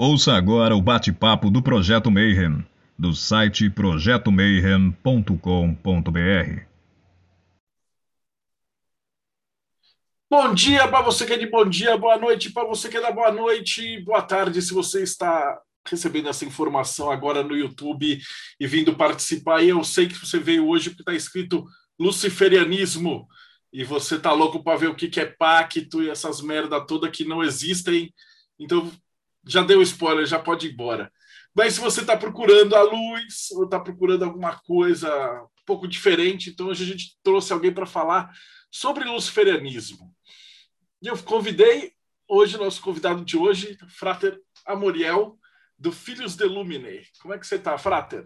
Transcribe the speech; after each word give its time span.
Ouça 0.00 0.34
agora 0.34 0.76
o 0.76 0.80
bate-papo 0.80 1.50
do 1.50 1.60
Projeto 1.60 2.08
Mayhem, 2.08 2.64
do 2.96 3.12
site 3.12 3.68
projetomayhem.com.br. 3.68 6.62
Bom 10.30 10.54
dia 10.54 10.86
para 10.86 11.02
você 11.02 11.26
que 11.26 11.32
é 11.32 11.36
de 11.36 11.50
bom 11.50 11.68
dia, 11.68 11.98
boa 11.98 12.16
noite 12.16 12.52
para 12.52 12.64
você 12.64 12.88
que 12.88 12.96
é 12.96 13.00
da 13.00 13.10
boa 13.10 13.32
noite, 13.32 14.00
boa 14.04 14.22
tarde 14.22 14.62
se 14.62 14.72
você 14.72 15.02
está 15.02 15.60
recebendo 15.84 16.28
essa 16.28 16.44
informação 16.44 17.10
agora 17.10 17.42
no 17.42 17.56
YouTube 17.56 18.20
e 18.60 18.66
vindo 18.68 18.94
participar. 18.94 19.64
Eu 19.64 19.82
sei 19.82 20.06
que 20.06 20.14
você 20.14 20.38
veio 20.38 20.68
hoje 20.68 20.90
porque 20.90 21.02
está 21.02 21.12
escrito 21.12 21.66
luciferianismo 21.98 23.26
e 23.72 23.82
você 23.82 24.16
tá 24.16 24.30
louco 24.30 24.62
para 24.62 24.78
ver 24.78 24.90
o 24.90 24.94
que, 24.94 25.08
que 25.08 25.18
é 25.18 25.26
pacto 25.26 26.04
e 26.04 26.08
essas 26.08 26.40
merda 26.40 26.80
toda 26.80 27.10
que 27.10 27.24
não 27.24 27.42
existem. 27.42 28.14
Então 28.60 28.92
já 29.48 29.62
deu 29.62 29.80
spoiler, 29.80 30.26
já 30.26 30.38
pode 30.38 30.68
ir 30.68 30.72
embora. 30.72 31.10
Mas 31.54 31.74
se 31.74 31.80
você 31.80 32.02
está 32.02 32.16
procurando 32.16 32.76
a 32.76 32.82
luz 32.82 33.50
ou 33.52 33.64
está 33.64 33.80
procurando 33.80 34.24
alguma 34.24 34.58
coisa 34.60 35.10
um 35.42 35.64
pouco 35.64 35.88
diferente, 35.88 36.50
então 36.50 36.68
hoje 36.68 36.84
a 36.84 36.86
gente 36.86 37.18
trouxe 37.22 37.52
alguém 37.52 37.72
para 37.72 37.86
falar 37.86 38.30
sobre 38.70 39.04
luciferianismo. 39.04 40.14
E 41.00 41.08
eu 41.08 41.16
convidei 41.24 41.92
hoje, 42.28 42.58
nosso 42.58 42.82
convidado 42.82 43.24
de 43.24 43.36
hoje, 43.36 43.78
Frater 43.88 44.38
Amoriel, 44.66 45.38
do 45.78 45.90
Filhos 45.90 46.36
de 46.36 46.44
Lumine. 46.44 47.02
Como 47.22 47.32
é 47.32 47.38
que 47.38 47.46
você 47.46 47.54
está, 47.54 47.78
Frater? 47.78 48.24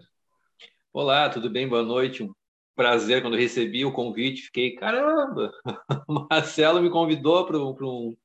Olá, 0.91 1.29
tudo 1.29 1.49
bem? 1.49 1.67
Boa 1.67 1.83
noite. 1.83 2.21
Um 2.21 2.33
prazer 2.75 3.21
quando 3.21 3.37
recebi 3.37 3.85
o 3.85 3.93
convite. 3.93 4.43
Fiquei, 4.43 4.75
caramba, 4.75 5.51
Marcelo 6.29 6.81
me 6.81 6.89
convidou 6.89 7.45
para 7.45 7.57
um, 7.57 8.15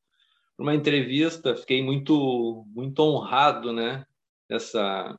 uma 0.59 0.75
entrevista. 0.75 1.57
Fiquei 1.57 1.83
muito, 1.83 2.65
muito 2.69 3.01
honrado, 3.01 3.73
né? 3.73 4.05
Essa 4.49 5.17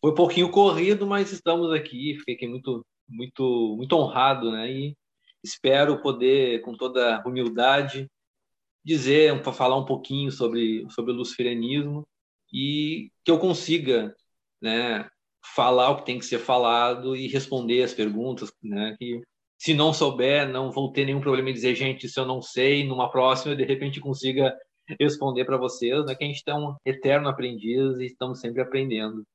foi 0.00 0.10
um 0.10 0.14
pouquinho 0.14 0.50
corrido, 0.50 1.06
mas 1.06 1.32
estamos 1.32 1.72
aqui. 1.72 2.18
Fiquei 2.24 2.48
muito, 2.48 2.84
muito, 3.08 3.74
muito 3.76 3.96
honrado, 3.96 4.52
né? 4.52 4.70
E 4.70 4.96
espero 5.42 6.02
poder, 6.02 6.60
com 6.62 6.76
toda 6.76 7.22
humildade, 7.26 8.08
dizer, 8.84 9.40
para 9.42 9.52
falar 9.52 9.76
um 9.76 9.84
pouquinho 9.84 10.30
sobre 10.30 10.86
sobre 10.90 11.12
o 11.12 11.16
luciferianismo 11.16 12.06
e 12.52 13.10
que 13.24 13.30
eu 13.30 13.38
consiga, 13.38 14.14
né, 14.60 15.08
falar 15.54 15.90
o 15.90 15.96
que 15.96 16.06
tem 16.06 16.18
que 16.18 16.24
ser 16.24 16.38
falado 16.38 17.16
e 17.16 17.28
responder 17.28 17.82
as 17.82 17.94
perguntas, 17.94 18.52
né, 18.62 18.94
que 18.98 19.20
se 19.58 19.74
não 19.74 19.92
souber, 19.92 20.48
não 20.48 20.72
vou 20.72 20.92
ter 20.92 21.04
nenhum 21.06 21.20
problema 21.20 21.50
em 21.50 21.54
dizer, 21.54 21.74
gente, 21.74 22.06
isso 22.06 22.18
eu 22.20 22.26
não 22.26 22.42
sei, 22.42 22.84
numa 22.84 23.10
próxima 23.10 23.52
eu 23.52 23.56
de 23.56 23.64
repente 23.64 24.00
consiga 24.00 24.54
responder 25.00 25.44
para 25.44 25.56
vocês, 25.56 26.04
né, 26.04 26.14
que 26.14 26.24
a 26.24 26.26
gente 26.26 26.42
é 26.46 26.54
um 26.54 26.76
eterno 26.84 27.28
aprendiz 27.28 27.98
e 27.98 28.06
estamos 28.06 28.40
sempre 28.40 28.60
aprendendo. 28.60 29.26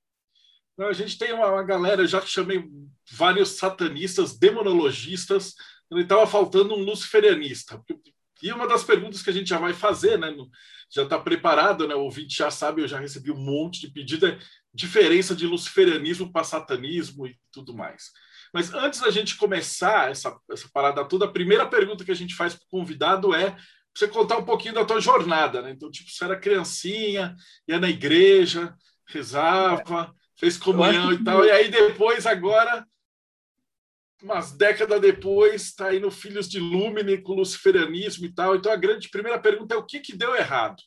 A 0.79 0.93
gente 0.93 1.17
tem 1.17 1.33
uma, 1.33 1.47
uma 1.47 1.63
galera, 1.63 2.05
já 2.05 2.21
que 2.21 2.29
chamei 2.29 2.63
vários 3.11 3.57
satanistas, 3.57 4.37
demonologistas, 4.37 5.55
e 5.91 6.01
estava 6.01 6.27
faltando 6.27 6.75
um 6.75 6.83
luciferianista. 6.83 7.81
E 8.43 8.51
uma 8.51 8.67
das 8.67 8.83
perguntas 8.83 9.23
que 9.23 9.29
a 9.31 9.33
gente 9.33 9.49
já 9.49 9.57
vai 9.57 9.73
fazer, 9.73 10.19
né, 10.19 10.35
já 10.91 11.03
está 11.03 11.17
preparado, 11.17 11.87
né, 11.87 11.95
o 11.95 12.01
ouvinte 12.01 12.37
já 12.37 12.51
sabe, 12.51 12.81
eu 12.81 12.87
já 12.87 12.99
recebi 12.99 13.31
um 13.31 13.39
monte 13.39 13.81
de 13.81 13.91
pedido, 13.91 14.27
é 14.27 14.37
diferença 14.73 15.35
de 15.35 15.47
luciferianismo 15.47 16.31
para 16.31 16.43
satanismo 16.43 17.25
e 17.25 17.35
tudo 17.51 17.73
mais. 17.73 18.11
Mas 18.53 18.73
antes 18.73 19.01
da 19.01 19.09
gente 19.09 19.35
começar 19.35 20.11
essa, 20.11 20.37
essa 20.49 20.69
parada 20.71 21.03
toda, 21.03 21.25
a 21.25 21.31
primeira 21.31 21.65
pergunta 21.67 22.05
que 22.05 22.11
a 22.11 22.15
gente 22.15 22.35
faz 22.35 22.53
para 22.53 22.63
o 22.63 22.69
convidado 22.69 23.33
é 23.33 23.57
você 23.97 24.07
contar 24.07 24.37
um 24.37 24.45
pouquinho 24.45 24.75
da 24.75 24.85
tua 24.85 25.01
jornada, 25.01 25.61
né? 25.61 25.71
Então, 25.71 25.89
tipo, 25.89 26.11
você 26.11 26.23
era 26.23 26.39
criancinha, 26.39 27.35
ia 27.67 27.79
na 27.79 27.89
igreja, 27.89 28.75
rezava, 29.07 30.13
fez 30.35 30.55
comunhão 30.57 31.11
e 31.11 31.23
tal, 31.23 31.43
e 31.43 31.49
aí 31.49 31.69
depois, 31.69 32.27
agora, 32.27 32.85
umas 34.21 34.51
décadas 34.51 35.01
depois, 35.01 35.63
está 35.63 35.87
aí 35.87 35.99
no 35.99 36.11
Filhos 36.11 36.47
de 36.47 36.59
Lumine, 36.59 37.17
com 37.17 37.31
o 37.31 37.37
luciferianismo 37.37 38.25
e 38.25 38.33
tal. 38.33 38.55
Então, 38.55 38.71
a 38.71 38.75
grande 38.75 39.09
primeira 39.09 39.39
pergunta 39.39 39.73
é 39.73 39.77
o 39.77 39.85
que, 39.85 39.99
que 39.99 40.15
deu 40.15 40.35
errado? 40.35 40.81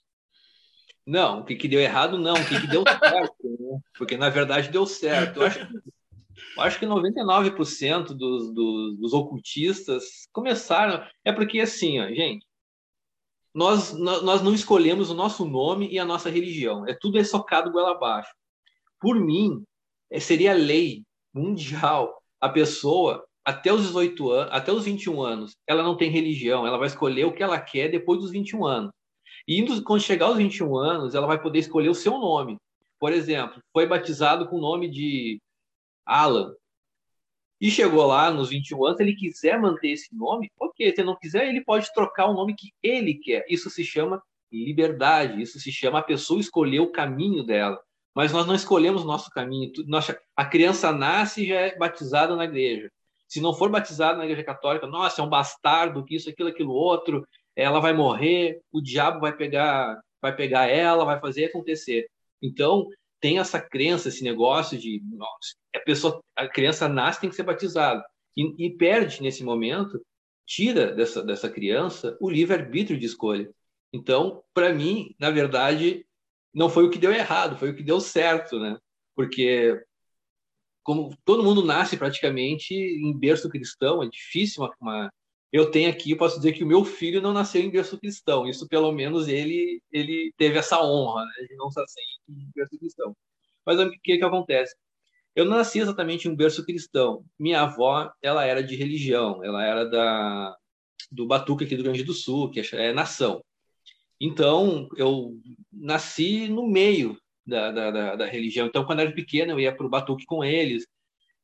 Não, 1.05 1.41
o 1.41 1.45
que, 1.45 1.57
que 1.57 1.67
deu 1.67 1.81
errado, 1.81 2.17
não, 2.17 2.35
o 2.35 2.47
que, 2.47 2.61
que 2.61 2.67
deu 2.69 2.85
certo, 2.87 3.35
né? 3.43 3.81
porque 3.99 4.17
na 4.17 4.29
verdade 4.29 4.69
deu 4.69 4.87
certo. 4.87 5.41
Eu 5.41 5.47
acho 5.47 5.67
que, 5.67 5.77
eu 6.57 6.63
acho 6.63 6.79
que 6.79 6.87
99% 6.87 8.15
dos, 8.15 8.55
dos, 8.55 8.99
dos 8.99 9.13
ocultistas 9.13 10.29
começaram. 10.33 11.05
É 11.25 11.33
porque, 11.33 11.59
assim, 11.59 11.99
ó, 11.99 12.07
gente, 12.09 12.47
nós, 13.55 13.93
nós 13.93 14.43
não 14.43 14.55
escolhemos 14.55 15.11
o 15.11 15.15
nosso 15.15 15.45
nome 15.45 15.89
e 15.91 15.99
a 15.99 16.05
nossa 16.05 16.31
religião. 16.31 16.87
É 16.87 16.95
tudo 16.95 17.19
é 17.19 17.25
socado 17.25 17.71
goela 17.71 17.93
abaixo. 17.93 18.33
Por 19.01 19.19
mim, 19.19 19.63
é, 20.11 20.21
seria 20.21 20.53
lei 20.53 21.03
mundial 21.35 22.21
a 22.41 22.49
pessoa 22.49 23.25
até 23.45 23.73
os 23.73 23.83
18 23.83 24.31
anos, 24.31 24.53
até 24.53 24.73
os 24.73 24.85
21 24.85 25.23
anos, 25.23 25.57
ela 25.67 25.83
não 25.83 25.97
tem 25.97 26.11
religião, 26.11 26.67
ela 26.67 26.79
vai 26.79 26.87
escolher 26.87 27.25
o 27.25 27.33
que 27.33 27.43
ela 27.43 27.61
quer 27.61 27.89
depois 27.89 28.21
dos 28.21 28.31
21 28.31 28.67
anos. 28.67 28.93
E 29.49 29.65
quando 29.83 30.03
chegar 30.03 30.27
aos 30.27 30.37
21 30.37 30.77
anos, 30.77 31.15
ela 31.15 31.27
vai 31.27 31.41
poder 31.41 31.59
escolher 31.59 31.89
o 31.89 31.95
seu 31.95 32.19
nome. 32.19 32.57
Por 32.99 33.13
exemplo, 33.13 33.61
foi 33.73 33.87
batizado 33.87 34.47
com 34.49 34.57
o 34.57 34.61
nome 34.61 34.89
de 34.89 35.41
Alan. 36.07 36.55
E 37.61 37.71
chegou 37.71 38.07
lá 38.07 38.31
nos 38.31 38.49
21 38.49 38.87
anos, 38.87 39.01
ele 39.01 39.15
quiser 39.15 39.61
manter 39.61 39.91
esse 39.91 40.15
nome, 40.17 40.51
ok. 40.59 40.95
Se 40.95 41.03
não 41.03 41.17
quiser, 41.17 41.49
ele 41.49 41.63
pode 41.63 41.93
trocar 41.93 42.27
o 42.27 42.35
nome 42.35 42.55
que 42.55 42.73
ele 42.83 43.15
quer. 43.15 43.45
Isso 43.49 43.69
se 43.69 43.85
chama 43.85 44.23
liberdade, 44.51 45.43
isso 45.43 45.61
se 45.61 45.71
chama 45.71 45.99
a 45.99 46.03
pessoa 46.03 46.41
escolher 46.41 46.81
o 46.81 46.91
caminho 46.91 47.45
dela. 47.45 47.79
Mas 48.15 48.33
nós 48.33 48.47
não 48.47 48.55
escolhemos 48.55 49.05
nosso 49.05 49.31
caminho. 49.31 49.71
A 50.35 50.45
criança 50.45 50.91
nasce 50.91 51.43
e 51.43 51.49
já 51.49 51.61
é 51.61 51.77
batizada 51.77 52.35
na 52.35 52.45
igreja. 52.45 52.91
Se 53.29 53.41
não 53.41 53.55
for 53.55 53.71
batizada 53.71 54.19
na 54.19 54.25
igreja 54.25 54.43
católica, 54.43 54.87
nossa, 54.87 55.21
é 55.21 55.25
um 55.25 55.29
bastardo, 55.29 56.05
que 56.05 56.17
isso, 56.17 56.29
aquilo, 56.29 56.49
aquilo 56.49 56.73
outro, 56.73 57.25
ela 57.55 57.79
vai 57.79 57.93
morrer, 57.93 58.61
o 58.73 58.81
diabo 58.81 59.21
vai 59.21 59.37
pegar, 59.37 60.01
vai 60.21 60.35
pegar 60.35 60.67
ela, 60.67 61.05
vai 61.05 61.21
fazer 61.21 61.45
acontecer. 61.45 62.09
Então, 62.43 62.89
tem 63.21 63.39
essa 63.39 63.61
crença, 63.61 64.09
esse 64.09 64.25
negócio 64.25 64.79
de 64.79 65.03
nossa, 65.13 65.55
a 65.75 65.81
pessoa, 65.81 66.23
a 66.37 66.49
criança 66.49 66.89
nasce 66.89 67.21
tem 67.21 67.31
que 67.31 67.37
ser 67.37 67.43
batizada 67.43 68.05
e, 68.37 68.67
e 68.67 68.71
perde 68.71 69.23
nesse 69.23 69.45
momento, 69.45 70.01
tira 70.47 70.93
dessa 70.93 71.23
dessa 71.23 71.49
criança 71.51 72.17
o 72.21 72.31
livre 72.31 72.55
arbítrio 72.55 72.99
de 72.99 73.07
escolha. 73.07 73.51
Então, 73.93 74.43
para 74.55 74.73
mim, 74.73 75.15
na 75.19 75.31
verdade, 75.31 76.07
não 76.55 76.69
foi 76.69 76.85
o 76.85 76.91
que 76.91 76.99
deu 76.99 77.13
errado, 77.13 77.59
foi 77.59 77.71
o 77.71 77.77
que 77.77 77.83
deu 77.83 78.01
certo, 78.01 78.59
né? 78.59 78.79
Porque 79.15 79.81
como 80.83 81.17
todo 81.25 81.43
mundo 81.43 81.65
nasce 81.65 81.97
praticamente 81.97 82.75
em 82.75 83.17
berço 83.17 83.49
cristão, 83.49 84.03
é 84.03 84.09
difícil 84.09 84.65
uma, 84.65 84.75
uma... 84.81 85.13
eu 85.53 85.71
tenho 85.71 85.91
aqui, 85.91 86.15
posso 86.15 86.37
dizer 86.37 86.53
que 86.53 86.65
o 86.65 86.67
meu 86.67 86.85
filho 86.85 87.21
não 87.21 87.33
nasceu 87.33 87.63
em 87.63 87.71
berço 87.71 87.99
cristão. 87.99 88.47
Isso 88.49 88.69
pelo 88.69 88.93
menos 88.93 89.29
ele 89.29 89.83
ele 89.93 90.33
teve 90.37 90.59
essa 90.59 90.83
honra, 90.83 91.25
né, 91.25 91.47
de 91.49 91.57
não 91.57 91.69
nascer 91.75 92.03
em 92.29 92.51
berço 92.55 92.79
cristão. 92.79 93.17
Mas 93.67 93.79
o 93.81 93.91
que 93.91 94.19
que 94.19 94.25
acontece? 94.25 94.75
Eu 95.35 95.45
não 95.45 95.57
nasci 95.59 95.79
exatamente 95.81 96.29
em 96.29 96.33
um 96.33 96.37
berço 96.37 96.65
cristão. 96.65 97.25
Minha 97.39 97.63
avó, 97.63 98.13
ela 98.23 98.45
era 98.45 98.63
de 98.63 98.77
religião, 98.77 99.45
ela 99.45 99.65
era 99.65 99.85
da 99.85 100.57
do 101.11 101.27
Batuque 101.27 101.65
aqui 101.65 101.75
do 101.75 101.83
Rio 101.83 101.93
Grande 101.93 102.05
do 102.05 102.15
Sul, 102.15 102.51
que 102.51 102.61
é, 102.61 102.65
é 102.73 102.93
nação. 102.93 103.43
Então, 104.21 104.89
eu 104.97 105.39
nasci 105.73 106.49
no 106.49 106.67
meio 106.67 107.19
da, 107.47 107.73
da, 107.73 107.91
da, 107.91 108.17
da 108.17 108.27
religião. 108.27 108.67
Então, 108.67 108.85
quando 108.85 109.01
eu 109.01 109.07
era 109.07 109.15
pequeno, 109.15 109.53
eu 109.53 109.61
ia 109.61 109.75
para 109.75 109.87
o 109.87 109.89
batuque 109.89 110.27
com 110.27 110.45
eles. 110.45 110.87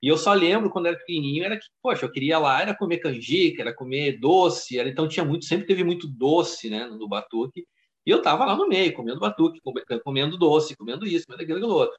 E 0.02 0.08
eu 0.08 0.16
só 0.18 0.32
lembro, 0.34 0.70
quando 0.70 0.86
era 0.86 0.96
pequenininho, 0.96 1.44
era 1.44 1.56
que, 1.58 1.66
poxa, 1.82 2.04
eu 2.04 2.12
queria 2.12 2.38
lá, 2.38 2.60
era 2.60 2.76
comer 2.76 2.98
canjica, 2.98 3.62
era 3.62 3.74
comer 3.74 4.18
doce, 4.18 4.78
era, 4.78 4.88
então 4.88 5.08
tinha 5.08 5.24
muito, 5.24 5.46
sempre 5.46 5.66
teve 5.66 5.82
muito 5.84 6.06
doce, 6.06 6.68
né, 6.70 6.86
no 6.86 7.08
batuque. 7.08 7.66
E 8.04 8.10
eu 8.10 8.18
estava 8.18 8.44
lá 8.44 8.56
no 8.56 8.68
meio, 8.68 8.92
comendo 8.94 9.18
batuque, 9.18 9.60
comendo 10.04 10.38
doce, 10.38 10.76
comendo 10.76 11.06
isso, 11.06 11.26
comendo 11.26 11.42
aquilo, 11.42 11.58
aquilo 11.58 11.74
outro. 11.74 11.96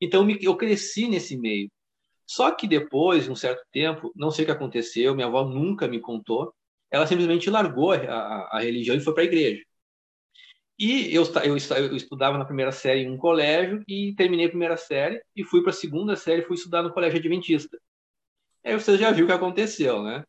Então, 0.00 0.28
eu 0.40 0.56
cresci 0.56 1.08
nesse 1.08 1.36
meio. 1.36 1.70
Só 2.26 2.50
que 2.50 2.66
depois, 2.66 3.24
de 3.24 3.30
um 3.30 3.36
certo 3.36 3.62
tempo, 3.72 4.12
não 4.16 4.30
sei 4.30 4.44
o 4.44 4.46
que 4.46 4.52
aconteceu, 4.52 5.14
minha 5.14 5.26
avó 5.26 5.44
nunca 5.44 5.86
me 5.88 6.00
contou, 6.00 6.54
ela 6.90 7.06
simplesmente 7.06 7.50
largou 7.50 7.92
a, 7.92 7.96
a, 7.96 8.58
a 8.58 8.60
religião 8.60 8.96
e 8.96 9.00
foi 9.00 9.14
para 9.14 9.22
a 9.22 9.26
igreja. 9.26 9.62
E 10.82 11.14
eu, 11.14 11.22
eu, 11.44 11.56
eu, 11.56 11.96
estudava 11.96 12.36
na 12.36 12.44
primeira 12.44 12.72
série 12.72 13.02
em 13.02 13.08
um 13.08 13.16
colégio 13.16 13.84
e 13.86 14.12
terminei 14.16 14.46
a 14.46 14.48
primeira 14.48 14.76
série 14.76 15.22
e 15.36 15.44
fui 15.44 15.62
para 15.62 15.70
a 15.70 15.72
segunda 15.72 16.16
série 16.16 16.42
fui 16.42 16.56
estudar 16.56 16.82
no 16.82 16.92
colégio 16.92 17.20
adventista. 17.20 17.78
Aí 18.64 18.74
você 18.74 18.98
já 18.98 19.12
viu 19.12 19.24
o 19.24 19.28
que 19.28 19.32
aconteceu, 19.32 20.02
né? 20.02 20.24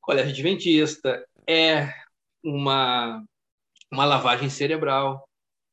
Colégio 0.00 0.30
adventista 0.30 1.26
é 1.44 1.92
uma, 2.40 3.20
uma 3.90 4.04
lavagem 4.04 4.48
cerebral, 4.48 5.28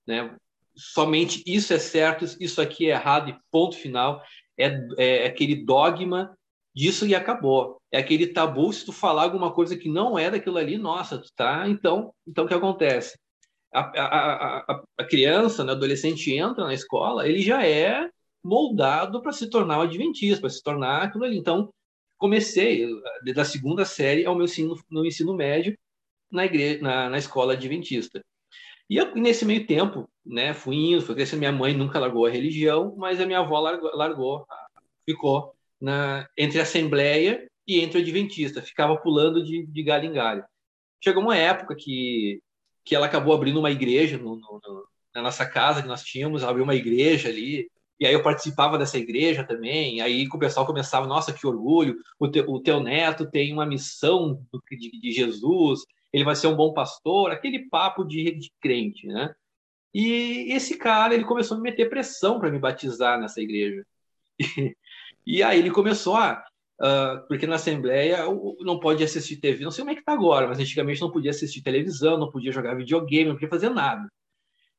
né? 0.07 0.35
Somente 0.75 1.43
isso 1.45 1.71
é 1.71 1.77
certo, 1.77 2.25
isso 2.39 2.59
aqui 2.59 2.89
é 2.89 2.95
errado 2.95 3.29
e 3.29 3.37
ponto 3.51 3.77
final. 3.77 4.19
É, 4.57 4.71
é 4.97 5.27
aquele 5.27 5.63
dogma 5.63 6.35
disso 6.75 7.05
e 7.05 7.13
acabou. 7.13 7.79
É 7.91 7.99
aquele 7.99 8.25
tabu 8.25 8.73
se 8.73 8.83
tu 8.83 8.91
falar 8.91 9.21
alguma 9.21 9.53
coisa 9.53 9.77
que 9.77 9.89
não 9.89 10.17
é 10.17 10.31
daquilo 10.31 10.57
ali, 10.57 10.75
nossa, 10.75 11.21
tá, 11.35 11.69
então, 11.69 12.11
então 12.25 12.45
o 12.45 12.47
que 12.47 12.53
acontece? 12.55 13.15
A, 13.73 14.63
a, 14.71 14.83
a, 14.97 15.03
criança, 15.05 15.63
né, 15.63 15.71
adolescente 15.71 16.33
entra 16.33 16.65
na 16.65 16.73
escola, 16.73 17.27
ele 17.27 17.41
já 17.41 17.65
é 17.65 18.09
moldado 18.43 19.21
para 19.21 19.31
se 19.31 19.49
tornar 19.49 19.79
um 19.79 19.83
adventista, 19.83 20.41
para 20.41 20.49
se 20.49 20.61
tornar 20.61 21.03
aquilo 21.03 21.23
ali. 21.23 21.37
Então, 21.37 21.73
comecei 22.17 22.87
da 23.33 23.45
segunda 23.45 23.85
série 23.85 24.25
ao 24.25 24.35
meu 24.35 24.45
ensino, 24.45 24.75
no 24.89 25.05
ensino 25.05 25.35
médio 25.35 25.77
na, 26.31 26.45
igreja, 26.45 26.81
na, 26.81 27.09
na 27.09 27.17
escola 27.17 27.53
adventista. 27.53 28.23
E 28.89 28.97
eu, 28.97 29.15
nesse 29.15 29.45
meio 29.45 29.65
tempo, 29.65 30.09
né, 30.25 30.53
fui 30.53 30.75
indo, 30.75 31.01
fui 31.01 31.15
crescendo. 31.15 31.39
Minha 31.39 31.51
mãe 31.51 31.75
nunca 31.75 31.99
largou 31.99 32.25
a 32.25 32.29
religião, 32.29 32.95
mas 32.97 33.19
a 33.19 33.25
minha 33.25 33.39
avó 33.39 33.59
largou, 33.59 33.91
largou 33.95 34.45
ficou 35.05 35.53
na, 35.79 36.27
entre 36.37 36.59
a 36.59 36.63
Assembleia 36.63 37.47
e 37.67 37.79
entre 37.79 37.97
o 37.99 38.01
Adventista, 38.01 38.61
ficava 38.61 38.97
pulando 38.97 39.43
de, 39.43 39.65
de 39.65 39.83
galho 39.83 40.05
em 40.05 40.13
galho. 40.13 40.43
Chegou 41.03 41.23
uma 41.23 41.37
época 41.37 41.75
que, 41.75 42.41
que 42.83 42.95
ela 42.95 43.05
acabou 43.05 43.33
abrindo 43.33 43.59
uma 43.59 43.71
igreja 43.71 44.17
no, 44.17 44.35
no, 44.35 44.59
no, 44.63 44.87
na 45.15 45.21
nossa 45.21 45.45
casa 45.45 45.81
que 45.81 45.87
nós 45.87 46.03
tínhamos, 46.03 46.43
abriu 46.43 46.63
uma 46.63 46.75
igreja 46.75 47.29
ali, 47.29 47.67
e 47.99 48.05
aí 48.05 48.13
eu 48.13 48.23
participava 48.23 48.77
dessa 48.77 48.97
igreja 48.97 49.43
também, 49.43 50.01
aí 50.01 50.27
o 50.27 50.39
pessoal 50.39 50.65
começava, 50.65 51.07
nossa, 51.07 51.31
que 51.31 51.47
orgulho, 51.47 51.95
o, 52.19 52.27
te, 52.27 52.41
o 52.41 52.59
teu 52.59 52.81
neto 52.81 53.29
tem 53.29 53.53
uma 53.53 53.65
missão 53.65 54.45
de, 54.69 54.99
de, 54.99 55.11
Jesus, 55.11 55.81
ele 56.11 56.23
vai 56.23 56.35
ser 56.35 56.47
um 56.47 56.55
bom 56.55 56.73
pastor, 56.73 57.31
aquele 57.31 57.69
papo 57.69 58.03
de, 58.03 58.31
de 58.31 58.51
crente, 58.59 59.07
né? 59.07 59.33
E 59.93 60.51
esse 60.51 60.77
cara, 60.77 61.13
ele 61.13 61.23
começou 61.23 61.55
a 61.55 61.59
me 61.59 61.69
meter 61.69 61.89
pressão 61.89 62.39
para 62.39 62.51
me 62.51 62.57
batizar 62.57 63.19
nessa 63.19 63.39
igreja. 63.39 63.85
E, 64.39 64.75
e 65.25 65.43
aí 65.43 65.59
ele 65.59 65.69
começou 65.69 66.15
a 66.15 66.43
Uh, 66.83 67.25
porque 67.29 67.47
na 67.47 67.55
Assembleia 67.55 68.25
não 68.59 68.77
pode 68.77 69.01
assistir 69.01 69.37
TV, 69.37 69.63
não 69.63 69.71
sei 69.71 69.83
como 69.83 69.91
é 69.91 69.93
que 69.93 70.01
está 70.01 70.11
agora, 70.11 70.47
mas 70.49 70.59
antigamente 70.59 70.99
não 70.99 71.09
podia 71.09 71.31
assistir 71.31 71.61
televisão, 71.61 72.17
não 72.17 72.29
podia 72.29 72.51
jogar 72.51 72.75
videogame, 72.75 73.29
não 73.29 73.35
podia 73.35 73.47
fazer 73.47 73.69
nada. 73.69 74.05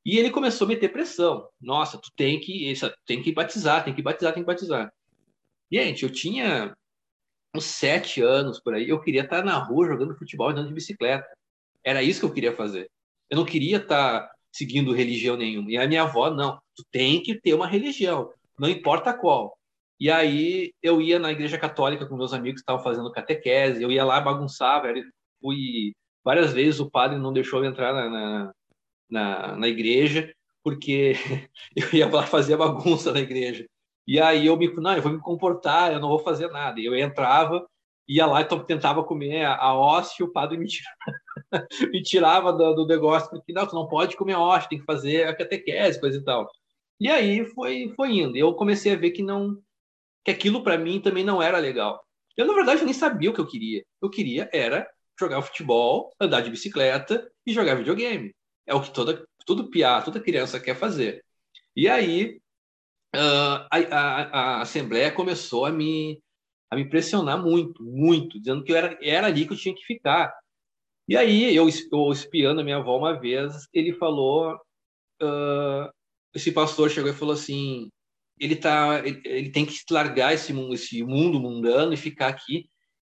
E 0.04 0.18
ele 0.18 0.30
começou 0.30 0.66
a 0.66 0.68
meter 0.68 0.92
pressão. 0.92 1.48
Nossa, 1.58 1.96
tu 1.96 2.10
tem 2.14 2.38
que, 2.38 2.74
tem 3.06 3.22
que 3.22 3.32
batizar, 3.32 3.82
tem 3.82 3.94
que 3.94 4.02
batizar, 4.02 4.34
tem 4.34 4.42
que 4.42 4.46
batizar. 4.46 4.92
Gente, 5.72 6.02
eu 6.02 6.10
tinha 6.10 6.76
uns 7.56 7.64
sete 7.64 8.20
anos 8.20 8.60
por 8.60 8.74
aí, 8.74 8.90
eu 8.90 9.00
queria 9.00 9.22
estar 9.22 9.42
na 9.42 9.56
rua 9.56 9.86
jogando 9.86 10.14
futebol 10.14 10.50
andando 10.50 10.68
de 10.68 10.74
bicicleta. 10.74 11.26
Era 11.82 12.02
isso 12.02 12.20
que 12.20 12.26
eu 12.26 12.34
queria 12.34 12.54
fazer. 12.54 12.90
Eu 13.30 13.38
não 13.38 13.46
queria 13.46 13.78
estar 13.78 14.30
seguindo 14.52 14.92
religião 14.92 15.38
nenhuma. 15.38 15.70
E 15.70 15.78
a 15.78 15.88
minha 15.88 16.02
avó, 16.02 16.28
não, 16.28 16.58
tu 16.76 16.84
tem 16.92 17.22
que 17.22 17.40
ter 17.40 17.54
uma 17.54 17.66
religião, 17.66 18.30
não 18.58 18.68
importa 18.68 19.14
qual. 19.14 19.56
E 20.04 20.10
aí 20.10 20.74
eu 20.82 21.00
ia 21.00 21.18
na 21.18 21.32
igreja 21.32 21.56
católica 21.56 22.04
com 22.04 22.14
meus 22.14 22.34
amigos 22.34 22.60
que 22.60 22.64
estavam 22.64 22.84
fazendo 22.84 23.10
catequese, 23.10 23.82
eu 23.82 23.90
ia 23.90 24.04
lá 24.04 24.20
bagunçava, 24.20 24.88
fui 25.40 25.94
várias 26.22 26.52
vezes 26.52 26.78
o 26.78 26.90
padre 26.90 27.18
não 27.18 27.32
deixou 27.32 27.64
eu 27.64 27.70
entrar 27.70 27.94
na, 27.94 28.10
na, 28.10 28.54
na, 29.08 29.56
na 29.56 29.66
igreja 29.66 30.30
porque 30.62 31.14
eu 31.74 31.88
ia 31.94 32.06
lá 32.06 32.26
fazer 32.26 32.54
bagunça 32.58 33.12
na 33.12 33.20
igreja. 33.20 33.64
E 34.06 34.20
aí 34.20 34.44
eu 34.46 34.58
me, 34.58 34.70
não, 34.74 34.94
eu 34.94 35.00
vou 35.00 35.10
me 35.10 35.20
comportar, 35.20 35.90
eu 35.90 36.00
não 36.00 36.10
vou 36.10 36.18
fazer 36.18 36.50
nada. 36.50 36.78
E 36.78 36.84
eu 36.84 36.94
entrava, 36.94 37.66
ia 38.06 38.26
lá 38.26 38.42
e 38.42 38.64
tentava 38.66 39.02
comer 39.04 39.46
a, 39.46 39.72
hóstia, 39.72 40.22
e 40.22 40.26
o 40.26 40.32
padre 40.32 40.58
me 40.58 40.66
tirava, 40.66 40.98
me 41.90 42.02
tirava 42.02 42.52
do, 42.52 42.74
do, 42.74 42.86
negócio, 42.86 43.30
porque 43.30 43.54
não, 43.54 43.66
tu 43.66 43.74
não 43.74 43.88
pode 43.88 44.18
comer 44.18 44.34
a 44.34 44.40
hóstia, 44.40 44.68
tem 44.68 44.80
que 44.80 44.84
fazer 44.84 45.26
a 45.26 45.34
catequese, 45.34 45.98
coisa 45.98 46.18
e 46.18 46.22
tal. 46.22 46.46
E 47.00 47.08
aí 47.08 47.46
foi, 47.46 47.90
foi 47.96 48.18
indo. 48.18 48.36
Eu 48.36 48.52
comecei 48.52 48.92
a 48.92 48.96
ver 48.96 49.10
que 49.12 49.22
não 49.22 49.63
que 50.24 50.30
aquilo 50.30 50.62
para 50.62 50.78
mim 50.78 51.00
também 51.00 51.24
não 51.24 51.42
era 51.42 51.58
legal. 51.58 52.02
Eu, 52.36 52.46
na 52.46 52.54
verdade, 52.54 52.84
nem 52.84 52.94
sabia 52.94 53.30
o 53.30 53.34
que 53.34 53.40
eu 53.40 53.46
queria. 53.46 53.84
Eu 54.02 54.10
queria 54.10 54.48
era 54.52 54.88
jogar 55.18 55.42
futebol, 55.42 56.12
andar 56.20 56.40
de 56.40 56.50
bicicleta 56.50 57.30
e 57.46 57.52
jogar 57.52 57.76
videogame. 57.76 58.34
É 58.66 58.74
o 58.74 58.80
que 58.80 58.90
toda, 58.92 59.24
todo 59.46 59.70
piá, 59.70 60.02
toda 60.02 60.20
criança 60.20 60.58
quer 60.58 60.76
fazer. 60.76 61.24
E 61.76 61.88
aí 61.88 62.40
uh, 63.14 63.66
a, 63.70 63.78
a, 63.90 64.22
a, 64.58 64.62
Assembleia 64.62 65.12
começou 65.12 65.66
a 65.66 65.70
me, 65.70 66.20
a 66.70 66.76
me 66.76 66.88
pressionar 66.88 67.40
muito, 67.40 67.82
muito, 67.84 68.38
dizendo 68.38 68.64
que 68.64 68.74
era, 68.74 68.98
era 69.02 69.28
ali 69.28 69.46
que 69.46 69.52
eu 69.52 69.58
tinha 69.58 69.74
que 69.74 69.84
ficar. 69.84 70.32
E 71.06 71.16
aí, 71.16 71.54
eu, 71.54 71.68
eu 71.68 72.12
espiando 72.12 72.60
a 72.60 72.64
minha 72.64 72.78
avó 72.78 72.96
uma 72.96 73.18
vez, 73.18 73.68
ele 73.72 73.92
falou, 73.92 74.54
uh, 75.22 75.90
esse 76.34 76.50
pastor 76.50 76.90
chegou 76.90 77.10
e 77.10 77.14
falou 77.14 77.34
assim, 77.34 77.90
ele 78.38 78.56
tá 78.56 79.02
ele, 79.04 79.20
ele, 79.24 79.50
tem 79.50 79.64
que 79.66 79.78
largar 79.90 80.34
esse 80.34 80.52
mundo, 80.52 80.74
esse 80.74 81.02
mundo 81.02 81.40
mundano 81.40 81.92
e 81.92 81.96
ficar 81.96 82.28
aqui 82.28 82.68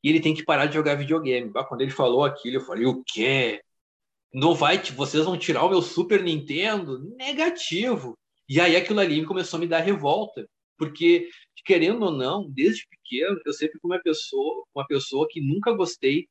e 0.03 0.09
ele 0.09 0.21
tem 0.21 0.35
que 0.35 0.45
parar 0.45 0.67
de 0.67 0.75
jogar 0.75 0.95
videogame. 0.95 1.53
Quando 1.69 1.81
ele 1.83 1.91
falou 1.91 2.25
aquilo, 2.25 2.57
eu 2.57 2.61
falei: 2.61 2.87
"O 2.87 3.03
quê? 3.05 3.61
Não 4.33 4.55
vai, 4.55 4.79
vocês 4.79 5.25
vão 5.25 5.39
tirar 5.39 5.65
o 5.65 5.71
meu 5.71 5.83
Super 5.83 6.23
Nintendo?" 6.23 7.01
Negativo. 7.17 8.17
E 8.49 8.61
aí 8.61 8.77
aquilo 8.77 9.01
ali 9.01 9.25
começou 9.25 9.59
a 9.59 9.61
me 9.61 9.67
dar 9.67 9.81
revolta, 9.81 10.49
porque 10.77 11.29
querendo 11.65 12.05
ou 12.05 12.13
não, 12.13 12.49
desde 12.51 12.87
pequeno, 12.89 13.39
eu 13.45 13.53
sempre 13.53 13.79
fui 13.81 13.91
uma 13.91 14.03
pessoa, 14.03 14.65
uma 14.75 14.87
pessoa 14.87 15.27
que 15.31 15.41
nunca 15.41 15.73
gostei 15.73 16.29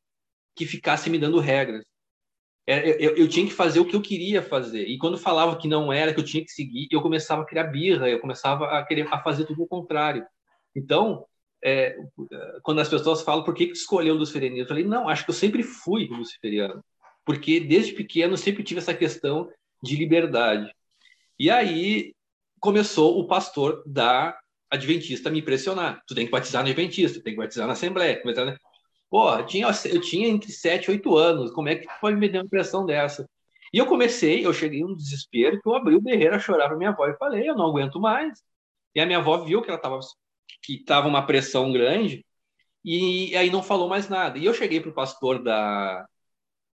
que 0.55 0.65
ficasse 0.65 1.09
me 1.09 1.19
dando 1.19 1.39
regras. 1.39 1.85
É, 2.69 2.89
eu, 3.03 3.15
eu, 3.15 3.29
tinha 3.29 3.45
que 3.45 3.53
fazer 3.53 3.79
o 3.79 3.85
que 3.85 3.95
eu 3.95 4.01
queria 4.01 4.41
fazer. 4.41 4.85
E 4.85 4.97
quando 4.97 5.17
falava 5.17 5.55
que 5.57 5.69
não 5.69 5.91
era, 5.91 6.13
que 6.13 6.19
eu 6.19 6.25
tinha 6.25 6.43
que 6.43 6.51
seguir, 6.51 6.89
eu 6.91 7.01
começava 7.01 7.41
a 7.41 7.45
criar 7.45 7.63
birra, 7.63 8.09
eu 8.09 8.19
começava 8.19 8.65
a 8.65 8.83
querer 8.83 9.07
a 9.09 9.19
fazer 9.23 9.45
tudo 9.45 9.63
o 9.63 9.67
contrário. 9.67 10.25
Então, 10.75 11.25
é, 11.63 11.97
quando 12.63 12.81
as 12.81 12.89
pessoas 12.89 13.21
falam 13.21 13.45
por 13.45 13.53
que, 13.53 13.67
que 13.67 13.73
escolheu 13.73 14.15
o 14.15 14.17
luciferianismo, 14.17 14.63
eu 14.63 14.67
falei, 14.67 14.83
não, 14.83 15.07
acho 15.07 15.23
que 15.23 15.29
eu 15.29 15.35
sempre 15.35 15.63
fui 15.63 16.07
luciferiano. 16.07 16.83
Porque 17.25 17.61
desde 17.61 17.93
pequeno 17.93 18.35
sempre 18.35 18.63
tive 18.63 18.79
essa 18.79 18.93
questão 18.93 19.49
de 19.81 19.95
liberdade. 19.95 20.69
E 21.39 21.49
aí 21.49 22.13
começou 22.59 23.17
o 23.17 23.27
pastor 23.27 23.81
da 23.85 24.37
Adventista 24.69 25.29
me 25.29 25.41
pressionar. 25.41 26.01
Tu 26.05 26.13
tem 26.13 26.25
que 26.25 26.31
batizar 26.31 26.63
no 26.63 26.69
Adventista, 26.69 27.21
tem 27.21 27.33
que 27.33 27.39
batizar 27.39 27.65
na 27.65 27.73
Assembleia. 27.73 28.21
Pô, 29.09 29.33
eu 29.37 29.45
tinha, 29.45 29.67
eu 29.85 30.01
tinha 30.01 30.27
entre 30.27 30.51
7 30.51 30.85
e 30.85 30.91
8 30.91 31.15
anos, 31.15 31.51
como 31.51 31.69
é 31.69 31.75
que 31.75 31.87
pode 32.01 32.17
me 32.17 32.29
dar 32.29 32.39
uma 32.39 32.45
impressão 32.45 32.85
dessa? 32.85 33.29
E 33.73 33.77
eu 33.77 33.85
comecei, 33.85 34.45
eu 34.45 34.53
cheguei 34.53 34.81
num 34.81 34.95
desespero 34.95 35.61
que 35.61 35.67
eu 35.67 35.75
abri 35.75 35.95
o 35.95 36.01
berreiro 36.01 36.35
a 36.35 36.39
chorar 36.39 36.67
para 36.67 36.77
minha 36.77 36.89
avó 36.91 37.07
e 37.07 37.17
falei, 37.17 37.49
eu 37.49 37.55
não 37.55 37.67
aguento 37.67 37.99
mais. 37.99 38.41
E 38.95 38.99
a 38.99 39.05
minha 39.05 39.19
avó 39.19 39.37
viu 39.43 39.61
que 39.61 39.69
ela 39.69 39.79
tava 39.79 39.99
que 40.63 40.83
tava 40.83 41.07
uma 41.07 41.25
pressão 41.25 41.71
grande 41.71 42.25
e 42.83 43.35
aí 43.35 43.49
não 43.49 43.63
falou 43.63 43.89
mais 43.89 44.09
nada. 44.09 44.37
E 44.37 44.45
eu 44.45 44.53
cheguei 44.53 44.79
para 44.79 44.89
o 44.91 44.93
pastor 44.93 45.43
da 45.43 46.05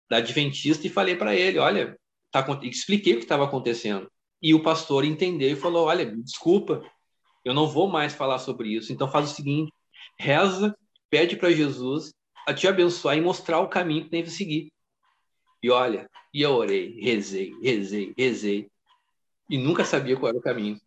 da 0.10 0.18
adventista 0.18 0.86
e 0.86 0.90
falei 0.90 1.16
para 1.16 1.34
ele, 1.34 1.58
olha, 1.58 1.98
tá 2.32 2.46
expliquei 2.64 3.14
o 3.14 3.18
que 3.18 3.24
estava 3.24 3.46
acontecendo. 3.46 4.12
E 4.42 4.54
o 4.54 4.62
pastor 4.62 5.06
entendeu 5.06 5.52
e 5.52 5.56
falou, 5.56 5.88
olha, 5.88 6.06
desculpa, 6.18 6.84
eu 7.46 7.54
não 7.54 7.68
vou 7.68 7.88
mais 7.88 8.14
falar 8.14 8.40
sobre 8.40 8.70
isso. 8.76 8.92
Então 8.92 9.10
faz 9.10 9.32
o 9.32 9.36
seguinte, 9.36 9.72
reza, 10.20 10.76
pede 11.10 11.38
para 11.38 11.52
Jesus 11.52 12.14
a 12.48 12.54
te 12.54 12.68
abençoar 12.68 13.18
e 13.18 13.22
mostrar 13.22 13.60
o 13.60 13.70
caminho 13.70 14.06
que 14.06 14.10
deve 14.10 14.30
seguir. 14.30 14.72
E 15.62 15.70
olha, 15.70 16.10
e 16.34 16.42
eu 16.42 16.52
orei, 16.52 17.00
rezei, 17.00 17.54
rezei, 17.62 18.14
rezei, 18.18 18.72
e 19.50 19.58
nunca 19.58 19.86
sabia 19.86 20.18
qual 20.18 20.30
era 20.30 20.38
o 20.38 20.42
caminho. 20.42 20.80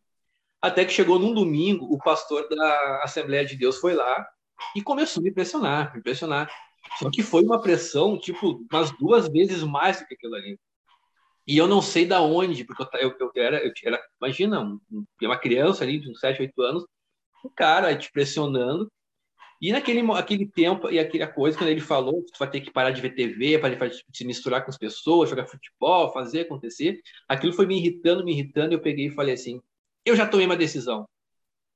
Até 0.61 0.85
que 0.85 0.93
chegou 0.93 1.19
num 1.19 1.35
domingo, 1.35 1.87
o 1.93 1.99
pastor 1.99 2.49
da 2.49 3.03
Assembleia 3.05 3.45
de 3.45 3.57
Deus 3.57 3.77
foi 3.77 3.95
lá 3.95 4.27
e 4.75 4.83
começou 4.83 5.21
a 5.21 5.25
me 5.25 5.31
pressionar, 5.31 5.95
me 5.95 6.03
pressionar. 6.03 6.51
Só 6.99 7.11
que 7.11 7.23
foi 7.23 7.45
uma 7.45 7.61
pressão, 7.61 8.19
tipo, 8.19 8.65
umas 8.71 8.91
duas 8.99 9.29
vezes 9.29 9.63
mais 9.63 10.01
do 10.01 10.07
que 10.07 10.15
aquilo 10.15 10.35
ali. 10.35 10.59
E 11.47 11.59
eu 11.59 11.67
não 11.67 11.83
sei 11.83 12.07
da 12.07 12.23
onde, 12.23 12.65
porque 12.65 12.83
eu, 12.97 13.15
eu, 13.21 13.31
eu 13.35 13.43
era, 13.43 13.63
eu 13.63 13.73
era, 13.85 14.03
imagina, 14.21 14.61
um, 14.61 14.81
uma 15.21 15.39
criança 15.39 15.85
ali 15.85 16.01
de 16.01 16.11
uns 16.11 16.19
7, 16.19 16.41
8 16.41 16.63
anos, 16.63 16.87
o 17.45 17.51
cara 17.51 17.95
te 17.95 18.11
pressionando, 18.11 18.91
e 19.61 19.73
naquele 19.73 20.01
aquele 20.13 20.47
tempo 20.47 20.91
e 20.91 20.99
aquela 20.99 21.27
coisa, 21.27 21.57
quando 21.57 21.71
ele 21.71 21.81
falou 21.81 22.23
que 22.23 22.33
tu 22.33 22.39
vai 22.39 22.51
ter 22.51 22.61
que 22.61 22.71
parar 22.71 22.91
de 22.91 23.01
ver 23.01 23.15
TV, 23.15 23.59
para 23.59 23.91
se 24.13 24.25
misturar 24.25 24.65
com 24.65 24.71
as 24.71 24.79
pessoas, 24.79 25.31
jogar 25.31 25.47
futebol, 25.47 26.13
fazer 26.13 26.41
acontecer, 26.41 27.01
aquilo 27.29 27.53
foi 27.53 27.67
me 27.67 27.79
irritando, 27.79 28.25
me 28.25 28.33
irritando, 28.33 28.73
e 28.73 28.77
eu 28.77 28.81
peguei 28.81 29.07
e 29.07 29.15
falei 29.15 29.35
assim: 29.35 29.61
eu 30.05 30.15
já 30.15 30.27
tomei 30.27 30.47
uma 30.47 30.57
decisão. 30.57 31.09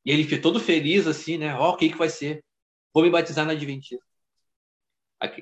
E 0.04 0.11
ele 0.11 0.25
ficou 0.25 0.52
todo 0.52 0.61
feliz, 0.61 1.06
assim, 1.06 1.38
né? 1.38 1.54
Ó, 1.54 1.70
oh, 1.70 1.73
o 1.75 1.76
que, 1.76 1.90
que 1.90 1.99
vai 1.99 2.08
ser? 2.08 2.44
Vou 2.94 3.02
me 3.02 3.11
batizar 3.11 3.47
na 3.47 3.52
Adventista. 3.52 4.04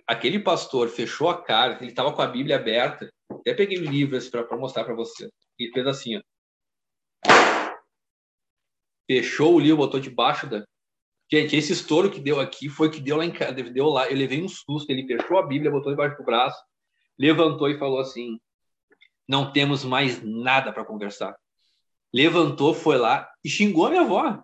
Aquele 0.06 0.38
pastor 0.38 0.88
fechou 0.88 1.28
a 1.28 1.42
cara, 1.42 1.76
ele 1.80 1.90
estava 1.90 2.12
com 2.12 2.22
a 2.22 2.26
Bíblia 2.26 2.56
aberta. 2.56 3.12
Até 3.30 3.54
peguei 3.54 3.78
o 3.78 3.90
livro 3.90 4.16
assim, 4.16 4.30
para 4.30 4.56
mostrar 4.56 4.84
para 4.84 4.94
você. 4.94 5.28
E 5.58 5.70
fez 5.72 5.86
assim, 5.86 6.16
ó. 6.16 6.22
Fechou 9.08 9.54
o 9.54 9.60
livro, 9.60 9.76
botou 9.76 10.00
debaixo 10.00 10.48
da, 10.48 10.64
Gente, 11.30 11.56
esse 11.56 11.72
estouro 11.72 12.10
que 12.10 12.20
deu 12.20 12.38
aqui 12.38 12.68
foi 12.68 12.90
que 12.90 13.00
deu 13.00 13.16
lá 13.16 13.24
em 13.24 13.32
casa, 13.32 13.52
deu 13.52 13.86
lá, 13.86 14.08
eu 14.08 14.16
levei 14.16 14.42
um 14.42 14.48
susto, 14.48 14.90
ele 14.90 15.06
fechou 15.06 15.38
a 15.38 15.46
Bíblia, 15.46 15.70
botou 15.70 15.90
debaixo 15.90 16.16
do 16.16 16.24
braço, 16.24 16.62
levantou 17.18 17.68
e 17.68 17.78
falou 17.78 17.98
assim: 17.98 18.38
"Não 19.28 19.52
temos 19.52 19.84
mais 19.84 20.22
nada 20.22 20.72
para 20.72 20.84
conversar". 20.84 21.36
Levantou, 22.14 22.72
foi 22.72 22.96
lá 22.96 23.28
e 23.44 23.48
xingou 23.48 23.86
a 23.86 23.90
minha 23.90 24.02
avó. 24.02 24.42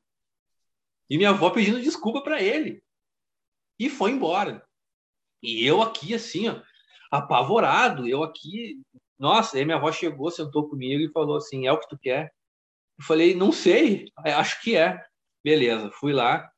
E 1.09 1.17
minha 1.17 1.31
avó 1.31 1.51
pedindo 1.51 1.81
desculpa 1.81 2.21
para 2.23 2.43
ele. 2.43 2.83
E 3.79 3.89
foi 3.89 4.11
embora. 4.11 4.67
E 5.43 5.65
eu 5.65 5.83
aqui 5.83 6.15
assim, 6.15 6.49
ó, 6.49 6.61
apavorado, 7.11 8.09
eu 8.09 8.23
aqui 8.23 8.81
Nossa, 9.19 9.57
aí 9.57 9.65
minha 9.65 9.77
avó 9.77 9.93
chegou, 9.93 10.31
sentou 10.31 10.69
comigo 10.69 11.03
e 11.03 11.13
falou 11.13 11.37
assim: 11.37 11.67
é 11.67 11.73
o 11.73 11.79
que 11.79 11.89
tu 11.89 11.99
quer? 11.99 12.33
Eu 12.99 13.05
falei: 13.05 13.35
não 13.35 13.53
sei, 13.53 14.11
acho 14.17 14.61
que 14.63 14.77
é. 14.77 15.01
Beleza, 15.45 15.91
fui 15.93 16.13
lá, 16.13 16.52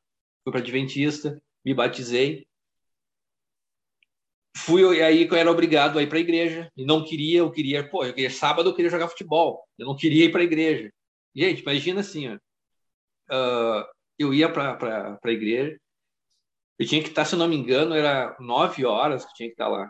fui 0.45 0.51
para 0.51 0.61
Adventista, 0.61 1.41
me 1.65 1.73
batizei. 1.73 2.47
Fui 4.55 5.01
aí 5.01 5.27
eu 5.27 5.35
era 5.35 5.51
obrigado 5.51 5.99
a 5.99 6.03
ir 6.03 6.07
para 6.07 6.17
a 6.17 6.21
igreja 6.21 6.71
e 6.77 6.85
não 6.85 7.03
queria, 7.03 7.39
eu 7.39 7.51
queria, 7.51 7.89
pô, 7.89 8.05
eu 8.05 8.13
queria 8.13 8.29
sábado 8.29 8.69
eu 8.69 8.75
queria 8.75 8.89
jogar 8.89 9.09
futebol, 9.09 9.67
eu 9.77 9.85
não 9.85 9.97
queria 9.97 10.25
ir 10.25 10.31
para 10.31 10.41
a 10.41 10.45
igreja. 10.45 10.91
Gente, 11.35 11.61
imagina 11.61 11.99
assim, 11.99 12.29
ó, 12.29 12.35
uh, 12.35 13.85
eu 14.17 14.33
ia 14.33 14.49
para 14.49 15.19
a 15.21 15.31
igreja, 15.31 15.77
eu 16.79 16.87
tinha 16.87 17.01
que 17.01 17.09
estar, 17.09 17.25
se 17.25 17.35
não 17.35 17.47
me 17.47 17.55
engano, 17.55 17.95
era 17.95 18.35
nove 18.39 18.85
horas 18.85 19.25
que 19.25 19.33
tinha 19.33 19.49
que 19.49 19.53
estar 19.53 19.67
lá. 19.67 19.89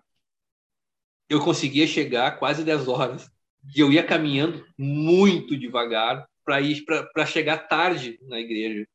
Eu 1.29 1.43
conseguia 1.43 1.87
chegar 1.87 2.39
quase 2.39 2.63
dez 2.63 2.87
horas. 2.87 3.29
E 3.75 3.79
eu 3.79 3.91
ia 3.91 4.05
caminhando 4.05 4.63
muito 4.77 5.57
devagar 5.57 6.27
para 6.43 6.61
ir 6.61 6.85
para 6.85 7.25
chegar 7.25 7.67
tarde 7.67 8.19
na 8.23 8.39
igreja. 8.39 8.87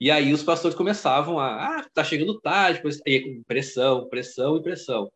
E 0.00 0.10
aí 0.10 0.32
os 0.32 0.42
pastores 0.42 0.76
começavam 0.76 1.38
a, 1.40 1.80
ah, 1.80 1.86
tá 1.94 2.04
chegando 2.04 2.38
tarde, 2.40 2.78
depois 2.78 3.00
aí 3.06 3.42
pressão, 3.46 4.08
pressão 4.08 4.56
e 4.58 4.62
pressão. 4.62 5.10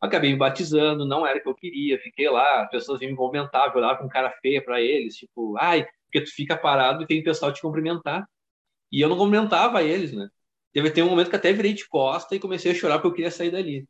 Acabei 0.00 0.32
me 0.32 0.38
batizando, 0.38 1.06
não 1.06 1.26
era 1.26 1.38
o 1.38 1.42
que 1.42 1.48
eu 1.48 1.54
queria, 1.54 1.98
fiquei 2.00 2.28
lá, 2.30 2.64
as 2.64 2.70
pessoas 2.70 2.98
vinham 2.98 3.12
me 3.12 3.18
comentar, 3.18 3.68
eu 3.68 3.76
olhava 3.76 3.98
com 3.98 4.08
cara 4.08 4.30
feia 4.42 4.62
para 4.64 4.80
eles, 4.80 5.16
tipo, 5.16 5.56
ai, 5.58 5.86
porque 6.06 6.22
tu 6.22 6.34
fica 6.34 6.56
parado 6.56 7.02
e 7.02 7.06
tem 7.06 7.22
pessoal 7.22 7.52
te 7.52 7.62
cumprimentar. 7.62 8.26
E 8.92 9.00
eu 9.00 9.08
não 9.08 9.16
cumprimentava 9.18 9.82
eles, 9.82 10.12
né? 10.12 10.28
Teve 10.72 10.90
ter 10.90 11.02
um 11.02 11.10
momento 11.10 11.30
que 11.30 11.36
até 11.36 11.52
virei 11.52 11.74
de 11.74 11.88
costa 11.88 12.34
e 12.36 12.40
comecei 12.40 12.72
a 12.72 12.74
chorar 12.74 12.96
porque 12.96 13.08
eu 13.08 13.14
queria 13.14 13.30
sair 13.30 13.50
dali. 13.50 13.86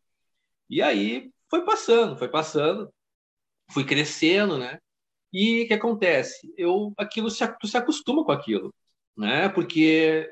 E 0.70 0.82
aí 0.82 1.30
foi 1.50 1.64
passando, 1.64 2.16
foi 2.16 2.28
passando, 2.28 2.92
fui 3.70 3.84
crescendo, 3.84 4.58
né? 4.58 4.78
E 5.32 5.64
o 5.64 5.68
que 5.68 5.75
acontece? 5.75 6.52
Eu, 6.56 6.92
aquilo 6.99 7.28
tu 7.61 7.68
se 7.68 7.76
acostuma 7.76 8.25
com 8.25 8.32
aquilo 8.32 8.75
né? 9.16 9.49
Porque 9.49 10.31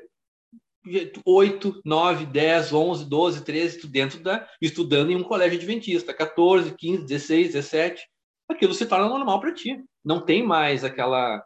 8, 1.25 1.81
9, 1.85 2.25
10, 2.25 2.73
11, 2.73 3.05
12, 3.05 3.43
13, 3.43 3.87
dentro 3.87 4.19
da, 4.21 4.47
estudando 4.61 5.11
em 5.11 5.15
um 5.15 5.23
colégio 5.23 5.57
adventista, 5.57 6.13
14, 6.13 6.75
15, 6.75 7.05
16, 7.05 7.47
17, 7.53 8.07
aquilo 8.49 8.73
se 8.73 8.85
torna 8.85 9.07
normal 9.07 9.39
para 9.39 9.53
ti. 9.53 9.83
Não 10.03 10.23
tem 10.23 10.43
mais 10.43 10.83
aquela 10.83 11.43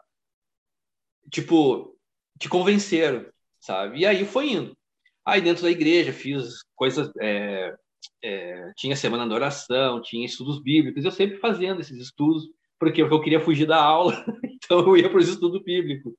tipo 1.32 1.96
te 2.40 2.50
convenceram, 2.50 3.26
sabe? 3.60 4.00
E 4.00 4.06
aí 4.06 4.26
foi 4.26 4.52
indo. 4.52 4.78
Aí 5.26 5.42
dentro 5.42 5.64
da 5.64 5.72
igreja 5.72 6.14
fiz 6.14 6.64
coisas, 6.76 7.12
é, 7.20 7.76
é, 8.24 8.72
tinha 8.76 8.96
semana 8.96 9.28
da 9.28 9.36
oração, 9.36 10.02
tinha 10.02 10.26
estudos 10.26 10.62
bíblicos, 10.62 11.04
eu 11.04 11.12
sempre 11.12 11.38
fazendo 11.38 11.82
esses 11.82 11.98
estudos, 12.00 12.48
porque 12.80 13.02
eu 13.02 13.22
queria 13.22 13.40
fugir 13.40 13.66
da 13.66 13.82
aula, 13.82 14.24
então 14.44 14.80
eu 14.80 14.98
ia 14.98 15.10
para 15.10 15.20
os 15.20 15.28
estudos 15.28 15.64
bíblicos. 15.64 16.14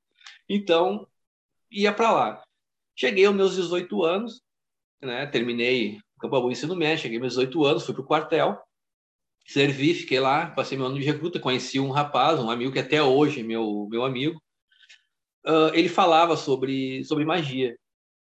Então, 0.49 1.07
ia 1.69 1.93
para 1.93 2.11
lá. 2.11 2.43
Cheguei 2.95 3.25
aos 3.25 3.35
meus 3.35 3.55
18 3.55 4.03
anos, 4.03 4.41
né? 5.01 5.25
terminei 5.27 5.99
o 6.15 6.19
Campo 6.19 6.49
Ensino 6.49 6.75
Médio, 6.75 7.03
cheguei 7.03 7.17
aos 7.17 7.21
meus 7.21 7.33
18 7.33 7.65
anos, 7.65 7.85
fui 7.85 7.93
para 7.93 8.03
o 8.03 8.07
quartel, 8.07 8.59
servi, 9.45 9.93
fiquei 9.93 10.19
lá, 10.19 10.47
passei 10.47 10.77
meu 10.77 10.87
ano 10.87 10.99
de 10.99 11.05
recruta, 11.05 11.39
conheci 11.39 11.79
um 11.79 11.91
rapaz, 11.91 12.39
um 12.39 12.49
amigo 12.49 12.71
que 12.71 12.79
até 12.79 13.01
hoje 13.01 13.41
é 13.41 13.43
meu, 13.43 13.87
meu 13.89 14.03
amigo. 14.03 14.41
Uh, 15.45 15.73
ele 15.73 15.87
falava 15.87 16.35
sobre, 16.35 17.03
sobre 17.05 17.23
magia, 17.23 17.77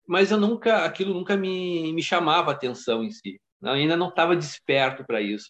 mas 0.07 0.29
eu 0.29 0.37
nunca, 0.39 0.85
aquilo 0.85 1.13
nunca 1.13 1.35
me, 1.35 1.91
me 1.93 2.03
chamava 2.03 2.51
atenção 2.51 3.03
em 3.03 3.09
si. 3.09 3.39
Eu 3.61 3.71
ainda 3.71 3.97
não 3.97 4.09
estava 4.09 4.35
desperto 4.35 5.03
para 5.05 5.21
isso. 5.21 5.49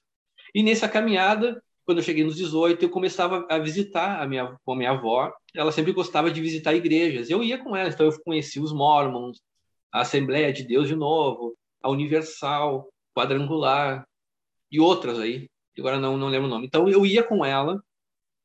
E 0.54 0.64
nessa 0.64 0.88
caminhada, 0.88 1.62
quando 1.86 2.00
eu 2.00 2.04
cheguei 2.04 2.24
nos 2.24 2.36
18, 2.36 2.84
eu 2.84 2.90
começava 2.90 3.46
a 3.50 3.60
visitar 3.60 4.20
a 4.20 4.28
minha, 4.28 4.58
com 4.66 4.74
a 4.74 4.76
minha 4.76 4.92
avó. 4.92 5.32
Ela 5.54 5.72
sempre 5.72 5.94
gostava 5.94 6.32
de 6.32 6.42
visitar 6.42 6.74
igrejas. 6.74 7.30
Eu 7.30 7.44
ia 7.44 7.64
com 7.64 7.76
ela, 7.76 7.90
então 7.90 8.08
eu 8.08 8.24
conheci 8.24 8.60
os 8.60 8.74
Mormons, 8.74 9.40
a 9.92 10.02
Assembleia 10.02 10.52
de 10.52 10.64
Deus 10.64 10.88
de 10.88 10.96
novo, 10.96 11.56
a 11.82 11.90
Universal, 11.90 12.90
Quadrangular 13.16 14.06
e 14.72 14.80
outras 14.80 15.20
aí. 15.20 15.48
Agora 15.78 16.00
não, 16.00 16.18
não 16.18 16.28
lembro 16.28 16.48
o 16.48 16.50
nome. 16.50 16.66
Então 16.66 16.90
eu 16.90 17.06
ia 17.06 17.24
com 17.24 17.46
ela 17.46 17.80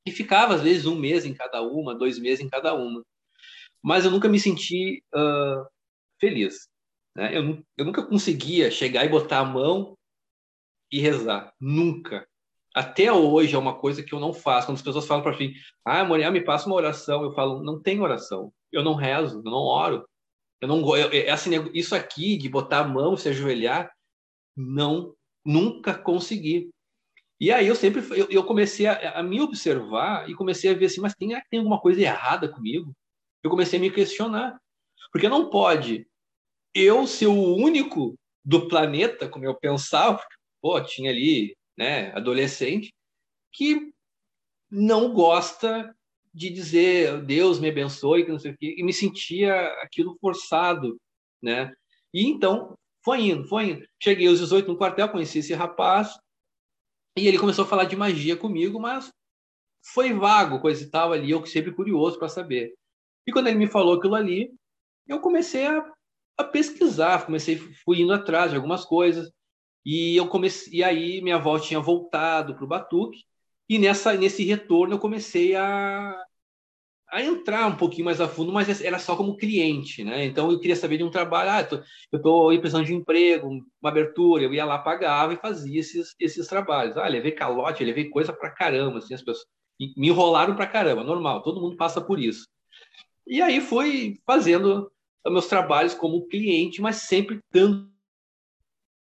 e 0.06 0.10
ficava 0.10 0.54
às 0.54 0.62
vezes 0.62 0.84
um 0.84 0.96
mês 0.96 1.24
em 1.24 1.32
cada 1.32 1.62
uma, 1.62 1.94
dois 1.94 2.18
meses 2.18 2.44
em 2.44 2.48
cada 2.48 2.74
uma. 2.74 3.02
Mas 3.82 4.04
eu 4.04 4.10
nunca 4.10 4.28
me 4.28 4.38
senti 4.38 5.02
uh, 5.14 5.66
feliz. 6.20 6.68
Né? 7.16 7.36
Eu, 7.36 7.64
eu 7.78 7.84
nunca 7.86 8.06
conseguia 8.06 8.70
chegar 8.70 9.04
e 9.06 9.08
botar 9.08 9.38
a 9.38 9.44
mão 9.44 9.96
e 10.92 11.00
rezar. 11.00 11.54
Nunca 11.58 12.28
até 12.74 13.12
hoje 13.12 13.54
é 13.54 13.58
uma 13.58 13.74
coisa 13.74 14.02
que 14.02 14.12
eu 14.12 14.20
não 14.20 14.32
faço. 14.32 14.66
Quando 14.66 14.76
as 14.76 14.82
pessoas 14.82 15.06
falam 15.06 15.22
para 15.22 15.36
mim, 15.36 15.52
ah, 15.84 16.04
Moriá, 16.04 16.30
me 16.30 16.40
passa 16.40 16.66
uma 16.66 16.76
oração, 16.76 17.22
eu 17.22 17.32
falo, 17.32 17.62
não 17.62 17.80
tem 17.80 18.00
oração. 18.00 18.52
Eu 18.70 18.82
não 18.82 18.94
rezo, 18.94 19.38
eu 19.38 19.50
não 19.50 19.62
oro. 19.62 20.08
Eu 20.60 20.68
não 20.68 20.96
eu, 20.96 21.10
é 21.10 21.30
assim, 21.30 21.50
isso 21.72 21.94
aqui 21.94 22.36
de 22.36 22.48
botar 22.48 22.80
a 22.80 22.88
mão, 22.88 23.16
se 23.16 23.28
ajoelhar, 23.28 23.90
não, 24.56 25.14
nunca 25.44 25.94
consegui. 25.94 26.70
E 27.40 27.50
aí 27.50 27.66
eu 27.66 27.74
sempre 27.74 28.02
eu, 28.18 28.28
eu 28.30 28.44
comecei 28.44 28.86
a, 28.86 29.18
a, 29.18 29.22
me 29.22 29.40
observar 29.40 30.28
e 30.28 30.34
comecei 30.34 30.70
a 30.70 30.74
ver 30.74 30.86
assim, 30.86 31.00
mas 31.00 31.14
tem, 31.14 31.30
tem 31.50 31.58
alguma 31.58 31.80
coisa 31.80 32.00
errada 32.02 32.48
comigo? 32.48 32.94
Eu 33.42 33.50
comecei 33.50 33.78
a 33.78 33.82
me 33.82 33.90
questionar. 33.90 34.60
Porque 35.10 35.28
não 35.28 35.48
pode 35.48 36.06
eu 36.74 37.06
ser 37.06 37.26
o 37.26 37.56
único 37.56 38.14
do 38.44 38.68
planeta, 38.68 39.28
como 39.28 39.44
eu 39.44 39.54
pensava, 39.54 40.22
pô, 40.60 40.80
tinha 40.82 41.10
ali 41.10 41.56
né, 41.80 42.12
adolescente, 42.12 42.92
que 43.50 43.90
não 44.70 45.14
gosta 45.14 45.96
de 46.32 46.50
dizer 46.50 47.22
Deus 47.22 47.58
me 47.58 47.70
abençoe, 47.70 48.26
que 48.26 48.30
não 48.30 48.38
sei 48.38 48.50
o 48.52 48.56
quê, 48.58 48.74
e 48.76 48.84
me 48.84 48.92
sentia 48.92 49.66
aquilo 49.82 50.14
forçado, 50.20 51.00
né? 51.42 51.72
E 52.12 52.26
então 52.26 52.76
foi 53.02 53.22
indo, 53.22 53.48
foi 53.48 53.70
indo. 53.70 53.86
Cheguei 54.00 54.28
aos 54.28 54.38
18 54.38 54.68
no 54.68 54.76
quartel, 54.76 55.08
conheci 55.08 55.38
esse 55.38 55.54
rapaz, 55.54 56.18
e 57.16 57.26
ele 57.26 57.38
começou 57.38 57.64
a 57.64 57.68
falar 57.68 57.84
de 57.84 57.96
magia 57.96 58.36
comigo, 58.36 58.78
mas 58.78 59.10
foi 59.82 60.12
vago, 60.12 60.60
coisa 60.60 60.84
e 60.84 60.90
tal 60.90 61.14
ali, 61.14 61.30
eu 61.30 61.46
sempre 61.46 61.72
curioso 61.72 62.18
para 62.18 62.28
saber. 62.28 62.74
E 63.26 63.32
quando 63.32 63.46
ele 63.46 63.56
me 63.58 63.66
falou 63.66 63.94
aquilo 63.94 64.16
ali, 64.16 64.52
eu 65.08 65.18
comecei 65.18 65.66
a, 65.66 65.82
a 66.36 66.44
pesquisar, 66.44 67.24
comecei 67.24 67.56
fui 67.56 68.02
indo 68.02 68.12
atrás 68.12 68.50
de 68.50 68.56
algumas 68.56 68.84
coisas, 68.84 69.32
e 69.84 70.16
eu 70.16 70.26
comecei, 70.28 70.80
e 70.80 70.84
aí 70.84 71.22
minha 71.22 71.36
avó 71.36 71.58
tinha 71.58 71.80
voltado 71.80 72.54
para 72.54 72.64
o 72.64 72.68
Batuque, 72.68 73.24
e 73.68 73.78
nessa 73.78 74.14
nesse 74.14 74.44
retorno 74.44 74.94
eu 74.94 74.98
comecei 74.98 75.54
a, 75.56 76.14
a 77.10 77.22
entrar 77.22 77.66
um 77.66 77.76
pouquinho 77.76 78.04
mais 78.04 78.20
a 78.20 78.28
fundo, 78.28 78.52
mas 78.52 78.80
era 78.80 78.98
só 78.98 79.16
como 79.16 79.36
cliente, 79.36 80.04
né? 80.04 80.24
Então 80.24 80.50
eu 80.50 80.60
queria 80.60 80.76
saber 80.76 80.98
de 80.98 81.04
um 81.04 81.10
trabalho, 81.10 81.50
ah, 81.50 81.82
eu 82.12 82.18
estou 82.18 82.48
precisando 82.60 82.84
de 82.86 82.94
um 82.94 82.98
emprego, 82.98 83.48
uma 83.48 83.90
abertura, 83.90 84.44
eu 84.44 84.54
ia 84.54 84.64
lá 84.64 84.78
pagava 84.78 85.34
e 85.34 85.36
fazia 85.36 85.80
esses 85.80 86.14
esses 86.20 86.46
trabalhos. 86.46 86.96
Ah, 86.96 87.08
levei 87.08 87.32
calote, 87.32 87.84
levei 87.84 88.08
coisa 88.08 88.32
para 88.32 88.50
caramba, 88.50 88.98
assim, 88.98 89.14
as 89.14 89.22
pessoas 89.22 89.46
me 89.96 90.08
enrolaram 90.08 90.54
para 90.54 90.66
caramba, 90.66 91.02
normal, 91.02 91.42
todo 91.42 91.60
mundo 91.60 91.76
passa 91.76 92.00
por 92.00 92.18
isso. 92.20 92.46
E 93.26 93.40
aí 93.40 93.60
fui 93.60 94.20
fazendo 94.26 94.90
meus 95.26 95.46
trabalhos 95.46 95.94
como 95.94 96.26
cliente, 96.26 96.80
mas 96.80 96.96
sempre 96.96 97.40
dando 97.52 97.90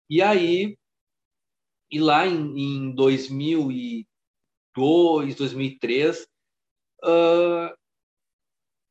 e 0.09 0.23
aí, 0.23 0.77
e 1.91 2.01
lá 2.01 2.27
em, 2.27 2.59
em 2.59 2.95
2002, 2.95 5.35
2003, 5.35 6.27
uh, 7.05 7.75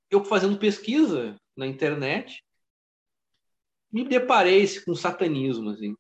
eu 0.10 0.24
fazendo 0.24 0.58
pesquisa 0.58 1.36
na 1.56 1.68
internet, 1.68 2.44
me 3.92 4.04
deparei 4.04 4.68
com 4.82 4.96
satanismo, 4.96 5.70
assim. 5.70 5.96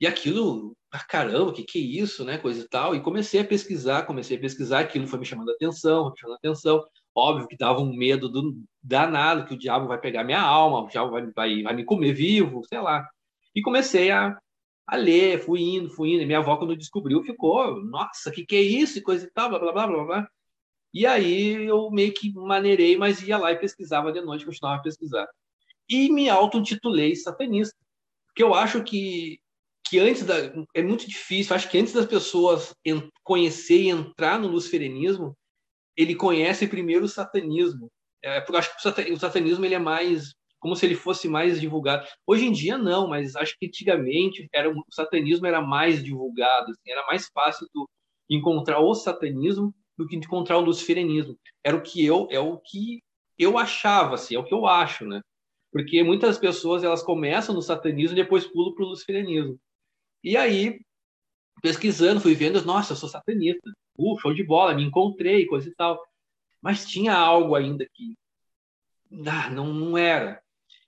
E 0.00 0.06
aquilo, 0.06 0.76
ah, 0.90 1.04
caramba, 1.04 1.52
que, 1.52 1.62
que 1.64 1.78
é 1.78 2.02
isso, 2.02 2.24
né? 2.24 2.38
Coisa 2.38 2.64
e 2.64 2.68
tal. 2.68 2.94
E 2.94 3.02
comecei 3.02 3.40
a 3.40 3.44
pesquisar, 3.44 4.06
comecei 4.06 4.36
a 4.36 4.40
pesquisar, 4.40 4.80
aquilo 4.80 5.06
foi 5.06 5.18
me 5.18 5.26
chamando 5.26 5.50
a 5.50 5.54
atenção, 5.54 6.10
me 6.10 6.18
chamando 6.18 6.36
a 6.36 6.38
atenção. 6.38 6.84
Óbvio 7.14 7.48
que 7.48 7.56
dava 7.56 7.80
um 7.80 7.92
medo 7.94 8.28
do 8.28 8.56
danado, 8.82 9.46
que 9.46 9.54
o 9.54 9.58
diabo 9.58 9.88
vai 9.88 10.00
pegar 10.00 10.24
minha 10.24 10.40
alma, 10.40 10.82
o 10.82 10.88
diabo 10.88 11.10
vai, 11.10 11.26
vai, 11.32 11.62
vai 11.62 11.74
me 11.74 11.84
comer 11.84 12.12
vivo, 12.12 12.62
sei 12.68 12.80
lá. 12.80 13.08
E 13.58 13.62
comecei 13.62 14.12
a, 14.12 14.38
a 14.86 14.96
ler, 14.96 15.40
fui 15.40 15.60
indo, 15.60 15.90
fui 15.90 16.12
indo. 16.12 16.22
E 16.22 16.26
minha 16.26 16.38
avó, 16.38 16.56
quando 16.56 16.76
descobriu, 16.76 17.24
ficou, 17.24 17.82
nossa, 17.84 18.30
que 18.30 18.46
que 18.46 18.54
é 18.54 18.60
isso? 18.60 18.98
E 18.98 19.02
coisa 19.02 19.26
e 19.26 19.30
tal, 19.32 19.48
blá, 19.48 19.58
blá, 19.58 19.72
blá, 19.72 19.86
blá, 19.88 20.04
blá. 20.04 20.28
E 20.94 21.04
aí 21.04 21.66
eu 21.66 21.90
meio 21.90 22.14
que 22.14 22.32
maneirei, 22.32 22.96
mas 22.96 23.20
ia 23.20 23.36
lá 23.36 23.50
e 23.50 23.58
pesquisava 23.58 24.12
de 24.12 24.20
noite, 24.20 24.46
continuava 24.46 24.78
a 24.78 24.82
pesquisar. 24.82 25.26
E 25.88 26.08
me 26.08 26.28
auto-intitulei 26.28 27.16
satanista. 27.16 27.76
Porque 28.28 28.44
eu 28.44 28.54
acho 28.54 28.84
que, 28.84 29.40
que 29.88 29.98
antes 29.98 30.22
da. 30.24 30.36
É 30.72 30.80
muito 30.80 31.08
difícil, 31.08 31.56
acho 31.56 31.68
que 31.68 31.78
antes 31.78 31.92
das 31.92 32.06
pessoas 32.06 32.72
conhecer 33.24 33.82
e 33.82 33.88
entrar 33.88 34.38
no 34.38 34.46
luciferianismo, 34.46 35.36
ele 35.96 36.14
conhece 36.14 36.68
primeiro 36.68 37.06
o 37.06 37.08
satanismo. 37.08 37.90
É, 38.22 38.40
porque 38.40 38.54
eu 38.54 38.58
acho 38.60 38.70
que 38.76 39.12
o 39.12 39.18
satanismo 39.18 39.64
ele 39.64 39.74
é 39.74 39.80
mais 39.80 40.37
como 40.58 40.74
se 40.74 40.86
ele 40.86 40.94
fosse 40.94 41.28
mais 41.28 41.60
divulgado. 41.60 42.06
Hoje 42.26 42.46
em 42.46 42.52
dia 42.52 42.76
não, 42.76 43.08
mas 43.08 43.36
acho 43.36 43.56
que 43.58 43.66
antigamente 43.66 44.48
era 44.52 44.70
o 44.70 44.84
satanismo 44.90 45.46
era 45.46 45.60
mais 45.60 46.02
divulgado, 46.02 46.70
assim, 46.70 46.90
era 46.90 47.06
mais 47.06 47.28
fácil 47.28 47.66
do, 47.74 47.88
encontrar 48.28 48.80
o 48.80 48.94
satanismo 48.94 49.74
do 49.96 50.06
que 50.06 50.16
encontrar 50.16 50.58
o 50.58 50.62
luciferianismo. 50.62 51.36
Era 51.64 51.76
o 51.76 51.82
que 51.82 52.04
eu, 52.04 52.28
é 52.30 52.38
o 52.38 52.58
que 52.58 53.02
eu 53.38 53.56
achava, 53.58 54.14
assim, 54.14 54.34
é 54.34 54.38
o 54.38 54.44
que 54.44 54.54
eu 54.54 54.66
acho, 54.66 55.06
né? 55.06 55.20
Porque 55.72 56.02
muitas 56.02 56.38
pessoas 56.38 56.82
elas 56.82 57.02
começam 57.02 57.54
no 57.54 57.62
satanismo 57.62 58.16
e 58.16 58.22
depois 58.22 58.46
pulam 58.46 58.74
para 58.74 58.84
o 58.84 58.88
luciferianismo. 58.88 59.58
E 60.22 60.36
aí, 60.36 60.80
pesquisando, 61.62 62.20
fui 62.20 62.34
vendo, 62.34 62.64
nossa, 62.64 62.92
eu 62.92 62.96
sou 62.96 63.08
satanista. 63.08 63.70
Uh, 63.96 64.18
show 64.18 64.32
de 64.32 64.44
bola, 64.44 64.74
me 64.74 64.84
encontrei, 64.84 65.46
coisa 65.46 65.68
e 65.68 65.74
tal. 65.74 66.00
Mas 66.60 66.86
tinha 66.86 67.14
algo 67.14 67.54
ainda 67.54 67.86
que 67.92 68.16
ah, 69.26 69.50
não, 69.50 69.72
não 69.72 69.98
era. 69.98 70.42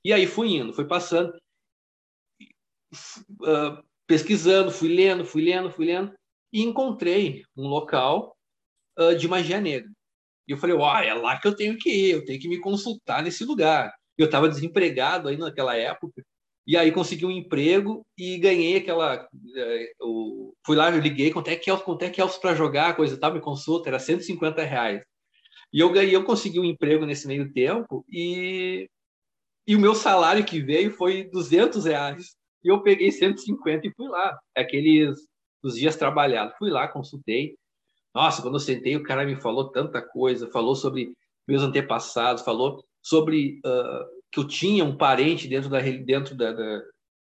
E 0.04 0.12
aí 0.12 0.26
fui 0.26 0.56
indo, 0.56 0.72
fui 0.72 0.86
passando, 0.86 1.32
uh, 3.42 3.82
pesquisando, 4.06 4.70
fui 4.70 4.88
lendo, 4.88 5.24
fui 5.24 5.42
lendo, 5.42 5.70
fui 5.70 5.86
lendo, 5.86 6.12
e 6.52 6.62
encontrei 6.62 7.44
um 7.56 7.66
local 7.68 8.36
uh, 8.98 9.14
de 9.14 9.28
magia 9.28 9.60
negra. 9.60 9.90
E 10.48 10.52
eu 10.52 10.58
falei, 10.58 10.74
ó, 10.76 10.98
é 10.98 11.14
lá 11.14 11.38
que 11.38 11.46
eu 11.46 11.54
tenho 11.54 11.78
que 11.78 11.90
ir, 11.90 12.10
eu 12.10 12.24
tenho 12.24 12.40
que 12.40 12.48
me 12.48 12.58
consultar 12.58 13.22
nesse 13.22 13.44
lugar. 13.44 13.94
Eu 14.18 14.26
estava 14.26 14.48
desempregado 14.48 15.28
aí 15.28 15.36
naquela 15.36 15.76
época, 15.76 16.22
e 16.66 16.76
aí 16.76 16.92
consegui 16.92 17.26
um 17.26 17.30
emprego 17.30 18.06
e 18.16 18.38
ganhei 18.38 18.76
aquela. 18.76 19.28
Uh, 20.02 20.54
fui 20.64 20.76
lá, 20.76 20.90
eu 20.90 21.00
liguei, 21.00 21.32
quanto 21.32 21.48
é 21.48 21.56
que 21.56 21.70
é, 21.70 21.76
quanto 21.76 22.02
é, 22.02 22.10
que 22.10 22.20
é 22.20 22.26
para 22.26 22.54
jogar, 22.54 22.96
coisa 22.96 23.18
tal, 23.18 23.32
me 23.32 23.40
consulta, 23.40 23.88
era 23.88 23.98
150 23.98 24.62
reais. 24.64 25.02
E 25.72 25.80
eu 25.80 25.90
ganhei, 25.92 26.14
eu 26.14 26.24
consegui 26.24 26.58
um 26.60 26.64
emprego 26.64 27.06
nesse 27.06 27.26
meio 27.26 27.52
tempo 27.52 28.04
e, 28.08 28.88
e 29.70 29.76
o 29.76 29.78
meu 29.78 29.94
salário 29.94 30.44
que 30.44 30.60
veio 30.60 30.90
foi 30.90 31.30
200 31.30 31.84
reais. 31.84 32.34
E 32.64 32.68
eu 32.68 32.82
peguei 32.82 33.12
150 33.12 33.86
e 33.86 33.92
fui 33.94 34.08
lá. 34.08 34.36
Aqueles 34.56 35.16
os 35.62 35.76
dias 35.76 35.94
trabalhados. 35.94 36.56
Fui 36.58 36.70
lá, 36.70 36.88
consultei. 36.88 37.54
Nossa, 38.12 38.42
quando 38.42 38.54
eu 38.54 38.60
sentei, 38.60 38.96
o 38.96 39.02
cara 39.04 39.24
me 39.24 39.36
falou 39.40 39.70
tanta 39.70 40.02
coisa. 40.02 40.50
Falou 40.50 40.74
sobre 40.74 41.12
meus 41.46 41.62
antepassados, 41.62 42.42
falou 42.42 42.84
sobre 43.00 43.60
uh, 43.64 44.04
que 44.32 44.40
eu 44.40 44.48
tinha 44.48 44.84
um 44.84 44.96
parente 44.96 45.46
dentro 45.46 45.70
da, 45.70 45.78
dentro 45.78 46.34
da, 46.34 46.52
da, 46.52 46.82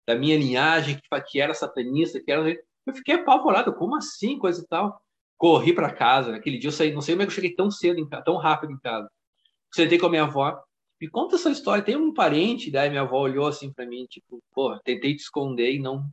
da 0.07 0.15
minha 0.15 0.35
linhagem 0.35 0.97
que, 0.97 1.21
que 1.29 1.39
era 1.39 1.53
satanista, 1.53 2.19
que 2.19 2.31
era... 2.31 2.49
Eu 2.49 2.95
fiquei 2.95 3.13
apavorado. 3.13 3.75
Como 3.75 3.95
assim? 3.95 4.39
Coisa 4.39 4.59
e 4.59 4.67
tal 4.67 4.99
corri 5.37 5.73
para 5.73 5.93
casa. 5.93 6.35
Aquele 6.35 6.57
dia 6.57 6.69
eu 6.69 6.71
saí, 6.71 6.93
não 6.93 7.01
sei 7.01 7.13
como 7.13 7.21
é 7.21 7.25
que 7.25 7.31
eu 7.31 7.35
cheguei 7.35 7.53
tão 7.53 7.69
cedo, 7.69 7.99
em 7.99 8.07
tão 8.23 8.37
rápido 8.37 8.71
em 8.71 8.79
casa. 8.79 9.07
Sentei 9.73 9.99
com 9.99 10.05
a 10.05 10.09
minha 10.09 10.23
avó. 10.23 10.57
Me 11.03 11.10
conta 11.10 11.36
essa 11.36 11.50
história. 11.50 11.83
Tem 11.83 11.98
um 11.98 12.13
parente, 12.13 12.72
daí 12.72 12.89
minha 12.89 13.01
avó 13.01 13.19
olhou 13.19 13.45
assim 13.45 13.74
para 13.74 13.86
mim, 13.86 14.05
tipo, 14.05 14.41
pô, 14.53 14.79
tentei 14.86 15.13
te 15.13 15.19
esconder 15.19 15.74
e 15.74 15.77
não 15.77 16.10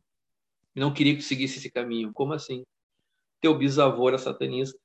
não 0.75 0.93
queria 0.93 1.15
que 1.15 1.21
seguisse 1.21 1.59
esse 1.59 1.71
caminho. 1.71 2.11
Como 2.11 2.33
assim? 2.33 2.65
Teu 3.39 3.57
bisavô 3.57 4.09
era 4.09 4.17
satanista. 4.17 4.77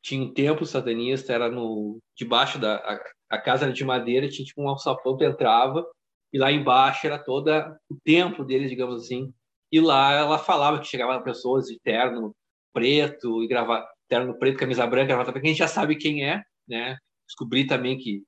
Tinha 0.00 0.22
um 0.22 0.32
templo 0.32 0.64
satanista, 0.64 1.32
era 1.32 1.50
no 1.50 1.98
debaixo 2.14 2.56
da 2.56 2.76
a, 2.76 3.00
a 3.30 3.38
casa 3.40 3.64
era 3.64 3.72
de 3.72 3.84
madeira, 3.84 4.28
tinha 4.28 4.46
tipo 4.46 4.62
um 4.62 4.68
alçapão 4.68 5.16
que 5.16 5.24
entrava 5.24 5.84
e 6.32 6.38
lá 6.38 6.52
embaixo 6.52 7.04
era 7.08 7.18
toda 7.18 7.76
o 7.90 7.96
templo 8.04 8.44
deles, 8.44 8.70
digamos 8.70 9.02
assim. 9.02 9.34
E 9.72 9.80
lá 9.80 10.12
ela 10.12 10.38
falava 10.38 10.78
que 10.78 10.86
chegavam 10.86 11.20
pessoas 11.20 11.66
de 11.66 11.80
terno, 11.80 12.32
preto 12.72 13.42
e 13.42 13.48
gravata, 13.48 13.92
terno 14.08 14.38
preto, 14.38 14.56
camisa 14.58 14.86
branca, 14.86 15.08
gravata 15.08 15.32
branca, 15.32 15.48
a 15.48 15.50
gente 15.50 15.58
já 15.58 15.66
sabe 15.66 15.96
quem 15.96 16.24
é, 16.24 16.40
né? 16.68 16.96
Descobri 17.26 17.66
também 17.66 17.98
que 17.98 18.22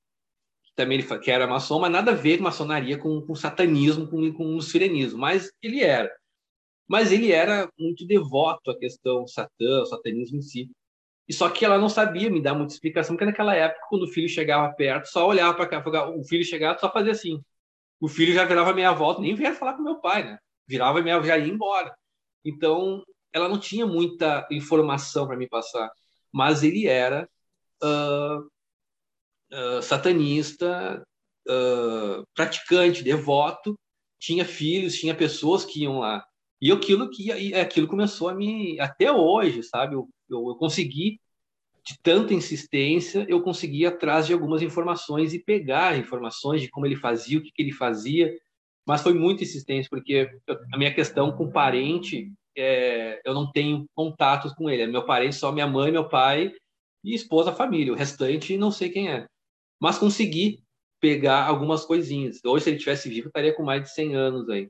também 0.75 0.99
ele 0.99 1.19
que 1.19 1.31
era 1.31 1.47
maçom, 1.47 1.79
mas 1.79 1.91
nada 1.91 2.11
a 2.11 2.15
ver 2.15 2.37
com 2.37 2.43
maçonaria, 2.43 2.97
com, 2.97 3.21
com 3.21 3.35
satanismo, 3.35 4.07
com, 4.07 4.31
com 4.33 4.55
luciferianismo, 4.55 5.17
mas 5.19 5.51
ele 5.61 5.81
era. 5.81 6.11
Mas 6.87 7.11
ele 7.11 7.31
era 7.31 7.69
muito 7.79 8.05
devoto 8.05 8.71
à 8.71 8.77
questão 8.77 9.25
satã, 9.27 9.79
ao 9.79 9.85
satanismo 9.85 10.37
em 10.37 10.41
si. 10.41 10.69
E 11.27 11.33
só 11.33 11.49
que 11.49 11.65
ela 11.65 11.77
não 11.77 11.89
sabia 11.89 12.29
me 12.29 12.41
dar 12.41 12.53
muita 12.53 12.73
explicação, 12.73 13.15
porque 13.15 13.25
naquela 13.25 13.55
época, 13.55 13.81
quando 13.89 14.03
o 14.03 14.07
filho 14.07 14.29
chegava 14.29 14.71
perto, 14.75 15.07
só 15.07 15.27
olhava 15.27 15.55
para 15.55 15.67
cá, 15.67 16.09
o 16.09 16.23
filho 16.23 16.43
chegava, 16.43 16.77
só 16.79 16.91
fazia 16.91 17.13
assim. 17.13 17.41
O 17.99 18.07
filho 18.07 18.33
já 18.33 18.45
virava 18.45 18.73
meia 18.73 18.91
volta, 18.93 19.21
nem 19.21 19.33
vinha 19.35 19.53
falar 19.55 19.73
com 19.73 19.83
meu 19.83 19.99
pai, 19.99 20.23
né? 20.23 20.37
Virava 20.67 21.01
meia, 21.01 21.21
já 21.23 21.37
ia 21.37 21.51
embora. 21.51 21.95
Então, 22.43 23.03
ela 23.33 23.49
não 23.49 23.59
tinha 23.59 23.87
muita 23.87 24.47
informação 24.51 25.27
para 25.27 25.37
me 25.37 25.47
passar, 25.47 25.89
mas 26.31 26.63
ele 26.63 26.87
era 26.87 27.27
uh, 27.83 28.49
satanista, 29.81 31.03
uh, 31.47 32.23
praticante, 32.33 33.03
devoto, 33.03 33.77
tinha 34.19 34.45
filhos, 34.45 34.95
tinha 34.95 35.15
pessoas 35.15 35.65
que 35.65 35.83
iam 35.83 35.99
lá. 35.99 36.23
E 36.61 36.71
aquilo 36.71 37.09
que 37.09 37.31
aquilo 37.53 37.87
começou 37.87 38.29
a 38.29 38.33
me 38.33 38.79
até 38.79 39.11
hoje, 39.11 39.61
sabe? 39.63 39.95
Eu, 39.95 40.07
eu, 40.29 40.49
eu 40.49 40.55
consegui 40.55 41.19
de 41.85 41.95
tanta 42.01 42.33
insistência, 42.33 43.25
eu 43.29 43.41
consegui 43.43 43.81
ir 43.81 43.85
atrás 43.85 44.25
de 44.25 44.33
algumas 44.33 44.61
informações 44.63 45.33
e 45.33 45.43
pegar 45.43 45.97
informações 45.97 46.61
de 46.61 46.69
como 46.69 46.85
ele 46.87 46.95
fazia, 46.95 47.37
o 47.37 47.41
que, 47.41 47.51
que 47.51 47.61
ele 47.61 47.71
fazia, 47.71 48.35
mas 48.87 49.03
foi 49.03 49.13
muito 49.13 49.43
insistência, 49.43 49.87
porque 49.89 50.27
a 50.73 50.77
minha 50.77 50.93
questão 50.93 51.31
com 51.31 51.51
parente 51.51 52.31
é, 52.57 53.21
eu 53.25 53.33
não 53.33 53.51
tenho 53.51 53.85
contatos 53.93 54.53
com 54.53 54.69
ele. 54.69 54.83
É 54.83 54.87
meu 54.87 55.05
parente, 55.05 55.35
só 55.35 55.51
minha 55.51 55.67
mãe, 55.67 55.91
meu 55.91 56.07
pai 56.07 56.51
e 57.03 57.13
esposa, 57.13 57.51
família. 57.51 57.93
O 57.93 57.95
restante 57.95 58.57
não 58.57 58.71
sei 58.71 58.89
quem 58.89 59.09
é. 59.11 59.27
Mas 59.79 59.97
consegui 59.97 60.63
pegar 60.99 61.45
algumas 61.45 61.85
coisinhas. 61.85 62.43
Hoje, 62.43 62.63
se 62.63 62.69
ele 62.71 62.79
tivesse 62.79 63.09
vivo, 63.09 63.27
estaria 63.27 63.53
com 63.53 63.63
mais 63.63 63.83
de 63.83 63.93
100 63.93 64.15
anos 64.15 64.49
aí. 64.49 64.69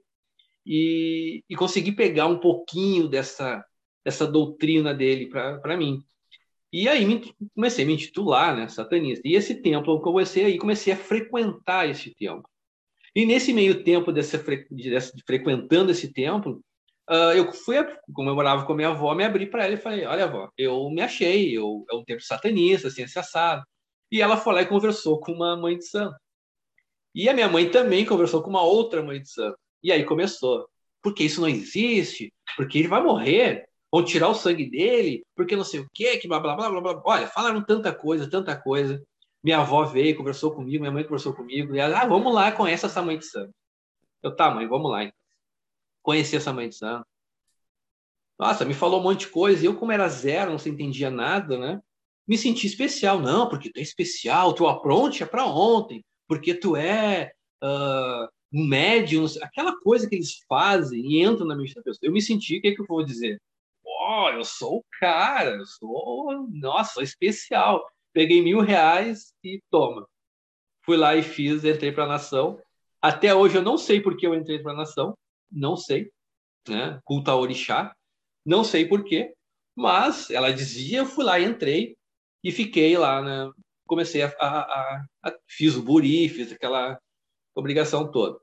E, 0.66 1.44
e 1.50 1.56
consegui 1.56 1.92
pegar 1.92 2.28
um 2.28 2.40
pouquinho 2.40 3.08
dessa, 3.08 3.64
dessa 4.04 4.28
doutrina 4.28 4.94
dele 4.94 5.28
para 5.28 5.78
mim. 5.78 6.04
E 6.74 6.90
aí 6.90 7.06
me, 7.06 7.34
comecei 7.54 7.86
a 7.86 7.88
me 7.88 7.94
intitular, 7.94 8.56
né, 8.56 8.68
satanista. 8.68 9.26
E 9.26 9.36
esse 9.36 9.56
templo 9.62 10.02
comecei 10.02 10.46
aí, 10.46 10.58
comecei 10.58 10.92
a 10.92 10.98
frequentar 10.98 11.90
esse 11.90 12.14
templo. 12.16 12.50
E 13.16 13.26
nesse 13.26 13.54
meio 13.54 13.84
tempo 13.84 14.12
desse, 14.12 14.38
de, 14.72 14.90
de, 14.90 15.24
frequentando 15.26 15.92
esse 15.92 16.12
templo, 16.12 16.62
Uh, 17.08 17.38
eu 17.38 17.54
fui, 17.54 17.76
como 18.14 18.32
eu 18.32 18.36
morava 18.36 18.66
com 18.66 18.74
a 18.74 18.76
minha 18.76 18.88
avó, 18.90 19.14
me 19.14 19.24
abri 19.24 19.46
para 19.46 19.66
ela 19.66 19.76
e 19.76 19.78
falei: 19.78 20.06
Olha, 20.06 20.24
avó, 20.24 20.50
eu 20.58 20.90
me 20.90 21.02
achei, 21.04 21.56
eu, 21.56 21.86
é 21.88 21.96
um 21.96 22.04
tempo 22.04 22.20
satanista, 22.22 22.88
assim, 22.88 23.04
assim, 23.04 23.20
assado. 23.20 23.64
E 24.12 24.22
ela 24.22 24.38
foi 24.38 24.54
lá 24.54 24.62
e 24.62 24.66
conversou 24.66 25.20
com 25.20 25.32
uma 25.32 25.56
mãe 25.56 25.78
de 25.78 25.86
santo. 25.88 26.16
E 27.14 27.30
a 27.30 27.34
minha 27.34 27.50
mãe 27.50 27.70
também 27.70 28.06
conversou 28.06 28.42
com 28.42 28.50
uma 28.50 28.62
outra 28.62 29.02
mãe 29.02 29.22
de 29.22 29.30
santo. 29.30 29.58
E 29.84 29.92
aí 29.92 30.04
começou: 30.04 30.68
Porque 31.02 31.24
isso 31.24 31.42
não 31.42 31.48
existe, 31.48 32.34
porque 32.58 32.80
ele 32.80 32.88
vai 32.88 33.02
morrer, 33.02 33.68
vão 33.92 34.04
tirar 34.04 34.30
o 34.30 34.36
sangue 34.36 34.70
dele, 34.70 35.24
porque 35.36 35.56
não 35.56 35.64
sei 35.64 35.80
o 35.82 35.90
quê, 35.94 36.18
que 36.18 36.28
blá 36.28 36.40
blá 36.40 36.56
blá 36.56 36.70
blá 36.70 36.82
blá. 36.82 37.02
Olha, 37.06 37.28
falaram 37.28 37.64
tanta 37.64 37.94
coisa, 37.94 38.30
tanta 38.30 38.56
coisa. 38.56 39.02
Minha 39.44 39.60
avó 39.60 39.86
veio, 39.86 40.18
conversou 40.18 40.52
comigo, 40.52 40.82
minha 40.82 40.92
mãe 40.92 41.04
conversou 41.04 41.34
comigo, 41.34 41.76
e 41.76 41.80
ela, 41.80 42.02
ah, 42.02 42.08
vamos 42.08 42.34
lá, 42.34 42.52
conhece 42.52 42.86
essa 42.86 43.02
mãe 43.02 43.18
de 43.18 43.26
santo. 43.26 43.54
Eu, 44.24 44.36
tá, 44.36 44.50
mãe, 44.52 44.68
vamos 44.68 44.90
lá. 44.92 45.04
Então 45.04 45.26
conheci 46.06 46.36
essa 46.36 46.54
mãe 46.54 46.70
de 46.70 46.76
santo. 46.76 47.06
Nossa, 48.38 48.64
me 48.64 48.74
falou 48.74 49.00
um 49.00 49.04
monte 49.04 49.22
de 49.22 49.28
coisa. 49.30 49.64
E 49.64 49.66
eu, 49.66 49.76
como 49.76 49.92
era 49.92 50.08
zero, 50.08 50.52
não 50.52 50.60
se 50.60 50.70
entendia 50.70 51.10
nada, 51.10 51.58
né? 51.58 51.82
Me 52.28 52.38
senti 52.38 52.68
especial. 52.68 53.20
Não, 53.20 53.48
porque 53.48 53.72
tu 53.72 53.78
é 53.78 53.82
especial, 53.82 54.54
tu 54.54 54.68
apronte 54.68 55.24
é 55.24 55.26
para 55.26 55.46
ontem, 55.46 56.04
porque 56.28 56.54
tu 56.54 56.76
é 56.76 57.32
uh, 57.64 58.28
um 58.54 58.66
médium, 58.66 59.26
aquela 59.42 59.78
coisa 59.80 60.08
que 60.10 60.16
eles 60.16 60.40
fazem 60.48 61.00
e 61.00 61.24
entram 61.24 61.46
na 61.46 61.56
mente 61.56 61.76
da 61.76 61.82
pessoa. 61.82 62.00
Eu 62.08 62.12
me 62.12 62.22
senti, 62.22 62.58
o 62.58 62.62
que, 62.62 62.70
é 62.70 62.76
que 62.76 62.82
eu 62.82 62.86
vou 62.88 63.04
dizer? 63.04 63.40
Oh, 63.84 64.30
eu 64.30 64.44
sou 64.44 64.78
o 64.78 64.86
cara, 65.00 65.52
eu 65.52 65.66
sou, 65.66 66.48
nossa, 66.52 66.94
sou 66.94 67.04
especial. 67.04 67.84
Peguei 68.14 68.42
mil 68.42 68.62
reais 68.62 69.34
e 69.44 69.62
toma. 69.70 70.08
Fui 70.84 70.98
lá 70.98 71.16
e 71.16 71.24
fiz, 71.24 71.64
entrei 71.64 71.92
para 71.92 72.06
a 72.06 72.08
nação. 72.08 72.60
Até 73.02 73.34
hoje 73.36 73.58
eu 73.58 73.62
não 73.62 73.78
sei 73.78 74.02
por 74.02 74.16
que 74.18 74.26
eu 74.26 74.34
entrei 74.34 74.60
para 74.60 74.72
a 74.72 74.76
nação 74.76 75.16
não 75.52 75.76
sei, 75.78 76.12
né? 76.68 77.00
Culto 77.04 77.32
a 77.32 77.36
orixá, 77.36 77.96
não 78.46 78.64
sei 78.64 78.86
porquê, 78.86 79.34
mas 79.76 80.30
ela 80.30 80.52
dizia, 80.54 81.00
eu 81.00 81.06
fui 81.06 81.24
lá 81.24 81.40
e 81.40 81.46
entrei 81.46 81.96
e 82.46 82.52
fiquei 82.52 82.96
lá, 82.96 83.24
né? 83.24 83.52
Comecei 83.88 84.22
a, 84.22 84.28
a, 84.40 84.60
a, 84.60 85.06
a 85.24 85.36
fiz 85.48 85.76
o 85.76 85.82
buri, 85.82 86.30
fiz 86.30 86.52
aquela 86.52 86.96
obrigação 87.56 88.12
toda. 88.12 88.40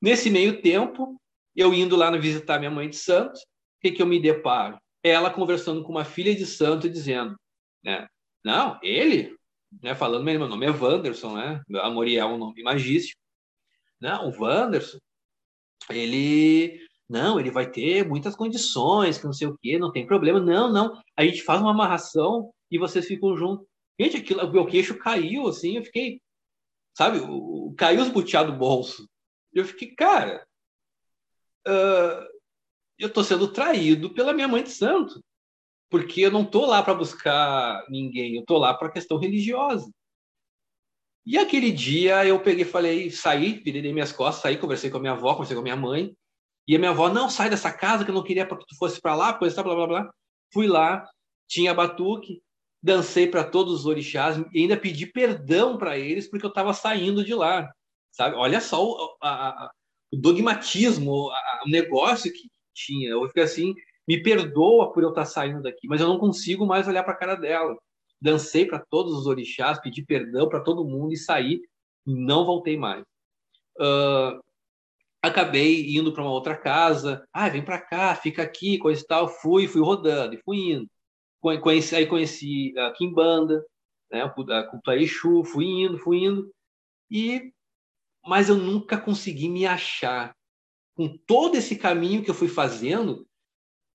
Nesse 0.00 0.30
meio 0.30 0.62
tempo, 0.62 1.20
eu 1.56 1.74
indo 1.74 1.96
lá 1.96 2.12
visitar 2.16 2.60
minha 2.60 2.70
mãe 2.70 2.88
de 2.88 2.94
santo, 2.94 3.36
o 3.36 3.40
que, 3.82 3.90
que 3.90 4.00
eu 4.00 4.06
me 4.06 4.20
deparo? 4.20 4.78
Ela 5.02 5.32
conversando 5.32 5.82
com 5.82 5.90
uma 5.90 6.04
filha 6.04 6.32
de 6.32 6.46
santo 6.46 6.88
dizendo, 6.88 7.34
né? 7.82 8.06
Não, 8.44 8.78
ele, 8.84 9.36
né? 9.82 9.96
Falando, 9.96 10.22
meu 10.22 10.38
nome 10.48 10.66
é 10.66 10.70
Wanderson, 10.70 11.34
né? 11.34 11.60
Amoriel 11.82 12.28
é 12.28 12.32
um 12.32 12.38
nome 12.38 12.62
magístico. 12.62 13.20
Não, 14.00 14.28
o 14.28 14.42
Wanderson, 14.42 14.98
ele 15.90 16.78
não, 17.08 17.40
ele 17.40 17.50
vai 17.50 17.68
ter 17.68 18.06
muitas 18.06 18.36
condições, 18.36 19.18
que 19.18 19.24
não 19.24 19.32
sei 19.32 19.48
o 19.48 19.58
quê, 19.60 19.76
não 19.76 19.90
tem 19.90 20.06
problema. 20.06 20.38
Não, 20.38 20.72
não, 20.72 21.02
a 21.16 21.24
gente 21.24 21.42
faz 21.42 21.60
uma 21.60 21.72
amarração 21.72 22.54
e 22.70 22.78
vocês 22.78 23.06
ficam 23.06 23.36
juntos. 23.36 23.66
Gente, 24.00 24.16
aquilo, 24.16 24.50
meu 24.52 24.66
queixo 24.66 24.98
caiu, 24.98 25.46
assim, 25.48 25.76
eu 25.76 25.84
fiquei, 25.84 26.20
sabe, 26.96 27.20
caiu 27.76 28.02
os 28.02 28.08
buteados 28.08 28.52
do 28.52 28.58
bolso. 28.58 29.08
Eu 29.52 29.64
fiquei, 29.64 29.94
cara, 29.94 30.46
uh, 31.68 32.26
eu 32.98 33.12
tô 33.12 33.22
sendo 33.22 33.48
traído 33.48 34.12
pela 34.12 34.32
minha 34.32 34.48
mãe 34.48 34.62
de 34.62 34.70
santo. 34.70 35.22
porque 35.90 36.22
eu 36.22 36.30
não 36.32 36.44
tô 36.44 36.66
lá 36.66 36.82
para 36.82 36.92
buscar 36.94 37.84
ninguém, 37.88 38.34
eu 38.34 38.44
tô 38.44 38.58
lá 38.58 38.74
para 38.74 38.90
questão 38.90 39.16
religiosa. 39.16 39.88
E 41.24 41.38
aquele 41.38 41.70
dia 41.70 42.26
eu 42.26 42.42
peguei, 42.42 42.64
falei, 42.64 43.10
saí, 43.10 43.60
virei 43.60 43.92
minhas 43.92 44.10
costas, 44.10 44.42
saí, 44.42 44.58
conversei 44.58 44.90
com 44.90 44.96
a 44.96 45.00
minha 45.00 45.12
avó, 45.12 45.32
conversei 45.34 45.54
com 45.54 45.60
a 45.60 45.62
minha 45.62 45.76
mãe, 45.76 46.12
e 46.66 46.74
a 46.74 46.78
minha 46.80 46.90
avó, 46.90 47.08
não, 47.08 47.30
sai 47.30 47.48
dessa 47.48 47.72
casa 47.72 48.04
que 48.04 48.10
eu 48.10 48.14
não 48.14 48.24
queria 48.24 48.44
para 48.44 48.58
que 48.58 48.66
tu 48.66 48.76
fosse 48.76 49.00
para 49.00 49.14
lá, 49.14 49.34
coisa, 49.34 49.62
blá, 49.62 49.74
blá, 49.74 49.86
blá. 49.86 50.14
Fui 50.52 50.66
lá, 50.66 51.08
tinha 51.46 51.72
batuque, 51.72 52.42
dancei 52.84 53.26
para 53.26 53.42
todos 53.42 53.72
os 53.72 53.86
orixás 53.86 54.36
e 54.52 54.60
ainda 54.60 54.76
pedi 54.76 55.06
perdão 55.06 55.78
para 55.78 55.98
eles 55.98 56.28
porque 56.28 56.44
eu 56.44 56.50
estava 56.50 56.74
saindo 56.74 57.24
de 57.24 57.34
lá, 57.34 57.72
sabe? 58.12 58.36
Olha 58.36 58.60
só 58.60 58.84
o, 58.84 59.16
a, 59.22 59.48
a, 59.48 59.70
o 60.12 60.16
dogmatismo, 60.18 61.30
a, 61.30 61.62
o 61.66 61.70
negócio 61.70 62.30
que 62.30 62.50
tinha. 62.74 63.08
Eu 63.08 63.26
fiquei 63.28 63.44
assim, 63.44 63.74
me 64.06 64.22
perdoa 64.22 64.92
por 64.92 65.02
eu 65.02 65.08
estar 65.08 65.22
tá 65.22 65.26
saindo 65.26 65.62
daqui, 65.62 65.88
mas 65.88 66.02
eu 66.02 66.06
não 66.06 66.18
consigo 66.18 66.66
mais 66.66 66.86
olhar 66.86 67.02
para 67.04 67.14
a 67.14 67.16
cara 67.16 67.34
dela. 67.36 67.74
Dancei 68.20 68.66
para 68.66 68.78
todos 68.78 69.14
os 69.14 69.26
orixás, 69.26 69.80
pedi 69.80 70.04
perdão 70.04 70.46
para 70.46 70.60
todo 70.60 70.84
mundo 70.84 71.14
e 71.14 71.16
saí. 71.16 71.62
Não 72.04 72.44
voltei 72.44 72.76
mais. 72.76 73.02
Uh, 73.80 74.38
acabei 75.22 75.96
indo 75.96 76.12
para 76.12 76.22
uma 76.22 76.32
outra 76.32 76.54
casa. 76.54 77.26
Ah, 77.32 77.48
vem 77.48 77.64
para 77.64 77.80
cá, 77.80 78.14
fica 78.14 78.42
aqui, 78.42 78.76
coisa 78.76 79.02
e 79.02 79.06
tal. 79.06 79.26
Fui, 79.26 79.66
fui 79.66 79.80
rodando 79.80 80.34
e 80.34 80.42
fui 80.44 80.58
indo. 80.72 80.88
Conheci, 81.60 81.94
aí 81.94 82.06
conheci 82.06 82.72
a 82.78 82.90
Kimbanda, 82.92 83.64
né, 84.10 84.22
a 84.22 84.30
culto 84.30 84.92
Exu, 84.92 85.44
fui 85.44 85.66
indo, 85.66 85.98
fui 85.98 86.24
indo. 86.24 86.50
E, 87.10 87.52
mas 88.26 88.48
eu 88.48 88.56
nunca 88.56 88.96
consegui 88.98 89.48
me 89.48 89.66
achar. 89.66 90.34
Com 90.96 91.18
todo 91.26 91.56
esse 91.56 91.76
caminho 91.76 92.22
que 92.22 92.30
eu 92.30 92.34
fui 92.34 92.48
fazendo, 92.48 93.26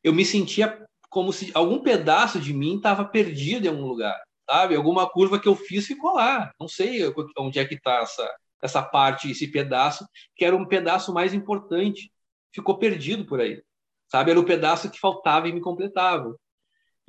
eu 0.04 0.14
me 0.14 0.26
sentia 0.26 0.86
como 1.10 1.34
se 1.34 1.52
algum 1.56 1.82
pedaço 1.82 2.40
de 2.40 2.54
mim 2.54 2.78
estava 2.78 3.04
perdido 3.04 3.66
em 3.66 3.70
algum 3.70 3.88
lugar, 3.88 4.22
sabe? 4.48 4.76
Alguma 4.76 5.10
curva 5.10 5.40
que 5.40 5.48
eu 5.48 5.56
fiz 5.56 5.88
ficou 5.88 6.14
lá. 6.14 6.52
Não 6.60 6.68
sei 6.68 7.02
onde 7.38 7.58
é 7.58 7.66
que 7.66 7.76
está 7.76 8.02
essa, 8.02 8.36
essa 8.62 8.84
parte, 8.84 9.32
esse 9.32 9.48
pedaço, 9.48 10.06
que 10.36 10.46
era 10.46 10.56
um 10.56 10.68
pedaço 10.68 11.14
mais 11.14 11.34
importante. 11.34 12.12
Ficou 12.54 12.78
perdido 12.78 13.26
por 13.26 13.40
aí, 13.40 13.64
sabe? 14.12 14.32
Era 14.32 14.40
o 14.40 14.46
pedaço 14.46 14.92
que 14.92 15.00
faltava 15.00 15.48
e 15.48 15.54
me 15.54 15.62
completava. 15.62 16.36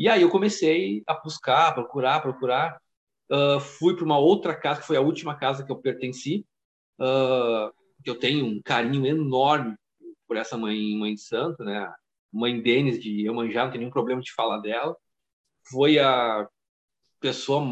E 0.01 0.09
aí 0.09 0.23
eu 0.23 0.31
comecei 0.31 1.03
a 1.07 1.13
buscar, 1.13 1.75
procurar, 1.75 2.23
procurar. 2.23 2.81
Uh, 3.31 3.61
fui 3.61 3.95
para 3.95 4.07
uma 4.07 4.19
outra 4.19 4.57
casa, 4.57 4.81
que 4.81 4.87
foi 4.87 4.97
a 4.97 5.01
última 5.03 5.37
casa 5.37 5.63
que 5.63 5.71
eu 5.71 5.77
pertenci. 5.77 6.47
Uh, 6.99 7.71
eu 8.07 8.19
tenho 8.19 8.47
um 8.47 8.63
carinho 8.63 9.05
enorme 9.05 9.77
por 10.27 10.39
essa 10.39 10.57
mãe, 10.57 10.97
mãe 10.97 11.15
de 11.15 11.21
santo, 11.21 11.63
né? 11.63 11.93
Mãe 12.33 12.63
Denis 12.63 12.99
de 12.99 13.11
Iemanjá, 13.25 13.65
não 13.65 13.73
tem 13.73 13.81
nenhum 13.81 13.91
problema 13.91 14.23
de 14.23 14.33
falar 14.33 14.61
dela. 14.61 14.97
Foi 15.71 15.99
a 15.99 16.49
pessoa 17.21 17.63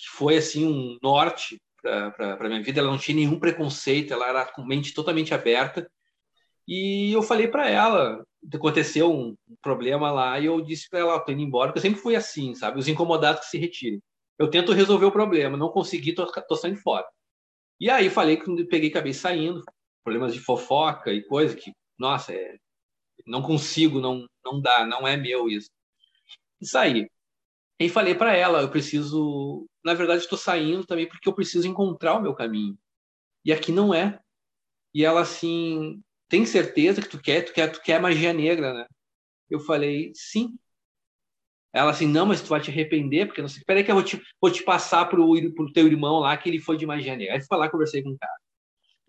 que 0.00 0.08
foi 0.08 0.38
assim 0.38 0.66
um 0.66 0.98
norte 1.00 1.62
para 1.80 2.48
minha 2.48 2.60
vida. 2.60 2.80
Ela 2.80 2.90
não 2.90 2.98
tinha 2.98 3.14
nenhum 3.14 3.38
preconceito, 3.38 4.12
ela 4.12 4.26
era 4.26 4.46
com 4.46 4.64
mente 4.64 4.92
totalmente 4.92 5.32
aberta. 5.32 5.88
E 6.66 7.12
eu 7.12 7.22
falei 7.22 7.46
para 7.46 7.70
ela, 7.70 8.26
aconteceu 8.52 9.12
um 9.12 9.36
problema 9.62 10.10
lá 10.10 10.38
e 10.38 10.46
eu 10.46 10.60
disse 10.60 10.88
para 10.88 11.00
ela, 11.00 11.20
tô 11.20 11.32
indo 11.32 11.42
embora, 11.42 11.68
porque 11.68 11.78
eu 11.78 11.82
sempre 11.82 12.00
fui 12.00 12.16
assim, 12.16 12.54
sabe? 12.54 12.78
Os 12.78 12.88
incomodados 12.88 13.42
que 13.42 13.50
se 13.50 13.58
retirem. 13.58 14.00
Eu 14.38 14.48
tento 14.50 14.72
resolver 14.72 15.06
o 15.06 15.12
problema, 15.12 15.56
não 15.56 15.70
consegui, 15.70 16.14
tô, 16.14 16.24
tô 16.26 16.56
saindo 16.56 16.78
fora. 16.80 17.06
E 17.80 17.90
aí 17.90 18.10
falei 18.10 18.36
que 18.36 18.64
peguei 18.66 18.90
acabei 18.90 19.12
saindo, 19.12 19.62
problemas 20.04 20.34
de 20.34 20.40
fofoca 20.40 21.12
e 21.12 21.22
coisa 21.24 21.56
que, 21.56 21.72
nossa, 21.98 22.32
é, 22.32 22.56
não 23.26 23.42
consigo, 23.42 24.00
não 24.00 24.26
não 24.44 24.60
dá, 24.60 24.86
não 24.86 25.06
é 25.06 25.16
meu 25.16 25.48
isso. 25.48 25.70
E 26.60 26.66
saí. 26.66 27.08
E 27.80 27.88
falei 27.88 28.14
para 28.14 28.34
ela, 28.34 28.62
eu 28.62 28.70
preciso, 28.70 29.66
na 29.84 29.94
verdade 29.94 30.22
estou 30.22 30.38
saindo 30.38 30.84
também 30.86 31.08
porque 31.08 31.28
eu 31.28 31.34
preciso 31.34 31.68
encontrar 31.68 32.16
o 32.16 32.22
meu 32.22 32.34
caminho. 32.34 32.78
E 33.44 33.52
aqui 33.52 33.72
não 33.72 33.94
é. 33.94 34.20
E 34.94 35.04
ela 35.04 35.20
assim, 35.20 36.02
tem 36.28 36.44
certeza 36.46 37.00
que 37.02 37.08
tu 37.08 37.20
quer, 37.20 37.42
tu 37.44 37.52
quer, 37.52 37.72
tu 37.72 37.80
quer 37.82 38.00
magia 38.00 38.32
negra, 38.32 38.72
né? 38.74 38.86
Eu 39.50 39.60
falei, 39.60 40.12
sim. 40.14 40.58
Ela 41.72 41.90
assim, 41.90 42.06
não, 42.06 42.26
mas 42.26 42.40
tu 42.42 42.48
vai 42.48 42.60
te 42.60 42.70
arrepender, 42.70 43.26
porque 43.26 43.42
não 43.42 43.48
sei. 43.48 43.62
Peraí 43.66 43.84
que 43.84 43.90
eu 43.90 43.94
vou 43.94 44.04
te, 44.04 44.20
vou 44.40 44.50
te 44.50 44.62
passar 44.62 45.06
pro, 45.06 45.32
pro 45.54 45.72
teu 45.72 45.86
irmão 45.86 46.18
lá, 46.20 46.36
que 46.36 46.48
ele 46.48 46.60
foi 46.60 46.76
de 46.76 46.86
magia 46.86 47.16
negra. 47.16 47.34
Aí 47.34 47.42
fui 47.42 47.58
lá, 47.58 47.70
conversei 47.70 48.02
com 48.02 48.10
o 48.10 48.18
cara. 48.18 48.32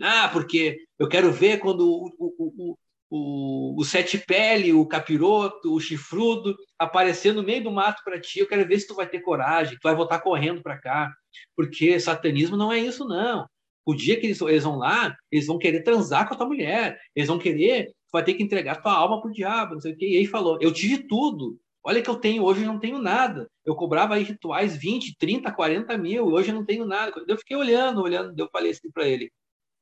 Ah, 0.01 0.29
porque 0.29 0.77
eu 0.97 1.10
quero 1.10 1.32
ver 1.32 1.60
quando 1.60 1.82
o, 1.82 2.10
o, 2.19 2.75
o, 3.10 3.82
o, 3.82 3.84
sete 3.84 4.17
pele, 4.17 4.73
o 4.73 4.86
capiroto, 4.86 5.73
o 5.73 5.79
chifrudo 5.79 6.55
aparecer 6.77 7.34
no 7.34 7.43
meio 7.43 7.63
do 7.63 7.71
mato 7.71 8.03
para 8.03 8.19
ti. 8.19 8.39
Eu 8.39 8.47
quero 8.47 8.67
ver 8.67 8.79
se 8.79 8.88
tu 8.88 8.95
vai 8.95 9.08
ter 9.08 9.21
coragem, 9.21 9.77
tu 9.77 9.84
vai 9.84 9.95
voltar 9.95 10.19
correndo 10.21 10.62
para 10.62 10.79
cá. 10.79 11.12
Porque 11.55 11.99
satanismo 11.99 12.55
não 12.58 12.71
é 12.71 12.79
isso, 12.79 13.05
não. 13.08 13.47
O 13.89 13.95
dia 13.95 14.19
que 14.19 14.28
eles, 14.28 14.39
eles 14.39 14.63
vão 14.63 14.78
lá, 14.78 15.17
eles 15.32 15.47
vão 15.47 15.58
querer 15.58 15.82
transar 15.82 16.28
com 16.28 16.36
a 16.36 16.38
tua 16.38 16.45
mulher, 16.45 16.99
eles 17.15 17.28
vão 17.28 17.39
querer, 17.39 17.88
tu 17.88 18.12
vai 18.13 18.23
ter 18.23 18.36
que 18.36 18.43
entregar 18.43 18.84
tua 18.84 18.93
alma 18.93 19.19
pro 19.19 19.32
diabo, 19.32 19.73
não 19.73 19.82
sei 19.82 19.93
o 19.93 19.97
quê. 19.97 20.08
E 20.08 20.17
aí 20.17 20.28
falou: 20.28 20.60
eu 20.62 20.71
tive 20.71 21.08
tudo. 21.08 21.60
Olha 21.84 21.99
que 21.99 22.10
eu 22.10 22.17
tenho, 22.17 22.43
hoje 22.43 22.62
eu 22.62 22.67
não 22.67 22.80
tenho 22.80 22.99
nada. 22.99 23.49
Eu 23.65 23.73
cobrava 23.73 24.13
aí 24.13 24.21
rituais 24.21 24.78
20, 24.78 25.15
30, 25.17 25.52
40 25.52 25.97
mil, 25.97 26.28
hoje 26.28 26.52
eu 26.52 26.54
não 26.54 26.63
tenho 26.63 26.86
nada. 26.86 27.12
Eu 27.28 27.36
fiquei 27.36 27.58
olhando, 27.58 27.99
olhando, 27.99 28.39
eu 28.39 28.47
falei 28.52 28.69
assim 28.69 28.91
para 28.91 29.08
ele: 29.08 29.32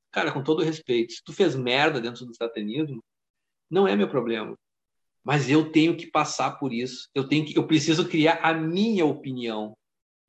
Cara, 0.09 0.31
com 0.31 0.41
todo 0.41 0.63
respeito, 0.63 1.11
se 1.11 1.21
tu 1.21 1.33
fez 1.33 1.53
merda 1.53 1.99
dentro 1.99 2.25
do 2.25 2.33
satanismo, 2.33 3.03
não 3.69 3.85
é 3.85 3.93
meu 3.93 4.07
problema. 4.07 4.57
Mas 5.21 5.49
eu 5.49 5.69
tenho 5.69 5.97
que 5.97 6.09
passar 6.09 6.51
por 6.51 6.71
isso. 6.71 7.09
Eu 7.13 7.27
tenho 7.27 7.45
que, 7.45 7.59
eu 7.59 7.67
preciso 7.67 8.07
criar 8.07 8.39
a 8.41 8.53
minha 8.53 9.05
opinião. 9.05 9.75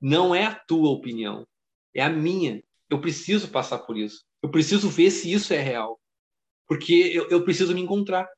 Não 0.01 0.35
é 0.35 0.47
a 0.47 0.55
tua 0.57 0.91
opinião, 0.91 1.47
é 1.95 2.03
a 2.03 2.11
minha. 2.11 2.61
Eu 2.89 3.01
preciso 3.01 3.49
passar 3.49 3.79
por 3.79 3.97
isso. 3.97 4.25
Eu 4.43 4.51
preciso 4.51 4.89
ver 4.89 5.11
se 5.11 5.33
isso 5.33 5.53
é 5.53 5.59
real. 5.59 6.01
Porque 6.67 6.93
eu, 7.15 7.29
eu 7.29 7.45
preciso 7.45 7.75
me 7.75 7.81
encontrar. 7.81 8.29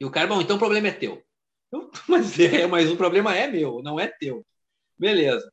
E 0.00 0.04
o 0.04 0.10
cara, 0.10 0.26
bom, 0.26 0.40
então 0.40 0.56
o 0.56 0.58
problema 0.58 0.88
é 0.88 0.92
teu. 0.92 1.22
Eu, 1.72 1.90
mas, 2.08 2.38
é, 2.38 2.66
mas 2.66 2.90
o 2.90 2.96
problema 2.96 3.34
é 3.36 3.46
meu, 3.46 3.82
não 3.82 3.98
é 3.98 4.06
teu. 4.06 4.44
Beleza. 4.98 5.50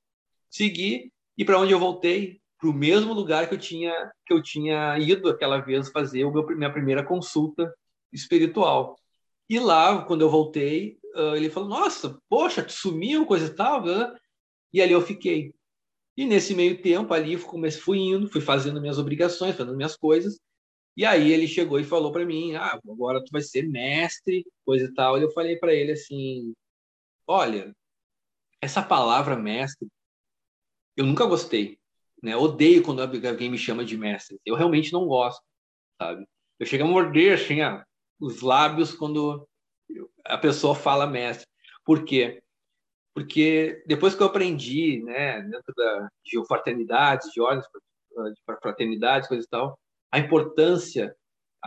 Segui 0.49 1.11
e 1.37 1.43
para 1.43 1.59
onde 1.59 1.73
eu 1.73 1.79
voltei? 1.79 2.41
Para 2.59 2.69
o 2.69 2.73
mesmo 2.73 3.13
lugar 3.13 3.47
que 3.47 3.53
eu 3.53 3.59
tinha 3.59 4.11
que 4.25 4.33
eu 4.33 4.41
tinha 4.41 4.97
ido 4.97 5.29
aquela 5.29 5.59
vez 5.59 5.89
fazer 5.89 6.23
o 6.23 6.31
meu, 6.31 6.45
minha 6.47 6.71
primeira 6.71 7.03
consulta 7.03 7.73
espiritual. 8.11 8.97
E 9.49 9.59
lá, 9.59 10.05
quando 10.05 10.21
eu 10.21 10.29
voltei, 10.29 10.97
ele 11.35 11.49
falou: 11.49 11.67
Nossa, 11.69 12.17
poxa, 12.29 12.63
tu 12.63 12.71
sumiu, 12.71 13.25
coisa 13.25 13.47
e 13.47 13.55
tal. 13.55 13.83
Né? 13.83 14.15
E 14.71 14.81
ali 14.81 14.93
eu 14.93 15.01
fiquei. 15.01 15.53
E 16.17 16.25
nesse 16.25 16.53
meio 16.55 16.81
tempo 16.81 17.13
ali 17.13 17.37
fui 17.37 17.99
indo, 17.99 18.29
fui 18.29 18.41
fazendo 18.41 18.81
minhas 18.81 18.99
obrigações, 18.99 19.55
fazendo 19.55 19.75
minhas 19.75 19.97
coisas. 19.97 20.39
E 20.97 21.05
aí 21.05 21.31
ele 21.31 21.47
chegou 21.47 21.79
e 21.79 21.83
falou 21.83 22.11
para 22.11 22.25
mim: 22.25 22.55
"Ah, 22.55 22.79
agora 22.89 23.23
tu 23.23 23.31
vai 23.31 23.41
ser 23.41 23.67
mestre, 23.69 24.45
coisa 24.65 24.85
e 24.85 24.93
tal". 24.93 25.17
E 25.19 25.23
eu 25.23 25.31
falei 25.31 25.57
para 25.57 25.73
ele 25.73 25.93
assim: 25.93 26.53
"Olha, 27.27 27.75
essa 28.61 28.83
palavra 28.83 29.35
mestre 29.37 29.87
eu 30.95 31.05
nunca 31.05 31.25
gostei, 31.25 31.79
né? 32.21 32.35
Odeio 32.35 32.83
quando 32.83 33.01
alguém 33.01 33.49
me 33.49 33.57
chama 33.57 33.83
de 33.83 33.97
mestre. 33.97 34.39
Eu 34.45 34.55
realmente 34.55 34.93
não 34.93 35.07
gosto, 35.07 35.41
sabe? 36.01 36.27
Eu 36.59 36.65
chego 36.65 36.83
a 36.83 36.87
morder 36.87 37.33
assim, 37.33 37.61
ah, 37.61 37.85
os 38.19 38.41
lábios 38.41 38.93
quando 38.93 39.47
a 40.25 40.37
pessoa 40.37 40.75
fala 40.75 41.07
mestre. 41.07 41.47
Por 41.85 42.05
quê? 42.05 42.42
Porque 43.13 43.83
depois 43.85 44.15
que 44.15 44.23
eu 44.23 44.27
aprendi, 44.27 45.01
né, 45.03 45.41
dentro 45.41 45.73
da 45.75 46.09
de 46.25 46.45
fraternidades, 46.47 47.31
de 47.31 47.41
ordens 47.41 47.65
de 48.33 48.41
fraternidades, 48.61 49.27
coisas 49.27 49.45
e 49.45 49.49
tal, 49.49 49.77
a 50.11 50.19
importância, 50.19 51.15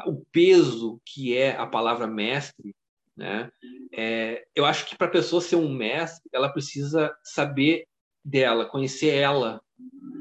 o 0.07 0.25
peso 0.33 1.01
que 1.05 1.37
é 1.37 1.57
a 1.57 1.67
palavra 1.67 2.07
mestre, 2.07 2.75
né? 3.17 3.51
É, 3.93 4.47
eu 4.55 4.65
acho 4.65 4.87
que 4.87 4.97
para 4.97 5.07
a 5.07 5.11
pessoa 5.11 5.41
ser 5.41 5.57
um 5.57 5.73
mestre, 5.73 6.29
ela 6.33 6.53
precisa 6.53 7.17
saber 7.25 7.85
dela, 8.25 8.67
conhecer 8.67 9.15
ela 9.15 9.61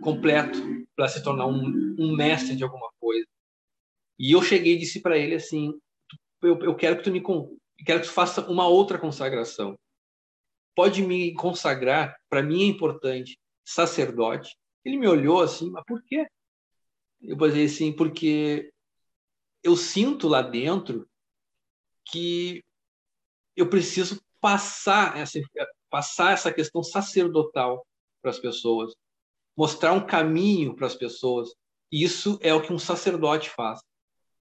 completo 0.02 0.58
para 0.96 1.08
se 1.08 1.24
tornar 1.24 1.48
um, 1.48 1.96
um, 2.00 2.16
mestre 2.16 2.56
de 2.56 2.64
alguma 2.64 2.90
coisa. 3.00 3.28
E 4.18 4.32
eu 4.32 4.42
cheguei 4.42 4.76
e 4.76 4.80
disse 4.80 5.02
para 5.02 5.18
ele 5.18 5.36
assim: 5.36 5.74
eu, 6.42 6.58
eu 6.60 6.76
quero 6.76 6.98
que 6.98 7.04
tu 7.04 7.12
me 7.12 7.22
quero 7.86 8.02
que 8.02 8.08
tu 8.08 8.14
faça 8.14 8.50
uma 8.50 8.68
outra 8.68 8.98
consagração 8.98 9.76
pode 10.76 11.02
me 11.02 11.34
consagrar, 11.34 12.16
para 12.30 12.44
mim 12.44 12.64
é 12.64 12.68
importante, 12.68 13.40
sacerdote. 13.64 14.56
Ele 14.84 14.98
me 14.98 15.08
olhou 15.08 15.42
assim, 15.42 15.72
mas 15.72 15.84
por 15.86 16.04
quê? 16.04 16.28
Eu 17.22 17.38
falei 17.38 17.66
assim, 17.66 17.92
porque 17.92 18.72
eu 19.64 19.76
sinto 19.76 20.28
lá 20.28 20.42
dentro 20.42 21.08
que 22.06 22.64
eu 23.56 23.68
preciso 23.68 24.22
passar 24.40 25.18
essa, 25.18 25.40
passar 25.90 26.34
essa 26.34 26.54
questão 26.54 26.84
sacerdotal 26.84 27.86
para 28.22 28.30
as 28.30 28.38
pessoas, 28.38 28.94
mostrar 29.58 29.94
um 29.94 30.06
caminho 30.06 30.76
para 30.76 30.86
as 30.86 30.96
pessoas. 30.96 31.50
Isso 31.92 32.38
é 32.42 32.54
o 32.54 32.62
que 32.62 32.74
um 32.74 32.78
sacerdote 32.78 33.50
faz. 33.50 33.80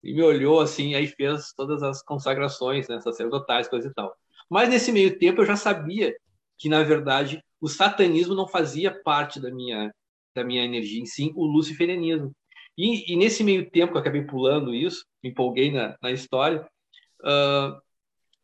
E 0.03 0.13
me 0.13 0.23
olhou 0.23 0.61
assim, 0.61 0.95
aí 0.95 1.07
fez 1.07 1.55
todas 1.57 1.83
as 1.83 2.03
consagrações 2.03 2.89
né, 2.89 3.01
sacerdotais, 3.01 3.69
coisa 3.69 3.89
e 3.89 3.95
tal. 3.95 4.15
Mas 4.51 4.69
nesse 4.69 4.93
meio 4.93 5.19
tempo 5.19 5.41
eu 5.41 5.47
já 5.47 5.57
sabia 5.57 6.15
que, 6.59 6.69
na 6.69 6.83
verdade, 6.83 7.43
o 7.61 7.69
satanismo 7.69 8.35
não 8.35 8.47
fazia 8.47 9.03
parte 9.03 9.41
da 9.41 9.51
minha, 9.51 9.93
da 10.35 10.45
minha 10.45 10.65
energia, 10.65 11.01
em 11.01 11.07
sim 11.07 11.33
o 11.35 11.45
luciferianismo. 11.47 12.33
E, 12.77 13.13
e, 13.13 13.17
nesse 13.17 13.45
meio 13.45 13.71
tempo 13.71 13.93
que 13.93 13.99
eu 13.99 14.01
acabei 14.01 14.23
pulando 14.23 14.75
isso, 14.75 15.05
me 15.23 15.31
empolguei 15.31 15.71
na, 15.71 15.97
na 16.03 16.11
história, 16.11 16.67
uh, 17.23 17.81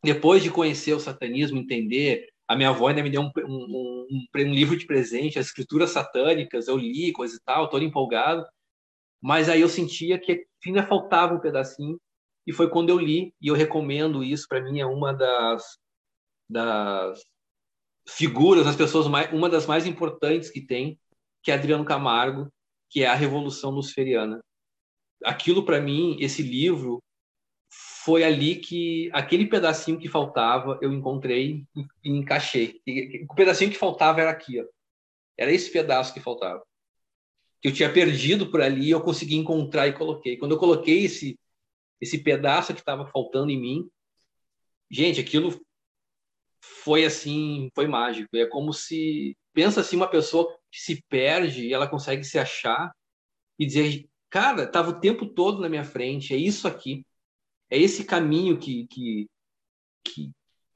depois 0.03 0.43
de 0.43 0.51
conhecer 0.51 0.93
o 0.95 1.01
satanismo, 1.01 1.59
entender, 1.59 2.29
a 2.49 2.57
minha 2.57 2.71
avó 2.71 2.89
ainda 2.89 3.03
me 3.03 3.11
deu 3.11 3.23
um, 3.23 3.31
um, 3.37 4.07
um, 4.11 4.27
um 4.35 4.55
livro 4.55 4.77
de 4.77 4.87
presente, 4.87 5.39
as 5.39 5.47
escrituras 5.47 5.91
satânicas, 5.91 6.69
eu 6.69 6.77
li, 6.77 7.13
coisa 7.13 7.37
e 7.37 7.41
tal, 7.45 7.69
todo 7.69 7.85
empolgado, 7.85 8.47
mas 9.21 9.49
aí 9.49 9.61
eu 9.61 9.69
sentia 9.69 10.19
que 10.19 10.47
ainda 10.65 10.87
faltava 10.87 11.35
um 11.35 11.41
pedacinho, 11.41 12.01
e 12.47 12.53
foi 12.53 12.71
quando 12.71 12.89
eu 12.89 12.99
li, 12.99 13.35
e 13.41 13.49
eu 13.49 13.55
recomendo 13.55 14.25
isso, 14.25 14.47
para 14.49 14.63
mim 14.63 14.81
é 14.81 14.87
uma 14.87 15.13
das, 15.13 15.79
das 16.49 17.23
figuras, 18.17 18.67
as 18.67 18.77
pessoas 18.77 19.07
mais, 19.07 19.33
uma 19.33 19.49
das 19.49 19.67
mais 19.67 19.87
importantes 19.87 20.51
que 20.51 20.61
tem, 20.61 20.99
que 21.43 21.51
é 21.51 21.55
Adriano 21.55 21.85
Camargo, 21.85 22.53
que 22.89 23.03
é 23.03 23.07
a 23.07 23.15
Revolução 23.15 23.71
Luciferiana. 23.71 24.41
Aquilo 25.25 25.65
para 25.65 25.81
mim, 25.81 26.17
esse 26.21 26.43
livro, 26.43 27.03
foi 27.71 28.25
ali 28.25 28.57
que 28.57 29.11
aquele 29.13 29.47
pedacinho 29.47 29.99
que 29.99 30.09
faltava 30.09 30.79
eu 30.83 30.93
encontrei 30.93 31.65
e, 31.77 31.87
e 32.05 32.11
encaixei. 32.11 32.81
E, 32.87 33.27
o 33.29 33.35
pedacinho 33.35 33.71
que 33.71 33.79
faltava 33.79 34.21
era 34.21 34.31
aqui, 34.31 34.61
ó. 34.61 34.65
Era 35.39 35.53
esse 35.53 35.71
pedaço 35.71 36.13
que 36.13 36.21
faltava. 36.21 36.63
Que 37.63 37.69
eu 37.69 37.73
tinha 37.73 37.93
perdido 37.93 38.51
por 38.51 38.61
ali, 38.61 38.91
eu 38.91 39.01
consegui 39.01 39.37
encontrar 39.37 39.87
e 39.87 39.93
coloquei. 39.93 40.37
Quando 40.37 40.53
eu 40.53 40.59
coloquei 40.59 41.05
esse 41.05 41.39
esse 42.01 42.19
pedaço 42.19 42.73
que 42.73 42.81
estava 42.81 43.07
faltando 43.07 43.51
em 43.51 43.61
mim, 43.61 43.91
gente, 44.91 45.21
aquilo 45.21 45.61
foi 46.61 47.05
assim, 47.05 47.71
foi 47.75 47.87
mágico. 47.87 48.29
É 48.37 48.47
como 48.47 48.73
se 48.73 49.37
pensa 49.53 49.81
assim 49.81 49.97
uma 49.97 50.09
pessoa 50.09 50.47
que 50.71 50.81
se 50.81 51.03
perde 51.09 51.67
e 51.67 51.73
ela 51.75 51.89
consegue 51.89 52.25
se 52.25 52.39
achar 52.39 52.93
e 53.59 53.67
dizer, 53.67 54.09
cara, 54.29 54.65
estava 54.65 54.91
o 54.91 55.01
tempo 55.01 55.27
todo 55.27 55.61
na 55.61 55.69
minha 55.69 55.85
frente, 55.85 56.33
é 56.33 56.37
isso 56.37 56.69
aqui, 56.69 57.05
é 57.71 57.79
esse 57.79 58.05
caminho 58.05 58.59
que 58.59 58.87
que 58.89 59.29
que 60.05 60.33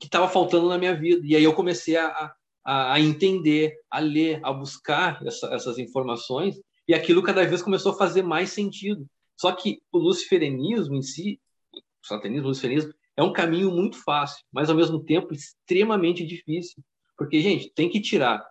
estava 0.08 0.28
faltando 0.28 0.68
na 0.68 0.78
minha 0.78 0.94
vida. 0.94 1.22
E 1.24 1.34
aí 1.34 1.42
eu 1.44 1.54
comecei 1.54 1.96
a, 1.96 2.34
a, 2.64 2.94
a 2.94 3.00
entender, 3.00 3.74
a 3.90 4.00
ler, 4.00 4.40
a 4.42 4.52
buscar 4.52 5.24
essa, 5.26 5.46
essas 5.54 5.78
informações 5.78 6.60
e 6.86 6.94
aquilo 6.94 7.22
cada 7.22 7.44
vez 7.46 7.62
começou 7.62 7.92
a 7.92 7.96
fazer 7.96 8.22
mais 8.22 8.50
sentido. 8.50 9.06
Só 9.36 9.52
que 9.52 9.80
o 9.90 9.98
luciferianismo 9.98 10.94
em 10.94 11.02
si, 11.02 11.40
o 11.74 12.06
satanismo, 12.06 12.46
o 12.46 12.48
luciferianismo, 12.48 12.92
é 13.16 13.22
um 13.22 13.32
caminho 13.32 13.70
muito 13.70 14.02
fácil, 14.02 14.44
mas 14.52 14.68
ao 14.68 14.76
mesmo 14.76 15.02
tempo 15.02 15.32
extremamente 15.32 16.26
difícil. 16.26 16.82
Porque, 17.16 17.40
gente, 17.40 17.70
tem 17.72 17.88
que 17.88 18.00
tirar 18.00 18.44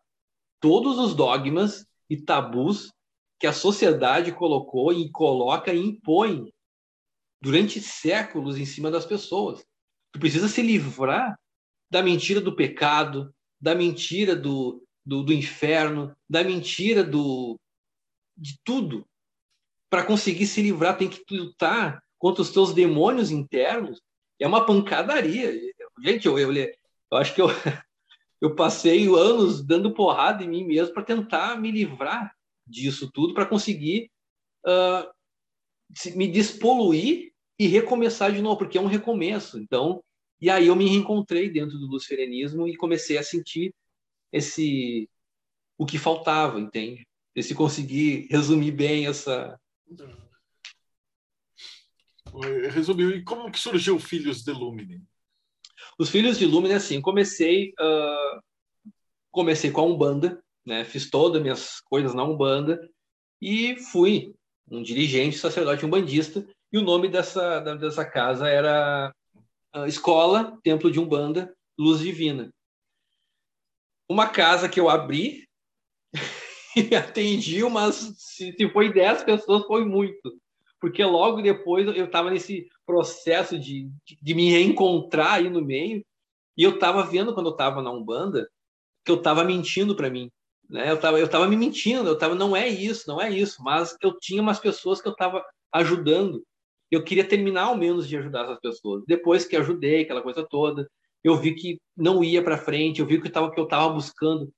todos 0.60 0.98
os 0.98 1.14
dogmas 1.14 1.86
e 2.10 2.16
tabus 2.18 2.92
que 3.40 3.48
a 3.48 3.54
sociedade 3.54 4.32
colocou 4.32 4.94
e 4.94 5.12
coloca 5.12 5.74
e 5.74 5.80
impõe 5.80 6.54
durante 7.42 7.82
séculos 7.82 8.58
em 8.58 8.66
cima 8.66 8.90
das 8.90 9.06
pessoas. 9.06 9.66
Tu 10.14 10.20
precisa 10.20 10.48
se 10.48 10.62
livrar 10.62 11.38
da 11.92 12.02
mentira 12.02 12.40
do 12.40 12.56
pecado, 12.56 13.34
da 13.60 13.76
mentira 13.76 14.34
do, 14.34 14.82
do, 15.06 15.24
do 15.24 15.34
inferno, 15.34 16.16
da 16.30 16.44
mentira 16.44 17.04
do 17.04 17.60
de 18.36 18.58
tudo. 18.64 19.06
Para 19.90 20.06
conseguir 20.06 20.48
se 20.48 20.62
livrar, 20.62 20.98
tem 20.98 21.10
que 21.10 21.22
lutar 21.38 22.02
contra 22.18 22.42
os 22.42 22.50
teus 22.50 22.74
demônios 22.74 23.30
internos 23.30 24.02
é 24.44 24.48
uma 24.48 24.66
pancadaria. 24.66 25.58
Gente, 26.04 26.28
eu, 26.28 26.38
eu, 26.38 26.54
eu 26.54 27.18
acho 27.18 27.34
que 27.34 27.42
eu, 27.42 27.48
eu 28.42 28.54
passei 28.56 29.08
anos 29.08 29.66
dando 29.66 29.94
porrada 29.94 30.44
em 30.44 30.50
mim 30.50 30.66
mesmo 30.66 30.94
para 30.94 31.04
tentar 31.04 31.60
me 31.60 31.72
livrar 31.72 32.36
disso 32.68 33.10
tudo, 33.14 33.34
para 33.34 33.46
conseguir 33.46 34.12
uh, 34.68 35.10
me 36.14 36.28
despoluir 36.28 37.32
e 37.58 37.68
recomeçar 37.68 38.34
de 38.34 38.42
novo, 38.42 38.58
porque 38.58 38.78
é 38.78 38.82
um 38.82 38.88
recomeço. 38.88 39.58
Então, 39.58 40.04
e 40.42 40.50
aí 40.50 40.68
eu 40.68 40.76
me 40.76 40.90
reencontrei 40.90 41.50
dentro 41.50 41.80
do 41.80 41.88
luciferianismo 41.88 42.68
e 42.68 42.76
comecei 42.76 43.18
a 43.18 43.24
sentir 43.24 43.74
esse 44.30 45.10
o 45.78 45.86
que 45.86 45.98
faltava, 45.98 46.60
entende? 46.60 47.08
Se 47.40 47.56
conseguir 47.56 48.28
resumir 48.30 48.72
bem 48.72 49.08
essa 49.08 49.58
resumiu. 52.70 53.12
E 53.12 53.24
como 53.24 53.52
que 53.52 53.60
surgiu 53.60 54.00
Filhos 54.00 54.44
de 54.44 54.52
Lumine? 54.52 55.02
Os 55.98 56.10
Filhos 56.10 56.38
de 56.38 56.46
Lumine, 56.46 56.74
assim, 56.74 57.02
comecei 57.02 57.74
uh, 57.80 58.42
comecei 59.32 59.72
com 59.72 59.82
a 59.82 59.86
Umbanda, 59.86 60.44
né? 60.66 60.84
Fiz 60.86 61.10
todas 61.10 61.38
as 61.38 61.44
minhas 61.44 61.82
coisas 61.82 62.14
na 62.14 62.24
Umbanda 62.24 62.80
e 63.42 63.76
fui 63.92 64.34
um 64.70 64.82
dirigente, 64.82 65.38
sacerdote 65.38 65.86
umbandista. 65.86 66.48
E 66.72 66.78
o 66.78 66.82
nome 66.82 67.08
dessa, 67.08 67.60
dessa 67.76 68.06
casa 68.06 68.48
era 68.48 69.14
uh, 69.76 69.86
Escola 69.86 70.58
Templo 70.64 70.92
de 70.92 71.00
Umbanda 71.00 71.54
Luz 71.78 72.00
Divina. 72.00 72.52
Uma 74.10 74.28
casa 74.28 74.70
que 74.70 74.80
eu 74.80 74.90
abri 74.90 75.48
e 76.76 76.96
atendi 76.96 77.64
umas, 77.64 77.96
se, 78.18 78.54
se 78.54 78.70
foi 78.70 78.92
10 78.92 79.24
pessoas, 79.24 79.66
foi 79.66 79.86
muito 79.86 80.40
porque 80.84 81.02
logo 81.02 81.42
depois 81.42 81.88
eu 81.88 82.04
estava 82.04 82.30
nesse 82.30 82.68
processo 82.86 83.58
de, 83.58 83.90
de, 84.22 84.36
me 84.36 84.52
reencontrar 84.52 85.36
aí 85.36 85.50
no 85.50 85.62
meio, 85.64 86.06
e 86.58 86.64
eu 86.64 86.72
estava 86.72 87.02
vendo 87.04 87.34
quando 87.34 87.46
eu 87.46 87.54
estava 87.54 87.82
na 87.82 87.90
Umbanda 87.90 88.50
que 89.06 89.10
eu 89.10 89.16
estava 89.16 89.46
mentindo 89.46 89.96
para 89.96 90.10
mim. 90.10 90.30
Né? 90.70 90.92
Eu 90.92 90.96
estava 90.96 91.18
eu 91.18 91.30
tava 91.30 91.48
me 91.48 91.56
mentindo, 91.56 92.10
eu 92.10 92.16
estava, 92.16 92.36
não 92.36 92.54
é 92.54 92.68
isso, 92.68 93.08
não 93.08 93.22
é 93.22 93.30
isso, 93.30 93.64
mas 93.64 93.96
eu 94.02 94.20
tinha 94.20 94.42
umas 94.42 94.60
pessoas 94.60 95.02
que 95.02 95.08
eu 95.08 95.14
estava 95.14 95.42
ajudando. 95.72 96.44
Eu 96.92 97.02
queria 97.02 97.26
terminar 97.26 97.64
ao 97.68 97.78
menos 97.78 98.06
de 98.06 98.18
ajudar 98.18 98.44
essas 98.44 98.60
pessoas. 98.60 99.06
Depois 99.08 99.46
que 99.46 99.56
ajudei, 99.56 100.02
aquela 100.02 100.22
coisa 100.22 100.46
toda, 100.46 100.86
eu 101.24 101.38
vi 101.38 101.56
que 101.56 101.80
não 101.96 102.22
ia 102.22 102.44
para 102.44 102.58
frente, 102.58 103.00
eu 103.00 103.06
vi 103.08 103.22
que, 103.22 103.30
tava, 103.30 103.50
que 103.52 103.60
eu 103.60 103.64
estava 103.64 103.88
buscando, 103.88 104.52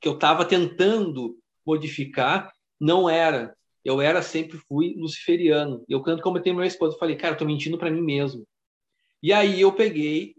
que 0.00 0.08
eu 0.08 0.14
estava 0.14 0.44
tentando 0.44 1.38
modificar, 1.64 2.52
não 2.80 3.08
era 3.08 3.56
eu 3.88 4.02
era 4.02 4.20
sempre 4.20 4.58
fui 4.68 4.94
luciferiano. 4.98 5.82
Eu 5.88 6.02
canto 6.02 6.22
como 6.22 6.40
tenho 6.40 6.56
meu 6.56 6.64
esposo, 6.64 6.94
eu 6.94 6.98
falei, 6.98 7.16
cara, 7.16 7.34
eu 7.34 7.38
tô 7.38 7.46
mentindo 7.46 7.78
para 7.78 7.90
mim 7.90 8.02
mesmo. 8.02 8.46
E 9.22 9.32
aí 9.32 9.62
eu 9.62 9.72
peguei, 9.72 10.34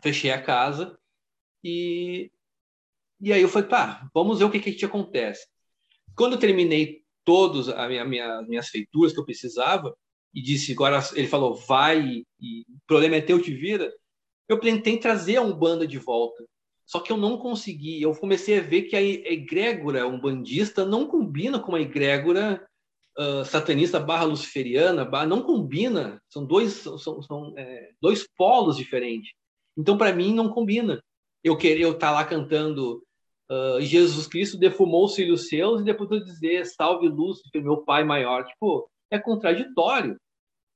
fechei 0.00 0.30
a 0.30 0.40
casa 0.40 0.96
e 1.62 2.30
e 3.20 3.32
aí 3.32 3.42
eu 3.42 3.48
falei, 3.48 3.68
pá, 3.68 4.08
vamos 4.14 4.38
ver 4.38 4.44
o 4.44 4.50
que 4.50 4.60
que, 4.60 4.84
acontece. 4.84 5.44
Quando 6.14 6.34
eu 6.34 6.38
terminei 6.38 7.02
todos 7.24 7.68
as 7.68 7.88
minha, 7.88 8.04
minha, 8.04 8.42
minhas 8.42 8.68
feituras 8.68 9.12
que 9.12 9.18
eu 9.18 9.24
precisava 9.24 9.92
e 10.32 10.40
disse, 10.40 10.72
agora 10.72 11.00
ele 11.14 11.26
falou, 11.26 11.56
vai 11.56 12.24
e 12.40 12.60
o 12.68 12.86
problema 12.86 13.16
é 13.16 13.20
teu, 13.20 13.42
te 13.42 13.52
vira. 13.52 13.92
Eu 14.48 14.60
tentei 14.60 14.98
trazer 14.98 15.36
a 15.36 15.42
Umbanda 15.42 15.84
de 15.84 15.98
volta. 15.98 16.44
Só 16.88 17.00
que 17.00 17.12
eu 17.12 17.18
não 17.18 17.36
consegui. 17.36 18.00
Eu 18.00 18.14
comecei 18.14 18.58
a 18.58 18.62
ver 18.62 18.84
que 18.84 18.96
a 18.96 19.02
egrégora 19.02 20.08
umbandista 20.08 20.86
não 20.86 21.06
combina 21.06 21.60
com 21.60 21.74
a 21.74 21.80
egrégora 21.82 22.66
uh, 23.18 23.44
satanista 23.44 24.00
barra 24.00 24.24
luciferiana, 24.24 25.04
barra, 25.04 25.26
não 25.26 25.42
combina. 25.42 26.18
São 26.30 26.46
dois, 26.46 26.72
são, 26.72 27.20
são 27.20 27.52
é, 27.58 27.90
dois 28.00 28.26
polos 28.34 28.78
diferentes. 28.78 29.30
Então, 29.76 29.98
para 29.98 30.14
mim, 30.14 30.32
não 30.32 30.48
combina. 30.48 30.98
Eu 31.44 31.58
querer 31.58 31.82
eu 31.82 31.92
estar 31.92 32.06
tá 32.06 32.12
lá 32.12 32.24
cantando 32.24 33.04
uh, 33.50 33.82
Jesus 33.82 34.26
Cristo 34.26 34.56
defumou 34.56 35.04
os 35.04 35.14
filhos 35.14 35.46
seus 35.46 35.82
e 35.82 35.84
depois 35.84 36.10
eu 36.10 36.24
dizer 36.24 36.64
salve 36.64 37.06
Lúcifer, 37.06 37.62
meu 37.62 37.84
pai 37.84 38.02
maior. 38.02 38.46
Tipo, 38.46 38.90
é 39.10 39.18
contraditório, 39.18 40.18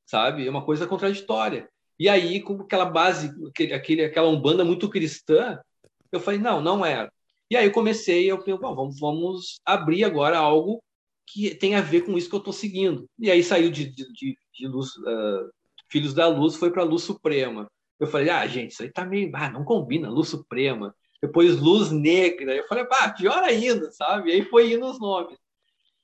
sabe? 0.05 0.47
É 0.47 0.51
uma 0.51 0.63
coisa 0.63 0.87
contraditória. 0.87 1.67
E 1.99 2.07
aí, 2.07 2.43
com 2.43 2.61
aquela 2.61 2.85
base, 2.85 3.31
aquele, 3.73 4.05
aquela 4.05 4.29
umbanda 4.29 4.63
muito 4.63 4.91
cristã, 4.91 5.59
eu 6.13 6.21
falei, 6.21 6.39
não, 6.39 6.61
não 6.61 6.85
era. 6.85 7.13
E 7.51 7.57
aí 7.57 7.67
eu 7.67 7.73
comecei, 7.73 8.31
eu 8.31 8.39
falei, 8.39 8.59
bom, 8.59 8.75
vamos, 8.75 8.99
vamos 8.99 9.61
abrir 9.65 10.05
agora 10.05 10.39
algo 10.39 10.83
que 11.27 11.55
tem 11.55 11.75
a 11.75 11.81
ver 11.81 12.03
com 12.03 12.17
isso 12.17 12.29
que 12.29 12.35
eu 12.35 12.39
estou 12.39 12.53
seguindo. 12.53 13.07
E 13.19 13.31
aí 13.31 13.43
saiu 13.43 13.71
de, 13.71 13.87
de, 13.87 14.13
de, 14.13 14.37
de 14.55 14.67
luz, 14.67 14.97
uh, 14.97 15.51
Filhos 15.91 16.15
da 16.15 16.27
Luz, 16.29 16.57
foi 16.57 16.71
para 16.71 16.83
Luz 16.83 17.03
Suprema. 17.03 17.71
Eu 18.01 18.07
falei, 18.07 18.31
ah, 18.31 18.47
gente, 18.47 18.73
isso 18.73 18.83
aí 18.83 18.91
tá 18.91 19.05
meio, 19.05 19.31
ah, 19.35 19.51
não 19.51 19.65
combina, 19.65 20.11
Luz 20.11 20.29
Suprema. 20.29 20.95
Depois 21.23 21.61
Luz 21.61 21.91
Negra. 21.91 22.57
Eu 22.57 22.67
falei, 22.67 22.87
ah, 22.91 23.11
pior 23.11 23.43
ainda, 23.43 23.91
sabe? 23.93 24.31
E 24.31 24.33
aí 24.33 24.45
foi 24.45 24.73
indo 24.73 24.87
os 24.87 24.99
nomes. 24.99 25.39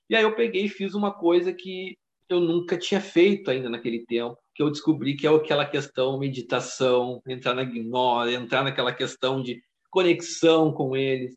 E 0.08 0.16
aí 0.16 0.22
eu 0.22 0.34
peguei 0.34 0.66
e 0.66 0.68
fiz 0.68 0.94
uma 0.94 1.12
coisa 1.12 1.52
que 1.52 1.96
eu 2.28 2.40
nunca 2.40 2.76
tinha 2.76 3.00
feito 3.00 3.50
ainda 3.50 3.70
naquele 3.70 4.04
tempo, 4.04 4.38
que 4.54 4.62
eu 4.62 4.70
descobri 4.70 5.16
que 5.16 5.26
é 5.26 5.30
aquela 5.30 5.66
questão 5.66 6.18
meditação, 6.18 7.22
entrar 7.26 7.54
na 7.54 7.64
gnose, 7.64 8.34
entrar 8.34 8.62
naquela 8.62 8.92
questão 8.92 9.42
de 9.42 9.62
conexão 9.98 10.72
com 10.72 10.96
eles. 10.96 11.36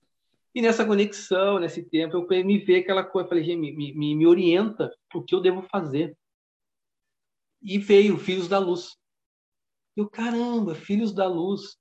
E 0.53 0.61
nessa 0.61 0.85
conexão, 0.85 1.57
nesse 1.57 1.81
tempo, 1.81 2.15
eu 2.15 2.45
me 2.45 2.59
ver 2.59 2.81
aquela 2.81 3.03
coisa, 3.03 3.27
falei, 3.27 3.43
gente, 3.43 3.59
me, 3.59 3.93
me, 3.95 4.15
me 4.15 4.27
orienta 4.27 4.95
o 5.15 5.23
que 5.23 5.33
eu 5.33 5.41
devo 5.41 5.63
fazer. 5.63 6.15
E 7.59 7.79
veio 7.79 8.19
Filhos 8.19 8.47
da 8.47 8.59
Luz. 8.59 8.95
Eu, 9.95 10.07
caramba, 10.07 10.75
Filhos 10.75 11.11
da 11.11 11.27
Luz. 11.27 11.75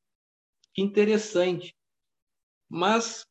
que 0.73 0.81
interessante. 0.81 1.77
Mas 2.67 3.27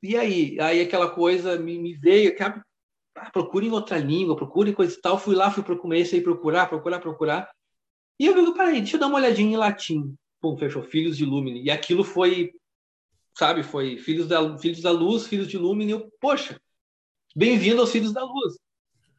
e 0.00 0.16
aí? 0.16 0.60
Aí 0.60 0.80
aquela 0.80 1.10
coisa 1.10 1.58
me, 1.58 1.80
me 1.80 1.94
veio, 1.94 2.30
aquela, 2.30 2.62
ah, 3.16 3.30
procure 3.32 3.66
em 3.66 3.72
outra 3.72 3.98
língua, 3.98 4.36
procure 4.36 4.72
coisa 4.72 4.96
e 4.96 5.00
tal. 5.00 5.18
Fui 5.18 5.34
lá, 5.34 5.50
fui 5.50 5.64
comecei 5.78 6.20
a 6.20 6.22
procurar, 6.22 6.68
procurar, 6.68 7.00
procurar. 7.00 7.50
E 8.20 8.26
eu 8.26 8.34
digo, 8.34 8.54
peraí, 8.54 8.80
deixa 8.80 8.96
eu 8.96 9.00
dar 9.00 9.08
uma 9.08 9.18
olhadinha 9.18 9.54
em 9.54 9.56
latim. 9.56 10.16
Pum, 10.40 10.56
fechou, 10.56 10.82
Filhos 10.82 11.16
de 11.16 11.24
Lumine. 11.24 11.62
E 11.62 11.70
aquilo 11.70 12.04
foi, 12.04 12.52
sabe, 13.36 13.62
foi 13.62 13.98
Filhos 13.98 14.28
da, 14.28 14.58
filhos 14.58 14.80
da 14.80 14.90
Luz, 14.90 15.26
Filhos 15.26 15.48
de 15.48 15.58
Lumine. 15.58 15.92
Eu, 15.92 16.12
poxa, 16.20 16.60
bem-vindo 17.34 17.80
aos 17.80 17.90
Filhos 17.90 18.12
da 18.12 18.22
Luz. 18.24 18.56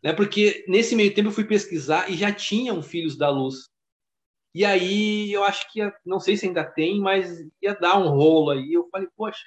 Né? 0.01 0.13
Porque 0.13 0.63
nesse 0.67 0.95
meio 0.95 1.13
tempo 1.13 1.29
eu 1.29 1.34
fui 1.34 1.43
pesquisar 1.43 2.10
e 2.10 2.15
já 2.15 2.34
tinham 2.34 2.82
Filhos 2.82 3.17
da 3.17 3.29
Luz. 3.29 3.69
E 4.53 4.65
aí 4.65 5.32
eu 5.32 5.43
acho 5.43 5.71
que, 5.71 5.79
ia, 5.79 5.93
não 6.05 6.19
sei 6.19 6.38
se 6.38 6.47
ainda 6.47 6.63
tem, 6.63 6.99
mas 6.99 7.45
ia 7.62 7.75
dar 7.75 7.97
um 7.97 8.10
rolo 8.10 8.51
aí. 8.51 8.73
Eu 8.73 8.88
falei, 8.89 9.08
poxa, 9.15 9.45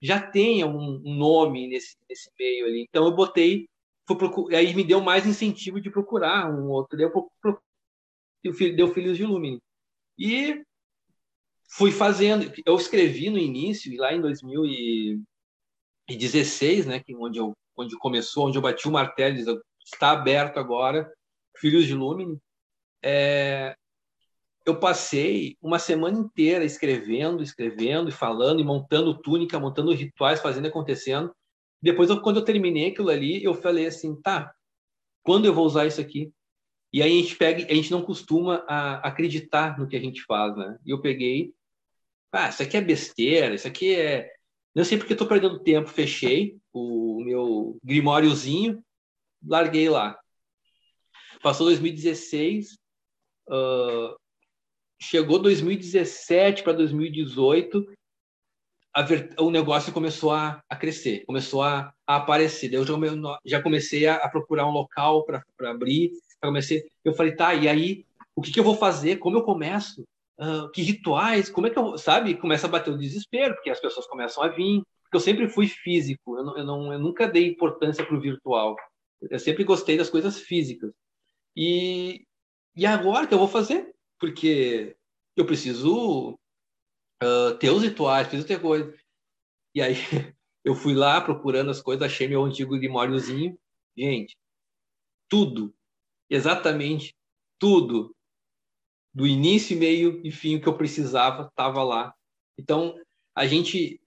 já 0.00 0.20
tem 0.20 0.64
um, 0.64 1.00
nome 1.00 1.68
nesse, 1.68 1.96
nesse 2.08 2.30
meio 2.38 2.66
ali. 2.66 2.86
Então 2.88 3.04
eu 3.06 3.14
botei, 3.14 3.68
fui 4.06 4.16
aí 4.54 4.74
me 4.74 4.84
deu 4.84 5.00
mais 5.00 5.26
incentivo 5.26 5.80
de 5.80 5.90
procurar 5.90 6.48
um 6.48 6.68
outro. 6.70 6.96
Daí 6.96 7.10
eu 8.44 8.74
deu 8.74 8.94
Filhos 8.94 9.16
de 9.16 9.24
Lumine. 9.24 9.60
E 10.18 10.62
fui 11.76 11.90
fazendo, 11.90 12.52
eu 12.66 12.76
escrevi 12.76 13.30
no 13.30 13.38
início, 13.38 13.90
lá 13.98 14.12
em 14.12 14.20
2016, 14.20 16.86
né, 16.86 17.00
que 17.00 17.16
onde 17.16 17.38
eu 17.38 17.54
onde 17.74 17.98
começou, 17.98 18.48
onde 18.48 18.58
eu 18.58 18.62
bati 18.62 18.86
o 18.86 18.92
martelo, 18.92 19.62
está 19.84 20.10
aberto 20.10 20.58
agora, 20.58 21.10
Filhos 21.56 21.86
de 21.86 21.94
Lumine. 21.94 22.38
É, 23.02 23.74
eu 24.66 24.78
passei 24.78 25.56
uma 25.60 25.78
semana 25.78 26.18
inteira 26.18 26.64
escrevendo, 26.64 27.42
escrevendo 27.42 28.10
e 28.10 28.12
falando 28.12 28.60
e 28.60 28.64
montando 28.64 29.18
túnica, 29.18 29.58
montando 29.58 29.92
rituais, 29.92 30.40
fazendo 30.40 30.68
acontecendo. 30.68 31.34
Depois, 31.80 32.10
eu, 32.10 32.20
quando 32.20 32.36
eu 32.36 32.44
terminei 32.44 32.90
aquilo 32.90 33.08
ali, 33.08 33.42
eu 33.42 33.54
falei 33.54 33.86
assim, 33.86 34.14
tá, 34.20 34.54
quando 35.22 35.46
eu 35.46 35.54
vou 35.54 35.66
usar 35.66 35.86
isso 35.86 36.00
aqui? 36.00 36.30
E 36.92 37.02
aí 37.02 37.18
a 37.18 37.22
gente 37.22 37.36
pega, 37.36 37.64
a 37.64 37.74
gente 37.74 37.90
não 37.90 38.02
costuma 38.02 38.64
a, 38.68 39.08
acreditar 39.08 39.78
no 39.78 39.88
que 39.88 39.96
a 39.96 40.00
gente 40.00 40.22
faz, 40.24 40.54
né? 40.56 40.78
E 40.84 40.90
eu 40.90 41.00
peguei, 41.00 41.54
ah, 42.32 42.48
isso 42.48 42.62
aqui 42.62 42.76
é 42.76 42.80
besteira, 42.80 43.54
isso 43.54 43.68
aqui 43.68 43.94
é, 43.94 44.32
não 44.74 44.84
sei 44.84 44.96
porque 44.96 45.12
estou 45.12 45.28
perdendo 45.28 45.62
tempo, 45.62 45.88
fechei 45.88 46.56
o 46.72 47.22
meu 47.22 47.78
grimóriozinho, 47.84 48.82
larguei 49.46 49.88
lá. 49.88 50.18
Passou 51.42 51.66
2016, 51.66 52.78
uh, 53.48 54.16
chegou 55.00 55.38
2017 55.38 56.62
para 56.62 56.72
2018, 56.72 57.86
ver, 59.06 59.34
o 59.38 59.50
negócio 59.50 59.92
começou 59.92 60.32
a, 60.32 60.62
a 60.68 60.76
crescer, 60.76 61.24
começou 61.26 61.62
a, 61.62 61.92
a 62.06 62.16
aparecer. 62.16 62.72
Eu 62.72 62.86
já, 62.86 62.94
já 63.44 63.62
comecei 63.62 64.06
a, 64.06 64.16
a 64.16 64.28
procurar 64.28 64.66
um 64.66 64.72
local 64.72 65.24
para 65.24 65.44
abrir. 65.60 66.12
Comecei, 66.40 66.88
eu 67.04 67.14
falei, 67.14 67.34
tá, 67.34 67.54
e 67.54 67.68
aí, 67.68 68.06
o 68.34 68.40
que, 68.40 68.52
que 68.52 68.60
eu 68.60 68.64
vou 68.64 68.76
fazer? 68.76 69.18
Como 69.18 69.36
eu 69.36 69.42
começo? 69.42 70.04
Que 70.72 70.82
rituais? 70.82 71.48
Como 71.50 71.66
é 71.66 71.70
que 71.70 71.78
eu, 71.78 71.96
sabe? 71.98 72.34
Começa 72.36 72.66
a 72.66 72.70
bater 72.70 72.92
o 72.92 72.98
desespero, 72.98 73.54
porque 73.54 73.70
as 73.70 73.80
pessoas 73.80 74.06
começam 74.06 74.42
a 74.42 74.48
vir. 74.48 74.82
Porque 75.02 75.16
eu 75.16 75.20
sempre 75.20 75.48
fui 75.48 75.68
físico, 75.68 76.38
eu, 76.38 76.44
não, 76.44 76.58
eu, 76.58 76.64
não, 76.64 76.92
eu 76.92 76.98
nunca 76.98 77.28
dei 77.28 77.46
importância 77.46 78.04
para 78.04 78.16
o 78.16 78.20
virtual. 78.20 78.74
Eu 79.20 79.38
sempre 79.38 79.62
gostei 79.62 79.96
das 79.96 80.10
coisas 80.10 80.40
físicas. 80.40 80.90
E, 81.54 82.24
e 82.74 82.86
agora 82.86 83.26
que 83.26 83.34
eu 83.34 83.38
vou 83.38 83.48
fazer? 83.48 83.92
porque 84.22 84.96
eu 85.34 85.44
preciso 85.44 86.38
uh, 87.20 87.58
ter 87.58 87.70
os 87.70 87.82
rituais, 87.82 88.28
preciso 88.28 88.46
ter 88.46 88.62
coisa. 88.62 88.96
E 89.74 89.82
aí 89.82 89.96
eu 90.64 90.76
fui 90.76 90.94
lá 90.94 91.20
procurando 91.20 91.72
as 91.72 91.82
coisas, 91.82 92.06
achei 92.06 92.28
meu 92.28 92.44
antigo 92.44 92.78
grimóriozinho. 92.78 93.58
Gente, 93.98 94.36
tudo, 95.28 95.74
exatamente 96.30 97.16
tudo, 97.58 98.14
do 99.14 99.26
início, 99.26 99.76
meio 99.76 100.20
e 100.24 100.30
fim, 100.30 100.56
o 100.56 100.60
que 100.60 100.68
eu 100.68 100.76
precisava, 100.76 101.46
estava 101.46 101.82
lá. 101.82 102.14
Então, 102.58 102.94
a 103.34 103.46
gente. 103.46 104.00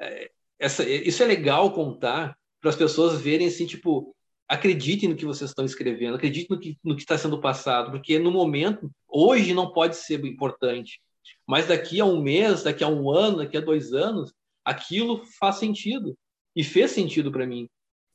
É, 0.00 0.30
essa, 0.58 0.88
isso 0.88 1.22
é 1.22 1.26
legal 1.26 1.72
contar 1.72 2.36
para 2.60 2.70
as 2.70 2.76
pessoas 2.76 3.20
verem 3.20 3.48
assim, 3.48 3.66
tipo, 3.66 4.14
acreditem 4.48 5.08
no 5.08 5.16
que 5.16 5.24
vocês 5.24 5.50
estão 5.50 5.64
escrevendo, 5.64 6.14
acreditem 6.14 6.78
no 6.84 6.94
que 6.94 7.02
está 7.02 7.18
sendo 7.18 7.40
passado, 7.40 7.90
porque 7.90 8.18
no 8.18 8.30
momento, 8.30 8.90
hoje 9.08 9.52
não 9.54 9.72
pode 9.72 9.96
ser 9.96 10.24
importante, 10.24 11.00
mas 11.46 11.66
daqui 11.66 12.00
a 12.00 12.04
um 12.04 12.22
mês, 12.22 12.62
daqui 12.62 12.84
a 12.84 12.88
um 12.88 13.10
ano, 13.10 13.38
daqui 13.38 13.56
a 13.56 13.60
dois 13.60 13.92
anos, 13.92 14.32
aquilo 14.64 15.24
faz 15.40 15.56
sentido 15.56 16.16
e 16.54 16.62
fez 16.62 16.92
sentido 16.92 17.32
para 17.32 17.46
mim, 17.46 17.68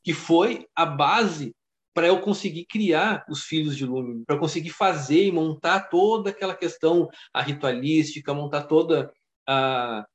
que 0.03 0.13
foi 0.13 0.65
a 0.75 0.85
base 0.85 1.53
para 1.97 2.05
eu 2.05 2.21
conseguir 2.21 2.65
criar 2.65 3.25
os 3.27 3.41
filhos 3.41 3.75
de 3.75 3.83
Lúmine, 3.83 4.23
para 4.23 4.37
conseguir 4.37 4.69
fazer 4.69 5.25
e 5.25 5.31
montar 5.31 5.89
toda 5.89 6.29
aquela 6.29 6.53
questão 6.53 7.09
a 7.33 7.41
ritualística, 7.41 8.35
montar 8.35 8.65
toda 8.65 9.11
a, 9.47 10.05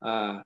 a 0.00 0.42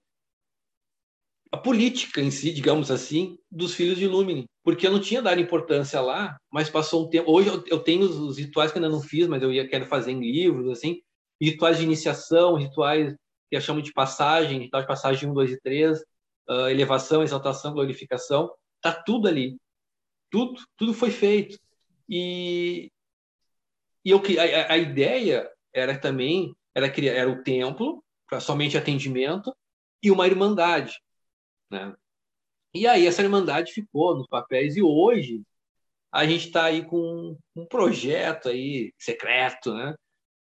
a 1.53 1.59
política 1.59 2.23
em 2.23 2.31
si, 2.31 2.51
digamos 2.51 2.91
assim, 2.91 3.37
dos 3.51 3.75
filhos 3.75 3.99
de 3.99 4.07
Lumine, 4.07 4.47
porque 4.65 4.87
eu 4.87 4.91
não 4.91 4.99
tinha 4.99 5.21
dado 5.21 5.39
importância 5.39 6.01
lá, 6.01 6.39
mas 6.51 6.71
passou 6.71 7.05
um 7.05 7.11
tempo. 7.11 7.31
Hoje 7.31 7.51
eu, 7.67 7.79
tenho 7.79 8.07
os, 8.07 8.39
rituais 8.39 8.73
que 8.73 8.79
ainda 8.79 8.89
não 8.89 9.03
fiz, 9.03 9.29
mas 9.29 9.43
eu 9.43 9.53
ia, 9.53 9.69
quero 9.69 9.85
fazer 9.85 10.13
em 10.13 10.21
livros, 10.21 10.71
assim, 10.71 11.03
rituais 11.39 11.77
de 11.77 11.85
iniciação, 11.85 12.55
rituais 12.55 13.15
que 13.51 13.61
chamo 13.61 13.83
de 13.83 13.93
passagem, 13.93 14.61
ritual 14.61 14.81
de 14.81 14.89
passagem 14.89 15.29
1, 15.29 15.35
2 15.35 15.53
e 15.53 15.61
3, 15.61 15.99
uh, 16.49 16.69
elevação, 16.71 17.23
exaltação, 17.23 17.75
glorificação, 17.75 18.51
tá 18.81 18.93
tudo 18.93 19.29
ali. 19.29 19.59
Tudo, 20.31 20.61
tudo 20.77 20.95
foi 20.95 21.11
feito. 21.11 21.59
E, 22.09 22.91
e 24.05 24.11
eu, 24.11 24.19
a, 24.19 24.73
a 24.73 24.79
ideia 24.79 25.51
era 25.73 25.99
também 25.99 26.55
era 26.75 26.91
criar 26.91 27.15
era 27.15 27.31
o 27.31 27.43
templo 27.43 28.05
para 28.29 28.41
somente 28.41 28.77
atendimento 28.77 29.55
e 30.03 30.11
uma 30.11 30.27
irmandade 30.27 31.01
né? 31.71 31.95
E 32.75 32.87
aí 32.87 33.07
essa 33.07 33.23
irmandade 33.23 33.73
ficou 33.73 34.17
nos 34.17 34.27
papéis 34.27 34.77
e 34.77 34.83
hoje 34.83 35.43
a 36.13 36.27
gente 36.27 36.47
está 36.47 36.65
aí 36.65 36.85
com 36.85 37.37
um 37.55 37.67
projeto 37.67 38.49
aí 38.49 38.93
secreto, 38.99 39.75
né? 39.75 39.95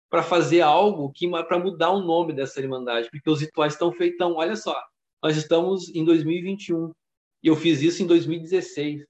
Para 0.08 0.22
fazer 0.22 0.60
algo 0.60 1.10
que 1.12 1.28
para 1.28 1.58
mudar 1.58 1.90
o 1.90 2.00
nome 2.00 2.32
dessa 2.32 2.60
irmandade, 2.60 3.10
porque 3.10 3.28
os 3.28 3.40
rituais 3.40 3.72
estão 3.72 3.92
feitos. 3.92 4.14
Então, 4.14 4.34
olha 4.34 4.56
só, 4.56 4.80
nós 5.22 5.36
estamos 5.36 5.88
em 5.94 6.04
2021 6.04 6.92
e 7.42 7.48
eu 7.48 7.56
fiz 7.56 7.82
isso 7.82 8.02
em 8.02 8.06
2016. 8.06 9.04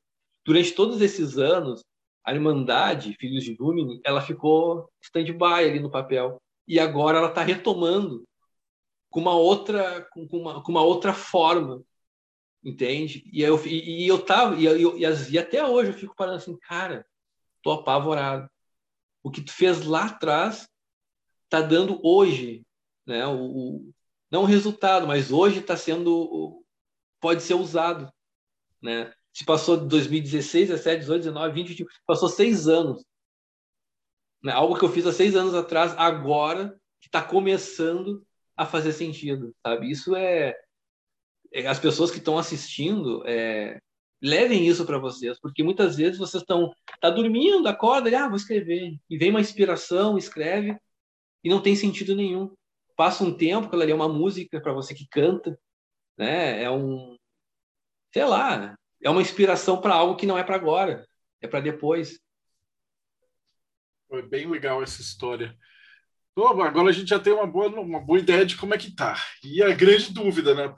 Durante 0.46 0.72
todos 0.72 1.02
esses 1.02 1.36
anos, 1.36 1.84
a 2.24 2.32
Irmandade 2.32 3.16
Filhos 3.20 3.44
de 3.44 3.56
Lumine, 3.58 4.00
ela 4.04 4.22
ficou 4.22 4.88
stand-by 5.02 5.68
ali 5.68 5.80
no 5.80 5.90
papel. 5.90 6.40
E 6.66 6.80
agora 6.80 7.18
ela 7.18 7.28
está 7.28 7.42
retomando 7.42 8.24
com 9.10 9.20
uma 9.20 9.34
outra, 9.34 10.08
com 10.12 10.26
uma, 10.32 10.62
com 10.62 10.72
uma 10.72 10.82
outra 10.82 11.12
forma 11.12 11.84
entende? 12.66 13.22
E 13.32 13.42
eu, 13.42 13.64
e, 13.64 14.04
e 14.04 14.08
eu 14.08 14.20
tava, 14.24 14.56
e, 14.56 14.64
eu, 14.64 14.98
e, 14.98 15.38
até 15.38 15.64
hoje 15.64 15.90
eu 15.90 15.94
fico 15.96 16.16
parando 16.16 16.38
assim, 16.38 16.56
cara, 16.58 17.06
tô 17.62 17.70
apavorado. 17.70 18.50
O 19.22 19.30
que 19.30 19.40
tu 19.40 19.52
fez 19.52 19.86
lá 19.86 20.06
atrás 20.06 20.68
tá 21.48 21.60
dando 21.60 22.00
hoje, 22.04 22.66
né? 23.06 23.24
O, 23.26 23.36
o 23.36 23.94
não 24.28 24.42
o 24.42 24.46
resultado, 24.46 25.06
mas 25.06 25.30
hoje 25.30 25.60
está 25.60 25.76
sendo, 25.76 26.64
pode 27.20 27.42
ser 27.44 27.54
usado, 27.54 28.12
né? 28.82 29.14
Se 29.36 29.44
passou 29.44 29.76
de 29.76 29.86
2016, 29.88 30.70
17, 30.70 31.00
18, 31.00 31.22
19, 31.24 31.54
20, 31.54 31.68
21, 31.68 31.86
passou 32.06 32.26
seis 32.26 32.66
anos. 32.66 33.04
Né? 34.42 34.50
Algo 34.50 34.78
que 34.78 34.82
eu 34.82 34.88
fiz 34.88 35.06
há 35.06 35.12
seis 35.12 35.36
anos 35.36 35.54
atrás, 35.54 35.92
agora 35.98 36.74
está 37.02 37.20
começando 37.20 38.26
a 38.56 38.64
fazer 38.64 38.94
sentido, 38.94 39.54
sabe? 39.62 39.90
Isso 39.90 40.16
é 40.16 40.56
é, 41.52 41.66
as 41.66 41.78
pessoas 41.78 42.10
que 42.10 42.16
estão 42.16 42.38
assistindo 42.38 43.22
é, 43.26 43.78
levem 44.22 44.66
isso 44.66 44.86
para 44.86 44.98
vocês, 44.98 45.38
porque 45.38 45.62
muitas 45.62 45.96
vezes 45.96 46.16
vocês 46.18 46.42
estão 46.42 46.72
tá 46.98 47.10
dormindo, 47.10 47.68
acorda, 47.68 48.08
ah, 48.18 48.28
vou 48.28 48.38
escrever, 48.38 48.98
e 49.10 49.18
vem 49.18 49.28
uma 49.28 49.40
inspiração, 49.42 50.16
escreve, 50.16 50.78
e 51.44 51.50
não 51.50 51.60
tem 51.60 51.76
sentido 51.76 52.16
nenhum. 52.16 52.54
Passa 52.96 53.22
um 53.22 53.36
tempo, 53.36 53.76
ali 53.76 53.92
é 53.92 53.94
uma 53.94 54.08
música 54.08 54.62
para 54.62 54.72
você 54.72 54.94
que 54.94 55.06
canta, 55.06 55.58
né? 56.16 56.62
É 56.62 56.70
um, 56.70 57.18
sei 58.14 58.24
lá, 58.24 58.74
é 59.06 59.10
uma 59.10 59.22
inspiração 59.22 59.80
para 59.80 59.94
algo 59.94 60.16
que 60.16 60.26
não 60.26 60.36
é 60.36 60.42
para 60.42 60.56
agora, 60.56 61.06
é 61.40 61.46
para 61.46 61.60
depois. 61.60 62.18
Foi 64.08 64.20
bem 64.20 64.50
legal 64.50 64.82
essa 64.82 65.00
história. 65.00 65.56
Agora 66.36 66.90
a 66.90 66.92
gente 66.92 67.08
já 67.08 67.18
tem 67.20 67.32
uma 67.32 67.46
boa, 67.46 67.68
uma 67.68 68.00
boa 68.00 68.18
ideia 68.18 68.44
de 68.44 68.56
como 68.56 68.74
é 68.74 68.78
que 68.78 68.94
tá. 68.94 69.16
E 69.44 69.62
a 69.62 69.72
grande 69.72 70.12
dúvida, 70.12 70.56
né? 70.56 70.74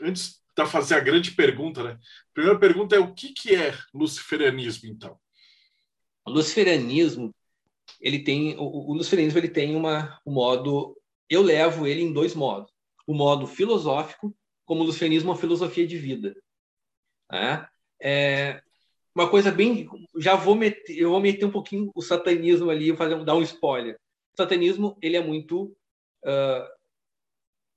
antes 0.00 0.40
de 0.56 0.66
fazer 0.66 0.94
a 0.94 1.00
grande 1.00 1.32
pergunta, 1.32 1.82
né? 1.82 1.90
A 1.90 2.32
primeira 2.32 2.58
pergunta 2.58 2.94
é 2.94 3.00
o 3.00 3.12
que, 3.12 3.32
que 3.32 3.52
é 3.52 3.76
luciferianismo, 3.92 4.88
então? 4.88 5.18
O 6.24 6.30
luciferianismo, 6.30 7.34
ele 8.00 8.20
tem 8.20 8.56
o, 8.56 8.90
o 8.90 8.94
luciferianismo 8.94 9.40
ele 9.40 9.50
tem 9.50 9.74
uma, 9.74 10.20
um 10.24 10.32
modo 10.32 10.96
eu 11.28 11.42
levo 11.42 11.84
ele 11.84 12.02
em 12.02 12.12
dois 12.12 12.32
modos. 12.32 12.72
O 13.08 13.12
modo 13.12 13.44
filosófico, 13.44 14.32
como 14.64 14.82
o 14.82 14.86
lucianismo 14.86 15.30
é 15.30 15.32
uma 15.32 15.40
filosofia 15.40 15.86
de 15.86 15.98
vida. 15.98 16.36
É, 17.32 17.66
é 18.02 18.62
uma 19.14 19.28
coisa 19.28 19.50
bem... 19.50 19.88
Já 20.18 20.34
vou 20.34 20.54
meter, 20.54 20.98
eu 20.98 21.10
vou 21.10 21.20
meter 21.20 21.44
um 21.44 21.50
pouquinho 21.50 21.90
o 21.94 22.02
satanismo 22.02 22.70
ali, 22.70 22.96
fazer, 22.96 23.24
dar 23.24 23.34
um 23.34 23.42
spoiler. 23.42 23.96
O 24.34 24.36
satanismo, 24.36 24.96
ele 25.02 25.16
é 25.16 25.22
muito... 25.22 25.74
Uh, 26.24 26.80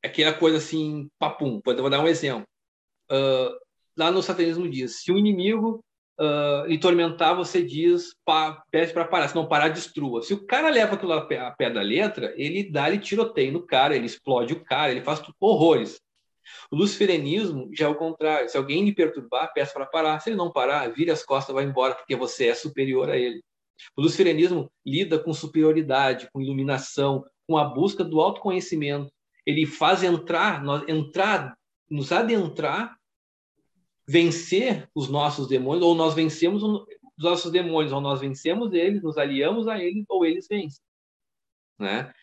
aquela 0.04 0.34
coisa 0.34 0.58
assim, 0.58 1.10
papum. 1.18 1.62
Vou 1.64 1.90
dar 1.90 2.02
um 2.02 2.08
exemplo. 2.08 2.46
Uh, 3.10 3.56
lá 3.98 4.12
no 4.12 4.22
satanismo 4.22 4.70
diz, 4.70 5.02
se 5.02 5.12
o 5.12 5.18
inimigo 5.18 5.84
uh, 6.20 6.68
lhe 6.68 6.78
tormentar, 6.78 7.36
você 7.36 7.64
diz, 7.64 8.14
pá, 8.26 8.62
pede 8.70 8.92
para 8.92 9.06
parar, 9.06 9.30
se 9.30 9.36
não 9.36 9.48
parar, 9.48 9.70
destrua. 9.70 10.22
Se 10.22 10.34
o 10.34 10.46
cara 10.46 10.70
leva 10.70 10.96
aquilo 10.96 11.14
a 11.14 11.26
pé, 11.26 11.40
a 11.40 11.52
pé 11.52 11.70
da 11.70 11.82
letra, 11.82 12.34
ele 12.36 12.70
dá-lhe 12.70 13.00
tiroteio 13.00 13.54
no 13.54 13.66
cara, 13.66 13.96
ele 13.96 14.06
explode 14.06 14.54
o 14.54 14.64
cara, 14.64 14.92
ele 14.92 15.02
faz 15.02 15.22
horrores. 15.40 16.02
O 16.72 16.76
luciferianismo 16.76 17.70
já 17.74 17.86
é 17.86 17.90
o 17.90 17.96
contrário. 17.96 18.50
Se 18.50 18.58
alguém 18.58 18.84
lhe 18.84 18.94
perturbar, 18.94 19.52
peça 19.54 19.74
para 19.74 19.86
parar. 19.86 20.20
Se 20.20 20.30
ele 20.30 20.38
não 20.38 20.52
parar, 20.52 20.92
vire 20.92 21.12
as 21.12 21.24
costas, 21.24 21.54
vai 21.54 21.64
embora, 21.64 21.96
porque 21.96 22.16
você 22.16 22.48
é 22.48 22.56
superior 22.56 23.10
a 23.10 23.18
ele. 23.18 23.42
O 23.98 24.02
luciferianismo 24.02 24.72
lida 24.86 25.20
com 25.20 25.34
superioridade, 25.34 26.30
com 26.32 26.42
iluminação, 26.42 27.26
com 27.48 27.58
a 27.58 27.66
busca 27.66 28.04
do 28.04 28.20
autoconhecimento. 28.22 29.12
Ele 29.46 29.66
faz 29.66 30.04
entrar, 30.04 30.64
nós, 30.64 30.88
entrar, 30.88 31.58
nos 31.90 32.12
adentrar 32.12 32.96
vencer 34.08 34.90
os 34.94 35.10
nossos 35.10 35.48
demônios, 35.48 35.84
ou 35.84 35.96
nós 35.96 36.14
vencemos 36.14 36.64
os 36.64 36.86
nossos 37.18 37.52
demônios, 37.52 37.92
ou 37.94 38.02
nós 38.02 38.20
vencemos 38.20 38.74
eles, 38.74 39.02
nos 39.02 39.18
aliamos 39.18 39.68
a 39.68 39.80
eles, 39.82 40.06
ou 40.10 40.26
eles 40.26 40.48
vencem. 40.48 40.84
Né? 41.80 42.14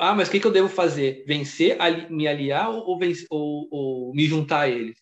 Ah, 0.00 0.14
mas 0.14 0.28
o 0.28 0.30
que, 0.30 0.40
que 0.40 0.46
eu 0.46 0.52
devo 0.52 0.68
fazer? 0.68 1.24
Vencer, 1.26 1.80
ali, 1.80 2.10
me 2.12 2.26
aliar 2.26 2.70
ou, 2.70 2.98
vencer, 2.98 3.26
ou, 3.30 3.68
ou 3.70 4.14
me 4.14 4.26
juntar 4.26 4.62
a 4.62 4.68
eles? 4.68 5.00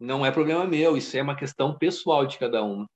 Não 0.00 0.24
é 0.24 0.30
problema 0.30 0.66
meu, 0.66 0.96
isso 0.96 1.16
é 1.16 1.22
uma 1.22 1.36
questão 1.36 1.76
pessoal 1.78 2.26
de 2.26 2.38
cada 2.38 2.64
um. 2.64 2.86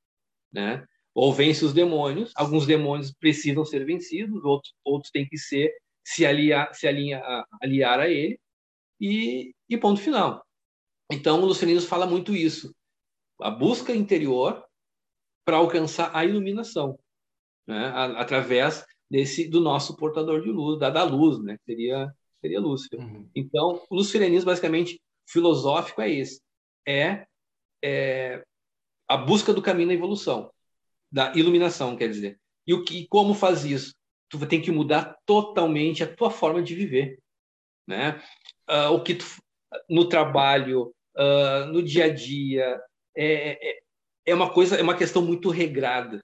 Né? 0.52 0.84
Ou 1.14 1.32
vence 1.32 1.64
os 1.64 1.72
demônios, 1.72 2.32
alguns 2.34 2.66
demônios 2.66 3.12
precisam 3.12 3.64
ser 3.64 3.84
vencidos, 3.84 4.42
outros, 4.44 4.74
outros 4.84 5.10
têm 5.10 5.28
que 5.28 5.38
ser 5.38 5.72
se 6.04 6.24
aliar, 6.24 6.74
se 6.74 6.88
aliar, 6.88 8.00
a 8.00 8.08
ele, 8.08 8.40
e, 8.98 9.54
e 9.68 9.76
ponto 9.76 10.00
final. 10.00 10.42
Então, 11.12 11.42
o 11.42 11.44
Lucianismo 11.44 11.86
fala 11.86 12.06
muito 12.06 12.34
isso, 12.34 12.74
a 13.42 13.50
busca 13.50 13.94
interior 13.94 14.64
para 15.44 15.58
alcançar 15.58 16.10
a 16.16 16.24
iluminação, 16.24 16.98
né? 17.66 17.92
através 18.16 18.86
desse 19.10 19.48
do 19.48 19.60
nosso 19.60 19.96
portador 19.96 20.42
de 20.42 20.50
luz, 20.50 20.78
da, 20.78 20.90
da 20.90 21.04
luz, 21.04 21.42
né? 21.42 21.58
Seria 21.64 22.12
seria 22.40 22.60
Lúcifer. 22.60 23.00
Uhum. 23.00 23.28
Então, 23.34 23.82
o 23.90 23.96
luciferianismo 23.96 24.46
basicamente 24.46 25.00
filosófico 25.26 26.00
é 26.00 26.10
esse, 26.10 26.40
é, 26.86 27.26
é, 27.82 28.42
a 29.06 29.16
busca 29.16 29.52
do 29.52 29.62
caminho 29.62 29.88
da 29.88 29.94
evolução, 29.94 30.50
da 31.10 31.32
iluminação, 31.34 31.96
quer 31.96 32.08
dizer. 32.08 32.38
E 32.66 32.74
o 32.74 32.84
que, 32.84 33.06
como 33.08 33.34
faz 33.34 33.64
isso? 33.64 33.94
Tu 34.28 34.46
tem 34.46 34.60
que 34.60 34.70
mudar 34.70 35.16
totalmente 35.24 36.02
a 36.02 36.14
tua 36.14 36.30
forma 36.30 36.62
de 36.62 36.74
viver, 36.74 37.18
né? 37.86 38.22
Uh, 38.68 38.92
o 38.92 39.02
que 39.02 39.14
tu, 39.14 39.24
no 39.88 40.06
trabalho, 40.06 40.94
uh, 41.16 41.66
no 41.72 41.82
dia 41.82 42.04
a 42.04 42.14
dia. 42.14 42.80
É, 43.16 43.70
é, 43.70 43.78
é 44.26 44.34
uma 44.34 44.52
coisa, 44.52 44.76
é 44.76 44.82
uma 44.82 44.96
questão 44.96 45.22
muito 45.22 45.48
regrada, 45.48 46.22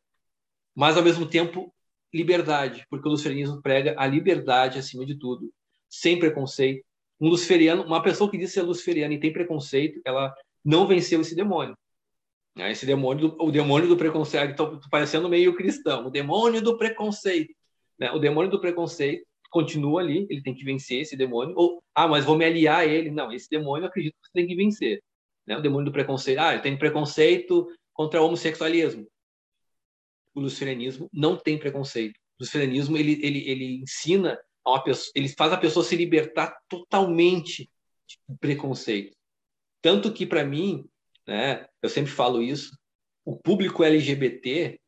mas 0.74 0.96
ao 0.96 1.02
mesmo 1.02 1.26
tempo 1.26 1.74
liberdade, 2.14 2.86
porque 2.88 3.08
o 3.08 3.10
luciferianismo 3.10 3.60
prega 3.60 3.94
a 3.98 4.06
liberdade 4.06 4.78
acima 4.78 5.04
de 5.04 5.16
tudo, 5.16 5.52
sem 5.90 6.18
preconceito. 6.18 6.84
Um 7.20 7.28
luciferiano, 7.28 7.82
uma 7.82 8.02
pessoa 8.02 8.30
que 8.30 8.38
diz 8.38 8.52
ser 8.52 8.62
luciferiana 8.62 9.14
e 9.14 9.20
tem 9.20 9.32
preconceito, 9.32 10.00
ela 10.04 10.32
não 10.64 10.86
venceu 10.86 11.20
esse 11.20 11.34
demônio. 11.34 11.76
Né? 12.56 12.70
Esse 12.70 12.86
demônio, 12.86 13.34
o 13.38 13.50
demônio 13.50 13.88
do 13.88 13.96
preconceito, 13.96 14.50
estou 14.50 14.80
parecendo 14.90 15.28
meio 15.28 15.54
cristão, 15.56 16.06
o 16.06 16.10
demônio 16.10 16.62
do 16.62 16.78
preconceito. 16.78 17.52
Né? 17.98 18.12
O 18.12 18.18
demônio 18.18 18.50
do 18.50 18.60
preconceito 18.60 19.26
continua 19.50 20.00
ali, 20.00 20.26
ele 20.30 20.42
tem 20.42 20.54
que 20.54 20.64
vencer 20.64 21.00
esse 21.00 21.16
demônio, 21.16 21.54
ou, 21.56 21.82
ah, 21.94 22.08
mas 22.08 22.24
vou 22.24 22.36
me 22.36 22.44
aliar 22.44 22.80
a 22.80 22.86
ele. 22.86 23.10
Não, 23.10 23.32
esse 23.32 23.48
demônio 23.50 23.84
eu 23.84 23.88
acredito 23.88 24.14
que 24.14 24.26
você 24.26 24.32
tem 24.32 24.46
que 24.46 24.54
vencer. 24.54 25.02
Né? 25.46 25.56
O 25.56 25.60
demônio 25.60 25.86
do 25.86 25.92
preconceito, 25.92 26.38
ah, 26.38 26.52
ele 26.52 26.62
tem 26.62 26.76
preconceito 26.78 27.66
contra 27.92 28.22
o 28.22 28.26
homossexualismo. 28.26 29.06
O 30.34 30.40
luciferianismo 30.40 31.08
não 31.12 31.36
tem 31.36 31.58
preconceito. 31.58 32.16
O 32.38 32.42
luciferianismo, 32.42 32.96
ele, 32.96 33.18
ele, 33.22 33.48
ele 33.48 33.82
ensina 33.82 34.38
a 34.64 34.70
uma 34.70 34.82
pessoa, 34.82 35.12
ele 35.14 35.28
faz 35.28 35.52
a 35.52 35.58
pessoa 35.58 35.84
se 35.84 35.96
libertar 35.96 36.56
totalmente 36.68 37.70
de 38.06 38.18
preconceito. 38.40 39.16
Tanto 39.80 40.12
que, 40.12 40.26
para 40.26 40.44
mim, 40.44 40.88
né, 41.26 41.66
eu 41.82 41.88
sempre 41.88 42.10
falo 42.10 42.42
isso, 42.42 42.76
o 43.24 43.36
público 43.36 43.84
LGBT 43.84 44.78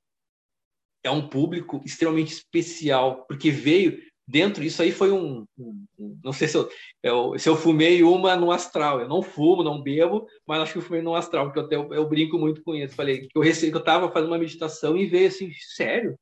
é 1.04 1.10
um 1.10 1.28
público 1.28 1.80
extremamente 1.84 2.32
especial, 2.32 3.24
porque 3.26 3.50
veio 3.50 4.02
dentro 4.26 4.64
isso 4.64 4.82
aí 4.82 4.90
foi 4.90 5.12
um, 5.12 5.46
um, 5.58 5.86
um, 5.98 6.20
não 6.24 6.32
sei 6.32 6.48
se 6.48 6.56
eu, 6.56 6.68
eu, 7.02 7.38
se 7.38 7.48
eu 7.48 7.56
fumei 7.56 8.02
uma 8.02 8.36
no 8.36 8.50
astral. 8.50 9.00
Eu 9.00 9.08
não 9.08 9.22
fumo 9.22 9.62
não 9.62 9.82
bebo 9.82 10.26
mas 10.46 10.60
acho 10.60 10.72
que 10.72 10.78
eu 10.78 10.82
fumei 10.82 11.02
no 11.02 11.14
astral 11.14 11.50
porque 11.50 11.74
eu, 11.74 11.82
eu, 11.82 11.94
eu 11.94 12.08
brinco 12.08 12.38
muito 12.38 12.62
com 12.62 12.74
isso. 12.74 12.94
Falei 12.94 13.26
que 13.26 13.36
eu 13.36 13.42
recebi 13.42 13.70
que 13.70 13.76
eu 13.76 13.80
estava 13.80 14.10
fazendo 14.10 14.30
uma 14.30 14.38
meditação 14.38 14.96
e 14.96 15.06
veio 15.06 15.28
assim 15.28 15.50
sério? 15.74 16.18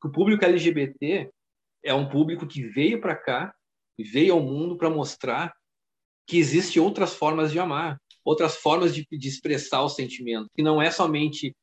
Que 0.00 0.08
o 0.08 0.12
público 0.12 0.44
LGBT 0.44 1.30
é 1.84 1.94
um 1.94 2.08
público 2.08 2.46
que 2.46 2.66
veio 2.66 3.00
para 3.00 3.16
cá 3.16 3.54
veio 3.98 4.34
ao 4.34 4.40
mundo 4.40 4.76
para 4.76 4.90
mostrar 4.90 5.54
que 6.26 6.38
existem 6.38 6.82
outras 6.82 7.14
formas 7.14 7.52
de 7.52 7.58
amar 7.60 7.96
outras 8.24 8.56
formas 8.56 8.94
de, 8.94 9.06
de 9.10 9.28
expressar 9.28 9.82
o 9.82 9.88
sentimento 9.88 10.50
que 10.54 10.62
não 10.62 10.80
é 10.80 10.90
somente 10.90 11.54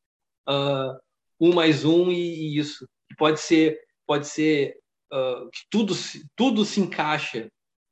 uh, 0.48 0.98
um 1.39 1.54
mais 1.54 1.84
um 1.84 2.12
e, 2.12 2.16
e 2.16 2.60
isso. 2.60 2.88
Pode 3.18 3.39
ser 3.39 3.80
pode 4.06 4.28
ser 4.28 4.78
uh, 5.12 5.49
que 5.49 5.62
tudo, 5.70 5.93
tudo 6.36 6.66
se 6.66 6.80
encaixa, 6.80 7.49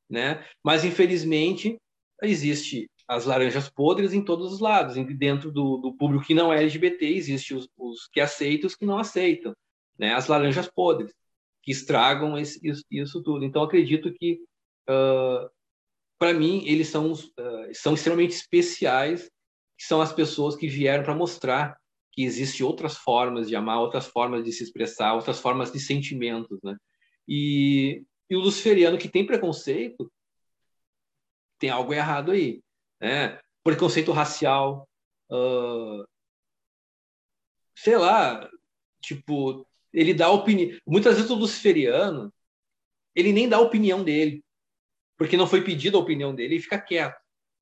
né? 0.08 0.44
Mas, 0.64 0.84
infelizmente, 0.84 1.76
existe 2.22 2.88
as 3.10 3.24
laranjas 3.24 3.68
podres 3.68 4.12
em 4.12 4.24
todos 4.24 4.52
os 4.52 4.60
lados. 4.60 4.94
Dentro 5.16 5.50
do, 5.50 5.78
do 5.78 5.92
público 5.96 6.24
que 6.24 6.34
não 6.34 6.52
é 6.52 6.62
LGBT, 6.62 7.06
existe 7.06 7.54
os, 7.54 7.68
os, 7.76 8.06
que 8.12 8.20
aceitam 8.20 8.68
os 8.68 8.76
que 8.76 8.86
não 8.86 8.98
aceitam. 8.98 9.52
Né? 9.98 10.14
As 10.14 10.28
laranjas 10.28 10.68
podres, 10.68 11.12
que 11.62 11.72
estragam 11.72 12.38
esse, 12.38 12.60
isso, 12.66 12.84
isso, 12.90 13.22
tudo. 13.22 13.44
Então, 13.44 13.62
acredito 13.62 14.12
que, 14.12 14.40
uh, 14.88 15.50
para 16.18 16.32
mim, 16.32 16.62
eles 16.66 16.88
são, 16.88 17.12
uh, 17.12 17.74
são 17.74 17.94
extremamente 17.94 18.34
especiais, 18.34 19.28
que 19.76 19.84
são 19.84 20.00
as 20.00 20.12
pessoas 20.12 20.54
que 20.54 20.68
vieram 20.68 21.02
para 21.02 21.14
mostrar 21.14 21.76
que 22.12 22.22
existem 22.22 22.64
outras 22.64 22.96
formas 22.96 23.48
de 23.48 23.56
amar, 23.56 23.80
outras 23.80 24.06
formas 24.06 24.44
de 24.44 24.52
se 24.52 24.62
expressar, 24.62 25.14
outras 25.14 25.40
formas 25.40 25.72
de 25.72 25.80
sentimentos, 25.80 26.58
né? 26.62 26.76
E, 27.30 28.04
e 28.28 28.34
o 28.34 28.40
luciferiano 28.40 28.98
que 28.98 29.08
tem 29.08 29.24
preconceito 29.24 30.12
tem 31.60 31.70
algo 31.70 31.94
errado 31.94 32.32
aí, 32.32 32.60
né? 33.00 33.38
Preconceito 33.62 34.10
racial, 34.10 34.88
uh, 35.30 36.04
sei 37.76 37.96
lá, 37.96 38.50
tipo, 39.00 39.64
ele 39.92 40.12
dá 40.12 40.28
opinião. 40.30 40.76
Muitas 40.84 41.16
vezes 41.16 41.30
o 41.30 41.36
luciferiano 41.36 42.32
ele 43.14 43.32
nem 43.32 43.48
dá 43.48 43.58
a 43.58 43.60
opinião 43.60 44.02
dele, 44.02 44.42
porque 45.16 45.36
não 45.36 45.46
foi 45.46 45.62
pedida 45.62 45.96
a 45.96 46.00
opinião 46.00 46.34
dele 46.34 46.56
e 46.56 46.60
fica 46.60 46.80
quieto. 46.80 47.20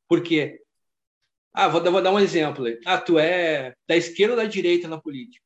Por 0.09 0.23
quê? 0.23 0.63
Ah, 1.53 1.69
vou, 1.69 1.83
vou 1.83 2.03
dar 2.03 2.13
um 2.13 2.21
exemplo. 2.21 2.65
Ah, 2.87 2.99
tu 2.99 3.19
é 3.19 3.75
da 3.87 3.97
esquerda 3.97 4.35
ou 4.35 4.41
da 4.41 4.47
direita 4.47 4.89
na 4.89 5.01
política? 5.01 5.45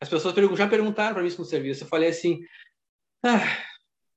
As 0.00 0.08
pessoas 0.08 0.34
já 0.56 0.68
perguntaram 0.68 1.14
para 1.14 1.22
mim 1.22 1.28
isso 1.28 1.40
no 1.40 1.44
serviço. 1.44 1.84
Eu 1.84 1.88
falei 1.88 2.08
assim: 2.10 2.40
ah, 3.24 3.58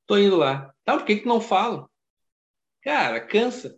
tô 0.08 0.18
indo 0.18 0.38
lá. 0.38 0.74
Tá, 0.84 0.98
por 0.98 1.06
que, 1.06 1.18
que 1.18 1.28
não 1.28 1.42
falo? 1.42 1.90
Cara, 2.82 3.20
cansa. 3.20 3.78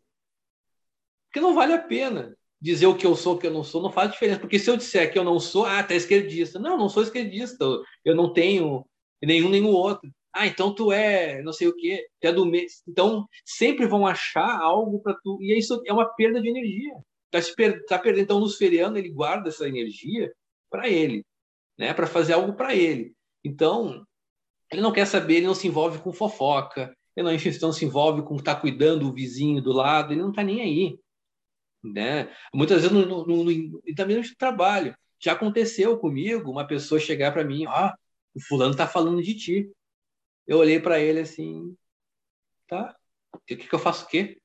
Porque 1.25 1.39
não 1.39 1.53
vale 1.53 1.73
a 1.73 1.81
pena 1.81 2.37
dizer 2.59 2.87
o 2.87 2.95
que 2.95 3.05
eu 3.05 3.15
sou, 3.15 3.35
o 3.35 3.37
que 3.37 3.47
eu 3.47 3.53
não 3.53 3.63
sou, 3.63 3.81
não 3.81 3.91
faz 3.91 4.11
diferença. 4.11 4.39
Porque 4.39 4.59
se 4.59 4.69
eu 4.69 4.77
disser 4.77 5.11
que 5.11 5.19
eu 5.19 5.23
não 5.23 5.39
sou, 5.39 5.65
ah, 5.65 5.83
tá 5.83 5.95
esquerdista. 5.95 6.59
Não, 6.59 6.77
não 6.77 6.89
sou 6.89 7.03
esquerdista. 7.03 7.65
Eu 8.03 8.15
não 8.15 8.33
tenho 8.33 8.85
nenhum 9.21 9.65
o 9.65 9.73
outro. 9.73 10.11
Ah, 10.33 10.47
então 10.47 10.73
tu 10.73 10.91
é 10.91 11.41
não 11.41 11.51
sei 11.51 11.67
o 11.67 11.75
quê, 11.75 12.07
tu 12.19 12.25
é 12.27 12.31
do 12.31 12.45
mês. 12.45 12.83
Então 12.87 13.27
sempre 13.45 13.87
vão 13.87 14.05
achar 14.05 14.59
algo 14.59 14.99
para 15.01 15.15
tu. 15.23 15.37
E 15.41 15.57
isso 15.57 15.81
é 15.85 15.93
uma 15.93 16.05
perda 16.05 16.41
de 16.41 16.49
energia. 16.49 16.93
Tá, 17.29 17.41
se 17.41 17.53
per... 17.55 17.83
tá 17.85 17.99
perdendo. 17.99 18.23
Então, 18.23 18.39
nos 18.39 18.55
ferianos, 18.55 18.97
ele 18.97 19.09
guarda 19.09 19.49
essa 19.49 19.67
energia 19.67 20.31
para 20.69 20.87
ele, 20.89 21.25
né? 21.77 21.93
Para 21.93 22.07
fazer 22.07 22.33
algo 22.33 22.53
para 22.53 22.73
ele. 22.75 23.13
Então, 23.43 24.05
ele 24.71 24.81
não 24.81 24.91
quer 24.91 25.05
saber, 25.05 25.37
ele 25.37 25.47
não 25.47 25.55
se 25.55 25.67
envolve 25.67 25.99
com 25.99 26.11
fofoca, 26.11 26.95
ele 27.15 27.25
não, 27.25 27.37
não 27.61 27.73
se 27.73 27.85
envolve 27.85 28.21
com 28.23 28.35
estar 28.35 28.55
tá 28.55 28.61
cuidando 28.61 29.05
do 29.05 29.13
vizinho 29.13 29.61
do 29.61 29.71
lado, 29.71 30.13
ele 30.13 30.21
não 30.21 30.29
está 30.29 30.43
nem 30.43 30.61
aí. 30.61 30.99
Né? 31.83 32.33
Muitas 32.53 32.81
vezes, 32.81 32.91
no, 32.91 33.25
no, 33.25 33.43
no, 33.43 33.81
também 33.95 34.17
no 34.17 34.35
trabalho. 34.35 34.95
Já 35.19 35.33
aconteceu 35.33 35.97
comigo 35.97 36.51
uma 36.51 36.67
pessoa 36.67 36.99
chegar 36.99 37.31
para 37.31 37.43
mim, 37.43 37.65
ó, 37.65 37.87
oh, 37.87 37.91
o 38.35 38.41
fulano 38.41 38.71
está 38.71 38.87
falando 38.87 39.21
de 39.21 39.33
ti. 39.33 39.71
Eu 40.45 40.59
olhei 40.59 40.79
para 40.79 40.99
ele 40.99 41.19
assim, 41.21 41.75
tá? 42.67 42.95
O 43.33 43.39
que, 43.39 43.55
que 43.55 43.73
eu 43.73 43.79
faço 43.79 44.05
o 44.05 44.07
quê? 44.07 44.39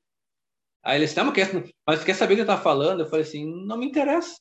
Aí 0.83 0.97
ele 0.97 1.05
disse, 1.05 1.17
não, 1.17 1.25
mas 1.25 1.35
quer, 1.35 1.73
mas 1.87 2.03
quer 2.03 2.13
saber 2.13 2.33
o 2.33 2.37
que 2.37 2.41
ele 2.41 2.47
tá 2.47 2.57
falando? 2.57 3.01
Eu 3.01 3.07
falei 3.07 3.23
assim, 3.23 3.45
não 3.65 3.77
me 3.77 3.85
interessa. 3.85 4.39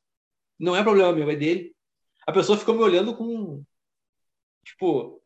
Não 0.58 0.74
é 0.74 0.82
problema 0.82 1.12
meu, 1.12 1.30
é 1.30 1.36
dele. 1.36 1.74
A 2.26 2.32
pessoa 2.32 2.58
ficou 2.58 2.74
me 2.74 2.82
olhando 2.82 3.16
com, 3.16 3.62
tipo, 4.64 5.21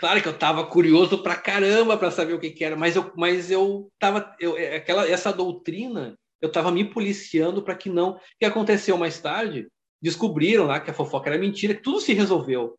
claro 0.00 0.22
que 0.22 0.28
eu 0.28 0.36
tava 0.36 0.66
curioso 0.66 1.22
pra 1.22 1.36
caramba 1.36 1.96
para 1.96 2.10
saber 2.10 2.32
o 2.32 2.40
que, 2.40 2.50
que 2.50 2.64
era, 2.64 2.74
mas 2.74 2.96
eu, 2.96 3.12
mas 3.16 3.50
eu 3.50 3.92
tava, 3.98 4.34
eu, 4.40 4.56
é, 4.56 4.76
aquela, 4.76 5.06
essa 5.06 5.30
doutrina, 5.30 6.18
eu 6.40 6.50
tava 6.50 6.72
me 6.72 6.84
policiando 6.84 7.62
para 7.62 7.74
que 7.74 7.90
não, 7.90 8.12
o 8.12 8.20
que 8.38 8.46
aconteceu 8.46 8.96
mais 8.96 9.20
tarde? 9.20 9.68
Descobriram 10.00 10.64
lá 10.64 10.80
que 10.80 10.90
a 10.90 10.94
fofoca 10.94 11.28
era 11.28 11.38
mentira, 11.38 11.74
que 11.74 11.82
tudo 11.82 12.00
se 12.00 12.14
resolveu. 12.14 12.78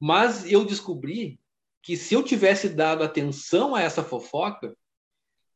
Mas 0.00 0.50
eu 0.50 0.64
descobri 0.64 1.40
que 1.82 1.96
se 1.96 2.14
eu 2.14 2.22
tivesse 2.22 2.68
dado 2.68 3.02
atenção 3.02 3.74
a 3.74 3.82
essa 3.82 4.04
fofoca, 4.04 4.72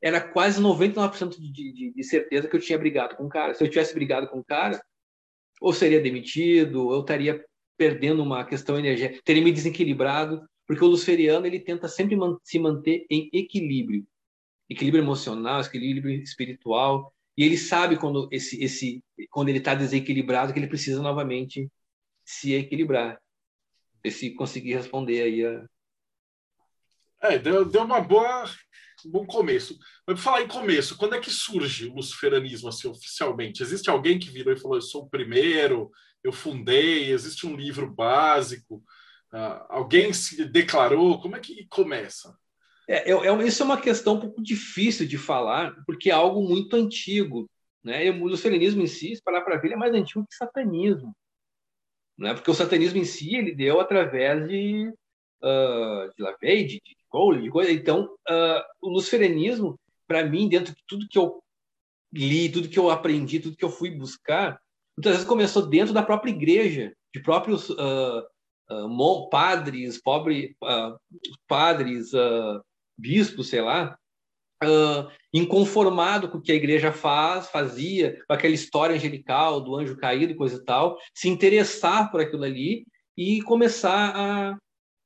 era 0.03 0.21
quase 0.21 0.61
99% 0.61 1.31
de, 1.39 1.73
de, 1.73 1.93
de 1.93 2.05
certeza 2.05 2.49
que 2.49 2.57
eu 2.57 2.61
tinha 2.61 2.79
brigado 2.79 3.17
com 3.17 3.27
o 3.27 3.29
cara. 3.29 3.55
Se 3.55 3.63
eu 3.63 3.71
tivesse 3.71 3.95
brigado 3.95 4.29
com 4.29 4.41
o 4.41 4.45
cara, 4.45 4.81
ou 5.61 5.73
seria 5.73 6.01
demitido, 6.01 6.85
ou 6.85 6.95
eu 6.95 7.01
estaria 7.01 7.45
perdendo 7.77 8.23
uma 8.23 8.45
questão 8.45 8.79
energética, 8.79 9.23
teria 9.25 9.43
me 9.43 9.53
desequilibrado, 9.53 10.45
porque 10.67 10.85
o 10.85 10.89
luciferiano 10.89 11.47
ele 11.47 11.61
tenta 11.61 11.89
sempre 11.89 12.17
man 12.17 12.39
se 12.43 12.59
manter 12.59 13.07
em 13.11 13.29
equilíbrio, 13.33 14.07
equilíbrio 14.69 15.03
emocional, 15.03 15.61
equilíbrio 15.61 16.23
espiritual, 16.23 17.13
e 17.37 17.45
ele 17.45 17.57
sabe 17.57 17.97
quando 17.97 18.29
esse 18.33 18.63
esse 18.63 19.05
quando 19.31 19.49
ele 19.49 19.59
está 19.59 19.75
desequilibrado 19.75 20.53
que 20.53 20.59
ele 20.59 20.67
precisa 20.67 21.03
novamente 21.03 21.71
se 22.25 22.55
equilibrar. 22.55 23.21
Se 24.09 24.31
conseguir 24.31 24.75
responder 24.75 25.23
aí 25.23 25.45
a 25.45 25.67
é, 27.23 27.39
deu, 27.39 27.65
deu 27.65 27.83
uma 27.83 28.01
boa 28.01 28.45
um 29.05 29.11
bom 29.11 29.27
começo. 29.27 29.79
Mas 30.07 30.21
falar 30.21 30.43
em 30.43 30.49
começo, 30.49 30.97
quando 30.97 31.15
é 31.15 31.21
que 31.21 31.31
surge 31.31 31.87
o 31.87 31.95
luciferanismo 31.95 32.69
assim, 32.69 32.89
oficialmente? 32.89 33.63
Existe 33.63 33.91
alguém 33.91 34.19
que 34.19 34.31
virou 34.31 34.53
e 34.53 34.59
falou: 34.59 34.77
Eu 34.77 34.83
sou 34.83 35.03
o 35.03 35.09
primeiro, 35.09 35.91
eu 36.25 36.33
fundei, 36.33 37.11
existe 37.11 37.47
um 37.47 37.57
livro 37.57 37.91
básico? 37.91 38.83
Uh, 39.33 39.67
alguém 39.69 40.13
se 40.13 40.45
declarou? 40.45 41.21
Como 41.21 41.37
é 41.37 41.41
que 41.41 41.67
começa? 41.69 42.37
É, 42.89 43.11
é, 43.11 43.47
isso 43.47 43.63
é 43.63 43.67
uma 43.67 43.81
questão 43.81 44.15
um 44.15 44.21
pouco 44.21 44.41
difícil 44.43 45.07
de 45.07 45.19
falar, 45.19 45.75
porque 45.85 46.11
é 46.11 46.15
algo 46.15 46.43
muito 46.43 46.77
antigo. 46.77 47.51
Né? 47.83 48.07
E 48.07 48.11
o 48.11 48.27
luciferianismo 48.27 48.83
em 48.83 48.87
si, 48.87 49.15
se 49.15 49.23
parar 49.23 49.43
para 49.43 49.59
ver, 49.59 49.73
é 49.73 49.77
mais 49.77 49.93
antigo 49.93 50.27
que 50.29 50.35
o 50.35 50.39
satanismo. 50.39 51.15
Né? 52.19 52.35
Porque 52.35 52.51
o 52.51 52.55
satanismo 52.55 52.99
em 52.99 53.05
si 53.05 53.35
ele 53.35 53.55
deu 53.55 53.81
através 53.81 54.49
de, 54.49 54.89
uh, 55.43 56.15
de 56.17 56.23
Lavey, 56.23 56.65
de, 56.65 56.83
Cole, 57.09 57.43
de 57.43 57.51
coisa. 57.51 57.71
Então, 57.73 58.05
uh, 58.29 58.63
o 58.81 58.91
luciferianismo, 58.91 59.79
para 60.07 60.25
mim, 60.25 60.49
dentro 60.49 60.75
de 60.75 60.83
tudo 60.87 61.09
que 61.09 61.19
eu 61.19 61.43
li, 62.13 62.49
tudo 62.49 62.69
que 62.69 62.79
eu 62.79 62.91
aprendi, 62.91 63.41
tudo 63.41 63.57
que 63.57 63.65
eu 63.65 63.71
fui 63.71 63.91
buscar, 63.91 64.61
muitas 64.97 65.13
vezes 65.13 65.29
começou 65.29 65.67
dentro 65.67 65.93
da 65.93 66.03
própria 66.03 66.31
igreja, 66.31 66.93
de 67.15 67.21
próprios 67.21 67.71
uh, 67.71 68.23
uh, 68.71 69.29
padres, 69.29 70.01
pobre, 70.01 70.57
uh, 70.63 70.99
padres, 71.47 72.11
bispos, 72.99 73.49
sei 73.49 73.61
lá, 73.61 73.99
inconformado 75.33 76.29
com 76.29 76.39
o 76.39 76.41
que 76.41 76.53
a 76.53 76.57
igreja 76.57 76.93
faz, 76.93 77.49
fazia, 77.49 78.19
com 78.27 78.33
aquela 78.33 78.55
história 78.55 78.97
angelical 78.97 79.61
do 79.61 79.77
anjo 79.77 79.97
caído 79.97 80.33
e 80.33 80.37
coisa 80.37 80.57
e 80.57 80.65
tal, 80.65 80.99
se 81.15 81.29
interessar 81.29 82.11
por 82.11 82.21
aquilo 82.21 82.45
ali 82.45 82.87
e 83.17 83.43
começar 83.43 84.13
a, 84.17 84.59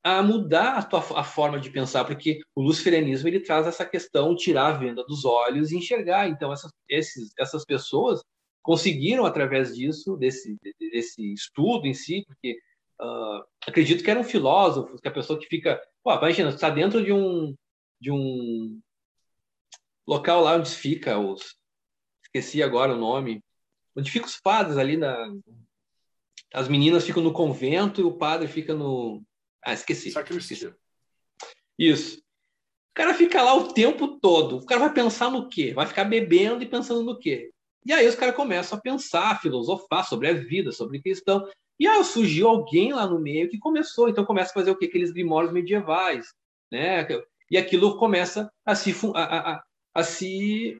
a 0.02 0.22
mudar 0.22 0.78
a, 0.78 0.82
tua, 0.82 1.00
a 1.18 1.24
forma 1.24 1.58
de 1.58 1.70
pensar, 1.70 2.04
porque 2.04 2.40
o 2.54 2.62
luciferianismo 2.62 3.28
ele 3.28 3.40
traz 3.40 3.66
essa 3.66 3.84
questão 3.84 4.36
tirar 4.36 4.68
a 4.68 4.78
venda 4.78 5.04
dos 5.04 5.24
olhos 5.24 5.70
e 5.70 5.76
enxergar. 5.76 6.28
Então 6.28 6.52
essas, 6.52 6.70
esses, 6.88 7.30
essas 7.38 7.64
pessoas 7.64 8.22
conseguiram 8.62 9.24
através 9.24 9.74
disso, 9.74 10.16
desse, 10.16 10.56
desse 10.78 11.32
estudo 11.32 11.86
em 11.86 11.94
si, 11.94 12.24
porque 12.26 12.56
uh, 13.00 13.44
acredito 13.66 14.02
que 14.04 14.10
eram 14.10 14.24
filósofos, 14.24 15.00
que 15.00 15.08
a 15.08 15.12
pessoa 15.12 15.38
que 15.38 15.46
fica, 15.46 15.80
pô, 16.02 16.12
imagina, 16.12 16.50
está 16.50 16.70
dentro 16.70 17.04
de 17.04 17.12
um 17.12 17.54
de 18.00 18.10
um 18.10 18.80
local 20.06 20.42
lá 20.42 20.56
onde 20.56 20.70
fica 20.70 21.18
os 21.18 21.54
esqueci 22.24 22.62
agora 22.62 22.94
o 22.94 22.98
nome, 22.98 23.44
onde 23.96 24.10
ficam 24.10 24.28
os 24.28 24.40
padres 24.40 24.76
ali 24.76 24.96
na 24.96 25.16
as 26.52 26.68
meninas 26.68 27.04
ficam 27.04 27.22
no 27.22 27.32
convento 27.32 28.00
e 28.00 28.04
o 28.04 28.16
padre 28.16 28.48
fica 28.48 28.74
no 28.74 29.22
ah, 29.62 29.72
esqueci. 29.72 30.10
Sacristia. 30.10 30.74
Isso. 31.78 32.18
O 32.18 32.94
cara 32.94 33.14
fica 33.14 33.42
lá 33.42 33.54
o 33.54 33.72
tempo 33.72 34.18
todo. 34.18 34.58
O 34.58 34.66
cara 34.66 34.80
vai 34.80 34.92
pensar 34.92 35.30
no 35.30 35.48
quê? 35.48 35.72
Vai 35.72 35.86
ficar 35.86 36.04
bebendo 36.04 36.62
e 36.62 36.68
pensando 36.68 37.02
no 37.02 37.18
quê? 37.18 37.52
E 37.84 37.92
aí 37.92 38.06
os 38.06 38.14
caras 38.14 38.34
começam 38.34 38.76
a 38.76 38.80
pensar, 38.80 39.30
a 39.30 39.38
filosofar 39.38 40.06
sobre 40.06 40.28
a 40.28 40.34
vida, 40.34 40.72
sobre 40.72 41.00
questão. 41.00 41.46
E 41.80 41.88
aí 41.88 42.04
surgiu 42.04 42.46
alguém 42.46 42.92
lá 42.92 43.06
no 43.06 43.18
meio 43.18 43.48
que 43.48 43.58
começou. 43.58 44.10
Então 44.10 44.26
começa 44.26 44.50
a 44.50 44.54
fazer 44.54 44.70
o 44.70 44.76
quê? 44.76 44.84
Aqueles 44.84 45.10
grimórios 45.10 45.50
medievais. 45.50 46.26
Né? 46.70 47.06
E 47.50 47.56
aquilo 47.56 47.96
começa 47.96 48.52
a 48.66 48.74
se, 48.74 48.94
a, 49.14 49.52
a, 49.52 49.62
a 49.94 50.02
se 50.02 50.78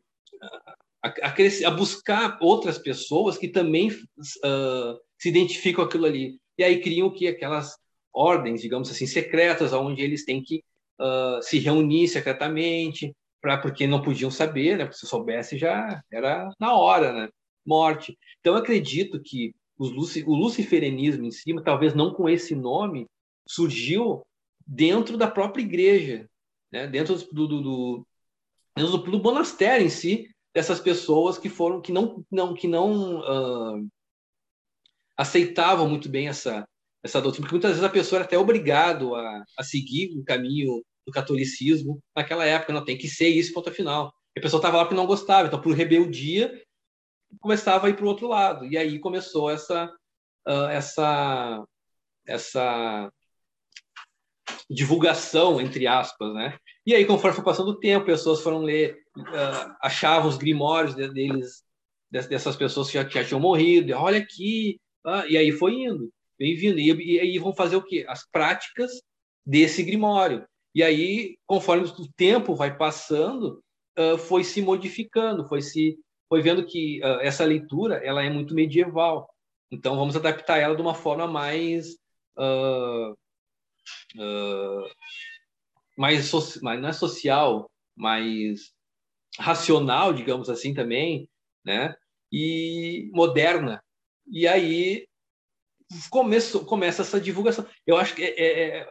a, 1.03 1.09
a, 1.09 1.35
a, 1.67 1.71
buscar 1.71 2.39
outras 2.43 2.77
pessoas 2.79 3.39
que 3.39 3.49
também 3.49 3.89
uh, 3.89 5.01
se 5.19 5.31
identificam 5.31 5.83
aquilo 5.83 6.05
ali. 6.05 6.39
E 6.59 6.63
aí 6.63 6.83
criam 6.83 7.11
que? 7.11 7.27
Aquelas 7.27 7.79
ordens, 8.13 8.61
digamos 8.61 8.91
assim, 8.91 9.07
secretas, 9.07 9.73
onde 9.73 10.03
eles 10.03 10.27
têm 10.27 10.43
que 10.43 10.63
uh, 11.01 11.43
se 11.43 11.59
reunir 11.59 12.09
secretamente, 12.09 13.17
pra, 13.41 13.57
porque 13.57 13.87
não 13.87 14.03
podiam 14.03 14.31
saber, 14.31 14.77
né? 14.77 14.85
Porque 14.85 14.99
se 14.99 15.07
soubesse 15.07 15.57
já 15.57 16.03
era 16.13 16.51
na 16.61 16.75
hora, 16.75 17.13
né? 17.13 17.29
Morte. 17.65 18.19
Então, 18.41 18.55
acredito 18.55 19.21
que 19.23 19.55
o 19.81 20.35
luciferianismo 20.35 21.25
em 21.25 21.31
cima, 21.31 21.63
talvez 21.63 21.95
não 21.95 22.13
com 22.13 22.29
esse 22.29 22.55
nome, 22.55 23.07
surgiu 23.49 24.23
dentro 24.67 25.17
da 25.17 25.29
própria 25.29 25.63
igreja, 25.63 26.29
né? 26.71 26.87
dentro 26.87 27.17
do, 27.33 27.49
do, 27.49 27.63
do, 27.63 28.07
dentro 28.77 28.99
do 28.99 29.23
monastério 29.23 29.87
em 29.87 29.91
si, 29.91 30.29
dessas 30.55 30.81
pessoas 30.81 31.39
que 31.39 31.49
foram 31.49 31.81
que 31.81 31.93
não 31.93 32.25
não 32.31 32.55
que 32.55 32.69
não 32.69 33.21
uh, 33.21 33.89
aceitavam 35.17 35.89
muito 35.89 36.09
bem 36.09 36.29
essa 36.29 36.67
essa 37.03 37.21
doutrina, 37.21 37.47
porque 37.47 37.55
muitas 37.55 37.71
vezes 37.71 37.85
a 37.85 37.89
pessoa 37.89 38.19
era 38.19 38.27
até 38.27 38.37
obrigado 38.37 39.15
a, 39.15 39.45
a 39.57 39.65
seguir 39.65 40.19
o 40.19 40.25
caminho 40.25 40.83
do 41.07 41.13
catolicismo 41.13 41.99
naquela 42.15 42.45
época, 42.45 42.75
não 42.75 42.85
tem 42.85 42.99
que 42.99 43.09
ser 43.09 43.29
isso, 43.29 43.55
ponto 43.55 43.73
final. 43.73 44.13
A 44.37 44.41
pessoa 44.41 44.59
estava 44.59 44.77
lá 44.77 44.85
porque 44.85 44.95
não 44.95 45.07
gostava, 45.07 45.49
então 45.49 45.61
por 45.61 45.75
rebeldia 45.75 46.53
começava 47.39 47.87
a 47.87 47.91
ir 47.91 47.97
para 47.97 48.05
o 48.05 48.09
outro 48.09 48.29
lado, 48.29 48.67
e 48.67 48.77
aí 48.77 48.99
começou 48.99 49.51
essa 49.51 49.87
uh, 50.49 50.69
essa 50.71 51.65
essa 52.27 53.11
divulgação 54.69 55.61
entre 55.61 55.87
aspas, 55.87 56.33
né? 56.35 56.59
E 56.87 56.95
aí 56.95 57.05
conforme 57.05 57.37
foi 57.37 57.45
passando 57.45 57.71
o 57.71 57.79
tempo, 57.79 58.07
pessoas 58.07 58.41
foram 58.41 58.63
ler, 58.63 58.99
uh, 59.17 59.75
achavam 59.81 60.29
os 60.29 60.37
grimórios 60.37 60.95
deles 60.95 61.63
dessas 62.11 62.57
pessoas 62.57 62.89
que 62.89 62.95
já, 62.95 63.09
já 63.09 63.25
tinham 63.25 63.41
morrido, 63.41 63.91
e, 63.91 63.93
olha 63.93 64.19
aqui, 64.19 64.81
uh, 65.07 65.25
e 65.29 65.37
aí 65.37 65.53
foi 65.53 65.75
indo. 65.75 66.13
Bem-vindo. 66.39 66.79
E, 66.81 67.21
aí 67.21 67.39
vão 67.39 67.53
fazer 67.53 67.77
o 67.77 67.83
quê? 67.83 68.05
As 68.09 68.27
práticas 68.29 68.91
desse 69.47 69.83
grimório. 69.83 70.45
E 70.75 70.83
aí, 70.83 71.37
conforme 71.47 71.85
o 71.85 72.13
tempo 72.17 72.55
vai 72.55 72.77
passando, 72.77 73.63
uh, 73.99 74.17
foi 74.17 74.43
se 74.43 74.63
modificando, 74.63 75.47
foi 75.47 75.61
se 75.61 75.99
foi 76.31 76.41
vendo 76.41 76.65
que 76.65 77.01
uh, 77.03 77.21
essa 77.21 77.45
leitura 77.45 77.97
ela 77.97 78.25
é 78.25 78.31
muito 78.31 78.55
medieval. 78.55 79.29
Então 79.71 79.97
vamos 79.97 80.17
adaptar 80.17 80.59
ela 80.59 80.75
de 80.77 80.81
uma 80.81 80.95
forma 80.95 81.27
mais 81.27 81.97
uh, 82.39 83.15
mais, 85.97 86.25
so, 86.27 86.41
mais 86.63 86.81
não 86.81 86.89
é 86.89 86.93
social, 86.93 87.71
mais 87.95 88.73
racional, 89.39 90.13
digamos 90.13 90.49
assim 90.49 90.73
também, 90.73 91.29
né? 91.65 91.95
E 92.33 93.11
moderna. 93.13 93.83
E 94.27 94.47
aí 94.47 95.07
começou, 96.09 96.65
começa 96.65 97.03
essa 97.03 97.21
divulgação. 97.21 97.67
Eu 97.87 97.97
acho 97.97 98.15
que 98.15 98.23
é, 98.23 98.41
é, 98.41 98.79
é, 98.79 98.91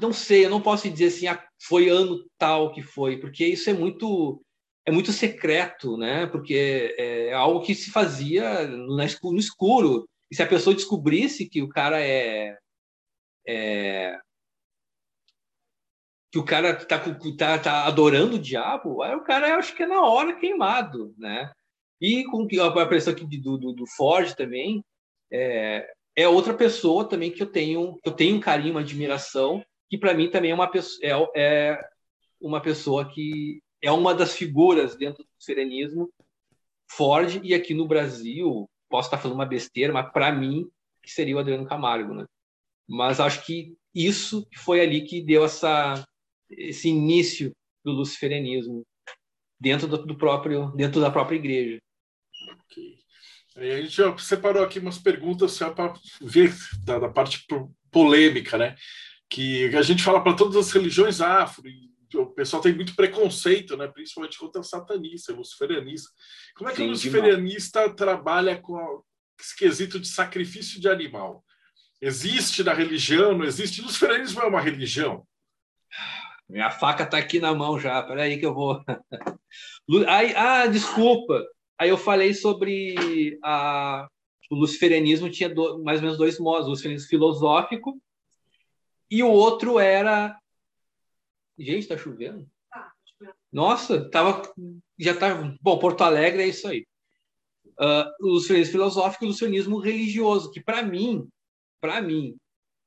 não 0.00 0.12
sei, 0.12 0.46
eu 0.46 0.50
não 0.50 0.62
posso 0.62 0.88
dizer 0.88 1.06
assim, 1.06 1.26
ah, 1.26 1.46
foi 1.62 1.88
ano 1.88 2.24
tal 2.38 2.72
que 2.72 2.82
foi, 2.82 3.18
porque 3.18 3.44
isso 3.44 3.68
é 3.68 3.72
muito 3.72 4.42
é 4.86 4.90
muito 4.90 5.12
secreto, 5.12 5.96
né? 5.96 6.26
Porque 6.26 6.94
é, 6.98 7.28
é 7.28 7.32
algo 7.32 7.62
que 7.62 7.74
se 7.74 7.90
fazia 7.90 8.66
no 8.66 9.02
escuro. 9.38 10.08
E 10.30 10.36
se 10.36 10.42
a 10.42 10.46
pessoa 10.46 10.74
descobrisse 10.74 11.48
que 11.48 11.62
o 11.62 11.68
cara 11.68 12.00
é, 12.00 12.56
é 13.46 14.18
que 16.34 16.38
o 16.38 16.44
cara 16.44 16.70
está 16.70 16.98
tá, 17.38 17.58
tá 17.60 17.86
adorando 17.86 18.34
o 18.34 18.40
diabo, 18.40 19.02
aí 19.02 19.14
o 19.14 19.22
cara, 19.22 19.56
acho 19.56 19.72
que 19.76 19.84
é 19.84 19.86
na 19.86 20.04
hora 20.04 20.34
queimado, 20.34 21.14
né? 21.16 21.52
E 22.00 22.24
com 22.24 22.44
a 22.60 22.66
aparição 22.66 23.12
aqui 23.12 23.24
do, 23.38 23.56
do, 23.56 23.72
do 23.72 23.86
Ford 23.86 24.34
também, 24.34 24.84
é, 25.32 25.88
é 26.16 26.26
outra 26.26 26.52
pessoa 26.52 27.08
também 27.08 27.30
que 27.30 27.40
eu 27.40 27.46
tenho, 27.46 28.00
eu 28.04 28.10
tenho 28.10 28.36
um 28.36 28.40
carinho, 28.40 28.72
uma 28.72 28.80
admiração, 28.80 29.64
que 29.88 29.96
para 29.96 30.12
mim 30.12 30.28
também 30.28 30.50
é 30.50 30.54
uma 30.54 30.66
pessoa, 30.66 31.30
é, 31.36 31.40
é 31.40 31.80
uma 32.40 32.60
pessoa 32.60 33.08
que 33.08 33.62
é 33.84 33.90
uma 33.92 34.14
das 34.14 34.34
figuras 34.34 34.96
dentro 34.96 35.22
do 35.22 35.28
luciferianismo 35.34 36.10
Ford 36.90 37.40
e 37.42 37.54
aqui 37.54 37.74
no 37.74 37.86
Brasil 37.86 38.68
posso 38.88 39.08
estar 39.08 39.18
falando 39.18 39.36
uma 39.36 39.46
besteira, 39.46 39.92
mas 39.92 40.10
para 40.10 40.32
mim 40.32 40.68
que 41.02 41.10
seria 41.10 41.36
o 41.36 41.38
Adriano 41.38 41.66
Camargo, 41.66 42.14
né? 42.14 42.24
Mas 42.88 43.20
acho 43.20 43.44
que 43.44 43.76
isso 43.94 44.46
foi 44.56 44.80
ali 44.80 45.02
que 45.02 45.20
deu 45.20 45.44
essa 45.44 46.02
esse 46.50 46.88
início 46.88 47.52
do 47.84 47.92
luciferianismo 47.92 48.86
dentro 49.60 49.86
do, 49.86 50.06
do 50.06 50.16
próprio 50.16 50.70
dentro 50.72 51.00
da 51.00 51.10
própria 51.10 51.36
igreja. 51.36 51.78
Okay. 52.64 52.98
A 53.56 53.82
gente 53.82 53.96
já 53.96 54.16
separou 54.18 54.64
aqui 54.64 54.78
umas 54.78 54.98
perguntas 54.98 55.58
para 55.58 55.94
ver 56.20 56.52
da, 56.84 56.98
da, 56.98 57.08
parte 57.08 57.46
polêmica, 57.90 58.58
né? 58.58 58.76
Que 59.28 59.66
a 59.76 59.82
gente 59.82 60.02
fala 60.02 60.22
para 60.22 60.34
todas 60.34 60.56
as 60.56 60.72
religiões 60.72 61.20
afro, 61.20 61.68
e 61.68 61.93
o 62.16 62.26
pessoal 62.26 62.62
tem 62.62 62.74
muito 62.74 62.94
preconceito, 62.94 63.76
né? 63.76 63.88
Principalmente 63.88 64.38
contra 64.38 64.60
o 64.60 64.64
satanista, 64.64 65.32
o 65.32 65.36
luciferianista. 65.36 66.10
Como 66.56 66.70
é 66.70 66.72
que 66.72 66.78
Sim, 66.78 66.86
o 66.86 66.90
luciferianista 66.90 67.80
demais. 67.80 67.96
trabalha 67.96 68.60
com 68.60 69.02
esse 69.40 69.56
quesito 69.56 69.98
de 69.98 70.08
sacrifício 70.08 70.80
de 70.80 70.88
animal? 70.88 71.44
Existe 72.00 72.62
na 72.62 72.72
religião, 72.72 73.36
não 73.36 73.44
existe? 73.44 73.80
O 73.80 73.84
luciferianismo 73.84 74.40
é 74.42 74.46
uma 74.46 74.60
religião? 74.60 75.26
Minha 76.48 76.70
faca 76.70 77.04
está 77.04 77.18
aqui 77.18 77.40
na 77.40 77.54
mão 77.54 77.78
já, 77.78 78.02
peraí 78.02 78.38
que 78.38 78.46
eu 78.46 78.54
vou. 78.54 78.82
Aí, 80.08 80.34
ah, 80.34 80.66
desculpa. 80.66 81.42
Aí 81.78 81.88
eu 81.88 81.98
falei 81.98 82.34
sobre 82.34 83.38
a, 83.42 84.08
o 84.50 84.54
luciferianismo 84.54 85.30
tinha 85.30 85.48
do, 85.48 85.82
mais 85.82 85.98
ou 85.98 86.04
menos 86.04 86.18
dois 86.18 86.38
modos, 86.38 86.66
o 86.66 86.70
luciferianismo 86.70 87.08
filosófico 87.08 88.00
e 89.10 89.22
o 89.22 89.30
outro 89.30 89.78
era 89.78 90.36
gente, 91.58 91.80
está 91.80 91.96
chovendo? 91.96 92.48
Tá, 92.70 92.92
Nossa, 93.52 94.08
tava 94.10 94.42
já 94.98 95.14
tá 95.16 95.34
bom. 95.60 95.78
Porto 95.78 96.02
Alegre 96.02 96.42
é 96.42 96.48
isso 96.48 96.68
aí. 96.68 96.86
Uh, 97.78 98.06
o 98.20 98.28
luciferianismo 98.34 98.72
filosófico 98.72 99.24
e 99.24 99.26
o 99.26 99.28
luciferianismo 99.28 99.78
religioso, 99.78 100.50
que 100.50 100.60
para 100.60 100.82
mim, 100.82 101.28
para 101.80 102.00
mim, 102.00 102.36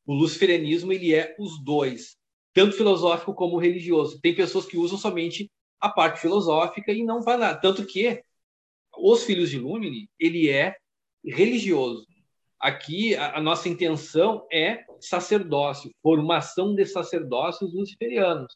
o 0.05 0.13
luciferianismo 0.13 0.93
ele 0.93 1.13
é 1.13 1.35
os 1.37 1.61
dois, 1.63 2.17
tanto 2.53 2.77
filosófico 2.77 3.33
como 3.33 3.57
religioso. 3.57 4.19
Tem 4.21 4.33
pessoas 4.33 4.65
que 4.65 4.77
usam 4.77 4.97
somente 4.97 5.51
a 5.79 5.89
parte 5.89 6.21
filosófica 6.21 6.91
e 6.91 7.03
não 7.03 7.21
vai 7.21 7.37
lá. 7.37 7.55
Tanto 7.55 7.85
que 7.85 8.23
os 8.97 9.23
Filhos 9.23 9.49
de 9.49 9.59
Lumine, 9.59 10.09
ele 10.19 10.49
é 10.49 10.75
religioso. 11.23 12.07
Aqui, 12.59 13.15
a, 13.15 13.37
a, 13.37 13.41
nossa 13.41 13.69
intenção 13.69 14.47
é 14.51 14.83
sacerdócio, 15.01 15.91
formação 16.01 16.75
de 16.75 16.85
sacerdócios 16.85 17.73
luciferianos. 17.73 18.55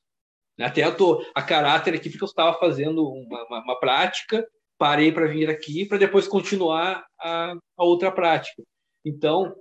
Até 0.60 0.86
eu 0.86 0.96
tô, 0.96 1.26
a 1.34 1.42
caráter 1.42 1.94
aqui, 1.94 2.10
porque 2.10 2.24
eu 2.24 2.28
estava 2.28 2.58
fazendo 2.60 3.08
uma, 3.08 3.44
uma, 3.46 3.64
uma 3.64 3.80
prática, 3.80 4.46
parei 4.78 5.12
para 5.12 5.28
vir 5.28 5.50
aqui, 5.50 5.86
para 5.86 5.98
depois 5.98 6.28
continuar 6.28 7.06
a, 7.20 7.54
a, 7.78 7.84
outra 7.84 8.12
prática. 8.12 8.64
Então, 9.04 9.56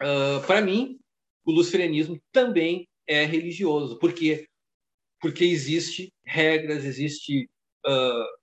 uh, 0.00 0.46
para 0.46 0.60
mim, 0.60 0.98
o 1.44 1.52
luciferianismo 1.52 2.20
também 2.32 2.88
é 3.06 3.24
religioso. 3.24 3.98
Por 3.98 4.12
quê? 4.12 4.46
Porque 5.20 5.44
existe 5.44 6.12
regras, 6.24 6.84
existe 6.84 7.48
uh, 7.86 8.42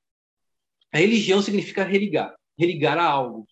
a 0.91 0.97
religião 0.97 1.41
significa 1.41 1.84
religar, 1.84 2.36
religar 2.57 2.97
a 2.97 3.05
algo, 3.05 3.45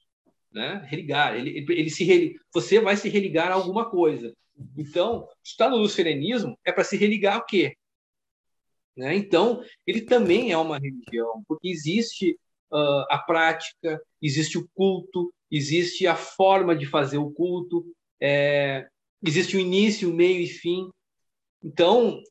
né? 0.52 0.86
Religar, 0.90 1.36
ele, 1.36 1.66
ele 1.70 1.90
se 1.90 2.36
você 2.54 2.80
vai 2.80 2.96
se 2.98 3.10
religar 3.10 3.52
a 3.52 3.56
alguma 3.56 3.90
coisa. 3.90 4.34
Então, 4.78 5.28
está 5.44 5.70
no 5.70 5.78
luciferianismo 5.78 6.58
é 6.66 6.72
para 6.72 6.84
se 6.84 6.98
religar 6.98 7.38
a 7.38 7.42
quê? 7.42 7.76
Né? 8.96 9.16
Então, 9.16 9.62
ele 9.86 10.02
também 10.02 10.52
é 10.52 10.58
uma 10.58 10.80
religião, 10.80 11.44
porque 11.48 11.70
existe 11.70 12.32
uh, 12.72 13.06
a 13.10 13.20
prática, 13.20 14.02
existe 14.22 14.58
o 14.58 14.68
culto, 14.74 15.32
existe 15.52 16.08
a 16.08 16.16
forma 16.16 16.76
de 16.76 16.88
fazer 16.88 17.20
o 17.20 17.30
culto, 17.32 17.86
é, 18.20 18.88
existe 19.24 19.56
o 19.56 19.60
início, 19.60 20.10
o 20.10 20.14
meio 20.14 20.42
e 20.42 20.48
fim. 20.48 20.90
Então, 21.64 22.22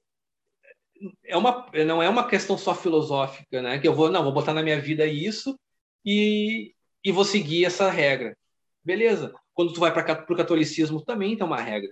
é 1.24 1.36
uma, 1.36 1.70
não 1.86 2.02
é 2.02 2.08
uma 2.08 2.26
questão 2.28 2.58
só 2.58 2.74
filosófica, 2.74 3.62
né? 3.62 3.78
Que 3.78 3.86
eu 3.86 3.94
vou, 3.94 4.10
não, 4.10 4.24
vou 4.24 4.32
botar 4.32 4.52
na 4.52 4.62
minha 4.62 4.80
vida 4.80 5.06
isso 5.06 5.58
e, 6.04 6.74
e 7.06 7.12
vou 7.12 7.24
seguir 7.24 7.64
essa 7.64 7.88
regra. 7.88 8.36
Beleza. 8.84 9.32
Quando 9.54 9.72
tu 9.72 9.78
vai 9.78 9.92
para 9.92 10.24
o 10.28 10.36
catolicismo, 10.36 11.00
também 11.00 11.36
tem 11.36 11.46
uma 11.46 11.60
regra. 11.60 11.88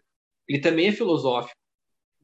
Ele 0.49 0.59
também 0.59 0.89
é 0.89 0.93
filosófico, 0.93 1.57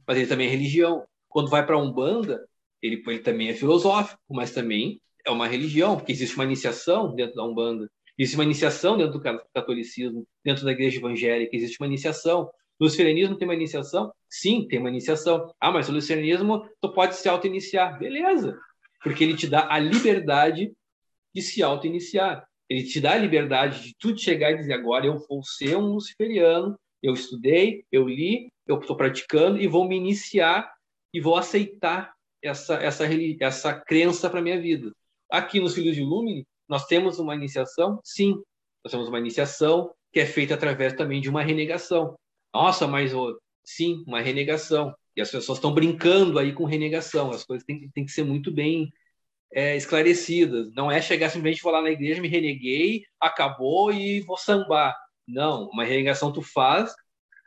mas 0.04 0.18
ele 0.18 0.26
também 0.26 0.48
é 0.48 0.50
religião. 0.50 1.06
Quando 1.28 1.48
vai 1.48 1.64
para 1.64 1.76
a 1.76 1.78
Umbanda, 1.78 2.44
ele, 2.82 3.00
ele 3.06 3.20
também 3.20 3.48
é 3.48 3.54
filosófico, 3.54 4.20
mas 4.28 4.50
também 4.50 5.00
é 5.24 5.30
uma 5.30 5.46
religião, 5.46 5.96
porque 5.96 6.10
existe 6.10 6.34
uma 6.34 6.44
iniciação 6.44 7.14
dentro 7.14 7.36
da 7.36 7.44
Umbanda. 7.44 7.88
Existe 8.18 8.36
uma 8.36 8.44
iniciação 8.44 8.98
dentro 8.98 9.20
do 9.20 9.40
catolicismo, 9.54 10.26
dentro 10.44 10.64
da 10.64 10.72
igreja 10.72 10.98
evangélica, 10.98 11.54
existe 11.54 11.76
uma 11.80 11.86
iniciação. 11.86 12.50
No 12.80 12.86
luciferianismo 12.86 13.38
tem 13.38 13.46
uma 13.46 13.54
iniciação? 13.54 14.12
Sim, 14.28 14.66
tem 14.66 14.80
uma 14.80 14.88
iniciação. 14.88 15.54
Ah, 15.60 15.70
mas 15.70 15.88
o 15.88 15.92
luciferianismo 15.92 16.68
tu 16.80 16.92
pode 16.92 17.14
se 17.14 17.28
auto-iniciar. 17.28 18.00
Beleza, 18.00 18.58
porque 19.00 19.22
ele 19.22 19.36
te 19.36 19.46
dá 19.46 19.72
a 19.72 19.78
liberdade 19.78 20.72
de 21.32 21.40
se 21.40 21.62
auto-iniciar. 21.62 22.49
Ele 22.70 22.84
te 22.84 23.00
dá 23.00 23.12
a 23.12 23.18
liberdade 23.18 23.82
de 23.82 23.94
tu 23.98 24.16
chegar 24.16 24.52
e 24.52 24.58
dizer 24.58 24.74
agora 24.74 25.04
eu 25.04 25.18
vou 25.28 25.42
ser 25.42 25.76
um 25.76 25.92
luciferiano, 25.92 26.78
eu 27.02 27.12
estudei, 27.12 27.84
eu 27.90 28.08
li, 28.08 28.48
eu 28.64 28.78
estou 28.78 28.96
praticando 28.96 29.60
e 29.60 29.66
vou 29.66 29.88
me 29.88 29.96
iniciar 29.96 30.72
e 31.12 31.20
vou 31.20 31.36
aceitar 31.36 32.12
essa 32.40 32.74
essa 32.76 33.04
essa 33.40 33.74
crença 33.74 34.30
para 34.30 34.40
minha 34.40 34.60
vida. 34.60 34.92
Aqui 35.28 35.58
nos 35.58 35.74
Filhos 35.74 35.96
de 35.96 36.02
Lumine, 36.02 36.46
nós 36.68 36.86
temos 36.86 37.18
uma 37.18 37.34
iniciação? 37.34 38.00
Sim, 38.04 38.40
nós 38.84 38.92
temos 38.92 39.08
uma 39.08 39.18
iniciação 39.18 39.92
que 40.12 40.20
é 40.20 40.26
feita 40.26 40.54
através 40.54 40.92
também 40.92 41.20
de 41.20 41.28
uma 41.28 41.42
renegação. 41.42 42.16
Nossa, 42.54 42.86
mas 42.86 43.12
sim, 43.64 44.04
uma 44.06 44.20
renegação. 44.20 44.94
E 45.16 45.20
as 45.20 45.30
pessoas 45.30 45.58
estão 45.58 45.74
brincando 45.74 46.38
aí 46.38 46.52
com 46.52 46.64
renegação. 46.64 47.30
As 47.30 47.44
coisas 47.44 47.64
têm, 47.64 47.88
têm 47.90 48.04
que 48.04 48.12
ser 48.12 48.24
muito 48.24 48.52
bem 48.52 48.92
é, 49.52 49.76
esclarecidas. 49.76 50.72
Não 50.74 50.90
é 50.90 51.00
chegar 51.00 51.30
simplesmente 51.30 51.62
falar 51.62 51.82
na 51.82 51.90
igreja, 51.90 52.20
me 52.20 52.28
reneguei, 52.28 53.04
acabou 53.20 53.92
e 53.92 54.20
vou 54.20 54.36
sambar. 54.36 54.96
Não, 55.26 55.68
uma 55.68 55.84
renegação 55.84 56.32
tu 56.32 56.42
faz 56.42 56.94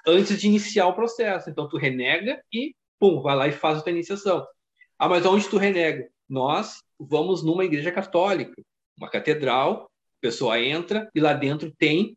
antes 0.05 0.39
de 0.39 0.47
iniciar 0.47 0.87
o 0.87 0.93
processo. 0.93 1.49
Então 1.49 1.67
tu 1.67 1.77
renega 1.77 2.41
e 2.51 2.75
pum, 2.99 3.21
vai 3.21 3.35
lá 3.35 3.47
e 3.47 3.51
faz 3.51 3.79
a 3.79 3.81
tua 3.81 3.91
iniciação. 3.91 4.45
Ah, 4.97 5.09
mas 5.09 5.25
onde 5.25 5.49
tu 5.49 5.57
renega? 5.57 6.07
Nós 6.29 6.81
vamos 6.99 7.43
numa 7.43 7.65
igreja 7.65 7.91
católica, 7.91 8.61
uma 8.97 9.09
catedral, 9.09 9.89
a 10.17 10.21
pessoa 10.21 10.59
entra 10.59 11.09
e 11.13 11.19
lá 11.19 11.33
dentro 11.33 11.71
tem 11.77 12.15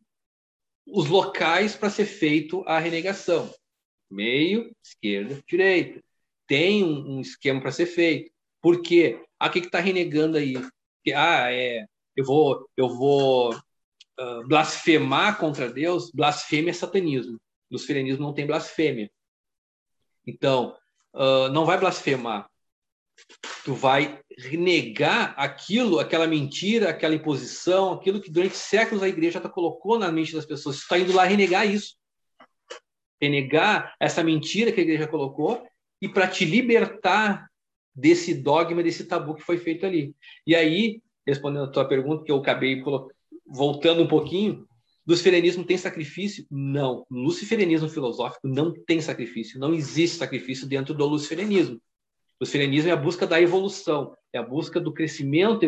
os 0.85 1.07
locais 1.07 1.75
para 1.75 1.89
ser 1.89 2.05
feito 2.05 2.63
a 2.65 2.79
renegação. 2.79 3.53
Meio, 4.09 4.71
esquerda, 4.81 5.41
direita. 5.47 6.01
Tem 6.47 6.83
um, 6.83 7.17
um 7.17 7.21
esquema 7.21 7.59
para 7.59 7.71
ser 7.71 7.87
feito. 7.87 8.31
Por 8.67 8.81
quê? 8.81 9.23
Ah, 9.39 9.49
que 9.49 9.59
está 9.59 9.79
renegando 9.79 10.35
aí? 10.35 10.55
Que, 11.01 11.13
ah, 11.13 11.49
é, 11.49 11.85
eu 12.17 12.25
vou, 12.25 12.69
eu 12.75 12.89
vou 12.89 13.55
uh, 13.55 14.45
blasfemar 14.45 15.37
contra 15.37 15.71
Deus. 15.71 16.11
Blasfêmia 16.11 16.71
é 16.71 16.73
satanismo. 16.73 17.39
Luciferianismo 17.71 18.23
não 18.23 18.33
tem 18.33 18.45
blasfêmia. 18.45 19.09
Então, 20.25 20.75
uh, 21.13 21.47
não 21.53 21.63
vai 21.63 21.79
blasfemar 21.79 22.49
tu 23.63 23.73
vai 23.73 24.19
negar 24.51 25.33
aquilo, 25.37 25.97
aquela 25.97 26.27
mentira, 26.27 26.89
aquela 26.89 27.15
imposição, 27.15 27.93
aquilo 27.93 28.21
que 28.21 28.29
durante 28.29 28.57
séculos 28.57 29.01
a 29.01 29.07
igreja 29.07 29.39
já 29.41 29.47
colocou 29.47 29.97
na 29.97 30.11
mente 30.11 30.33
das 30.33 30.45
pessoas. 30.45 30.75
Tu 30.75 30.81
está 30.81 30.99
indo 30.99 31.13
lá 31.13 31.23
renegar 31.23 31.65
isso. 31.65 31.95
Renegar 33.21 33.95
essa 33.97 34.21
mentira 34.21 34.73
que 34.73 34.81
a 34.81 34.83
igreja 34.83 35.07
colocou 35.07 35.65
e 36.01 36.09
para 36.09 36.27
te 36.27 36.43
libertar 36.43 37.46
desse 37.97 38.35
dogma, 38.35 38.83
desse 38.83 39.05
tabu 39.05 39.33
que 39.33 39.41
foi 39.41 39.57
feito 39.57 39.85
ali. 39.85 40.15
E 40.45 40.55
aí, 40.55 41.01
respondendo 41.25 41.63
a 41.63 41.71
tua 41.71 41.85
pergunta, 41.85 42.23
que 42.23 42.31
eu 42.31 42.37
acabei 42.37 42.83
voltando 43.47 44.03
um 44.03 44.07
pouquinho, 44.07 44.67
luciferianismo 45.05 45.63
tem 45.63 45.77
sacrifício? 45.77 46.45
Não. 46.51 47.05
Luciferianismo 47.09 47.89
filosófico 47.89 48.47
não 48.47 48.71
tem 48.71 49.01
sacrifício. 49.01 49.59
Não 49.59 49.73
existe 49.73 50.17
sacrifício 50.17 50.67
dentro 50.67 50.93
do 50.93 51.07
luciferianismo. 51.07 51.81
Luciferianismo 52.39 52.91
é 52.91 52.93
a 52.93 52.97
busca 52.97 53.25
da 53.25 53.41
evolução, 53.41 54.15
é 54.31 54.37
a 54.37 54.43
busca 54.43 54.79
do 54.79 54.93
crescimento 54.93 55.67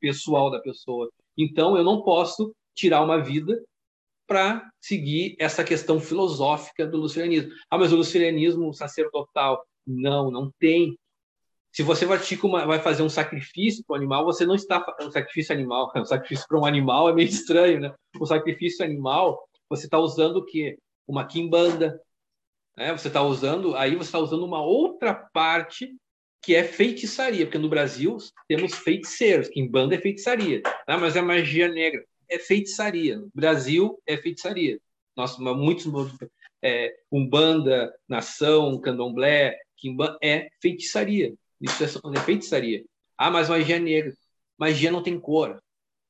pessoal 0.00 0.50
da 0.50 0.58
pessoa. 0.60 1.10
Então, 1.36 1.76
eu 1.76 1.84
não 1.84 2.02
posso 2.02 2.54
tirar 2.74 3.04
uma 3.04 3.22
vida 3.22 3.62
para 4.26 4.68
seguir 4.80 5.36
essa 5.38 5.62
questão 5.62 6.00
filosófica 6.00 6.86
do 6.86 6.96
luciferianismo. 6.96 7.52
Ah, 7.70 7.76
mas 7.76 7.92
o 7.92 7.96
luciferianismo 7.96 8.72
sacerdotal, 8.72 9.62
não, 9.86 10.30
não 10.30 10.50
tem. 10.58 10.98
Se 11.76 11.82
você 11.82 12.06
vai, 12.06 12.18
uma, 12.42 12.64
vai 12.64 12.80
fazer 12.80 13.02
um 13.02 13.08
sacrifício 13.10 13.84
para 13.84 13.92
o 13.92 13.96
animal, 13.98 14.24
você 14.24 14.46
não 14.46 14.54
está 14.54 14.82
um 14.98 15.10
sacrifício 15.10 15.54
animal, 15.54 15.92
um 15.94 16.06
sacrifício 16.06 16.48
para 16.48 16.58
um 16.58 16.64
animal 16.64 17.10
é 17.10 17.12
meio 17.12 17.28
estranho, 17.28 17.78
né? 17.78 17.94
O 18.18 18.24
sacrifício 18.24 18.82
animal, 18.82 19.46
você 19.68 19.84
está 19.84 19.98
usando 19.98 20.38
o 20.38 20.44
quê? 20.46 20.78
Uma 21.06 21.26
quimbanda, 21.26 22.00
Né? 22.78 22.92
Você 22.92 23.08
está 23.08 23.22
usando, 23.22 23.76
aí 23.76 23.94
você 23.94 24.08
está 24.08 24.18
usando 24.18 24.46
uma 24.46 24.62
outra 24.62 25.12
parte 25.12 25.94
que 26.42 26.54
é 26.54 26.64
feitiçaria, 26.64 27.44
porque 27.44 27.58
no 27.58 27.68
Brasil 27.68 28.16
temos 28.48 28.74
feiticeiros, 28.76 29.48
que 29.48 29.60
em 29.60 29.70
banda 29.70 29.96
é 29.96 30.00
feitiçaria, 30.00 30.62
ah, 30.86 30.96
mas 30.96 31.14
é 31.14 31.20
magia 31.20 31.68
negra, 31.68 32.02
é 32.26 32.38
feitiçaria. 32.38 33.18
No 33.18 33.30
Brasil 33.34 34.00
é 34.06 34.16
feitiçaria. 34.16 34.80
Nossa, 35.14 35.38
muitos 35.42 35.86
é, 36.62 36.94
umbanda, 37.12 37.94
nação, 38.08 38.80
candomblé, 38.80 39.58
quimban, 39.76 40.16
é 40.22 40.48
feitiçaria. 40.62 41.34
Isso 41.60 41.82
é, 41.82 42.16
é 42.16 42.20
feitiçaria. 42.20 42.84
Ah, 43.16 43.30
mas 43.30 43.48
magia 43.48 43.78
negra. 43.78 44.12
Magia 44.58 44.90
não 44.90 45.02
tem 45.02 45.18
cor. 45.18 45.60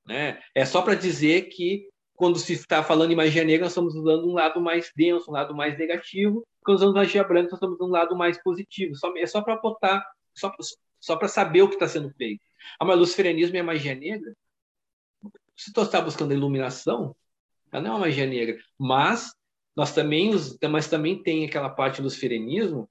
Né? 0.07 0.40
É 0.55 0.64
só 0.64 0.82
para 0.82 0.94
dizer 0.94 1.49
que 1.49 1.88
quando 2.14 2.38
se 2.38 2.55
está 2.55 2.82
falando 2.82 3.12
em 3.12 3.16
magia 3.16 3.44
negra, 3.44 3.64
nós 3.64 3.72
estamos 3.72 3.94
usando 3.94 4.28
um 4.28 4.32
lado 4.32 4.61
mais 4.61 4.90
denso, 4.97 5.30
um 5.30 5.34
lado 5.34 5.55
mais 5.55 5.78
negativo. 5.78 6.47
Quando 6.64 6.78
usamos 6.78 6.94
magia 6.94 7.22
branca, 7.22 7.51
nós 7.51 7.55
estamos 7.55 7.76
usando 7.76 7.88
um 7.88 7.92
lado 7.92 8.16
mais 8.16 8.42
positivo. 8.42 8.94
Só, 8.97 9.12
é 9.16 9.26
só 9.26 9.42
para 9.42 9.57
botar, 9.57 10.05
só, 10.34 10.51
só 10.99 11.16
para 11.16 11.28
saber 11.28 11.62
o 11.62 11.68
que 11.68 11.74
está 11.74 11.86
sendo 11.86 12.11
feito. 12.11 12.40
Ah, 12.80 12.84
mas 12.84 12.99
luciferianismo 12.99 13.57
é 13.57 13.62
magia 13.62 13.94
negra? 13.94 14.34
Se 15.55 15.72
tu 15.72 15.82
está 15.82 16.01
buscando 16.01 16.32
iluminação, 16.32 17.14
ela 17.70 17.82
não 17.82 17.90
é 17.90 17.94
uma 17.94 18.01
magia 18.01 18.26
negra. 18.26 18.59
Mas 18.78 19.32
nós 19.76 19.92
também, 19.92 20.32
mas 20.70 20.88
também 20.88 21.22
tem 21.22 21.44
aquela 21.44 21.68
parte 21.68 22.01
do 22.01 22.05
luciferianismo, 22.05 22.88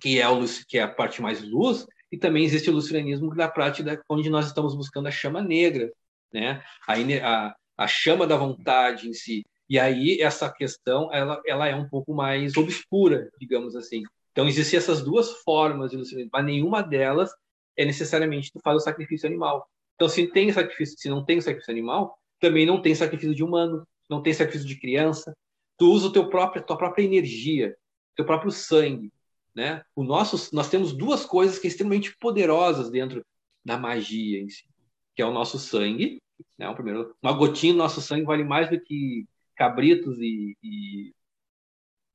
que 0.00 0.20
é, 0.20 0.28
o, 0.28 0.44
que 0.68 0.78
é 0.78 0.82
a 0.82 0.88
parte 0.88 1.22
mais 1.22 1.42
luz, 1.42 1.86
e 2.10 2.16
também 2.16 2.44
existe 2.44 2.70
o 2.70 2.72
luciferianismo 2.72 3.34
da 3.34 3.48
prática 3.48 4.02
onde 4.08 4.30
nós 4.30 4.46
estamos 4.46 4.74
buscando 4.74 5.08
a 5.08 5.10
chama 5.10 5.42
negra, 5.42 5.92
né? 6.32 6.62
A, 6.86 6.94
a, 6.94 7.56
a 7.76 7.86
chama 7.86 8.26
da 8.26 8.36
vontade 8.36 9.08
em 9.08 9.12
si. 9.12 9.44
E 9.68 9.78
aí 9.78 10.20
essa 10.20 10.50
questão 10.50 11.12
ela, 11.12 11.40
ela 11.44 11.66
é 11.66 11.74
um 11.74 11.88
pouco 11.88 12.14
mais 12.14 12.56
obscura, 12.56 13.30
digamos 13.40 13.74
assim. 13.74 14.02
Então 14.32 14.46
existem 14.46 14.78
essas 14.78 15.02
duas 15.02 15.32
formas 15.42 15.90
de 15.90 15.96
luciferianismo, 15.96 16.30
mas 16.32 16.44
nenhuma 16.44 16.82
delas 16.82 17.30
é 17.76 17.84
necessariamente 17.84 18.52
tu 18.52 18.60
faz 18.62 18.76
o 18.76 18.84
sacrifício 18.84 19.26
animal. 19.26 19.68
Então 19.94 20.08
se 20.08 20.26
tem 20.28 20.52
sacrifício, 20.52 20.96
se 20.98 21.08
não 21.08 21.24
tem 21.24 21.40
sacrifício 21.40 21.72
animal, 21.72 22.16
também 22.38 22.64
não 22.64 22.80
tem 22.80 22.94
sacrifício 22.94 23.34
de 23.34 23.42
humano, 23.42 23.86
não 24.08 24.22
tem 24.22 24.32
sacrifício 24.32 24.68
de 24.68 24.78
criança. 24.78 25.36
Tu 25.76 25.90
usa 25.90 26.06
o 26.06 26.12
teu 26.12 26.28
próprio, 26.28 26.62
tua 26.62 26.76
própria 26.76 27.02
energia, 27.02 27.74
teu 28.14 28.24
próprio 28.24 28.50
sangue, 28.50 29.10
né? 29.56 29.82
O 29.94 30.04
nosso, 30.04 30.54
nós 30.54 30.68
temos 30.68 30.92
duas 30.92 31.24
coisas 31.24 31.56
que 31.56 31.62
são 31.62 31.68
extremamente 31.68 32.14
poderosas 32.18 32.90
dentro 32.90 33.24
da 33.64 33.78
magia 33.78 34.38
em 34.40 34.50
si, 34.50 34.66
que 35.14 35.22
é 35.22 35.26
o 35.26 35.32
nosso 35.32 35.58
sangue, 35.58 36.20
né? 36.58 36.68
O 36.68 36.74
primeiro, 36.74 37.16
uma 37.22 37.32
gotinha 37.32 37.72
do 37.72 37.78
nosso 37.78 38.02
sangue 38.02 38.26
vale 38.26 38.44
mais 38.44 38.68
do 38.68 38.78
que 38.78 39.26
cabritos 39.56 40.18
e, 40.18 40.56
e, 40.62 41.14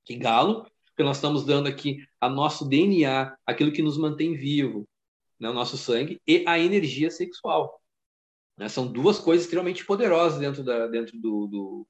e 0.07 0.15
galo, 0.17 0.67
porque 0.85 1.01
nós 1.01 1.17
estamos 1.17 1.43
dando 1.43 1.67
aqui 1.67 2.05
a 2.19 2.29
nosso 2.29 2.63
DNA, 2.69 3.35
aquilo 3.43 3.71
que 3.71 3.81
nos 3.81 3.97
mantém 3.97 4.35
vivo, 4.35 4.87
né? 5.39 5.49
o 5.49 5.53
nosso 5.53 5.77
sangue 5.77 6.21
e 6.27 6.45
a 6.47 6.59
energia 6.59 7.09
sexual. 7.09 7.81
Né? 8.55 8.69
São 8.69 8.85
duas 8.91 9.17
coisas 9.17 9.45
extremamente 9.45 9.83
poderosas 9.83 10.39
dentro 10.39 10.63
da, 10.63 10.85
dentro 10.87 11.19
do, 11.19 11.47
do 11.47 11.87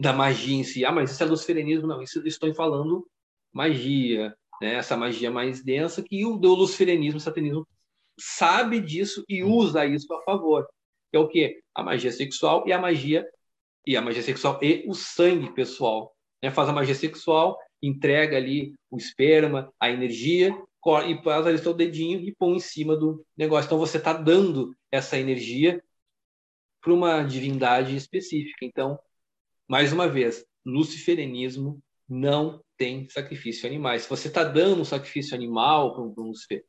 da 0.00 0.14
magia 0.14 0.56
em 0.56 0.64
si. 0.64 0.84
Ah, 0.84 0.92
mas 0.92 1.10
isso 1.10 1.22
é 1.22 1.26
luciferianismo? 1.26 1.86
Não, 1.86 2.02
isso 2.02 2.26
estou 2.26 2.54
falando 2.54 3.06
magia, 3.52 4.34
né? 4.62 4.74
essa 4.74 4.96
magia 4.96 5.30
mais 5.30 5.62
densa, 5.62 6.02
que 6.02 6.24
o 6.24 6.36
do 6.36 6.54
luciferianismo, 6.54 7.18
o 7.18 7.20
satanismo, 7.20 7.66
sabe 8.18 8.80
disso 8.80 9.24
e 9.28 9.42
usa 9.42 9.84
isso 9.84 10.12
a 10.14 10.22
favor. 10.22 10.66
Que 11.10 11.16
é 11.16 11.20
o 11.20 11.28
quê? 11.28 11.60
A 11.74 11.82
magia 11.82 12.12
sexual 12.12 12.64
e 12.66 12.72
a 12.72 12.78
magia 12.78 13.26
e 13.86 13.96
a 13.96 14.00
magia 14.00 14.22
sexual 14.22 14.58
e 14.62 14.84
o 14.86 14.94
sangue 14.94 15.52
pessoal. 15.52 16.14
Né? 16.42 16.50
Faz 16.50 16.68
a 16.68 16.72
magia 16.72 16.94
sexual, 16.94 17.58
entrega 17.82 18.36
ali 18.36 18.74
o 18.90 18.96
esperma, 18.96 19.72
a 19.80 19.90
energia, 19.90 20.56
e 21.08 21.22
faz 21.22 21.46
ali 21.46 21.58
seu 21.58 21.74
dedinho 21.74 22.20
e 22.20 22.34
põe 22.34 22.56
em 22.56 22.60
cima 22.60 22.96
do 22.96 23.24
negócio. 23.36 23.66
Então 23.66 23.78
você 23.78 23.98
está 23.98 24.12
dando 24.12 24.74
essa 24.90 25.18
energia 25.18 25.82
para 26.80 26.92
uma 26.92 27.22
divindade 27.22 27.94
específica. 27.96 28.64
Então, 28.64 28.98
mais 29.68 29.92
uma 29.92 30.08
vez, 30.08 30.44
luciferianismo 30.64 31.80
não 32.08 32.60
tem 32.82 33.08
sacrifício 33.08 33.68
animal. 33.68 33.96
Se 33.96 34.10
você 34.10 34.26
está 34.26 34.42
dando 34.42 34.80
um 34.80 34.84
sacrifício 34.84 35.36
animal 35.36 35.94
para 35.94 36.02
um, 36.02 36.12
Lucifer, 36.16 36.64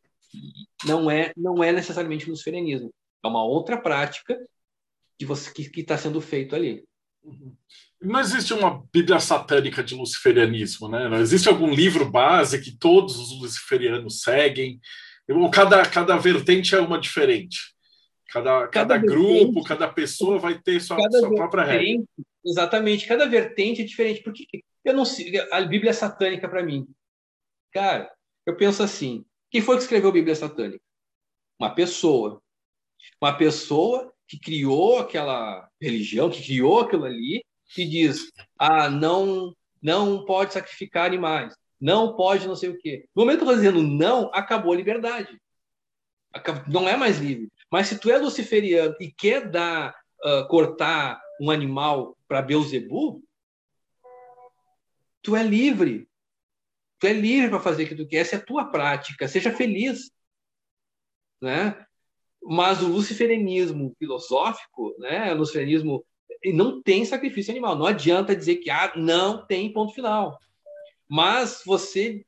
não 0.86 1.10
é, 1.10 1.32
não 1.36 1.64
é 1.64 1.72
necessariamente 1.72 2.30
luciferianismo. 2.30 2.94
É 3.24 3.28
uma 3.28 3.44
outra 3.44 3.82
prática 3.82 4.38
que 5.18 5.26
você 5.26 5.52
que 5.52 5.82
está 5.82 5.98
sendo 5.98 6.22
feito 6.22 6.56
ali. 6.56 6.84
Uhum. 7.24 7.56
Não 8.00 8.20
existe 8.20 8.54
uma 8.54 8.84
Bíblia 8.94 9.20
satânica 9.20 9.84
de 9.84 9.96
luciferianismo, 9.96 10.88
né? 10.88 11.10
Não 11.10 11.18
existe 11.18 11.50
algum 11.50 11.74
livro 11.74 12.08
base 12.08 12.62
que 12.62 12.78
todos 12.78 13.18
os 13.18 13.42
luciferianos 13.42 14.22
seguem. 14.22 14.80
Cada, 15.52 15.84
cada 15.84 16.16
vertente 16.18 16.76
é 16.76 16.80
uma 16.80 17.00
diferente. 17.00 17.74
Cada, 18.28 18.68
cada, 18.68 18.68
cada 18.68 18.98
grupo, 18.98 19.46
vertente, 19.46 19.68
cada 19.68 19.88
pessoa 19.88 20.38
vai 20.38 20.62
ter 20.62 20.80
sua, 20.80 20.98
sua 21.10 21.34
própria 21.34 21.64
regra. 21.64 22.04
Exatamente, 22.46 23.08
cada 23.08 23.26
vertente 23.26 23.82
é 23.82 23.86
diferente. 23.86 24.22
Porque 24.22 24.46
eu 24.84 24.94
não 24.94 25.06
sei, 25.06 25.40
a 25.52 25.62
Bíblia 25.62 25.92
é 25.92 25.94
satânica 25.94 26.48
para 26.48 26.64
mim. 26.64 26.88
Cara, 27.72 28.12
eu 28.46 28.56
penso 28.56 28.84
assim: 28.84 29.26
quem 29.50 29.62
foi 29.62 29.78
que 29.78 29.84
escreveu 29.84 30.10
a 30.10 30.14
Bíblia 30.14 30.36
satânica? 30.36 30.84
Uma 31.60 31.74
pessoa. 31.74 32.42
Uma 33.22 33.38
pessoa 33.38 34.14
que 34.28 34.40
criou 34.40 35.00
aquela 35.00 35.70
religião, 35.82 36.30
que 36.30 36.44
criou 36.44 36.82
aquilo 36.82 37.06
ali, 37.06 37.44
que 37.74 37.86
diz: 37.86 38.32
ah, 38.58 38.90
não, 38.90 39.56
não 39.82 40.26
pode 40.26 40.54
sacrificar 40.54 41.06
animais, 41.06 41.56
não 41.80 42.16
pode 42.16 42.48
não 42.48 42.56
sei 42.56 42.70
o 42.70 42.78
quê. 42.80 43.08
No 43.16 43.24
momento 43.24 43.40
que 43.40 43.44
eu 43.46 43.52
estou 43.52 43.64
dizendo 43.64 43.84
não, 43.84 44.30
acabou 44.34 44.74
a 44.74 44.78
liberdade. 44.78 45.38
Não 46.68 46.90
é 46.90 46.98
mais 46.98 47.20
livre. 47.20 47.52
Mas 47.72 47.88
se 47.88 48.00
tu 48.00 48.10
é 48.10 48.18
luciferiano 48.18 48.96
e 49.00 49.12
quer 49.12 49.50
dar, 49.50 49.96
uh, 50.26 50.48
cortar 50.48 51.22
um 51.40 51.52
animal 51.52 52.18
para 52.28 52.42
Beuzebu, 52.42 53.24
tu 55.24 55.36
é 55.36 55.42
livre. 55.42 56.08
Tu 57.00 57.08
é 57.08 57.14
livre 57.14 57.50
para 57.50 57.60
fazer 57.60 57.86
o 57.86 57.88
que 57.88 57.96
tu 57.96 58.08
quer, 58.08 58.18
essa 58.18 58.36
é 58.36 58.40
a 58.40 58.46
tua 58.46 58.66
prática, 58.66 59.28
seja 59.28 59.52
feliz. 59.52 60.12
Né? 61.42 61.86
Mas 62.42 62.82
o 62.82 62.88
luciferianismo 62.88 63.96
filosófico, 63.98 64.96
né, 65.00 65.34
o 65.34 65.38
luciferianismo 65.38 66.06
não 66.54 66.82
tem 66.82 67.06
sacrifício 67.06 67.52
animal. 67.52 67.76
Não 67.76 67.86
adianta 67.86 68.36
dizer 68.36 68.58
que 68.58 68.70
ah, 68.70 68.92
não 68.96 69.46
tem 69.46 69.72
ponto 69.72 69.94
final. 69.94 70.38
Mas 71.10 71.62
você, 71.66 72.26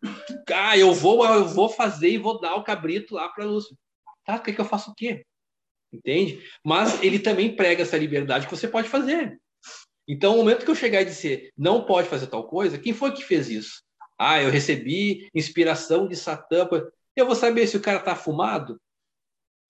ah, 0.54 0.78
eu 0.78 0.94
vou, 0.94 1.26
eu 1.26 1.46
vou 1.46 1.70
fazer 1.70 2.10
e 2.10 2.18
vou 2.18 2.40
dar 2.40 2.56
o 2.56 2.64
cabrito 2.64 3.16
lá 3.16 3.28
para 3.30 3.46
Lúcio. 3.46 3.78
Tá, 4.24 4.40
quer 4.40 4.54
que 4.54 4.62
eu 4.62 4.66
faça 4.66 4.92
o 4.92 4.96
quê? 4.96 5.26
Entende? 5.92 6.42
Mas 6.64 7.02
ele 7.02 7.20
também 7.20 7.56
prega 7.56 7.84
essa 7.84 7.98
liberdade 7.98 8.48
que 8.48 8.56
você 8.56 8.68
pode 8.68 8.90
fazer. 8.90 9.40
Então, 10.08 10.36
o 10.36 10.38
momento 10.38 10.64
que 10.64 10.72
eu 10.72 10.76
chegar 10.76 11.02
e 11.02 11.06
dizer 11.06 11.52
não 11.58 11.84
pode 11.84 12.08
fazer 12.08 12.28
tal 12.28 12.48
coisa, 12.48 12.78
quem 12.78 12.94
foi 12.94 13.12
que 13.12 13.24
fez 13.24 13.50
isso? 13.50 13.84
Ah, 14.18 14.42
eu 14.42 14.50
recebi 14.50 15.30
inspiração 15.34 16.08
de 16.08 16.16
Satã. 16.16 16.68
Eu 17.16 17.26
vou 17.26 17.36
saber 17.36 17.68
se 17.68 17.76
o 17.76 17.82
cara 17.82 18.00
está 18.00 18.16
fumado? 18.16 18.80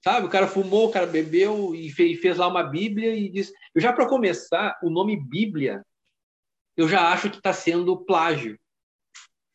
Sabe? 0.03 0.27
O 0.27 0.29
cara 0.29 0.47
fumou, 0.47 0.87
o 0.87 0.91
cara 0.91 1.07
bebeu 1.07 1.73
e 1.73 1.89
fez 1.89 2.37
lá 2.37 2.47
uma 2.47 2.63
Bíblia 2.63 3.15
e 3.15 3.29
diz. 3.29 3.51
Eu 3.73 3.81
já 3.81 3.91
para 3.91 4.07
começar, 4.07 4.77
o 4.83 4.89
nome 4.89 5.17
Bíblia, 5.17 5.83
eu 6.77 6.87
já 6.87 7.11
acho 7.11 7.29
que 7.29 7.37
está 7.37 7.53
sendo 7.53 8.05
plágio 8.05 8.59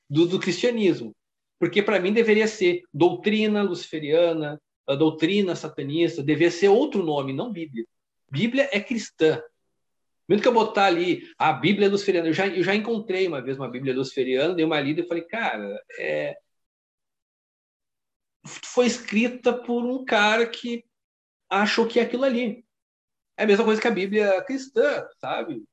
do, 0.09 0.27
do 0.27 0.41
cristianismo. 0.41 1.15
Porque 1.59 1.83
para 1.83 2.01
mim 2.01 2.13
deveria 2.13 2.49
ser 2.49 2.83
doutrina 2.93 3.63
luciferiana, 3.63 4.61
doutrina 4.97 5.55
satanista, 5.55 6.23
deveria 6.23 6.51
ser 6.51 6.69
outro 6.69 7.03
nome, 7.03 7.33
não 7.33 7.53
Bíblia. 7.53 7.85
Bíblia 8.31 8.69
é 8.73 8.81
cristã. 8.81 9.41
Mesmo 10.31 10.43
que 10.43 10.47
eu 10.47 10.55
botar 10.55 10.85
ali 10.85 11.29
a 11.37 11.53
Bíblia 11.53 11.89
luciferiana, 11.89 12.29
eu 12.29 12.33
já, 12.33 12.47
eu 12.47 12.63
já 12.63 12.73
encontrei 12.73 13.27
uma 13.27 13.43
vez 13.43 13.59
uma 13.59 13.69
Bíblia 13.69 13.93
luciferiana, 13.93 14.55
dei 14.55 14.65
uma 14.65 14.81
lida 14.81 15.01
e 15.01 15.09
falei, 15.09 15.25
cara, 15.25 15.83
é... 15.99 16.39
foi 18.47 18.87
escrita 18.87 19.53
por 19.53 19.85
um 19.85 20.05
cara 20.05 20.47
que 20.47 20.85
achou 21.49 21.85
que 21.85 21.99
é 21.99 22.05
aquilo 22.05 22.23
ali. 22.23 22.65
É 23.37 23.43
a 23.43 23.47
mesma 23.47 23.65
coisa 23.65 23.81
que 23.81 23.89
a 23.89 23.91
Bíblia 23.91 24.41
cristã, 24.45 25.05
sabe? 25.19 25.65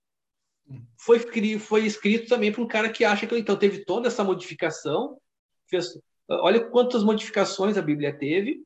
Foi, 1.00 1.20
foi 1.60 1.86
escrito 1.86 2.28
também 2.28 2.52
por 2.52 2.64
um 2.64 2.68
cara 2.68 2.90
que 2.90 3.06
acha 3.06 3.28
que 3.28 3.38
então 3.38 3.56
teve 3.56 3.86
toda 3.86 4.08
essa 4.08 4.24
modificação. 4.24 5.22
Fez, 5.68 6.00
olha 6.28 6.68
quantas 6.68 7.04
modificações 7.04 7.78
a 7.78 7.82
Bíblia 7.84 8.18
teve 8.18 8.64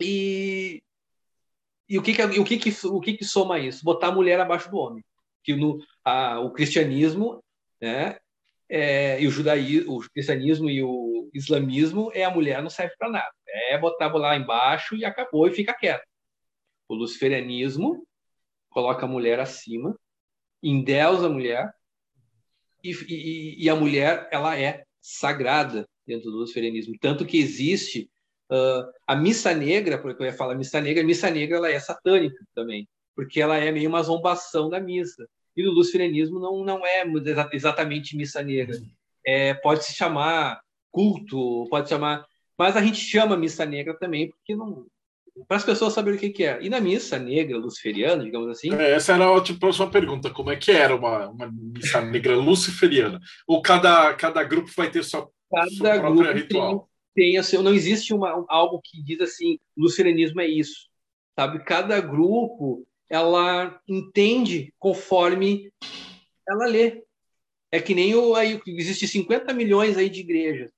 e 0.00 0.82
e 1.88 1.98
o 1.98 2.02
que 2.02 2.14
que, 2.14 2.22
o 2.22 2.44
que, 2.44 2.58
que, 2.58 2.86
o 2.86 3.00
que, 3.00 3.12
que 3.14 3.24
soma 3.24 3.58
isso? 3.58 3.84
Botar 3.84 4.08
a 4.08 4.12
mulher 4.12 4.40
abaixo 4.40 4.70
do 4.70 4.78
homem. 4.78 5.04
Que 5.42 5.54
no, 5.54 5.78
a, 6.04 6.40
o 6.40 6.50
cristianismo 6.50 7.42
né, 7.80 8.18
é, 8.68 9.20
e 9.20 9.26
o 9.26 9.30
judaísmo, 9.30 9.96
o 9.96 10.10
cristianismo 10.10 10.70
e 10.70 10.82
o 10.82 11.30
islamismo 11.34 12.10
é 12.14 12.24
a 12.24 12.30
mulher 12.30 12.62
não 12.62 12.70
serve 12.70 12.94
para 12.98 13.10
nada. 13.10 13.32
É 13.70 13.78
botar 13.78 14.12
lá 14.14 14.36
embaixo 14.36 14.96
e 14.96 15.04
acabou 15.04 15.46
e 15.46 15.52
fica 15.52 15.74
quieto. 15.74 16.04
O 16.88 16.94
luciferianismo 16.94 18.06
coloca 18.70 19.04
a 19.04 19.08
mulher 19.08 19.38
acima, 19.38 19.96
endeusa 20.62 21.26
a 21.26 21.30
mulher 21.30 21.72
e, 22.82 22.92
e, 23.08 23.64
e, 23.64 23.70
a 23.70 23.76
mulher 23.76 24.28
ela 24.30 24.58
é 24.58 24.84
sagrada 25.00 25.88
dentro 26.06 26.30
do 26.30 26.38
luciferianismo. 26.38 26.94
Tanto 27.00 27.24
que 27.24 27.38
existe 27.38 28.10
uh, 28.54 28.92
a 29.06 29.16
missa 29.16 29.52
negra, 29.54 29.98
porque 29.98 30.22
eu 30.22 30.26
ia 30.26 30.32
falar 30.32 30.54
missa 30.54 30.80
negra, 30.80 31.02
a 31.02 31.06
missa 31.06 31.30
negra 31.30 31.56
ela 31.56 31.70
é 31.70 31.78
satânica 31.78 32.36
também, 32.54 32.88
porque 33.14 33.40
ela 33.40 33.56
é 33.56 33.70
meio 33.72 33.88
uma 33.88 34.02
zombação 34.02 34.68
da 34.68 34.80
missa. 34.80 35.26
E 35.56 35.62
no 35.62 35.72
luciferianismo 35.72 36.40
não, 36.40 36.64
não 36.64 36.86
é 36.86 37.04
exatamente 37.52 38.16
missa 38.16 38.42
negra. 38.42 38.76
É, 39.24 39.54
pode 39.54 39.84
se 39.84 39.94
chamar 39.94 40.60
culto, 40.90 41.66
pode 41.70 41.88
chamar. 41.88 42.24
Mas 42.58 42.76
a 42.76 42.82
gente 42.82 42.98
chama 42.98 43.36
missa 43.36 43.64
negra 43.64 43.96
também, 43.98 44.28
porque 44.28 44.54
não, 44.54 44.86
para 45.48 45.56
as 45.56 45.64
pessoas 45.64 45.92
saberem 45.92 46.16
o 46.16 46.20
que, 46.20 46.30
que 46.30 46.44
é. 46.44 46.62
E 46.62 46.68
na 46.68 46.80
missa 46.80 47.18
negra 47.18 47.58
luciferiana, 47.58 48.22
digamos 48.22 48.48
assim. 48.48 48.72
É, 48.74 48.92
essa 48.92 49.14
era 49.14 49.36
a 49.36 49.40
tipo, 49.40 49.58
próxima 49.58 49.90
pergunta: 49.90 50.30
como 50.30 50.50
é 50.50 50.56
que 50.56 50.70
era 50.70 50.94
uma, 50.94 51.28
uma 51.28 51.50
missa 51.50 52.00
negra 52.00 52.36
luciferiana? 52.36 53.20
Ou 53.46 53.60
cada, 53.60 54.14
cada 54.14 54.42
grupo 54.44 54.70
vai 54.76 54.90
ter 54.90 55.02
sua, 55.02 55.28
cada 55.50 55.70
sua 55.70 55.98
própria 55.98 56.32
ritual? 56.32 56.88
Tem, 57.14 57.38
assim, 57.38 57.58
não 57.58 57.72
existe 57.74 58.12
uma, 58.12 58.44
algo 58.48 58.80
que 58.82 59.02
diz 59.02 59.20
assim: 59.20 59.58
luciferianismo 59.76 60.40
é 60.40 60.48
isso. 60.48 60.88
Sabe? 61.38 61.64
Cada 61.64 62.00
grupo 62.00 62.86
ela 63.08 63.80
entende 63.88 64.72
conforme 64.78 65.72
ela 66.48 66.66
lê. 66.66 67.02
É 67.70 67.80
que 67.80 67.94
nem 67.94 68.14
o 68.14 68.34
aí 68.34 68.60
existe 68.66 69.08
50 69.08 69.52
milhões 69.52 69.96
aí 69.96 70.08
de 70.08 70.20
igrejas 70.20 70.70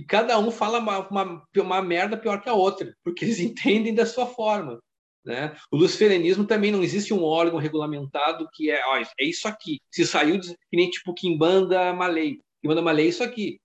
e 0.00 0.02
cada 0.02 0.38
um 0.38 0.50
fala 0.50 0.78
uma, 0.78 1.06
uma, 1.08 1.46
uma 1.58 1.82
merda 1.82 2.16
pior 2.16 2.40
que 2.40 2.48
a 2.48 2.54
outra, 2.54 2.96
porque 3.04 3.22
eles 3.22 3.38
entendem 3.40 3.94
da 3.94 4.06
sua 4.06 4.26
forma. 4.26 4.80
Né? 5.22 5.54
O 5.70 5.76
luciferianismo 5.76 6.46
também 6.46 6.72
não 6.72 6.82
existe 6.82 7.12
um 7.12 7.22
órgão 7.22 7.58
regulamentado 7.58 8.48
que 8.54 8.70
é, 8.70 8.82
ó, 8.86 8.96
é 8.96 9.24
isso 9.24 9.46
aqui. 9.46 9.78
Se 9.90 10.06
saiu, 10.06 10.40
que 10.40 10.56
nem 10.72 10.88
tipo 10.88 11.12
Kimbanda 11.12 11.92
Malay. 11.92 12.40
Kimbanda 12.62 12.80
Malay 12.80 13.06
é 13.06 13.08
isso 13.10 13.22
aqui. 13.22 13.60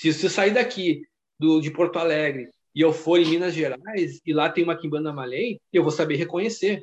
Se 0.00 0.14
você 0.14 0.30
sair 0.30 0.54
daqui 0.54 1.02
do, 1.38 1.60
de 1.60 1.70
Porto 1.70 1.98
Alegre 1.98 2.48
e 2.74 2.80
eu 2.80 2.90
for 2.90 3.20
em 3.20 3.26
Minas 3.26 3.52
Gerais 3.52 4.18
e 4.24 4.32
lá 4.32 4.48
tem 4.48 4.64
uma 4.64 4.74
Kimbanda 4.74 5.12
Malay, 5.12 5.60
eu 5.70 5.82
vou 5.82 5.92
saber 5.92 6.16
reconhecer. 6.16 6.82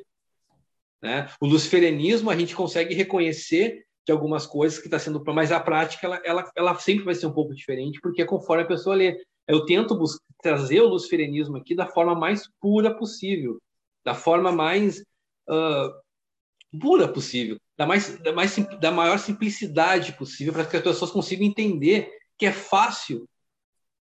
Né? 1.02 1.28
O 1.40 1.46
luciferianismo 1.46 2.30
a 2.30 2.36
gente 2.36 2.54
consegue 2.54 2.94
reconhecer 2.94 3.84
de 4.06 4.12
algumas 4.12 4.46
coisas 4.46 4.78
que 4.78 4.86
está 4.86 5.00
sendo, 5.00 5.20
mas 5.34 5.50
a 5.50 5.58
prática 5.58 6.06
ela, 6.06 6.22
ela, 6.24 6.52
ela 6.54 6.74
sempre 6.76 7.04
vai 7.04 7.14
ser 7.16 7.26
um 7.26 7.32
pouco 7.32 7.52
diferente, 7.52 7.98
porque 8.00 8.24
conforme 8.24 8.62
a 8.62 8.68
pessoa 8.68 8.94
lê. 8.94 9.20
Eu 9.48 9.64
tento 9.64 9.98
trazer 10.40 10.80
o 10.82 10.88
luciferianismo 10.88 11.56
aqui 11.56 11.74
da 11.74 11.86
forma 11.86 12.14
mais 12.14 12.48
pura 12.60 12.96
possível, 12.96 13.58
da 14.04 14.14
forma 14.14 14.52
mais 14.52 15.00
uh, 15.48 16.78
pura 16.78 17.08
possível, 17.08 17.58
da, 17.76 17.84
mais, 17.84 18.16
da, 18.18 18.32
mais, 18.32 18.56
da 18.78 18.92
maior 18.92 19.18
simplicidade 19.18 20.12
possível, 20.12 20.52
para 20.52 20.66
que 20.66 20.76
as 20.76 20.82
pessoas 20.82 21.10
consigam 21.10 21.46
entender 21.46 22.17
que 22.38 22.46
é 22.46 22.52
fácil 22.52 23.28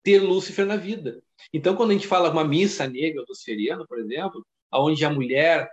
ter 0.04 0.20
Lúcifer 0.20 0.66
na 0.66 0.76
vida. 0.76 1.22
Então, 1.54 1.76
quando 1.76 1.92
a 1.92 1.94
gente 1.94 2.08
fala 2.08 2.32
uma 2.32 2.44
missa 2.44 2.88
negra 2.88 3.24
luciferiana, 3.28 3.86
por 3.88 4.00
exemplo, 4.00 4.46
onde 4.74 5.04
a 5.04 5.10
mulher 5.10 5.70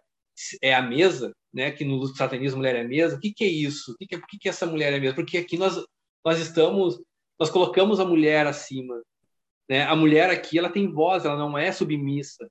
é 0.62 0.74
a 0.74 0.82
mesa, 0.82 1.32
né, 1.52 1.70
que 1.70 1.84
no 1.84 2.06
satanismo 2.08 2.58
mulher 2.58 2.76
é 2.76 2.80
a 2.80 2.88
mesa. 2.88 3.16
O 3.16 3.20
que, 3.20 3.32
que 3.32 3.44
é 3.44 3.48
isso? 3.48 3.92
O 3.92 3.96
que, 3.96 4.06
que 4.06 4.14
é, 4.14 4.18
por 4.18 4.26
que, 4.26 4.38
que 4.38 4.48
essa 4.48 4.66
mulher 4.66 4.92
é 4.92 4.96
a 4.96 5.00
mesa? 5.00 5.14
Porque 5.14 5.36
aqui 5.36 5.58
nós, 5.58 5.76
nós 6.24 6.38
estamos, 6.38 7.00
nós 7.38 7.50
colocamos 7.50 8.00
a 8.00 8.04
mulher 8.04 8.46
acima. 8.46 9.02
Né? 9.68 9.82
A 9.84 9.94
mulher 9.94 10.30
aqui 10.30 10.58
ela 10.58 10.70
tem 10.70 10.90
voz, 10.90 11.24
ela 11.24 11.36
não 11.36 11.56
é 11.56 11.70
submissa. 11.70 12.48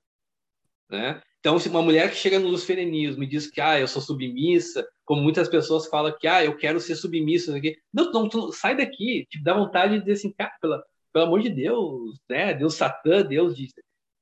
Né? 0.88 1.20
Então, 1.40 1.58
se 1.58 1.68
uma 1.68 1.82
mulher 1.82 2.10
que 2.10 2.16
chega 2.16 2.38
no 2.38 2.48
luciferianismo 2.48 3.24
e 3.24 3.26
diz 3.26 3.50
que 3.50 3.60
ah, 3.60 3.78
eu 3.78 3.88
sou 3.88 4.00
submissa, 4.00 4.86
como 5.12 5.20
muitas 5.20 5.46
pessoas 5.46 5.88
falam 5.88 6.16
que 6.18 6.26
ah, 6.26 6.42
eu 6.42 6.56
quero 6.56 6.80
ser 6.80 6.96
submissa, 6.96 7.54
aqui. 7.54 7.76
não, 7.92 8.10
não, 8.10 8.50
sai 8.50 8.74
daqui, 8.74 9.26
te 9.28 9.42
dá 9.42 9.52
vontade 9.52 9.92
de 9.92 10.00
dizer 10.00 10.12
assim, 10.12 10.32
cara, 10.32 10.56
pela, 10.58 10.82
pelo 11.12 11.26
amor 11.26 11.42
de 11.42 11.50
Deus, 11.50 12.18
né? 12.26 12.54
Deus 12.54 12.76
Satã, 12.76 13.22
Deus 13.22 13.54
diz, 13.54 13.74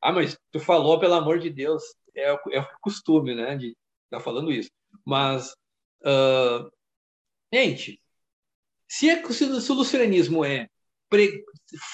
ah, 0.03 0.11
mas 0.11 0.37
tu 0.51 0.59
falou 0.59 0.99
pelo 0.99 1.15
amor 1.15 1.39
de 1.39 1.49
Deus, 1.49 1.81
é, 2.13 2.31
é 2.31 2.61
o 2.61 2.67
costume, 2.81 3.37
né? 3.37 3.57
De 3.57 3.69
estar 3.69 4.19
tá 4.19 4.21
falando 4.21 4.51
isso. 4.51 4.69
Mas, 5.07 5.53
uh, 6.03 6.69
gente, 7.55 8.03
se, 8.89 9.09
é, 9.09 9.25
se, 9.31 9.61
se 9.61 9.71
o 9.71 9.77
luceranismo 9.77 10.45
é 10.45 10.67
pre, 11.09 11.45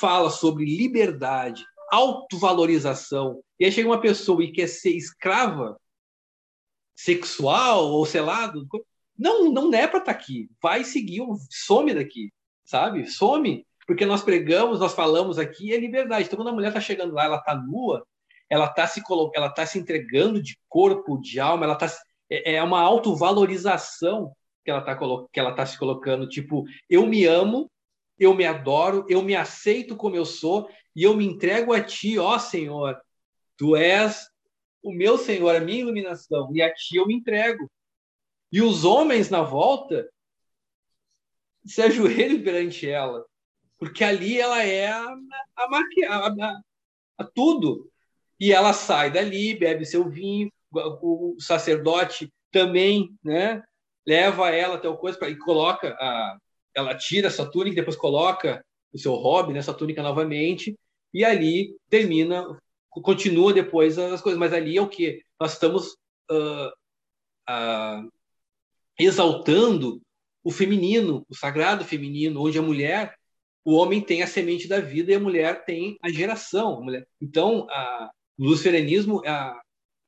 fala 0.00 0.30
sobre 0.30 0.64
liberdade, 0.64 1.62
autovalorização, 1.92 3.42
e 3.60 3.66
aí 3.66 3.70
chega 3.72 3.90
uma 3.90 4.00
pessoa 4.00 4.42
e 4.42 4.52
quer 4.52 4.68
ser 4.68 4.96
escrava 4.96 5.78
sexual 6.96 7.90
ou 7.90 8.06
selado, 8.06 8.66
não, 9.16 9.50
não 9.52 9.72
é 9.74 9.86
para 9.86 10.00
estar 10.00 10.12
tá 10.12 10.18
aqui. 10.18 10.48
Vai 10.60 10.82
seguir, 10.82 11.22
some 11.50 11.94
daqui, 11.94 12.32
sabe? 12.64 13.06
Some, 13.06 13.66
porque 13.86 14.06
nós 14.06 14.22
pregamos, 14.22 14.80
nós 14.80 14.94
falamos 14.94 15.38
aqui, 15.38 15.72
é 15.72 15.78
liberdade. 15.78 16.26
Então, 16.26 16.38
quando 16.38 16.48
a 16.48 16.52
mulher 16.52 16.68
está 16.68 16.80
chegando 16.80 17.14
lá, 17.14 17.24
ela 17.24 17.36
está 17.36 17.54
nua, 17.54 18.04
ela 18.48 18.66
está 18.66 18.86
se 18.86 19.02
ela 19.34 19.50
tá 19.50 19.66
se 19.66 19.78
entregando 19.78 20.42
de 20.42 20.58
corpo, 20.68 21.18
de 21.20 21.38
alma, 21.38 21.64
ela 21.64 21.76
tá 21.76 21.86
é, 22.30 22.54
é 22.54 22.62
uma 22.62 22.80
autovalorização 22.80 24.32
que 24.64 24.70
ela 24.70 24.80
está 24.80 24.98
que 25.32 25.38
ela 25.38 25.52
tá 25.52 25.64
se 25.64 25.78
colocando, 25.78 26.28
tipo, 26.28 26.64
eu 26.90 27.06
me 27.06 27.24
amo, 27.24 27.70
eu 28.18 28.34
me 28.34 28.44
adoro, 28.44 29.06
eu 29.08 29.22
me 29.22 29.36
aceito 29.36 29.94
como 29.94 30.16
eu 30.16 30.24
sou 30.24 30.68
e 30.94 31.02
eu 31.04 31.16
me 31.16 31.24
entrego 31.24 31.72
a 31.72 31.80
ti, 31.80 32.18
ó 32.18 32.38
Senhor. 32.38 32.98
Tu 33.56 33.76
és 33.76 34.28
o 34.86 34.92
meu 34.92 35.18
Senhor, 35.18 35.54
a 35.56 35.60
minha 35.60 35.80
iluminação, 35.80 36.54
e 36.54 36.62
a 36.62 36.72
ti 36.72 36.96
eu 36.96 37.06
me 37.06 37.14
entrego. 37.14 37.68
E 38.52 38.62
os 38.62 38.84
homens 38.84 39.28
na 39.28 39.42
volta 39.42 40.08
se 41.64 41.82
ajoelham 41.82 42.40
perante 42.42 42.88
ela, 42.88 43.26
porque 43.78 44.04
ali 44.04 44.38
ela 44.40 44.62
é 44.62 44.86
a, 44.86 45.02
a, 45.56 45.78
a, 46.08 46.26
a, 46.28 46.60
a 47.18 47.24
tudo. 47.24 47.90
E 48.38 48.52
ela 48.52 48.72
sai 48.72 49.10
dali, 49.10 49.58
bebe 49.58 49.84
seu 49.84 50.08
vinho, 50.08 50.52
o 50.72 51.34
sacerdote 51.40 52.32
também, 52.52 53.12
né? 53.24 53.64
Leva 54.06 54.50
ela 54.50 54.76
até 54.76 54.88
o 54.88 54.96
coisa 54.96 55.18
pra, 55.18 55.28
e 55.28 55.36
coloca 55.36 55.96
a, 55.98 56.38
ela 56.72 56.94
tira 56.94 57.26
essa 57.26 57.44
túnica, 57.50 57.76
depois 57.76 57.96
coloca 57.96 58.64
o 58.92 58.98
seu 58.98 59.14
hobby 59.14 59.52
nessa 59.52 59.74
túnica 59.74 60.00
novamente 60.00 60.78
e 61.12 61.24
ali 61.24 61.74
termina, 61.90 62.46
continua 63.02 63.52
depois 63.52 63.98
as 63.98 64.20
coisas. 64.20 64.38
Mas 64.38 64.52
ali 64.52 64.76
é 64.76 64.82
o 64.82 64.88
que 64.88 65.22
nós 65.40 65.52
estamos 65.52 65.96
uh, 66.30 66.68
uh, 67.48 68.10
exaltando 68.98 70.00
o 70.44 70.50
feminino, 70.50 71.26
o 71.28 71.34
sagrado 71.34 71.84
feminino, 71.84 72.42
onde 72.42 72.58
a 72.58 72.62
mulher, 72.62 73.14
o 73.64 73.74
homem 73.74 74.00
tem 74.00 74.22
a 74.22 74.26
semente 74.26 74.68
da 74.68 74.80
vida 74.80 75.10
e 75.10 75.14
a 75.14 75.20
mulher 75.20 75.64
tem 75.64 75.98
a 76.02 76.10
geração. 76.10 76.78
A 76.78 76.80
mulher, 76.80 77.06
então, 77.20 77.66
a, 77.68 78.10
no 78.38 78.50
luciferianismo, 78.50 79.22
a, 79.26 79.60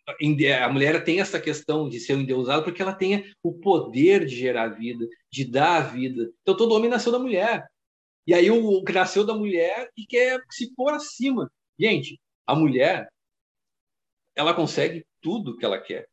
a 0.08 0.68
mulher 0.68 1.04
tem 1.04 1.20
essa 1.20 1.40
questão 1.40 1.88
de 1.88 2.00
ser 2.00 2.14
um 2.14 2.20
endeusado 2.20 2.64
porque 2.64 2.80
ela 2.80 2.94
tem 2.94 3.30
o 3.42 3.52
poder 3.52 4.24
de 4.24 4.36
gerar 4.36 4.68
vida, 4.68 5.06
de 5.30 5.44
dar 5.44 5.76
a 5.76 5.80
vida. 5.80 6.30
Então 6.42 6.56
todo 6.56 6.74
homem 6.74 6.88
nasceu 6.88 7.12
da 7.12 7.18
mulher. 7.18 7.66
E 8.26 8.34
aí 8.34 8.50
o 8.50 8.84
que 8.84 8.92
nasceu 8.92 9.24
da 9.24 9.34
mulher 9.34 9.90
e 9.96 10.06
quer 10.06 10.40
se 10.50 10.74
pôr 10.74 10.92
acima. 10.92 11.50
Gente, 11.78 12.18
a 12.48 12.54
mulher 12.54 13.08
ela 14.34 14.54
consegue 14.54 15.04
tudo 15.20 15.56
que 15.56 15.64
ela 15.64 15.78
quer. 15.78 16.08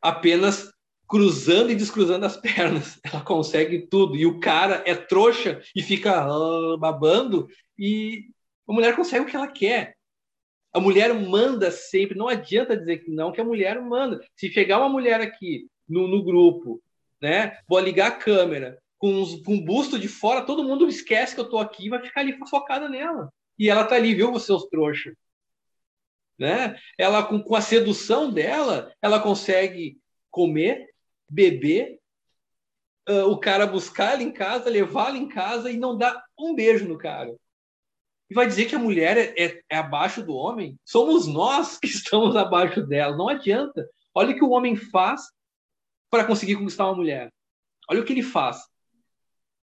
Apenas 0.00 0.72
cruzando 1.08 1.72
e 1.72 1.74
descruzando 1.74 2.24
as 2.24 2.36
pernas. 2.40 3.00
Ela 3.02 3.22
consegue 3.22 3.86
tudo. 3.88 4.16
E 4.16 4.24
o 4.24 4.38
cara 4.38 4.84
é 4.86 4.94
trouxa 4.94 5.60
e 5.74 5.82
fica 5.82 6.28
uh, 6.28 6.78
babando 6.78 7.48
e 7.76 8.30
a 8.68 8.72
mulher 8.72 8.94
consegue 8.94 9.24
o 9.24 9.28
que 9.28 9.34
ela 9.34 9.48
quer. 9.48 9.96
A 10.72 10.78
mulher 10.78 11.12
manda 11.12 11.70
sempre, 11.72 12.16
não 12.16 12.28
adianta 12.28 12.76
dizer 12.76 12.98
que 12.98 13.10
não, 13.10 13.32
que 13.32 13.40
a 13.40 13.44
mulher 13.44 13.80
manda. 13.82 14.24
Se 14.36 14.48
chegar 14.48 14.78
uma 14.78 14.88
mulher 14.88 15.20
aqui 15.20 15.66
no, 15.88 16.06
no 16.06 16.22
grupo, 16.22 16.80
né, 17.20 17.58
vou 17.68 17.80
ligar 17.80 18.08
a 18.08 18.16
câmera, 18.16 18.78
com, 18.96 19.22
o 19.22 19.60
busto 19.60 19.98
de 19.98 20.08
fora, 20.08 20.46
todo 20.46 20.64
mundo 20.64 20.88
esquece 20.88 21.34
que 21.34 21.40
eu 21.40 21.50
tô 21.50 21.58
aqui 21.58 21.86
e 21.86 21.88
vai 21.90 22.00
ficar 22.00 22.20
ali 22.20 22.38
focada 22.48 22.88
nela. 22.88 23.28
E 23.58 23.68
ela 23.68 23.84
tá 23.84 23.96
ali, 23.96 24.14
viu, 24.14 24.38
seus 24.38 24.64
trouxas? 24.66 25.14
Né? 26.42 26.76
Ela, 26.98 27.22
com, 27.22 27.40
com 27.40 27.54
a 27.54 27.60
sedução 27.60 28.30
dela, 28.30 28.92
ela 29.00 29.20
consegue 29.20 29.98
comer, 30.30 30.88
beber, 31.28 32.00
uh, 33.08 33.30
o 33.30 33.38
cara 33.38 33.66
buscar 33.66 34.14
ela 34.14 34.22
em 34.22 34.32
casa, 34.32 34.68
levá-la 34.68 35.16
em 35.16 35.28
casa 35.28 35.70
e 35.70 35.76
não 35.76 35.96
dar 35.96 36.22
um 36.38 36.54
beijo 36.54 36.86
no 36.86 36.98
cara 36.98 37.32
e 38.32 38.34
vai 38.34 38.46
dizer 38.46 38.64
que 38.64 38.74
a 38.74 38.78
mulher 38.78 39.18
é, 39.18 39.34
é, 39.36 39.62
é, 39.68 39.76
abaixo 39.76 40.22
do 40.22 40.32
homem? 40.32 40.80
Somos 40.86 41.26
nós 41.26 41.76
que 41.78 41.86
estamos 41.86 42.34
abaixo 42.34 42.80
dela. 42.82 43.14
Não 43.14 43.28
adianta. 43.28 43.86
Olha 44.14 44.30
o 44.30 44.34
que 44.34 44.42
o 44.42 44.48
homem 44.48 44.74
faz 44.74 45.20
para 46.08 46.24
conseguir 46.24 46.56
conquistar 46.56 46.86
uma 46.86 46.96
mulher. 46.96 47.30
Olha 47.90 48.00
o 48.00 48.04
que 48.06 48.12
ele 48.14 48.22
faz. 48.22 48.62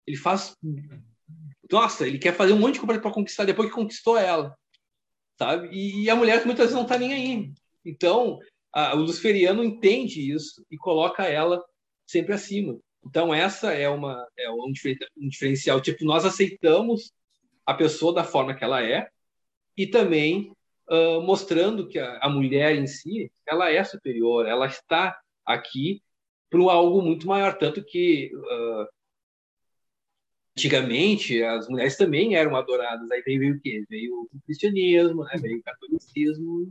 Ele 0.06 0.18
faz. 0.18 0.54
Nossa, 1.72 2.06
ele 2.06 2.18
quer 2.18 2.34
fazer 2.34 2.52
um 2.52 2.58
monte 2.58 2.74
de 2.74 2.80
coisa 2.80 3.00
para 3.00 3.10
conquistar 3.10 3.46
depois 3.46 3.70
que 3.70 3.74
conquistou 3.74 4.18
ela. 4.18 4.54
Sabe? 5.40 5.68
E, 5.72 6.02
e 6.04 6.10
a 6.10 6.14
mulher 6.14 6.44
muitas 6.44 6.66
vezes 6.66 6.74
não 6.74 6.82
está 6.82 6.98
nem 6.98 7.14
aí. 7.14 7.50
Então, 7.82 8.38
a, 8.70 8.94
o 8.94 8.98
luciferiano 8.98 9.64
entende 9.64 10.30
isso 10.30 10.62
e 10.70 10.76
coloca 10.76 11.24
ela 11.24 11.64
sempre 12.06 12.34
acima. 12.34 12.78
Então, 13.02 13.32
essa 13.32 13.72
é, 13.72 13.88
uma, 13.88 14.28
é 14.38 14.50
um 14.50 14.70
diferencial. 15.16 15.80
Tipo, 15.80 16.04
nós 16.04 16.26
aceitamos 16.26 17.10
a 17.64 17.72
pessoa 17.72 18.12
da 18.12 18.22
forma 18.22 18.54
que 18.54 18.62
ela 18.62 18.84
é 18.84 19.08
e 19.74 19.86
também 19.86 20.52
uh, 20.90 21.22
mostrando 21.22 21.88
que 21.88 21.98
a, 21.98 22.18
a, 22.18 22.28
mulher 22.28 22.76
em 22.76 22.86
si, 22.86 23.32
ela 23.48 23.70
é 23.70 23.82
superior, 23.82 24.46
ela 24.46 24.66
está 24.66 25.18
aqui 25.46 26.02
para 26.50 26.60
algo 26.70 27.00
muito 27.00 27.26
maior. 27.26 27.56
Tanto 27.56 27.82
que, 27.82 28.30
uh, 28.34 28.86
antigamente, 30.60 31.42
as 31.42 31.68
mulheres 31.68 31.96
também 31.96 32.34
eram 32.34 32.54
adoradas. 32.54 33.10
Aí 33.10 33.22
veio, 33.22 33.40
veio 33.40 33.54
o 33.54 33.60
quê? 33.60 33.84
Veio 33.88 34.28
o 34.30 34.40
cristianismo, 34.44 35.24
né? 35.24 35.32
veio 35.40 35.58
o 35.58 35.62
catolicismo, 35.62 36.66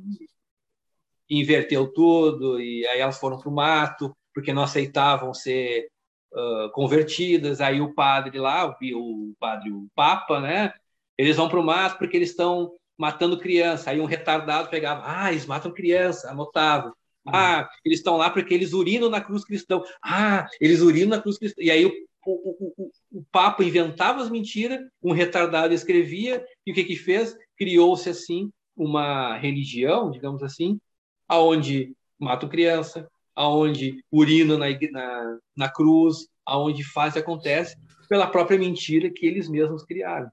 inverteu 1.30 1.92
tudo, 1.92 2.60
e 2.60 2.86
aí 2.88 3.00
elas 3.00 3.20
foram 3.20 3.40
para 3.40 3.50
o 3.50 3.54
mato, 3.54 4.16
porque 4.34 4.54
não 4.54 4.64
aceitavam 4.64 5.34
ser 5.34 5.90
uh, 6.32 6.72
convertidas. 6.72 7.60
Aí 7.62 7.82
o 7.82 7.94
padre 7.94 8.38
lá, 8.40 8.68
o, 8.68 8.72
o 8.72 9.34
padre, 9.40 9.72
o 9.72 9.88
papa, 9.96 10.40
né? 10.40 10.74
Eles 11.18 11.36
vão 11.36 11.50
para 11.50 11.60
o 11.60 11.66
mato 11.66 11.98
porque 11.98 12.16
eles 12.16 12.30
estão 12.30 12.72
matando 12.98 13.40
criança. 13.40 13.90
Aí 13.90 14.00
um 14.00 14.06
retardado 14.06 14.70
pegava, 14.70 15.04
ah, 15.06 15.32
eles 15.32 15.46
matam 15.46 15.74
criança, 15.74 16.30
anotava. 16.30 16.94
Ah, 17.28 17.70
eles 17.86 18.00
estão 18.00 18.18
lá 18.18 18.30
porque 18.30 18.54
eles 18.54 18.74
urinam 18.74 19.10
na 19.10 19.22
cruz 19.22 19.44
cristã. 19.44 19.82
Ah, 20.04 20.48
eles 20.60 20.82
urinam 20.82 21.10
na 21.10 21.22
cruz 21.22 21.38
cristã. 21.38 21.62
E 21.62 21.70
aí 21.70 22.08
o, 22.32 22.92
o, 23.12 23.26
Papa 23.32 23.64
inventava 23.64 24.22
as 24.22 24.30
mentiras, 24.30 24.80
um 25.02 25.12
retardado 25.12 25.74
escrevia, 25.74 26.46
e 26.66 26.72
o 26.72 26.76
que 26.76 26.84
que 26.84 26.96
fez? 26.96 27.36
Criou-se 27.58 28.10
assim 28.10 28.52
uma 28.76 29.36
religião, 29.38 30.10
digamos 30.10 30.42
assim, 30.42 30.80
aonde 31.28 31.94
matam 32.18 32.50
criança, 32.50 33.10
aonde 33.36 34.04
urinam 34.12 34.58
na, 34.58 34.68
na, 34.92 35.40
na 35.56 35.70
cruz, 35.70 36.28
aonde 36.46 36.84
faz 36.84 37.16
e 37.16 37.20
acontece, 37.20 37.78
pela 38.08 38.28
própria 38.28 38.58
mentira 38.58 39.10
que 39.10 39.26
eles 39.26 39.48
mesmos 39.50 39.84
criaram. 39.84 40.30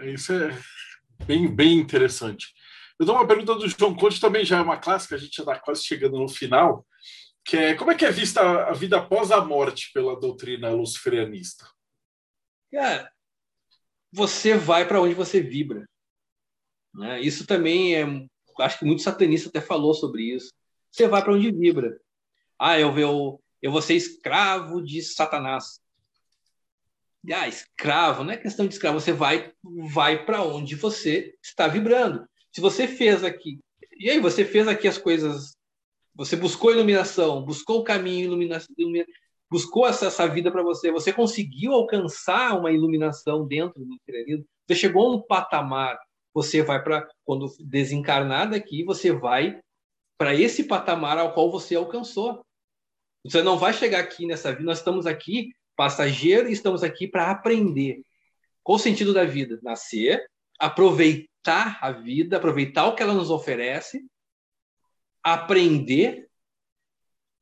Isso 0.00 0.32
é 0.32 0.58
bem, 1.26 1.48
bem 1.48 1.78
interessante. 1.78 2.54
Eu 2.98 3.06
dou 3.06 3.16
uma 3.16 3.26
pergunta 3.26 3.54
do 3.54 3.68
João 3.68 3.94
Conte, 3.94 4.20
também 4.20 4.44
já 4.44 4.58
é 4.58 4.60
uma 4.60 4.76
clássica, 4.76 5.14
a 5.14 5.18
gente 5.18 5.36
já 5.36 5.42
está 5.42 5.58
quase 5.58 5.82
chegando 5.84 6.18
no 6.18 6.28
final, 6.28 6.86
que 7.44 7.56
é 7.56 7.74
como 7.74 7.90
é 7.90 7.94
que 7.94 8.04
é 8.04 8.10
vista 8.10 8.40
a 8.68 8.72
vida 8.72 8.98
após 8.98 9.30
a 9.30 9.44
morte 9.44 9.90
pela 9.92 10.18
doutrina 10.18 10.70
luciferianista? 10.70 11.68
Cara, 12.70 13.12
você 14.10 14.56
vai 14.56 14.86
para 14.86 15.00
onde 15.00 15.14
você 15.14 15.40
vibra. 15.40 15.88
Né? 16.94 17.20
Isso 17.20 17.46
também 17.46 17.96
é, 17.96 18.04
acho 18.60 18.78
que 18.78 18.84
muito 18.84 19.02
satanista 19.02 19.48
até 19.48 19.60
falou 19.60 19.94
sobre 19.94 20.34
isso. 20.34 20.52
Você 20.90 21.08
vai 21.08 21.22
para 21.22 21.32
onde 21.32 21.50
vibra. 21.50 22.00
Ah, 22.58 22.78
eu, 22.78 22.96
eu, 22.98 23.42
eu 23.60 23.72
vou 23.72 23.82
ser 23.82 23.94
escravo 23.94 24.82
de 24.82 25.02
Satanás 25.02 25.82
ah, 27.30 27.46
escravo, 27.46 28.24
não 28.24 28.32
é 28.32 28.36
questão 28.36 28.66
de 28.66 28.74
escravo, 28.74 28.98
você 28.98 29.12
vai 29.12 29.52
vai 29.62 30.24
para 30.24 30.42
onde 30.42 30.74
você 30.74 31.36
está 31.40 31.68
vibrando. 31.68 32.26
Se 32.50 32.60
você 32.60 32.88
fez 32.88 33.22
aqui, 33.22 33.60
e 33.96 34.10
aí 34.10 34.18
você 34.18 34.44
fez 34.44 34.66
aqui 34.66 34.88
as 34.88 34.98
coisas, 34.98 35.56
você 36.14 36.36
buscou 36.36 36.72
iluminação, 36.72 37.42
buscou 37.44 37.80
o 37.80 37.84
caminho, 37.84 38.26
iluminação, 38.26 38.74
buscou 39.50 39.86
essa, 39.86 40.06
essa 40.06 40.26
vida 40.26 40.50
para 40.50 40.62
você, 40.62 40.90
você 40.90 41.12
conseguiu 41.12 41.72
alcançar 41.72 42.58
uma 42.58 42.70
iluminação 42.70 43.46
dentro 43.46 43.80
do 43.80 43.86
materialismo, 43.86 44.46
você 44.66 44.74
chegou 44.74 45.06
a 45.06 45.16
um 45.16 45.22
patamar, 45.22 45.98
você 46.32 46.62
vai 46.62 46.82
para 46.82 47.06
quando 47.24 47.52
desencarnar 47.60 48.50
daqui, 48.50 48.84
você 48.84 49.12
vai 49.12 49.60
para 50.16 50.34
esse 50.34 50.64
patamar 50.64 51.18
ao 51.18 51.34
qual 51.34 51.50
você 51.50 51.74
alcançou. 51.74 52.44
Você 53.24 53.42
não 53.42 53.58
vai 53.58 53.72
chegar 53.72 54.00
aqui 54.00 54.26
nessa 54.26 54.50
vida, 54.52 54.64
nós 54.64 54.78
estamos 54.78 55.06
aqui 55.06 55.50
passageiro 55.76 56.48
e 56.48 56.52
estamos 56.52 56.82
aqui 56.82 57.06
para 57.06 57.30
aprender. 57.30 58.02
Qual 58.62 58.76
o 58.76 58.80
sentido 58.80 59.12
da 59.12 59.24
vida? 59.24 59.58
Nascer, 59.62 60.24
aproveitar 60.58 61.78
a 61.80 61.90
vida, 61.90 62.36
aproveitar 62.36 62.86
o 62.86 62.94
que 62.94 63.02
ela 63.02 63.14
nos 63.14 63.30
oferece, 63.30 64.04
aprender, 65.22 66.28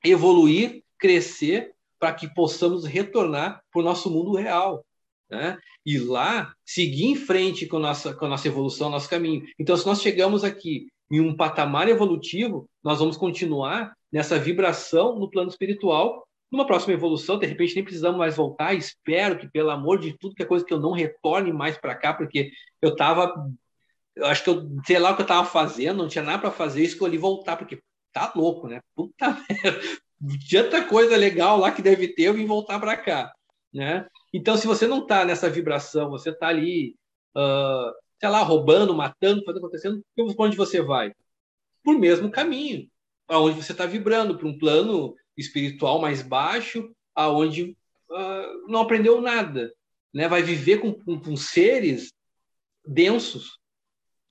evoluir, 0.05 0.83
crescer, 0.99 1.73
para 1.99 2.15
que 2.15 2.33
possamos 2.33 2.85
retornar 2.85 3.63
para 3.71 3.81
o 3.81 3.85
nosso 3.85 4.11
mundo 4.11 4.35
real. 4.35 4.85
Né? 5.31 5.59
E 5.85 5.99
lá, 5.99 6.53
seguir 6.65 7.07
em 7.07 7.17
frente 7.17 7.67
com 7.67 7.77
a, 7.77 7.81
nossa, 7.81 8.15
com 8.15 8.25
a 8.25 8.29
nossa 8.29 8.49
evolução, 8.49 8.91
nosso 8.91 9.09
caminho. 9.09 9.45
Então, 9.59 9.77
se 9.77 9.87
nós 9.87 10.01
chegamos 10.01 10.43
aqui 10.43 10.89
em 11.11 11.21
um 11.21 11.37
patamar 11.37 11.89
evolutivo, 11.89 12.69
nós 12.83 12.99
vamos 12.99 13.17
continuar 13.17 13.95
nessa 14.11 14.39
vibração 14.39 15.19
no 15.19 15.31
plano 15.31 15.51
espiritual 15.51 16.27
numa 16.51 16.67
próxima 16.67 16.95
evolução, 16.95 17.39
de 17.39 17.47
repente 17.47 17.75
nem 17.77 17.85
precisamos 17.85 18.19
mais 18.19 18.37
voltar. 18.37 18.75
Espero 18.75 19.39
que, 19.39 19.49
pelo 19.49 19.71
amor 19.71 20.01
de 20.01 20.17
tudo, 20.19 20.35
que 20.35 20.43
é 20.43 20.47
coisa 20.47 20.65
que 20.65 20.75
eu 20.75 20.81
não 20.81 20.91
retorne 20.91 21.53
mais 21.53 21.79
para 21.79 21.95
cá, 21.95 22.13
porque 22.13 22.51
eu 22.83 22.91
estava. 22.91 23.33
Eu 24.17 24.27
acho 24.27 24.45
que 24.45 24.51
eu 24.51 24.69
sei 24.87 24.99
lá 24.99 25.13
o 25.13 25.17
que 25.17 25.23
eu 25.23 25.25
estava 25.25 25.47
fazendo, 25.47 25.99
não 25.99 26.09
tinha 26.09 26.25
nada 26.25 26.39
para 26.39 26.51
fazer, 26.51 26.83
escolhi 26.83 27.17
voltar, 27.17 27.57
porque 27.57 27.83
tá 28.13 28.33
louco, 28.35 28.69
né? 28.69 28.81
Puta 28.95 29.37
merda. 29.49 29.81
Tanta 30.51 30.85
coisa 30.85 31.17
legal 31.17 31.59
lá 31.59 31.73
que 31.73 31.81
deve 31.81 32.09
ter, 32.09 32.25
eu 32.25 32.35
vim 32.35 32.47
voltar 32.47 32.79
para 32.79 32.97
cá, 32.97 33.33
né? 33.73 34.07
Então, 34.33 34.57
se 34.57 34.67
você 34.67 34.87
não 34.87 35.03
está 35.03 35.25
nessa 35.25 35.49
vibração, 35.49 36.11
você 36.11 36.31
está 36.31 36.49
ali, 36.49 36.95
uh, 37.37 37.93
sei 38.19 38.29
lá, 38.29 38.43
roubando, 38.43 38.95
matando, 38.95 39.43
fazendo 39.45 39.59
acontecendo, 39.59 40.05
para 40.15 40.45
onde 40.45 40.57
você 40.57 40.83
vai? 40.83 41.13
Por 41.83 41.99
mesmo 41.99 42.31
caminho, 42.31 42.89
aonde 43.27 43.63
você 43.63 43.73
está 43.73 43.87
vibrando, 43.87 44.37
para 44.37 44.47
um 44.47 44.59
plano 44.59 45.15
espiritual 45.37 46.01
mais 46.01 46.21
baixo, 46.21 46.95
aonde 47.15 47.77
uh, 48.11 48.69
não 48.69 48.81
aprendeu 48.81 49.21
nada, 49.21 49.73
né? 50.13 50.29
Vai 50.29 50.43
viver 50.43 50.79
com, 50.79 50.93
com, 50.93 51.19
com, 51.19 51.37
seres 51.37 52.13
densos 52.87 53.59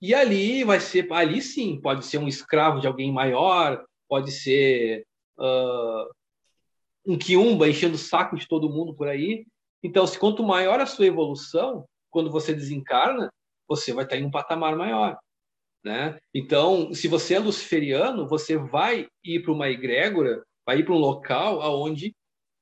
e 0.00 0.14
ali 0.14 0.64
vai 0.64 0.80
ser, 0.80 1.10
ali 1.12 1.42
sim, 1.42 1.80
pode 1.80 2.04
ser 2.04 2.18
um 2.18 2.28
escravo 2.28 2.80
de 2.80 2.86
alguém 2.86 3.12
maior, 3.12 3.84
pode 4.08 4.32
ser 4.32 5.04
uh, 5.38 6.10
um 7.06 7.18
quiumba 7.18 7.68
enchendo 7.68 7.94
o 7.94 7.98
saco 7.98 8.36
de 8.36 8.48
todo 8.48 8.70
mundo 8.70 8.94
por 8.94 9.08
aí. 9.08 9.46
Então, 9.82 10.06
se 10.06 10.18
quanto 10.18 10.42
maior 10.42 10.80
a 10.80 10.86
sua 10.86 11.06
evolução, 11.06 11.84
quando 12.10 12.30
você 12.30 12.54
desencarna, 12.54 13.32
você 13.68 13.92
vai 13.92 14.04
estar 14.04 14.16
em 14.16 14.24
um 14.24 14.30
patamar 14.30 14.76
maior. 14.76 15.18
Né? 15.84 16.18
Então, 16.34 16.92
se 16.92 17.08
você 17.08 17.34
é 17.34 17.38
luciferiano, 17.38 18.28
você 18.28 18.56
vai 18.56 19.06
ir 19.24 19.42
para 19.42 19.52
uma 19.52 19.68
egrégora 19.68 20.42
vai 20.70 20.78
ir 20.78 20.84
para 20.84 20.94
um 20.94 20.98
local 20.98 21.60
aonde 21.62 22.14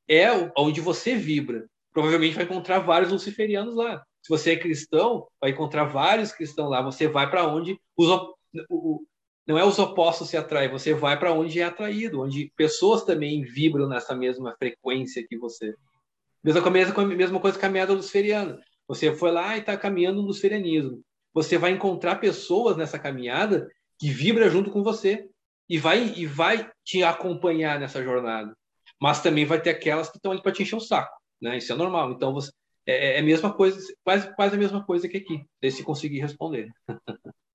é 0.09 0.29
onde 0.57 0.81
você 0.81 1.15
vibra. 1.15 1.69
Provavelmente 1.93 2.37
vai 2.37 2.45
encontrar 2.45 2.79
vários 2.79 3.13
luciferianos 3.13 3.75
lá. 3.75 4.03
Se 4.29 4.31
você 4.31 4.53
é 4.53 4.57
cristão, 4.57 5.27
vai 5.41 5.53
encontrar 5.53 5.85
vários 5.85 6.33
cristãos 6.33 6.69
lá. 6.69 6.83
Você 6.83 7.09
vai 7.09 7.31
para 7.31 7.47
onde 7.47 7.81
os 7.97 8.11
o, 8.69 9.03
não 9.47 9.59
é 9.59 9.65
os 9.65 9.79
opostos 9.79 10.29
se 10.29 10.37
atraem, 10.37 10.71
você 10.71 10.93
vai 10.93 11.19
para 11.19 11.33
onde 11.33 11.59
é 11.59 11.65
atraído, 11.65 12.21
onde 12.21 12.53
pessoas 12.55 13.05
também 13.05 13.43
vibram 13.43 13.89
nessa 13.89 14.15
mesma 14.15 14.55
frequência 14.59 15.27
que 15.27 15.39
você. 15.39 15.75
Mesma 16.45 16.61
coisa, 16.61 17.07
mesma 17.07 17.41
coisa 17.41 17.59
caminhada 17.59 17.95
luciferiana. 17.95 18.61
Você 18.87 19.15
foi 19.15 19.31
lá 19.31 19.57
e 19.57 19.61
está 19.61 19.79
caminhando 19.79 20.21
no 20.21 20.29
luciferianismo. 20.29 21.01
Você 21.33 21.57
vai 21.57 21.71
encontrar 21.71 22.17
pessoas 22.17 22.77
nessa 22.77 22.99
caminhada 22.99 23.67
que 23.99 24.11
vibram 24.11 24.51
junto 24.51 24.71
com 24.71 24.83
você 24.83 25.27
e 25.71 25.79
vai 25.79 26.13
e 26.17 26.27
vai 26.27 26.71
te 26.85 27.03
acompanhar 27.03 27.81
nessa 27.81 28.05
jornada. 28.05 28.55
Mas 29.01 29.23
também 29.23 29.47
vai 29.47 29.59
ter 29.59 29.71
aquelas 29.71 30.11
que 30.11 30.19
estão 30.19 30.33
ali 30.33 30.43
para 30.43 30.53
te 30.53 30.63
encher 30.63 30.77
o 30.77 30.81
saco, 30.81 31.17
né? 31.41 31.57
Isso 31.57 31.73
é 31.73 31.77
normal. 31.77 32.13
Então 32.13 32.35
você 32.35 32.51
é, 32.89 33.17
é 33.17 33.19
a 33.19 33.23
mesma 33.23 33.53
coisa, 33.53 33.79
quase 34.03 34.35
quase 34.35 34.55
a 34.55 34.59
mesma 34.59 34.85
coisa 34.85 35.07
que 35.07 35.19
aqui. 35.19 35.45
Se 35.71 35.85
conseguir 35.85 36.21
responder. 36.21 36.71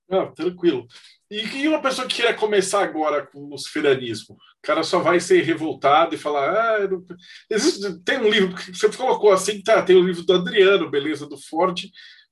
Não, 0.08 0.32
tranquilo. 0.32 0.86
E, 1.32 1.40
e, 1.40 1.68
uma 1.68 1.82
pessoa 1.82 2.08
que 2.08 2.18
queira 2.18 2.36
começar 2.36 2.84
agora 2.84 3.26
com 3.26 3.40
o 3.40 3.50
luciferianismo? 3.50 4.36
O 4.36 4.62
cara 4.62 4.84
só 4.84 5.00
vai 5.00 5.20
ser 5.20 5.42
revoltado 5.42 6.14
e 6.14 6.20
falar: 6.20 6.84
ah, 6.84 6.88
não... 6.88 7.04
existe, 7.50 8.00
tem 8.04 8.20
um 8.20 8.30
livro 8.30 8.56
que 8.56 8.72
você 8.78 8.96
colocou 8.96 9.32
assim, 9.32 9.64
tá? 9.64 9.82
Tem 9.82 9.96
o 9.96 10.02
um 10.02 10.06
livro 10.06 10.24
do 10.24 10.34
Adriano, 10.34 10.92
beleza, 10.92 11.26
do 11.26 11.38
Ford, 11.38 11.82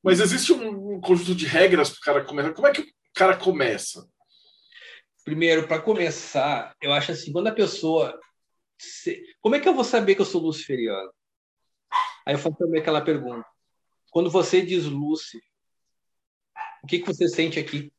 mas 0.04 0.20
existe 0.20 0.54
um, 0.54 0.96
um 0.96 1.02
conjunto 1.02 1.34
de 1.34 1.48
regras 1.48 1.90
para 1.90 1.98
o 1.98 2.02
cara 2.02 2.26
começar. 2.26 2.54
Como 2.54 2.68
é 2.68 2.72
que 2.72 2.82
o 2.82 2.86
cara 3.16 3.36
começa? 3.36 4.08
Primeiro, 5.24 5.68
para 5.68 5.82
começar, 5.82 6.76
eu 6.80 6.94
acho 6.94 7.12
assim, 7.12 7.32
quando 7.32 7.48
a 7.48 7.52
pessoa. 7.52 8.20
Como 9.40 9.56
é 9.56 9.60
que 9.60 9.68
eu 9.68 9.74
vou 9.74 9.84
saber 9.84 10.14
que 10.14 10.22
eu 10.22 10.26
sou 10.26 10.42
luciferiano? 10.42 11.12
Aí 12.32 12.36
eu 12.36 12.40
faço 12.40 12.56
também 12.56 12.80
aquela 12.80 13.02
pergunta. 13.02 13.46
Quando 14.10 14.30
você 14.30 14.62
diz 14.62 14.86
Lúcifer, 14.86 15.44
o 16.82 16.88
que, 16.88 17.00
que 17.00 17.06
você 17.06 17.28
sente 17.28 17.60
aqui? 17.60 17.92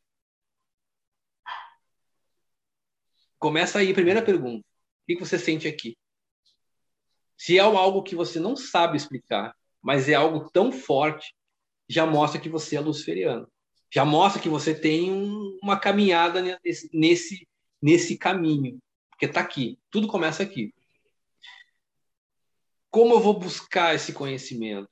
Começa 3.39 3.79
aí, 3.79 3.93
primeira 3.93 4.23
pergunta. 4.23 4.65
O 4.65 5.07
que, 5.07 5.17
que 5.17 5.21
você 5.21 5.39
sente 5.39 5.69
aqui? 5.69 5.99
Se 7.37 7.59
é 7.59 7.61
algo 7.61 8.03
que 8.03 8.17
você 8.17 8.41
não 8.41 8.57
sabe 8.57 8.97
explicar, 8.97 9.55
mas 9.83 10.09
é 10.09 10.15
algo 10.15 10.49
tão 10.51 10.73
forte, 10.73 11.37
já 11.87 12.07
mostra 12.07 12.41
que 12.41 12.49
você 12.49 12.77
é 12.77 12.81
luciferiano 12.81 13.47
já 13.93 14.07
mostra 14.07 14.41
que 14.41 14.49
você 14.49 14.75
tem 14.75 15.13
um, 15.13 15.59
uma 15.63 15.79
caminhada 15.79 16.59
nesse, 16.95 17.47
nesse 17.83 18.17
caminho. 18.17 18.79
Porque 19.11 19.27
está 19.27 19.41
aqui, 19.41 19.79
tudo 19.91 20.09
começa 20.09 20.43
aqui. 20.43 20.75
Como 22.93 23.15
eu 23.15 23.21
vou 23.21 23.33
buscar 23.33 23.95
esse 23.95 24.13
conhecimento? 24.13 24.87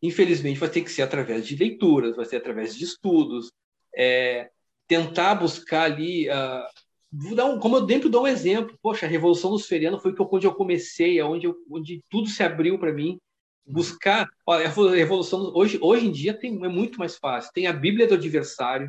Infelizmente, 0.00 0.60
vai 0.60 0.70
ter 0.70 0.82
que 0.82 0.90
ser 0.90 1.02
através 1.02 1.44
de 1.44 1.56
leituras, 1.56 2.14
vai 2.14 2.24
ser 2.24 2.36
através 2.36 2.76
de 2.76 2.84
estudos, 2.84 3.50
é, 3.94 4.48
tentar 4.86 5.34
buscar 5.34 5.82
ali. 5.82 6.28
Uh, 6.28 6.64
vou 7.10 7.34
dar 7.34 7.46
um, 7.46 7.58
como 7.58 7.76
eu 7.76 7.84
dentro 7.84 8.08
dou 8.08 8.22
um 8.22 8.28
exemplo. 8.28 8.78
Poxa, 8.80 9.04
a 9.04 9.08
Revolução 9.08 9.50
Luciferiana 9.50 9.98
foi 9.98 10.14
onde 10.16 10.46
eu 10.46 10.54
comecei, 10.54 11.20
onde, 11.20 11.48
eu, 11.48 11.56
onde 11.68 12.04
tudo 12.08 12.28
se 12.28 12.40
abriu 12.40 12.78
para 12.78 12.92
mim. 12.92 13.18
Uhum. 13.66 13.74
Buscar. 13.74 14.30
Olha, 14.46 14.66
a 14.66 14.94
Revolução. 14.94 15.52
Hoje, 15.52 15.76
hoje 15.82 16.06
em 16.06 16.12
dia 16.12 16.32
tem, 16.32 16.54
é 16.64 16.68
muito 16.68 17.00
mais 17.00 17.16
fácil. 17.16 17.50
Tem 17.52 17.66
a 17.66 17.72
Bíblia 17.72 18.06
do 18.06 18.14
Adversário, 18.14 18.88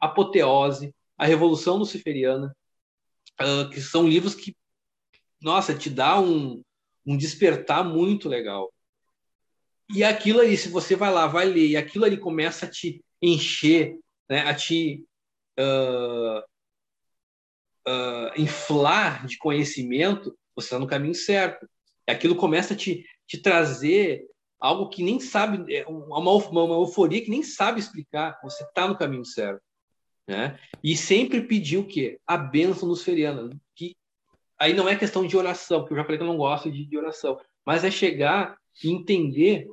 Apoteose, 0.00 0.94
a 1.18 1.26
Revolução 1.26 1.76
Luciferiana, 1.76 2.56
uh, 3.38 3.68
que 3.68 3.82
são 3.82 4.08
livros 4.08 4.34
que, 4.34 4.56
nossa, 5.42 5.74
te 5.74 5.90
dá 5.90 6.18
um, 6.18 6.62
um 7.06 7.16
despertar 7.16 7.84
muito 7.84 8.28
legal. 8.28 8.72
E 9.94 10.04
aquilo 10.04 10.40
ali, 10.40 10.56
se 10.56 10.68
você 10.68 10.94
vai 10.94 11.12
lá, 11.12 11.26
vai 11.26 11.46
ler, 11.46 11.68
e 11.68 11.76
aquilo 11.76 12.04
ali 12.04 12.18
começa 12.18 12.66
a 12.66 12.70
te 12.70 13.02
encher, 13.22 13.98
né, 14.28 14.40
a 14.40 14.54
te 14.54 15.04
uh, 15.58 16.40
uh, 17.88 18.40
inflar 18.40 19.26
de 19.26 19.38
conhecimento, 19.38 20.36
você 20.54 20.66
está 20.66 20.78
no 20.78 20.86
caminho 20.86 21.14
certo. 21.14 21.68
Aquilo 22.06 22.36
começa 22.36 22.74
a 22.74 22.76
te, 22.76 23.04
te 23.26 23.38
trazer 23.38 24.26
algo 24.60 24.88
que 24.88 25.02
nem 25.02 25.20
sabe, 25.20 25.72
é 25.74 25.86
uma, 25.86 26.18
uma, 26.18 26.64
uma 26.64 26.74
euforia 26.74 27.22
que 27.22 27.30
nem 27.30 27.42
sabe 27.42 27.80
explicar. 27.80 28.38
Você 28.42 28.64
está 28.64 28.88
no 28.88 28.96
caminho 28.98 29.24
certo. 29.24 29.62
Né? 30.26 30.58
E 30.84 30.96
sempre 30.96 31.40
pedir 31.42 31.78
o 31.78 31.86
quê? 31.86 32.20
A 32.26 32.36
bênção 32.36 32.88
nos 32.88 33.02
ferianos. 33.02 33.56
Que 33.74 33.96
aí 34.58 34.74
não 34.74 34.88
é 34.88 34.96
questão 34.96 35.26
de 35.26 35.36
oração, 35.36 35.80
porque 35.80 35.94
eu 35.94 35.98
já 35.98 36.04
falei 36.04 36.18
que 36.18 36.24
eu 36.24 36.28
não 36.28 36.36
gosto 36.36 36.70
de, 36.70 36.84
de 36.84 36.98
oração, 36.98 37.38
mas 37.64 37.84
é 37.84 37.90
chegar 37.90 38.56
e 38.82 38.90
entender 38.90 39.66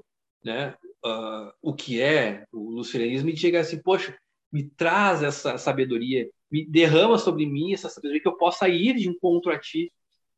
né, 0.44 0.76
uh, 1.06 1.52
o 1.62 1.74
que 1.74 2.02
é 2.02 2.46
o 2.52 2.70
luciferianismo 2.70 3.30
e 3.30 3.38
chegar 3.38 3.62
assim, 3.62 3.82
poxa, 3.82 4.18
me 4.52 4.64
traz 4.64 5.24
essa 5.24 5.58
sabedoria, 5.58 6.30
me 6.50 6.66
derrama 6.66 7.18
sobre 7.18 7.46
mim 7.46 7.74
essa 7.74 7.90
sabedoria 7.90 8.22
que 8.22 8.28
eu 8.28 8.38
possa 8.38 8.70
ir 8.70 8.96
de 8.96 9.10
encontro 9.10 9.52
a 9.52 9.60
ti, 9.60 9.92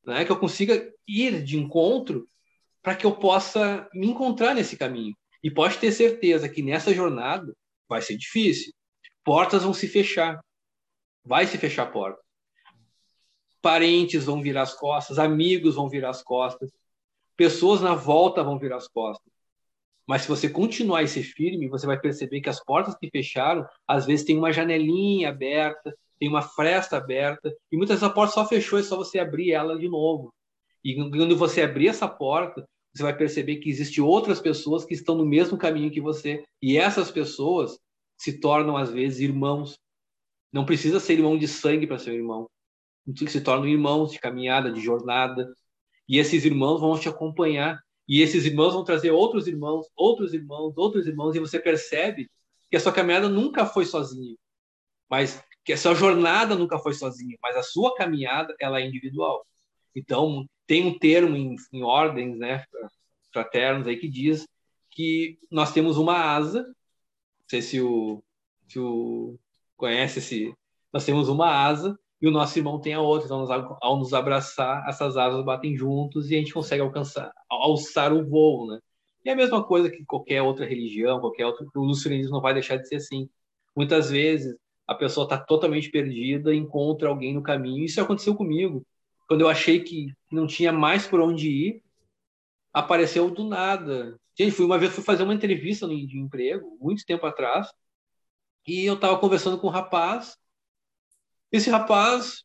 né? 0.06 0.26
que 0.26 0.32
eu 0.32 0.40
consiga 0.40 0.92
ir 1.08 1.44
de 1.44 1.58
encontro 1.58 2.28
para 2.82 2.96
que 2.96 3.06
eu 3.06 3.16
possa 3.16 3.88
me 3.94 4.08
encontrar 4.08 4.56
nesse 4.56 4.78
caminho. 4.78 5.16
E 5.44 5.52
pode 5.52 5.78
ter 5.78 5.92
certeza 5.92 6.50
que 6.50 6.64
nessa 6.64 6.94
jornada 6.94 7.54
vai 7.88 8.02
ser 8.02 8.18
difícil. 8.18 8.74
Portas 9.24 9.64
vão 9.64 9.74
se 9.74 9.88
fechar. 9.88 10.40
Vai 11.24 11.46
se 11.46 11.58
fechar 11.58 11.92
portas. 11.92 12.24
Parentes 13.68 14.24
vão 14.24 14.42
virar 14.42 14.62
as 14.62 14.74
costas, 14.74 15.20
amigos 15.20 15.76
vão 15.76 15.90
virar 15.90 16.12
as 16.12 16.24
costas, 16.24 16.72
pessoas 17.36 17.82
na 17.82 17.94
volta 17.94 18.42
vão 18.42 18.58
virar 18.58 18.78
as 18.78 18.88
costas. 18.88 19.30
Mas 20.08 20.22
se 20.22 20.30
você 20.30 20.48
continuar 20.48 21.04
e 21.04 21.08
ser 21.10 21.24
firme, 21.24 21.68
você 21.68 21.86
vai 21.86 22.00
perceber 22.00 22.40
que 22.40 22.48
as 22.48 22.64
portas 22.64 22.96
que 22.96 23.10
fecharam, 23.10 23.68
às 23.86 24.06
vezes 24.06 24.26
tem 24.26 24.38
uma 24.38 24.54
janelinha 24.54 25.28
aberta, 25.28 25.94
tem 26.18 26.30
uma 26.30 26.42
fresta 26.42 26.96
aberta, 26.96 27.54
e 27.70 27.76
muitas 27.76 28.00
vezes 28.00 28.10
a 28.10 28.14
porta 28.14 28.36
só 28.36 28.48
fechou, 28.48 28.80
é 28.80 28.84
só 28.84 28.96
você 28.96 29.20
abrir 29.20 29.52
ela 29.52 29.78
de 29.78 29.90
novo. 29.90 30.34
E 30.82 30.96
quando 30.96 31.36
você 31.36 31.62
abrir 31.62 31.90
essa 31.90 32.08
porta, 32.08 32.66
você 32.94 33.04
vai 33.04 33.18
perceber 33.18 33.58
que 33.58 33.70
existem 33.70 34.02
outras 34.02 34.40
pessoas 34.40 34.86
que 34.86 34.94
estão 34.94 35.14
no 35.14 35.26
mesmo 35.26 35.58
caminho 35.58 35.92
que 35.92 36.00
você, 36.00 36.42
e 36.62 36.78
essas 36.78 37.12
pessoas 37.12 37.78
se 38.18 38.40
tornam 38.40 38.78
às 38.78 38.90
vezes 38.90 39.20
irmãos. 39.20 39.78
Não 40.54 40.66
precisa 40.66 41.02
ser 41.02 41.16
irmão 41.16 41.38
de 41.38 41.50
sangue 41.50 41.86
para 41.86 42.00
ser 42.00 42.14
irmão. 42.14 42.48
Se 43.16 43.42
tornam 43.42 43.68
irmãos 43.68 44.12
de 44.12 44.20
caminhada, 44.20 44.72
de 44.72 44.82
jornada. 44.82 45.54
E 46.08 46.18
esses 46.18 46.46
irmãos 46.46 46.80
vão 46.80 47.00
te 47.00 47.08
acompanhar. 47.08 47.82
E 48.08 48.22
esses 48.22 48.46
irmãos 48.46 48.74
vão 48.74 48.84
trazer 48.84 49.12
outros 49.12 49.48
irmãos, 49.48 49.86
outros 49.96 50.34
irmãos, 50.34 50.78
outros 50.78 51.08
irmãos, 51.08 51.36
e 51.36 51.40
você 51.40 51.60
percebe 51.60 52.30
que 52.70 52.78
a 52.78 52.80
sua 52.80 52.94
caminhada 52.94 53.28
nunca 53.28 53.66
foi 53.66 53.86
sozinha, 53.86 54.36
mas 55.10 55.44
que 55.66 55.74
a 55.74 55.78
sua 55.78 55.94
jornada 55.94 56.56
nunca 56.56 56.80
foi 56.80 56.94
sozinha, 56.94 57.38
mas 57.42 57.58
a 57.58 57.64
sua 57.64 57.94
caminhada 57.96 58.56
ela 58.60 58.80
é 58.80 58.86
individual. 58.86 59.46
Então 59.94 60.48
tem 60.66 60.86
um 60.86 60.98
termo 60.98 61.36
em, 61.36 61.56
em 61.74 61.84
ordens, 61.84 62.38
né, 62.38 62.64
fraternos 63.32 63.88
aí 63.88 63.98
que 63.98 64.08
diz 64.08 64.48
que 64.92 65.38
nós 65.52 65.74
temos 65.74 65.98
uma 65.98 66.16
asa, 66.16 66.64
não 66.64 67.50
sei 67.50 67.62
se 67.62 67.82
o, 67.82 68.24
se 68.68 68.80
o 68.80 69.38
conhece 69.76 70.20
esse, 70.20 70.54
nós 70.92 71.06
temos 71.06 71.30
uma 71.30 71.50
asa 71.50 71.98
e 72.22 72.28
o 72.28 72.32
nosso 72.32 72.58
irmão 72.58 72.80
tem 72.80 72.94
a 72.94 73.02
outra. 73.02 73.26
Então, 73.26 73.78
ao 73.82 73.98
nos 73.98 74.14
abraçar, 74.14 74.88
essas 74.88 75.18
asas 75.18 75.44
batem 75.44 75.76
juntos 75.76 76.32
e 76.32 76.36
a 76.36 76.40
gente 76.40 76.54
consegue 76.54 76.82
alcançar, 76.82 77.32
alçar 77.50 78.14
o 78.14 78.28
voo, 78.28 78.68
né? 78.68 78.80
E 79.24 79.30
é 79.30 79.34
a 79.34 79.36
mesma 79.36 79.64
coisa 79.64 79.90
que 79.90 80.06
qualquer 80.06 80.42
outra 80.42 80.66
religião, 80.66 81.20
qualquer 81.20 81.46
outro. 81.46 81.70
O 81.76 81.84
lucianismo 81.84 82.32
não 82.32 82.42
vai 82.42 82.54
deixar 82.54 82.78
de 82.78 82.88
ser 82.88 82.96
assim. 82.96 83.30
Muitas 83.76 84.10
vezes 84.10 84.56
a 84.88 84.96
pessoa 84.96 85.26
está 85.26 85.38
totalmente 85.38 85.92
perdida, 85.92 86.56
encontra 86.56 87.10
alguém 87.10 87.34
no 87.34 87.44
caminho. 87.44 87.84
Isso 87.84 88.02
aconteceu 88.02 88.36
comigo. 88.36 88.86
Quando 89.28 89.42
eu 89.42 89.50
achei 89.50 89.84
que 89.84 90.14
não 90.32 90.48
tinha 90.48 90.72
mais 90.72 91.06
por 91.06 91.20
onde 91.20 91.50
ir, 91.50 91.84
apareceu 92.74 93.30
do 93.30 93.44
nada. 93.44 94.18
Gente, 94.38 94.52
fui 94.52 94.66
uma 94.66 94.78
vez 94.78 94.94
fui 94.94 95.04
fazer 95.04 95.24
uma 95.24 95.34
entrevista 95.34 95.88
de 95.88 96.18
emprego, 96.18 96.78
muito 96.80 97.06
tempo 97.06 97.26
atrás, 97.26 97.68
e 98.66 98.86
eu 98.86 98.94
estava 98.94 99.18
conversando 99.18 99.58
com 99.58 99.68
um 99.68 99.72
rapaz 99.72 100.38
esse 101.52 101.70
rapaz, 101.70 102.44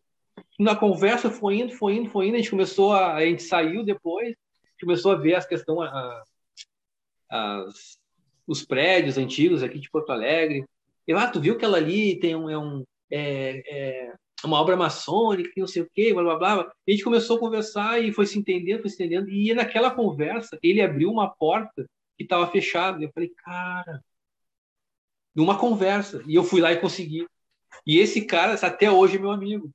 na 0.59 0.77
conversa, 0.77 1.31
foi 1.31 1.57
indo, 1.57 1.73
foi 1.75 1.97
indo, 1.97 2.11
foi 2.11 2.29
indo. 2.29 2.35
A 2.35 2.39
gente 2.39 2.51
começou 2.51 2.93
a. 2.93 3.15
A 3.15 3.25
gente 3.25 3.43
saiu 3.43 3.85
depois, 3.85 4.35
começou 4.81 5.13
a 5.13 5.17
ver 5.17 5.35
as 5.35 5.47
questões, 5.47 5.91
as, 7.31 7.99
os 8.47 8.65
prédios 8.65 9.19
antigos 9.19 9.63
aqui 9.63 9.79
de 9.79 9.91
Porto 9.91 10.11
Alegre. 10.11 10.65
E 11.07 11.13
ah, 11.13 11.29
tu 11.29 11.41
viu 11.41 11.59
que 11.59 11.65
ela 11.65 11.79
ali 11.79 12.19
tem 12.21 12.37
um, 12.37 12.49
é, 12.49 12.59
um, 12.59 12.85
é, 13.11 14.11
é 14.11 14.47
uma 14.47 14.61
obra 14.61 14.77
maçônica, 14.77 15.51
não 15.57 15.67
sei 15.67 15.83
o 15.83 15.91
quê, 15.93 16.13
blá, 16.13 16.23
blá, 16.23 16.37
blá. 16.37 16.73
A 16.87 16.91
gente 16.91 17.05
começou 17.05 17.37
a 17.37 17.41
conversar 17.41 18.03
e 18.03 18.13
foi 18.13 18.27
se 18.27 18.39
entendendo, 18.39 18.81
foi 18.83 18.91
se 18.91 18.97
entendendo. 18.97 19.29
E 19.29 19.53
naquela 19.55 19.91
conversa, 19.91 20.59
ele 20.63 20.81
abriu 20.81 21.11
uma 21.11 21.29
porta 21.29 21.87
que 22.17 22.25
estava 22.25 22.47
fechada. 22.47 23.03
Eu 23.03 23.11
falei, 23.13 23.31
cara, 23.31 24.03
numa 25.35 25.59
conversa. 25.59 26.23
E 26.27 26.35
eu 26.35 26.45
fui 26.45 26.61
lá 26.61 26.73
e 26.73 26.81
consegui. 26.81 27.27
E 27.87 27.99
esse 27.99 28.25
cara 28.25 28.55
até 28.55 28.91
hoje 28.91 29.17
é 29.17 29.21
meu 29.21 29.31
amigo. 29.31 29.71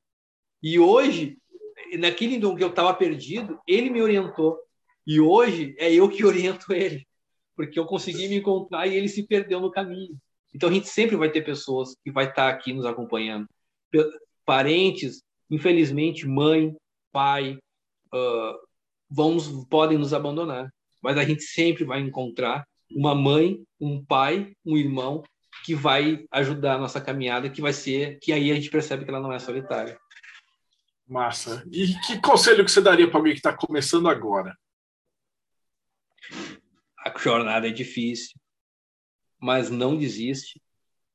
E 0.61 0.79
hoje, 0.79 1.37
naquele 1.99 2.39
que 2.39 2.63
eu 2.63 2.69
estava 2.69 2.93
perdido, 2.93 3.59
ele 3.67 3.89
me 3.89 4.01
orientou. 4.01 4.57
E 5.05 5.19
hoje 5.19 5.75
é 5.77 5.93
eu 5.93 6.09
que 6.09 6.23
oriento 6.25 6.73
ele, 6.73 7.07
porque 7.55 7.79
eu 7.79 7.85
consegui 7.85 8.27
me 8.27 8.37
encontrar 8.37 8.87
e 8.87 8.95
ele 8.95 9.07
se 9.07 9.23
perdeu 9.23 9.59
no 9.59 9.71
caminho. 9.71 10.17
Então 10.53 10.69
a 10.69 10.73
gente 10.73 10.87
sempre 10.87 11.15
vai 11.15 11.29
ter 11.29 11.43
pessoas 11.43 11.95
que 12.03 12.11
vai 12.11 12.29
estar 12.29 12.49
aqui 12.49 12.73
nos 12.73 12.85
acompanhando, 12.85 13.47
parentes, 14.45 15.21
infelizmente 15.49 16.27
mãe, 16.27 16.75
pai, 17.11 17.57
uh, 18.13 18.57
vamos 19.09 19.65
podem 19.69 19.97
nos 19.97 20.13
abandonar, 20.13 20.69
mas 21.01 21.17
a 21.17 21.23
gente 21.23 21.43
sempre 21.43 21.83
vai 21.83 21.99
encontrar 21.99 22.65
uma 22.89 23.13
mãe, 23.13 23.61
um 23.79 24.03
pai, 24.03 24.53
um 24.65 24.77
irmão 24.77 25.23
que 25.63 25.75
vai 25.75 26.25
ajudar 26.31 26.75
a 26.75 26.77
nossa 26.77 27.01
caminhada, 27.01 27.49
que 27.49 27.61
vai 27.61 27.73
ser, 27.73 28.19
que 28.19 28.31
aí 28.31 28.51
a 28.51 28.55
gente 28.55 28.69
percebe 28.69 29.03
que 29.03 29.09
ela 29.09 29.19
não 29.19 29.33
é 29.33 29.39
solitária. 29.39 29.99
Massa. 31.07 31.63
E 31.71 31.93
que 32.05 32.19
conselho 32.19 32.65
que 32.65 32.71
você 32.71 32.81
daria 32.81 33.09
para 33.09 33.17
alguém 33.17 33.33
que 33.33 33.39
está 33.39 33.55
começando 33.55 34.09
agora? 34.09 34.57
A 36.99 37.17
jornada 37.17 37.67
é 37.67 37.71
difícil, 37.71 38.37
mas 39.39 39.69
não 39.69 39.97
desiste, 39.97 40.61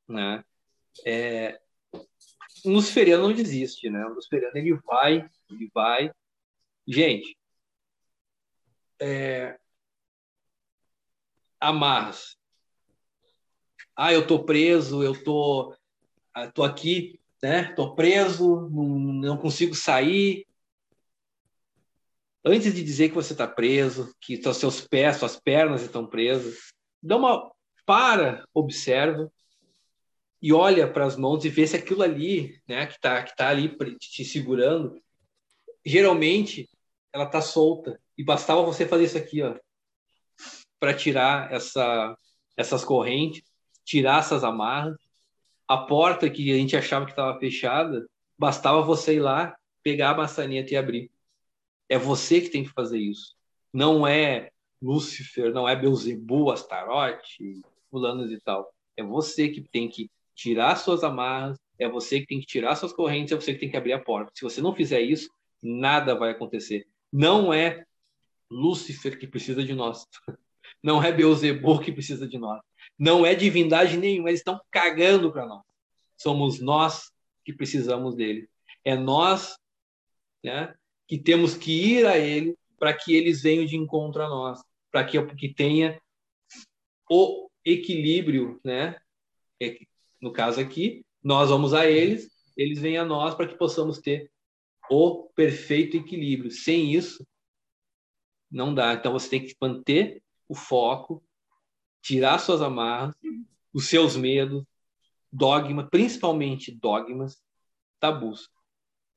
né? 0.09 0.43
É, 1.05 1.60
um 2.64 2.73
Luciferiano 2.73 3.28
não 3.28 3.35
desiste, 3.35 3.90
né? 3.90 4.05
O 4.06 4.14
Luciferiano 4.14 4.56
ele 4.56 4.74
vai, 4.85 5.28
ele 5.51 5.70
vai. 5.74 6.10
Gente, 6.86 7.36
é, 9.01 9.59
amarras 11.60 12.36
ah, 14.02 14.12
eu 14.12 14.26
tô 14.26 14.42
preso, 14.44 15.00
eu 15.00 15.22
tô, 15.22 15.72
ah, 16.34 16.50
tô 16.50 16.64
aqui, 16.64 17.20
né? 17.40 17.72
Tô 17.74 17.94
preso, 17.94 18.68
não, 18.68 18.84
não 18.98 19.36
consigo 19.36 19.76
sair. 19.76 20.44
Antes 22.44 22.74
de 22.74 22.82
dizer 22.82 23.10
que 23.10 23.14
você 23.14 23.32
está 23.32 23.46
preso, 23.46 24.12
que 24.20 24.42
seus 24.54 24.80
pés, 24.80 25.18
suas 25.18 25.38
pernas 25.38 25.82
estão 25.82 26.04
presas, 26.04 26.72
dá 27.00 27.16
uma 27.16 27.52
para, 27.86 28.44
observa 28.52 29.30
e 30.40 30.52
olha 30.52 30.92
para 30.92 31.06
as 31.06 31.16
mãos 31.16 31.44
e 31.44 31.48
vê 31.48 31.64
se 31.64 31.76
aquilo 31.76 32.02
ali, 32.02 32.60
né, 32.66 32.84
que 32.88 32.94
está 32.94 33.22
que 33.22 33.36
tá 33.36 33.50
ali 33.50 33.68
te 34.00 34.24
segurando, 34.24 35.00
geralmente 35.86 36.68
ela 37.12 37.26
está 37.26 37.40
solta 37.40 38.00
e 38.18 38.24
bastava 38.24 38.64
você 38.64 38.84
fazer 38.84 39.04
isso 39.04 39.18
aqui, 39.18 39.42
ó, 39.42 39.56
para 40.80 40.92
tirar 40.92 41.52
essa 41.52 42.16
essas 42.56 42.84
correntes 42.84 43.51
tirar 43.84 44.20
essas 44.20 44.44
amarras. 44.44 44.96
A 45.66 45.76
porta 45.76 46.28
que 46.28 46.52
a 46.52 46.56
gente 46.56 46.76
achava 46.76 47.04
que 47.04 47.12
estava 47.12 47.38
fechada, 47.38 48.06
bastava 48.38 48.82
você 48.82 49.16
ir 49.16 49.20
lá 49.20 49.56
pegar 49.82 50.10
a 50.10 50.16
maçaneta 50.16 50.72
e 50.72 50.76
abrir. 50.76 51.10
É 51.88 51.98
você 51.98 52.40
que 52.40 52.48
tem 52.48 52.64
que 52.64 52.70
fazer 52.70 52.98
isso. 52.98 53.34
Não 53.72 54.06
é 54.06 54.50
Lúcifer, 54.80 55.52
não 55.52 55.68
é 55.68 55.76
Beuzebu, 55.76 56.50
Astarote, 56.50 57.62
fulanos 57.90 58.30
e 58.30 58.40
tal. 58.40 58.72
É 58.96 59.02
você 59.02 59.48
que 59.48 59.60
tem 59.60 59.88
que 59.88 60.10
tirar 60.34 60.76
suas 60.76 61.04
amarras, 61.04 61.59
é 61.78 61.88
você 61.88 62.20
que 62.20 62.26
tem 62.26 62.40
que 62.40 62.46
tirar 62.46 62.76
suas 62.76 62.92
correntes, 62.92 63.32
é 63.32 63.36
você 63.36 63.54
que 63.54 63.60
tem 63.60 63.70
que 63.70 63.76
abrir 63.76 63.92
a 63.92 63.98
porta. 63.98 64.32
Se 64.34 64.42
você 64.42 64.60
não 64.60 64.74
fizer 64.74 65.00
isso, 65.00 65.30
nada 65.62 66.14
vai 66.14 66.30
acontecer. 66.30 66.86
Não 67.12 67.52
é 67.52 67.84
Lúcifer 68.50 69.18
que 69.18 69.26
precisa 69.26 69.64
de 69.64 69.74
nós. 69.74 70.06
Não 70.82 71.00
é 71.02 71.12
Beuzebu 71.12 71.78
que 71.78 71.92
precisa 71.92 72.26
de 72.26 72.36
nós. 72.38 72.60
Não 72.98 73.24
é 73.24 73.34
divindade 73.34 73.96
nenhuma, 73.96 74.30
eles 74.30 74.40
estão 74.40 74.60
cagando 74.70 75.32
para 75.32 75.46
nós. 75.46 75.62
Somos 76.16 76.60
nós 76.60 77.10
que 77.44 77.52
precisamos 77.52 78.14
dele. 78.14 78.48
É 78.84 78.96
nós 78.96 79.56
né, 80.42 80.74
que 81.06 81.18
temos 81.18 81.54
que 81.56 81.72
ir 81.72 82.06
a 82.06 82.18
ele 82.18 82.56
para 82.78 82.92
que 82.92 83.14
eles 83.14 83.42
venham 83.42 83.64
de 83.64 83.76
encontro 83.76 84.22
a 84.22 84.28
nós, 84.28 84.60
para 84.90 85.04
que, 85.04 85.20
que 85.34 85.54
tenha 85.54 86.00
o 87.09 87.48
equilíbrio, 87.64 88.60
né? 88.64 88.98
É 89.60 89.76
no 90.20 90.32
caso 90.32 90.60
aqui, 90.60 91.04
nós 91.22 91.50
vamos 91.50 91.74
a 91.74 91.88
eles, 91.88 92.30
eles 92.56 92.80
vêm 92.80 92.96
a 92.96 93.04
nós 93.04 93.34
para 93.34 93.46
que 93.46 93.56
possamos 93.56 93.98
ter 93.98 94.30
o 94.90 95.24
perfeito 95.34 95.96
equilíbrio. 95.96 96.50
Sem 96.50 96.92
isso, 96.92 97.26
não 98.50 98.74
dá. 98.74 98.94
Então 98.94 99.12
você 99.12 99.28
tem 99.30 99.44
que 99.44 99.56
manter 99.60 100.22
o 100.48 100.54
foco, 100.54 101.22
tirar 102.02 102.38
suas 102.38 102.60
amarras, 102.60 103.14
os 103.72 103.88
seus 103.88 104.16
medos, 104.16 104.64
dogmas, 105.32 105.88
principalmente 105.88 106.70
dogmas, 106.72 107.40
tabus, 107.98 108.50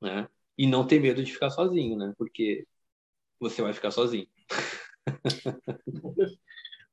né? 0.01 0.29
E 0.57 0.65
não 0.65 0.87
ter 0.87 1.01
medo 1.01 1.21
de 1.21 1.33
ficar 1.33 1.49
sozinho, 1.49 1.97
né? 1.97 2.13
Porque 2.17 2.65
você 3.39 3.61
vai 3.61 3.73
ficar 3.73 3.91
sozinho. 3.91 4.27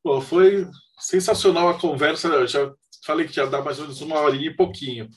Bom, 0.03 0.21
foi 0.21 0.67
sensacional 0.99 1.69
a 1.69 1.79
conversa. 1.79 2.27
Eu 2.29 2.47
já 2.47 2.75
falei 3.05 3.29
que 3.29 3.39
ia 3.39 3.47
dar 3.47 3.63
mais 3.63 3.79
ou 3.79 3.85
menos 3.85 4.01
uma 4.01 4.19
horinha 4.19 4.51
e 4.51 4.57
pouquinho. 4.57 5.09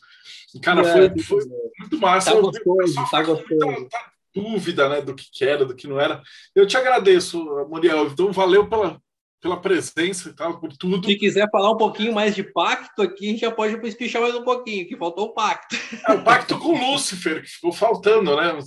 Cara, 0.61 0.81
é, 0.81 1.09
foi, 1.09 1.23
foi 1.23 1.45
muito 1.79 1.99
massa. 1.99 2.31
Tá 2.33 2.39
gostoso, 2.39 3.09
tá 3.09 3.23
gostoso. 3.23 3.87
Dúvida 4.33 4.89
né, 4.89 5.01
do 5.01 5.15
que 5.15 5.43
era, 5.43 5.65
do 5.65 5.75
que 5.75 5.87
não 5.87 5.99
era. 5.99 6.21
Eu 6.53 6.67
te 6.67 6.77
agradeço, 6.77 7.43
Muriel. 7.67 8.07
Então, 8.07 8.31
valeu 8.31 8.69
pela, 8.69 9.01
pela 9.45 9.61
presença 9.61 10.29
e 10.29 10.33
tal, 10.33 10.59
por 10.59 10.75
tudo. 10.75 11.07
Se 11.07 11.15
quiser 11.15 11.47
falar 11.51 11.71
um 11.71 11.77
pouquinho 11.77 12.11
mais 12.11 12.33
de 12.33 12.43
pacto 12.43 13.03
aqui, 13.03 13.27
a 13.27 13.29
gente 13.29 13.41
já 13.41 13.51
pode 13.51 13.75
espichar 13.87 14.19
mais 14.19 14.33
um 14.33 14.43
pouquinho, 14.43 14.87
que 14.87 14.97
faltou 14.97 15.27
o 15.27 15.33
pacto. 15.35 15.75
É, 16.07 16.13
o 16.13 16.23
pacto 16.23 16.57
com 16.57 16.71
Lúcifer, 16.71 17.43
que 17.43 17.47
ficou 17.47 17.71
faltando, 17.71 18.35
né? 18.35 18.57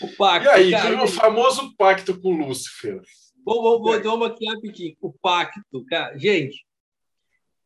O 0.00 0.08
pacto. 0.16 0.48
E 0.48 0.50
aí, 0.50 0.70
cara, 0.72 1.04
o 1.04 1.06
famoso 1.06 1.72
pacto 1.76 2.20
com 2.20 2.36
Lúcifer. 2.36 3.00
Vamos, 3.46 3.62
vamos, 3.62 4.02
vamos 4.02 4.26
aqui 4.26 4.44
rapidinho. 4.44 4.96
O 5.00 5.12
pacto, 5.12 5.84
cara. 5.88 6.18
Gente, 6.18 6.66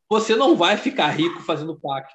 você 0.06 0.36
não 0.36 0.56
vai 0.56 0.76
ficar 0.76 1.08
rico 1.08 1.40
fazendo 1.40 1.80
pacto. 1.80 2.14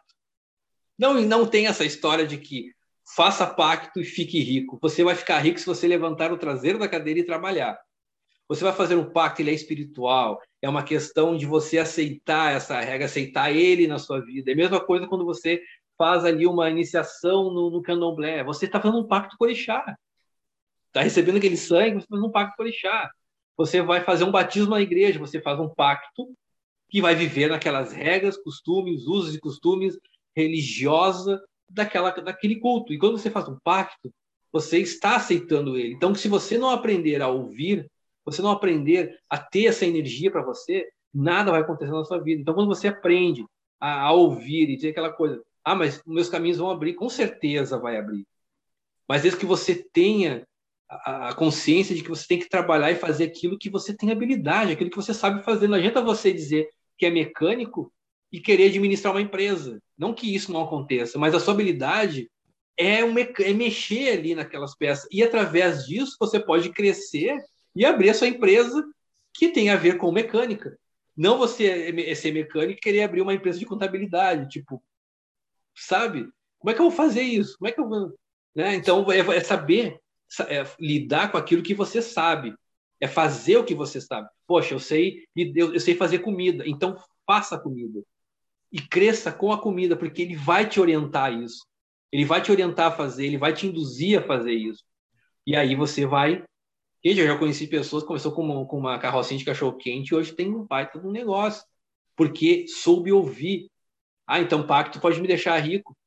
Não, 0.99 1.15
não 1.15 1.47
tem 1.47 1.65
essa 1.65 1.83
história 1.83 2.27
de 2.27 2.37
que 2.37 2.71
faça 3.15 3.47
pacto 3.47 3.99
e 3.99 4.05
fique 4.05 4.39
rico. 4.39 4.77
Você 4.83 5.03
vai 5.03 5.15
ficar 5.15 5.39
rico 5.39 5.59
se 5.59 5.65
você 5.65 5.87
levantar 5.87 6.31
o 6.31 6.37
traseiro 6.37 6.77
da 6.77 6.87
cadeira 6.87 7.19
e 7.19 7.25
trabalhar. 7.25 7.75
Você 8.51 8.65
vai 8.65 8.73
fazer 8.73 8.95
um 8.95 9.09
pacto, 9.09 9.41
ele 9.41 9.49
é 9.49 9.53
espiritual. 9.53 10.41
É 10.61 10.67
uma 10.67 10.83
questão 10.83 11.37
de 11.37 11.45
você 11.45 11.77
aceitar 11.77 12.51
essa 12.51 12.77
regra, 12.81 13.05
aceitar 13.05 13.49
ele 13.49 13.87
na 13.87 13.97
sua 13.97 14.19
vida. 14.19 14.51
É 14.51 14.53
a 14.53 14.57
mesma 14.57 14.85
coisa 14.85 15.07
quando 15.07 15.23
você 15.23 15.63
faz 15.97 16.25
ali 16.25 16.45
uma 16.45 16.69
iniciação 16.69 17.45
no, 17.45 17.69
no 17.69 17.81
candomblé. 17.81 18.43
Você 18.43 18.65
está 18.65 18.81
fazendo 18.81 18.99
um 18.99 19.07
pacto 19.07 19.37
com 19.37 19.45
o 19.45 19.47
orixá. 19.47 19.95
Está 20.87 21.01
recebendo 21.01 21.37
aquele 21.37 21.55
sangue, 21.55 21.91
você 21.91 21.99
está 21.99 22.07
fazendo 22.09 22.27
um 22.27 22.31
pacto 22.31 22.57
com 22.57 22.63
o 22.63 22.65
orixá. 22.65 23.09
Você 23.55 23.81
vai 23.81 24.03
fazer 24.03 24.25
um 24.25 24.31
batismo 24.31 24.71
na 24.71 24.81
igreja, 24.81 25.17
você 25.17 25.39
faz 25.39 25.57
um 25.57 25.69
pacto 25.69 26.27
que 26.89 27.01
vai 27.01 27.15
viver 27.15 27.47
naquelas 27.47 27.93
regras, 27.93 28.35
costumes, 28.35 29.07
usos 29.07 29.33
e 29.33 29.39
costumes 29.39 29.97
religiosa 30.35 31.41
daquela, 31.69 32.11
daquele 32.11 32.57
culto. 32.57 32.91
E 32.91 32.99
quando 32.99 33.17
você 33.17 33.31
faz 33.31 33.47
um 33.47 33.57
pacto, 33.63 34.13
você 34.51 34.79
está 34.79 35.15
aceitando 35.15 35.77
ele. 35.77 35.93
Então, 35.93 36.13
se 36.13 36.27
você 36.27 36.57
não 36.57 36.69
aprender 36.69 37.21
a 37.21 37.29
ouvir, 37.29 37.89
você 38.25 38.41
não 38.41 38.51
aprender 38.51 39.17
a 39.29 39.37
ter 39.37 39.65
essa 39.65 39.85
energia 39.85 40.31
para 40.31 40.43
você, 40.43 40.87
nada 41.13 41.51
vai 41.51 41.61
acontecer 41.61 41.91
na 41.91 42.05
sua 42.05 42.19
vida. 42.19 42.41
Então, 42.41 42.53
quando 42.53 42.67
você 42.67 42.87
aprende 42.87 43.45
a, 43.79 44.07
a 44.07 44.11
ouvir 44.11 44.69
e 44.69 44.75
dizer 44.75 44.89
aquela 44.89 45.11
coisa, 45.11 45.41
ah, 45.63 45.75
mas 45.75 46.01
meus 46.05 46.29
caminhos 46.29 46.57
vão 46.57 46.69
abrir, 46.69 46.93
com 46.93 47.09
certeza 47.09 47.77
vai 47.77 47.97
abrir. 47.97 48.25
Mas 49.07 49.23
desde 49.23 49.39
que 49.39 49.45
você 49.45 49.75
tenha 49.91 50.45
a, 50.89 51.33
consciência 51.33 51.95
de 51.95 52.03
que 52.03 52.09
você 52.09 52.27
tem 52.27 52.39
que 52.39 52.49
trabalhar 52.49 52.91
e 52.91 52.95
fazer 52.95 53.25
aquilo 53.25 53.57
que 53.57 53.69
você 53.69 53.95
tem 53.95 54.11
habilidade, 54.11 54.71
aquilo 54.71 54.89
que 54.89 54.95
você 54.95 55.13
sabe 55.13 55.43
fazer. 55.43 55.67
Não 55.67 55.77
adianta 55.77 56.01
você 56.01 56.33
dizer 56.33 56.69
que 56.97 57.05
é 57.05 57.09
mecânico 57.09 57.91
e 58.31 58.39
querer 58.39 58.67
administrar 58.67 59.13
uma 59.13 59.21
empresa. 59.21 59.81
Não 59.97 60.13
que 60.13 60.33
isso 60.33 60.51
não 60.51 60.63
aconteça, 60.63 61.17
mas 61.17 61.33
a 61.33 61.39
sua 61.39 61.53
habilidade 61.53 62.29
é, 62.77 63.03
um, 63.03 63.17
é 63.17 63.53
mexer 63.53 64.17
ali 64.17 64.35
naquelas 64.35 64.75
peças. 64.75 65.07
E 65.11 65.23
através 65.23 65.85
disso 65.85 66.17
você 66.19 66.39
pode 66.39 66.69
crescer 66.69 67.37
e 67.75 67.85
abrir 67.85 68.09
a 68.09 68.13
sua 68.13 68.27
empresa 68.27 68.83
que 69.33 69.49
tem 69.49 69.69
a 69.69 69.75
ver 69.75 69.97
com 69.97 70.11
mecânica. 70.11 70.77
Não 71.15 71.37
você 71.37 71.91
é 71.91 72.15
ser 72.15 72.31
mecânico 72.31 72.79
e 72.79 72.81
querer 72.81 73.03
abrir 73.03 73.21
uma 73.21 73.33
empresa 73.33 73.59
de 73.59 73.65
contabilidade. 73.65 74.49
Tipo, 74.49 74.83
sabe? 75.75 76.27
Como 76.59 76.71
é 76.71 76.73
que 76.73 76.79
eu 76.79 76.89
vou 76.89 76.91
fazer 76.91 77.21
isso? 77.21 77.57
Como 77.57 77.69
é 77.69 77.71
que 77.71 77.79
eu 77.79 77.87
vou. 77.87 78.13
Né? 78.55 78.75
Então, 78.75 79.09
é, 79.11 79.19
é 79.19 79.39
saber 79.41 79.99
é, 80.47 80.63
lidar 80.79 81.31
com 81.31 81.37
aquilo 81.37 81.63
que 81.63 81.73
você 81.73 82.01
sabe. 82.01 82.55
É 82.99 83.07
fazer 83.07 83.57
o 83.57 83.63
que 83.63 83.73
você 83.73 83.99
sabe. 83.99 84.29
Poxa, 84.45 84.73
eu 84.73 84.79
sei, 84.79 85.25
eu, 85.35 85.73
eu 85.73 85.79
sei 85.79 85.95
fazer 85.95 86.19
comida, 86.19 86.63
então 86.67 86.95
faça 87.25 87.57
comida 87.57 88.01
e 88.71 88.79
cresça 88.79 89.31
com 89.31 89.51
a 89.51 89.59
comida, 89.59 89.97
porque 89.97 90.21
ele 90.21 90.35
vai 90.35 90.67
te 90.67 90.79
orientar 90.79 91.25
a 91.25 91.31
isso. 91.31 91.65
Ele 92.11 92.25
vai 92.25 92.41
te 92.41 92.51
orientar 92.51 92.87
a 92.87 92.95
fazer, 92.95 93.25
ele 93.25 93.37
vai 93.37 93.53
te 93.53 93.67
induzir 93.67 94.19
a 94.19 94.23
fazer 94.23 94.53
isso. 94.53 94.83
E 95.45 95.55
aí 95.55 95.75
você 95.75 96.05
vai. 96.05 96.43
Gente, 97.03 97.19
eu 97.19 97.27
já 97.27 97.37
conheci 97.37 97.67
pessoas 97.67 98.03
começou 98.03 98.31
com 98.31 98.43
uma, 98.43 98.65
com 98.65 98.77
uma 98.77 98.99
carrocinha 98.99 99.37
de 99.37 99.45
cachorro-quente 99.45 100.13
e 100.13 100.15
hoje 100.15 100.33
tem 100.33 100.53
um 100.53 100.65
baita 100.65 100.99
de 100.99 101.07
um 101.07 101.11
negócio. 101.11 101.63
Porque 102.15 102.67
soube 102.67 103.11
ouvir. 103.11 103.69
Ah, 104.27 104.39
então 104.39 104.67
pacto 104.67 104.99
pode 104.99 105.19
me 105.19 105.27
deixar 105.27 105.57
rico. 105.57 105.97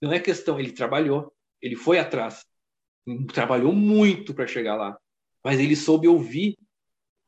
Não 0.00 0.12
é 0.12 0.18
questão, 0.18 0.58
ele 0.58 0.72
trabalhou, 0.72 1.32
ele 1.60 1.76
foi 1.76 1.98
atrás. 1.98 2.44
Trabalhou 3.32 3.72
muito 3.72 4.34
para 4.34 4.46
chegar 4.46 4.76
lá. 4.76 4.98
Mas 5.42 5.60
ele 5.60 5.76
soube 5.76 6.08
ouvir, 6.08 6.56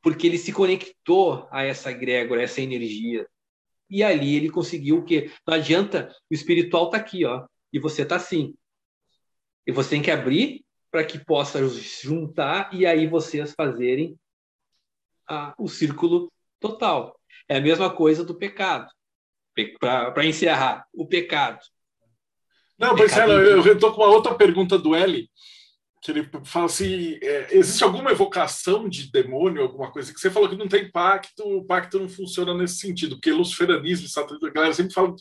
porque 0.01 0.25
ele 0.25 0.37
se 0.37 0.51
conectou 0.51 1.47
a 1.51 1.63
essa 1.63 1.91
egrégora, 1.91 2.41
a 2.41 2.43
essa 2.45 2.61
energia 2.61 3.27
e 3.89 4.03
ali 4.03 4.35
ele 4.35 4.49
conseguiu 4.49 4.99
o 4.99 5.05
quê? 5.05 5.31
Não 5.47 5.53
adianta, 5.53 6.13
o 6.29 6.33
espiritual 6.33 6.85
está 6.85 6.97
aqui, 6.97 7.25
ó, 7.25 7.47
e 7.71 7.79
você 7.79 8.01
está 8.01 8.17
assim. 8.17 8.53
E 9.65 9.71
você 9.71 9.91
tem 9.91 10.01
que 10.01 10.11
abrir 10.11 10.65
para 10.97 11.05
que 11.05 11.19
possa 11.19 11.59
juntar 11.69 12.73
e 12.73 12.83
aí 12.83 13.05
vocês 13.05 13.53
fazerem 13.53 14.17
a, 15.29 15.53
o 15.55 15.67
círculo 15.67 16.33
total. 16.59 17.15
É 17.47 17.57
a 17.57 17.61
mesma 17.61 17.87
coisa 17.87 18.23
do 18.23 18.33
pecado. 18.33 18.89
Para 19.79 20.25
encerrar, 20.25 20.87
o 20.91 21.05
pecado. 21.05 21.59
Não, 22.79 22.95
Marcelo, 22.95 23.31
eu 23.33 23.73
estou 23.73 23.93
com 23.93 24.01
uma 24.01 24.09
outra 24.09 24.33
pergunta 24.33 24.75
do 24.75 24.95
Eli 24.95 25.29
que 26.01 26.09
ele 26.09 26.27
fala 26.43 26.65
assim: 26.65 27.19
é, 27.21 27.55
existe 27.55 27.83
alguma 27.83 28.11
evocação 28.11 28.89
de 28.89 29.11
demônio, 29.11 29.61
alguma 29.61 29.91
coisa 29.91 30.11
que 30.11 30.19
você 30.19 30.31
falou 30.31 30.49
que 30.49 30.55
não 30.55 30.67
tem 30.67 30.89
pacto, 30.89 31.43
o 31.43 31.63
pacto 31.63 31.99
não 31.99 32.09
funciona 32.09 32.55
nesse 32.55 32.77
sentido, 32.77 33.17
porque 33.17 33.31
luciferanismo, 33.31 34.07
a 34.19 34.49
galera 34.49 34.73
sempre 34.73 34.93
fala 34.93 35.13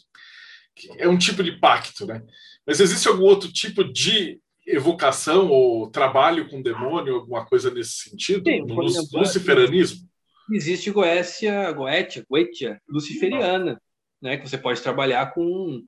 que 0.74 0.88
é 0.96 1.06
um 1.06 1.18
tipo 1.18 1.42
de 1.42 1.52
pacto, 1.58 2.06
né? 2.06 2.22
Mas 2.66 2.80
existe 2.80 3.08
algum 3.08 3.24
outro 3.24 3.52
tipo 3.52 3.84
de 3.84 4.40
evocação 4.66 5.48
ou 5.48 5.88
trabalho 5.88 6.48
com 6.48 6.62
demônio, 6.62 7.16
alguma 7.16 7.47
coisa 7.47 7.70
nesse 7.70 8.10
sentido, 8.10 8.51
Sim, 8.51 8.62
no 8.62 8.82
exemplo, 8.84 9.20
luciferanismo? 9.20 10.09
Existe 10.52 10.90
Goécia, 10.90 11.70
Goetia, 11.72 12.24
Goetia, 12.28 12.80
luciferiana, 12.88 13.80
né? 14.20 14.36
Que 14.36 14.48
você 14.48 14.59
pode 14.59 14.80
trabalhar 14.80 15.32
com, 15.32 15.84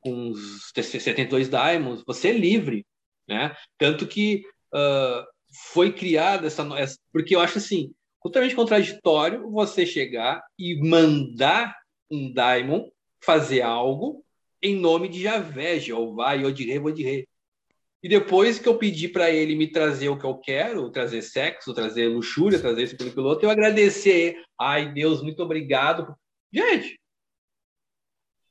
com 0.00 0.30
os 0.30 0.70
72 0.74 1.48
daimons, 1.48 2.02
você 2.06 2.28
é 2.28 2.32
livre 2.32 2.86
né? 3.28 3.54
Tanto 3.78 4.06
que 4.06 4.42
uh, 4.72 5.26
foi 5.72 5.92
criada 5.92 6.46
essa, 6.46 6.62
essa. 6.78 6.98
Porque 7.12 7.34
eu 7.34 7.40
acho 7.40 7.58
assim, 7.58 7.92
totalmente 8.22 8.54
contraditório 8.54 9.50
você 9.50 9.84
chegar 9.84 10.42
e 10.58 10.80
mandar 10.80 11.76
um 12.10 12.32
daimon 12.32 12.88
fazer 13.20 13.62
algo 13.62 14.24
em 14.62 14.76
nome 14.76 15.08
de 15.08 15.22
Javé, 15.22 15.78
Jeová, 15.78 16.32
Yodirê, 16.34 16.78
Vodirê. 16.78 17.26
E 18.02 18.08
depois 18.08 18.58
que 18.58 18.68
eu 18.68 18.78
pedi 18.78 19.08
para 19.08 19.30
ele 19.30 19.56
me 19.56 19.70
trazer 19.70 20.08
o 20.08 20.18
que 20.18 20.24
eu 20.24 20.36
quero, 20.38 20.90
trazer 20.90 21.22
sexo, 21.22 21.74
trazer 21.74 22.08
luxúria, 22.08 22.60
trazer 22.60 22.82
esse 22.82 22.96
pelo 22.96 23.12
piloto, 23.12 23.44
eu 23.44 23.50
agradecer. 23.50 24.42
Ai, 24.60 24.92
Deus, 24.92 25.22
muito 25.22 25.42
obrigado. 25.42 26.14
Gente, 26.52 27.00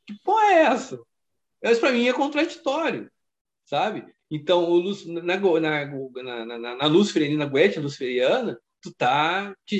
que 0.05 0.13
porra 0.23 0.45
é 0.45 0.61
essa? 0.63 0.99
Isso 1.63 1.79
para 1.79 1.91
mim 1.91 2.07
é 2.07 2.13
contraditório. 2.13 3.09
sabe? 3.65 4.05
Então, 4.29 4.69
o 4.69 4.75
luz, 4.75 5.05
na, 5.05 5.21
na, 5.21 6.45
na, 6.45 6.75
na, 6.75 6.85
luz 6.87 7.11
feriana, 7.11 7.45
na 7.45 7.51
luz 7.81 7.95
feriana, 7.95 8.59
tu 8.81 8.93
tá 8.93 9.55
te 9.65 9.79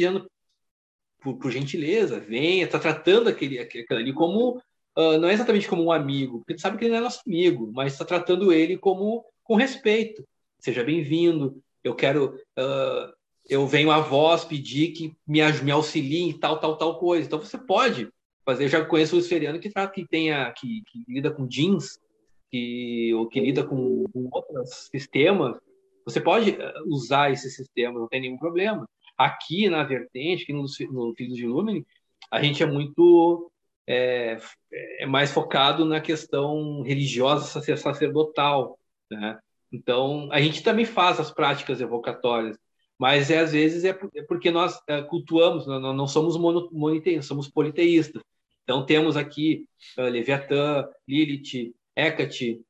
por, 1.22 1.38
por, 1.38 1.52
gentileza, 1.52 2.20
venha, 2.20 2.68
tá 2.68 2.80
tratando 2.80 3.30
aquele, 3.30 3.60
aquele 3.60 3.86
ali 3.90 4.14
como 4.14 4.62
uh, 4.98 5.18
não 5.20 5.28
é 5.28 5.34
exatamente 5.34 5.68
como 5.68 5.84
um 5.84 5.92
amigo, 5.92 6.40
porque 6.40 6.56
tu 6.56 6.62
sabe 6.62 6.78
que 6.78 6.86
ele 6.86 6.92
não 6.92 7.00
é 7.00 7.02
nosso 7.02 7.22
amigo, 7.26 7.72
mas 7.74 7.94
está 7.94 8.06
tratando 8.06 8.54
ele 8.54 8.78
como 8.78 9.26
com 9.46 9.56
respeito. 9.56 10.28
Seja 10.60 10.84
bem-vindo. 10.84 11.62
Eu 11.84 11.96
quero, 11.96 12.36
uh, 12.58 13.14
eu 13.48 13.66
venho 13.66 13.92
a 13.92 14.00
voz 14.00 14.44
pedir 14.44 14.92
que 14.92 15.14
me, 15.26 15.40
me 15.64 15.72
auxilie 15.72 16.24
em 16.24 16.38
tal, 16.38 16.60
tal, 16.60 16.78
tal 16.78 17.00
coisa. 17.00 17.26
Então 17.26 17.40
você 17.40 17.58
pode 17.58 18.10
fazer. 18.44 18.66
Eu 18.66 18.70
já 18.70 18.84
conheço 18.84 19.16
o 19.16 19.20
esferiano 19.20 19.60
que 19.60 19.70
trata 19.70 19.94
que 19.94 20.06
tenha 20.06 20.52
que, 20.52 20.82
que 20.88 21.06
lida 21.08 21.32
com 21.32 21.48
jeans, 21.48 22.00
que 22.52 23.14
ou 23.14 23.28
que 23.28 23.40
lida 23.40 23.64
com, 23.64 24.04
com 24.12 24.28
outros 24.32 24.90
sistemas. 24.92 25.56
Você 26.06 26.20
pode 26.20 26.58
usar 26.88 27.32
esse 27.32 27.50
sistema, 27.50 28.00
não 28.00 28.08
tem 28.08 28.22
nenhum 28.22 28.38
problema. 28.38 28.88
Aqui 29.18 29.70
na 29.70 29.84
vertente, 29.84 30.44
aqui 30.44 30.54
no, 30.54 30.66
no 30.92 31.16
Filhos 31.16 31.38
de 31.38 31.48
Lumine, 31.48 31.86
a 32.32 32.42
gente 32.42 32.62
é 32.62 32.66
muito 32.66 33.52
é, 33.88 34.38
é, 35.00 35.06
mais 35.06 35.32
focado 35.32 35.86
na 35.86 36.02
questão 36.02 36.82
religiosa 36.82 37.62
sacerdotal, 37.78 38.78
né? 39.12 39.40
Então, 39.72 40.30
a 40.32 40.40
gente 40.42 40.64
também 40.64 40.86
faz 40.86 41.20
as 41.20 41.32
práticas 41.32 41.82
evocatórias, 41.82 42.58
mas 42.98 43.30
é, 43.30 43.40
às 43.40 43.52
vezes 43.52 43.84
é, 43.84 43.90
é 43.90 44.24
porque 44.24 44.50
nós 44.50 44.80
é, 44.88 45.02
cultuamos, 45.02 45.68
não, 45.68 45.94
não 45.94 46.08
somos 46.08 46.38
monoteístas, 46.38 47.26
somos 47.26 47.50
politeístas. 47.50 48.22
Então, 48.64 48.86
temos 48.86 49.16
aqui 49.18 49.68
uh, 49.98 50.04
Leviatã, 50.04 50.88
Lilith, 51.08 51.74
Hecate, 51.96 52.62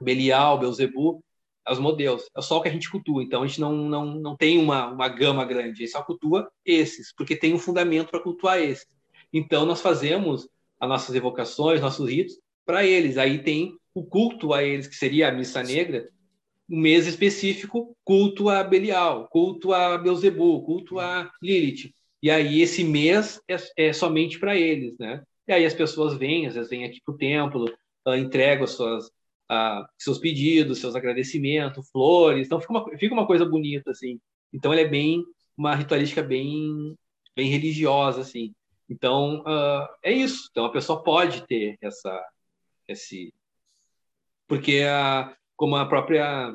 Belial, 0.00 0.58
Belzebu, 0.58 1.22
os 1.68 1.78
modelos. 1.78 2.28
É 2.34 2.40
só 2.40 2.58
o 2.58 2.62
que 2.62 2.68
a 2.68 2.72
gente 2.72 2.90
cultua. 2.90 3.22
Então, 3.22 3.42
a 3.42 3.46
gente 3.46 3.60
não, 3.60 3.74
não, 3.74 4.06
não 4.06 4.36
tem 4.36 4.58
uma, 4.58 4.86
uma 4.86 5.08
gama 5.08 5.44
grande. 5.44 5.70
A 5.70 5.74
gente 5.74 5.88
só 5.88 6.02
cultua 6.02 6.50
esses, 6.64 7.12
porque 7.14 7.36
tem 7.36 7.52
um 7.52 7.58
fundamento 7.58 8.10
para 8.10 8.20
cultuar 8.20 8.58
esses. 8.58 8.86
Então, 9.32 9.66
nós 9.66 9.80
fazemos 9.80 10.48
as 10.80 10.88
nossas 10.88 11.14
evocações, 11.14 11.80
nossos 11.80 12.08
ritos 12.08 12.38
para 12.64 12.86
eles. 12.86 13.18
Aí 13.18 13.42
tem 13.42 13.76
o 13.98 14.04
culto 14.04 14.52
a 14.52 14.62
eles, 14.62 14.86
que 14.86 14.94
seria 14.94 15.28
a 15.28 15.32
missa 15.32 15.62
negra, 15.62 16.08
um 16.68 16.78
mês 16.78 17.06
específico, 17.06 17.96
culto 18.04 18.50
a 18.50 18.62
Belial, 18.62 19.26
culto 19.28 19.72
a 19.72 19.96
Beuzebu, 19.96 20.62
culto 20.62 20.98
a 20.98 21.30
Lilith. 21.42 21.94
E 22.22 22.30
aí 22.30 22.60
esse 22.60 22.84
mês 22.84 23.40
é, 23.48 23.56
é 23.76 23.92
somente 23.92 24.38
para 24.38 24.56
eles, 24.56 24.98
né? 24.98 25.22
E 25.48 25.52
aí 25.52 25.64
as 25.64 25.74
pessoas 25.74 26.16
vêm, 26.18 26.46
às 26.46 26.54
vezes 26.54 26.68
vêm 26.68 26.84
aqui 26.84 27.00
para 27.04 27.14
o 27.14 27.16
templo, 27.16 27.64
uh, 28.06 28.14
entregam 28.14 28.66
suas, 28.66 29.06
uh, 29.06 29.86
seus 29.96 30.18
pedidos, 30.18 30.78
seus 30.78 30.94
agradecimentos, 30.94 31.88
flores. 31.90 32.46
Então 32.46 32.60
fica 32.60 32.72
uma, 32.72 32.98
fica 32.98 33.14
uma 33.14 33.26
coisa 33.26 33.46
bonita, 33.46 33.92
assim. 33.92 34.20
Então 34.52 34.72
ele 34.74 34.82
é 34.82 34.88
bem, 34.88 35.22
uma 35.56 35.74
ritualística 35.74 36.22
bem, 36.22 36.94
bem 37.34 37.48
religiosa, 37.48 38.20
assim. 38.20 38.52
Então, 38.90 39.40
uh, 39.40 39.88
é 40.02 40.12
isso. 40.12 40.48
Então, 40.50 40.64
a 40.66 40.72
pessoa 40.72 41.02
pode 41.02 41.46
ter 41.46 41.78
essa, 41.80 42.22
esse... 42.86 43.32
Porque, 44.46 44.82
a, 44.88 45.34
como 45.56 45.76
a 45.76 45.86
própria 45.86 46.54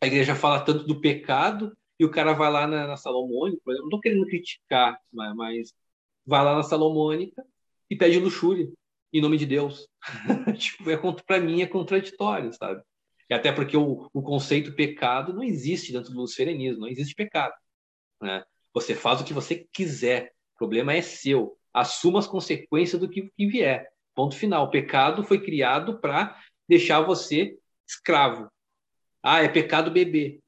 a 0.00 0.06
igreja 0.06 0.34
fala 0.34 0.60
tanto 0.60 0.84
do 0.84 1.00
pecado, 1.00 1.76
e 1.98 2.04
o 2.04 2.10
cara 2.10 2.32
vai 2.32 2.50
lá 2.50 2.66
na, 2.66 2.86
na 2.86 2.96
Salomônica, 2.96 3.60
eu 3.66 3.78
não 3.78 3.84
estou 3.84 4.00
querendo 4.00 4.26
criticar, 4.26 4.98
mas, 5.12 5.34
mas, 5.34 5.74
vai 6.24 6.44
lá 6.44 6.54
na 6.54 6.62
Salomônica 6.62 7.44
e 7.90 7.96
pede 7.96 8.20
luxúria, 8.20 8.70
em 9.12 9.20
nome 9.20 9.36
de 9.36 9.46
Deus. 9.46 9.88
tipo, 10.58 10.88
é, 10.90 10.96
para 11.26 11.40
mim 11.40 11.62
é 11.62 11.66
contraditório, 11.66 12.52
sabe? 12.52 12.82
E 13.28 13.34
até 13.34 13.52
porque 13.52 13.76
o, 13.76 14.08
o 14.12 14.22
conceito 14.22 14.74
pecado 14.74 15.32
não 15.32 15.42
existe 15.42 15.92
dentro 15.92 16.12
do 16.12 16.20
luciferianismo, 16.20 16.82
não 16.82 16.88
existe 16.88 17.14
pecado. 17.14 17.54
Né? 18.22 18.44
Você 18.72 18.94
faz 18.94 19.20
o 19.20 19.24
que 19.24 19.32
você 19.32 19.66
quiser, 19.72 20.32
o 20.54 20.58
problema 20.58 20.94
é 20.94 21.02
seu. 21.02 21.56
Assuma 21.74 22.20
as 22.20 22.26
consequências 22.26 23.00
do 23.00 23.08
que, 23.08 23.30
que 23.36 23.46
vier. 23.46 23.88
Ponto 24.14 24.34
final. 24.34 24.64
O 24.64 24.70
pecado 24.70 25.22
foi 25.22 25.40
criado 25.40 26.00
para 26.00 26.38
deixar 26.68 27.00
você 27.00 27.56
escravo. 27.86 28.50
Ah, 29.22 29.42
é 29.42 29.48
pecado 29.48 29.90
beber. 29.90 30.40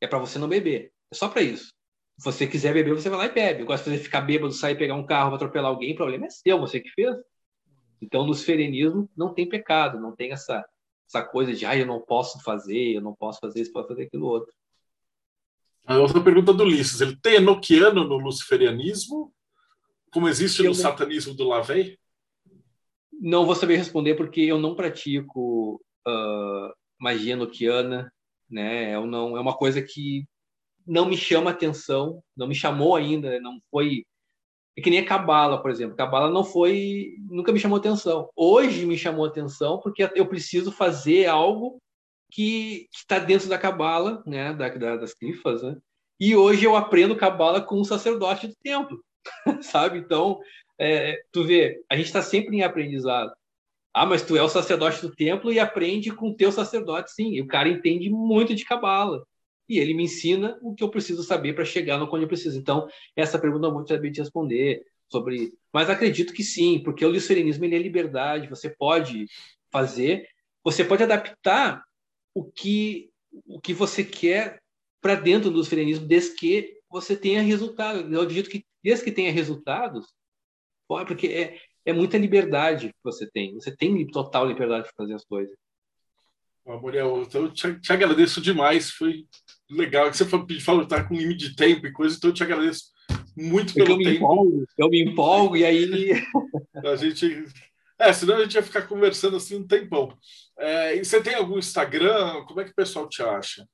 É 0.00 0.06
para 0.06 0.18
você 0.18 0.38
não 0.38 0.48
beber. 0.48 0.92
É 1.10 1.14
só 1.14 1.28
para 1.28 1.42
isso. 1.42 1.72
Se 2.18 2.24
você 2.24 2.46
quiser 2.46 2.74
beber, 2.74 2.94
você 2.94 3.08
vai 3.08 3.18
lá 3.18 3.26
e 3.26 3.32
bebe. 3.32 3.62
Agora, 3.62 3.78
se 3.78 3.88
você 3.88 3.98
ficar 3.98 4.22
bêbado, 4.22 4.52
sair 4.52 4.76
pegar 4.76 4.94
um 4.94 5.06
carro, 5.06 5.34
atropelar 5.34 5.70
alguém, 5.70 5.92
o 5.92 5.96
problema 5.96 6.26
é 6.26 6.30
seu, 6.30 6.58
você 6.58 6.80
que 6.80 6.90
fez. 6.90 7.16
Então, 8.02 8.26
no 8.26 8.34
serenismo, 8.34 9.08
não 9.16 9.32
tem 9.32 9.48
pecado, 9.48 10.00
não 10.00 10.14
tem 10.14 10.32
essa, 10.32 10.64
essa 11.08 11.22
coisa 11.22 11.52
de, 11.52 11.64
ah, 11.64 11.76
eu 11.76 11.86
não 11.86 12.00
posso 12.00 12.42
fazer, 12.42 12.96
eu 12.96 13.00
não 13.00 13.14
posso 13.14 13.38
fazer 13.38 13.60
isso, 13.60 13.72
posso 13.72 13.88
fazer 13.88 14.04
aquilo 14.04 14.26
outro. 14.26 14.52
A 15.86 15.96
outra 15.98 16.22
pergunta 16.22 16.52
do 16.52 16.64
Ulisses, 16.64 17.00
ele 17.00 17.16
tem 17.16 17.36
enoquiano 17.36 18.04
no 18.04 18.18
luciferianismo 18.18 19.32
como 20.10 20.28
existe 20.28 20.60
eu 20.60 20.70
no 20.70 20.76
não... 20.76 20.82
satanismo 20.82 21.34
do 21.34 21.44
Lavey? 21.44 21.98
Não 23.20 23.46
vou 23.46 23.54
saber 23.54 23.76
responder 23.76 24.14
porque 24.14 24.40
eu 24.42 24.58
não 24.58 24.74
pratico 24.74 25.80
uh, 26.06 26.72
magia 27.00 27.36
noquiana, 27.36 28.12
né? 28.50 28.94
Eu 28.94 29.06
não, 29.06 29.36
é 29.36 29.40
uma 29.40 29.56
coisa 29.56 29.82
que 29.82 30.24
não 30.86 31.06
me 31.06 31.16
chama 31.16 31.50
atenção, 31.50 32.22
não 32.36 32.46
me 32.46 32.54
chamou 32.54 32.96
ainda, 32.96 33.40
não 33.40 33.60
foi 33.70 34.04
é 34.78 34.80
que 34.80 34.90
nem 34.90 35.00
a 35.00 35.04
cabala, 35.04 35.60
por 35.60 35.72
exemplo. 35.72 35.96
Cabala 35.96 36.30
não 36.30 36.44
foi, 36.44 37.16
nunca 37.28 37.50
me 37.50 37.58
chamou 37.58 37.78
atenção. 37.78 38.30
Hoje 38.36 38.86
me 38.86 38.96
chamou 38.96 39.26
atenção 39.26 39.80
porque 39.80 40.08
eu 40.14 40.24
preciso 40.28 40.70
fazer 40.70 41.26
algo 41.26 41.82
que 42.30 42.86
está 42.94 43.18
dentro 43.18 43.48
da 43.48 43.58
cabala, 43.58 44.22
né, 44.24 44.52
da, 44.54 44.68
da, 44.68 44.96
das 44.96 45.12
crifas, 45.12 45.64
né? 45.64 45.76
E 46.20 46.36
hoje 46.36 46.64
eu 46.64 46.76
aprendo 46.76 47.16
cabala 47.16 47.60
com 47.60 47.80
um 47.80 47.84
sacerdote 47.84 48.46
do 48.46 48.54
templo. 48.62 49.02
sabe? 49.62 49.98
Então, 49.98 50.38
é, 50.78 51.20
tu 51.32 51.44
vê, 51.44 51.82
a 51.90 51.96
gente 51.96 52.06
está 52.06 52.22
sempre 52.22 52.56
em 52.56 52.62
aprendizado. 52.62 53.32
Ah, 53.92 54.06
mas 54.06 54.22
tu 54.22 54.36
é 54.36 54.42
o 54.42 54.48
sacerdote 54.48 55.00
do 55.02 55.14
templo 55.14 55.52
e 55.52 55.58
aprende 55.58 56.12
com 56.12 56.30
o 56.30 56.34
teu 56.36 56.52
sacerdote, 56.52 57.12
sim. 57.12 57.32
E 57.32 57.40
o 57.40 57.46
cara 57.46 57.68
entende 57.68 58.08
muito 58.10 58.54
de 58.54 58.64
cabala. 58.64 59.26
E 59.68 59.78
ele 59.78 59.92
me 59.94 60.04
ensina 60.04 60.58
o 60.62 60.74
que 60.74 60.82
eu 60.82 60.88
preciso 60.88 61.22
saber 61.22 61.54
para 61.54 61.64
chegar 61.64 61.98
no 61.98 62.06
onde 62.12 62.24
eu 62.24 62.28
preciso. 62.28 62.58
Então, 62.58 62.88
essa 63.16 63.38
pergunta 63.38 63.66
eu 63.66 63.72
muito 63.72 63.88
saber 63.88 64.10
te 64.10 64.20
responder 64.20 64.82
sobre. 65.10 65.52
Mas 65.72 65.90
acredito 65.90 66.32
que 66.32 66.42
sim, 66.44 66.80
porque 66.82 67.04
o 67.04 67.10
luciferianismo 67.10 67.64
ele 67.64 67.76
é 67.76 67.78
liberdade. 67.78 68.48
Você 68.48 68.70
pode 68.70 69.26
fazer, 69.70 70.26
você 70.62 70.84
pode 70.84 71.02
adaptar 71.02 71.82
o 72.34 72.44
que 72.44 73.10
o 73.46 73.60
que 73.60 73.74
você 73.74 74.02
quer 74.04 74.60
para 75.00 75.14
dentro 75.14 75.50
do 75.50 75.58
luciferianismo, 75.58 76.06
desde 76.06 76.34
que 76.34 76.78
você 76.88 77.16
tenha 77.16 77.42
resultado. 77.42 78.12
Eu 78.12 78.22
acredito 78.22 78.50
que 78.50 78.64
desde 78.82 79.04
que 79.04 79.12
tenha 79.12 79.32
resultados, 79.32 80.06
porque 80.88 81.26
é, 81.26 81.58
é 81.84 81.92
muita 81.92 82.18
liberdade 82.18 82.88
que 82.88 82.98
você 83.04 83.28
tem. 83.30 83.54
Você 83.54 83.74
tem 83.74 84.06
total 84.06 84.46
liberdade 84.46 84.88
de 84.88 84.94
fazer 84.96 85.14
as 85.14 85.24
coisas. 85.24 85.56
Muriel, 86.64 87.22
então 87.22 87.44
eu 87.44 87.50
te, 87.50 87.80
te, 87.80 87.92
agradeço 87.92 88.40
demais. 88.40 88.90
Foi 88.90 89.24
legal 89.70 90.10
que 90.10 90.16
você 90.16 90.26
falou 90.60 90.82
que 90.82 90.88
tá 90.88 91.02
com 91.02 91.14
limite 91.14 91.48
de 91.48 91.56
tempo 91.56 91.86
e 91.86 91.92
coisa, 91.92 92.16
então 92.16 92.28
eu 92.28 92.34
te 92.34 92.42
agradeço 92.42 92.92
muito 93.34 93.72
pelo 93.72 93.92
eu 93.92 93.98
tempo. 93.98 94.10
Empolgo, 94.10 94.64
eu 94.76 94.88
me 94.90 95.02
empolgo 95.02 95.56
e 95.56 95.64
aí. 95.64 96.10
a 96.84 96.96
gente. 96.96 97.46
É, 97.98 98.12
senão 98.12 98.36
a 98.36 98.42
gente 98.42 98.54
ia 98.54 98.62
ficar 98.62 98.82
conversando 98.82 99.36
assim 99.36 99.56
um 99.56 99.66
tempão. 99.66 100.16
É, 100.58 100.96
e 100.96 101.04
você 101.04 101.22
tem 101.22 101.34
algum 101.34 101.58
Instagram? 101.58 102.44
Como 102.44 102.60
é 102.60 102.64
que 102.64 102.70
o 102.70 102.76
pessoal 102.76 103.08
te 103.08 103.22
acha? 103.22 103.66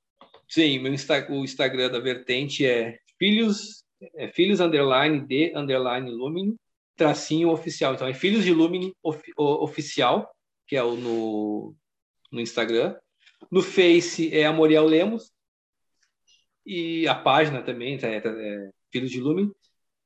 Sim, 0.47 0.79
meu 0.79 0.93
Insta, 0.93 1.27
o 1.29 1.43
Instagram 1.43 1.91
da 1.91 1.99
Vertente 1.99 2.65
é 2.65 2.97
Filhos 3.17 3.83
é 4.15 4.27
filhos 4.27 4.59
underline 4.59 5.25
de 5.25 5.53
underline 5.55 6.09
Lumine 6.11 6.55
tracinho 6.95 7.49
oficial. 7.49 7.93
Então 7.93 8.07
é 8.07 8.13
filhos 8.13 8.43
de 8.43 8.53
Lumine 8.53 8.93
of, 9.03 9.21
oficial, 9.37 10.33
que 10.67 10.75
é 10.75 10.83
o 10.83 10.95
no, 10.95 11.75
no 12.31 12.41
Instagram. 12.41 12.95
No 13.51 13.61
Face 13.61 14.33
é 14.33 14.45
Amoriel 14.45 14.85
Lemos 14.85 15.31
e 16.65 17.07
a 17.07 17.13
página 17.13 17.61
também 17.61 17.99
é, 18.01 18.17
é 18.17 18.69
Filhos 18.91 19.11
de 19.11 19.19
Lumine. 19.19 19.51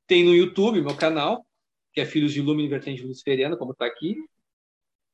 Tem 0.06 0.24
no 0.24 0.34
YouTube 0.34 0.82
meu 0.82 0.96
canal, 0.96 1.46
que 1.92 2.00
é 2.00 2.04
Filhos 2.04 2.32
de 2.32 2.42
Lumine 2.42 2.68
Vertente 2.68 3.02
Luciferiana, 3.02 3.56
como 3.56 3.72
está 3.72 3.86
aqui. 3.86 4.16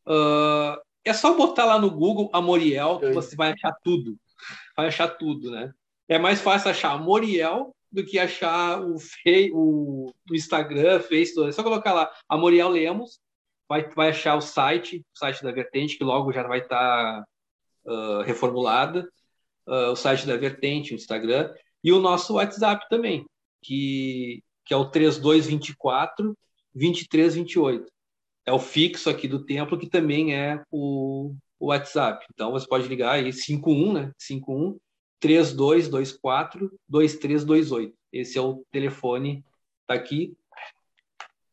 Uh, 0.07 0.81
é 1.05 1.13
só 1.13 1.37
botar 1.37 1.67
lá 1.67 1.79
no 1.79 1.91
Google 1.91 2.31
Amoriel 2.33 2.99
que 2.99 3.13
você 3.13 3.37
vai 3.37 3.53
achar 3.53 3.73
tudo. 3.85 4.19
Vai 4.77 4.87
achar 4.89 5.09
tudo, 5.09 5.51
né? 5.51 5.73
É 6.09 6.19
mais 6.19 6.41
fácil 6.41 6.71
achar 6.71 6.93
Amoriel 6.93 7.76
do 7.91 8.05
que 8.05 8.19
achar 8.19 8.83
o, 8.83 8.99
fei, 8.99 9.51
o, 9.53 10.13
o 10.31 10.35
Instagram, 10.35 11.01
Facebook. 11.01 11.49
É 11.49 11.53
só 11.53 11.63
colocar 11.63 11.93
lá 11.93 12.13
Amoriel 12.29 12.69
Lemos, 12.69 13.21
vai, 13.69 13.89
vai 13.91 14.11
achar 14.11 14.37
o 14.37 14.41
site, 14.41 15.05
o 15.15 15.19
site 15.19 15.43
da 15.43 15.53
Vertente, 15.53 15.97
que 15.97 16.05
logo 16.05 16.33
já 16.33 16.43
vai 16.47 16.61
estar 16.61 17.23
tá, 17.23 17.25
uh, 17.87 18.23
reformulada, 18.23 19.09
uh, 19.67 19.91
o 19.91 19.97
site 19.97 20.27
da 20.27 20.37
Vertente, 20.37 20.93
o 20.93 20.97
Instagram, 20.97 21.53
e 21.83 21.93
o 21.93 22.01
nosso 22.01 22.35
WhatsApp 22.35 22.87
também, 22.89 23.25
que, 23.63 24.43
que 24.65 24.75
é 24.75 24.77
o 24.77 24.91
3224 24.91 26.37
2328. 26.75 27.87
É 28.45 28.53
o 28.53 28.59
fixo 28.59 29.11
aqui 29.11 29.27
do 29.27 29.45
templo, 29.45 29.79
que 29.79 29.89
também 29.89 30.35
é 30.35 30.63
o, 30.71 31.35
o 31.59 31.67
WhatsApp. 31.67 32.25
Então 32.33 32.53
você 32.53 32.67
pode 32.67 32.87
ligar 32.87 33.13
aí 33.13 33.33
51, 33.33 33.93
né? 33.93 34.13
51 34.19 34.77
3224 35.21 36.71
2328. 36.89 37.97
Esse 38.13 38.39
é 38.39 38.41
o 38.41 38.65
telefone 38.71 39.45
tá 39.87 39.95
aqui. 39.95 40.37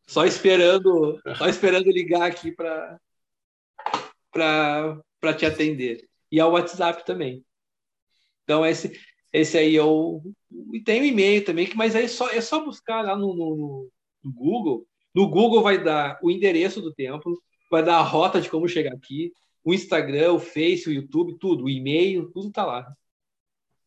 Só 0.08 0.26
esperando, 0.26 1.20
só 1.38 1.48
esperando 1.48 1.90
ligar 1.90 2.24
aqui 2.24 2.52
para 2.52 3.00
para 4.32 5.34
te 5.34 5.46
atender. 5.46 6.08
E 6.32 6.40
ao 6.40 6.52
WhatsApp 6.52 7.06
também. 7.06 7.46
Então 8.44 8.66
esse 8.66 9.00
esse 9.32 9.58
aí 9.58 9.76
é 9.76 9.84
o 9.84 10.22
e 10.74 10.80
tem 10.82 11.02
o 11.02 11.06
e-mail 11.06 11.44
também, 11.44 11.72
mas 11.76 11.96
aí 11.96 12.06
é 12.06 12.08
só 12.08 12.30
é 12.30 12.42
só 12.42 12.64
buscar 12.64 13.02
lá 13.04 13.16
no, 13.16 13.34
no, 13.36 13.90
no 14.24 14.32
Google. 14.32 14.86
No 15.14 15.30
Google 15.30 15.62
vai 15.62 15.84
dar 15.84 16.20
o 16.22 16.30
endereço 16.30 16.82
do 16.82 16.94
templo, 16.94 17.42
vai 17.70 17.84
dar 17.84 17.98
a 17.98 18.04
rota 18.04 18.42
de 18.42 18.50
como 18.50 18.68
chegar 18.68 18.94
aqui, 18.94 19.32
o 19.64 19.74
Instagram, 19.74 20.34
o 20.34 20.40
Face, 20.40 20.90
o 20.90 20.94
YouTube, 20.94 21.38
tudo, 21.40 21.66
o 21.66 21.70
e-mail, 21.70 22.30
tudo 22.32 22.52
tá 22.52 22.66
lá. 22.66 22.96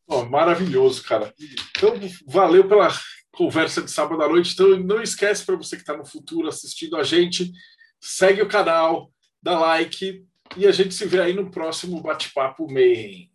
Oh, 0.07 0.25
maravilhoso, 0.25 1.03
cara. 1.03 1.35
Então, 1.77 1.95
valeu 2.27 2.69
pela 2.69 2.89
conversa 3.33 3.83
de 3.83 3.91
sábado 3.91 4.23
à 4.23 4.29
noite. 4.29 4.55
Então, 4.55 4.79
não 4.79 5.03
esquece 5.03 5.45
para 5.45 5.57
você 5.57 5.77
que 5.77 5.83
está 5.83 5.97
no 5.97 6.07
futuro 6.07 6.49
assistindo 6.49 6.97
a 6.97 7.03
gente, 7.03 7.53
segue 8.01 8.41
o 8.41 8.49
canal, 8.49 9.11
dá 9.43 9.59
like 9.59 10.25
e 10.57 10.67
a 10.67 10.73
gente 10.73 10.95
se 10.95 11.07
vê 11.07 11.21
aí 11.21 11.35
no 11.35 11.51
próximo 11.51 12.01
bate-papo 12.01 12.71
Mayhem. 12.71 13.31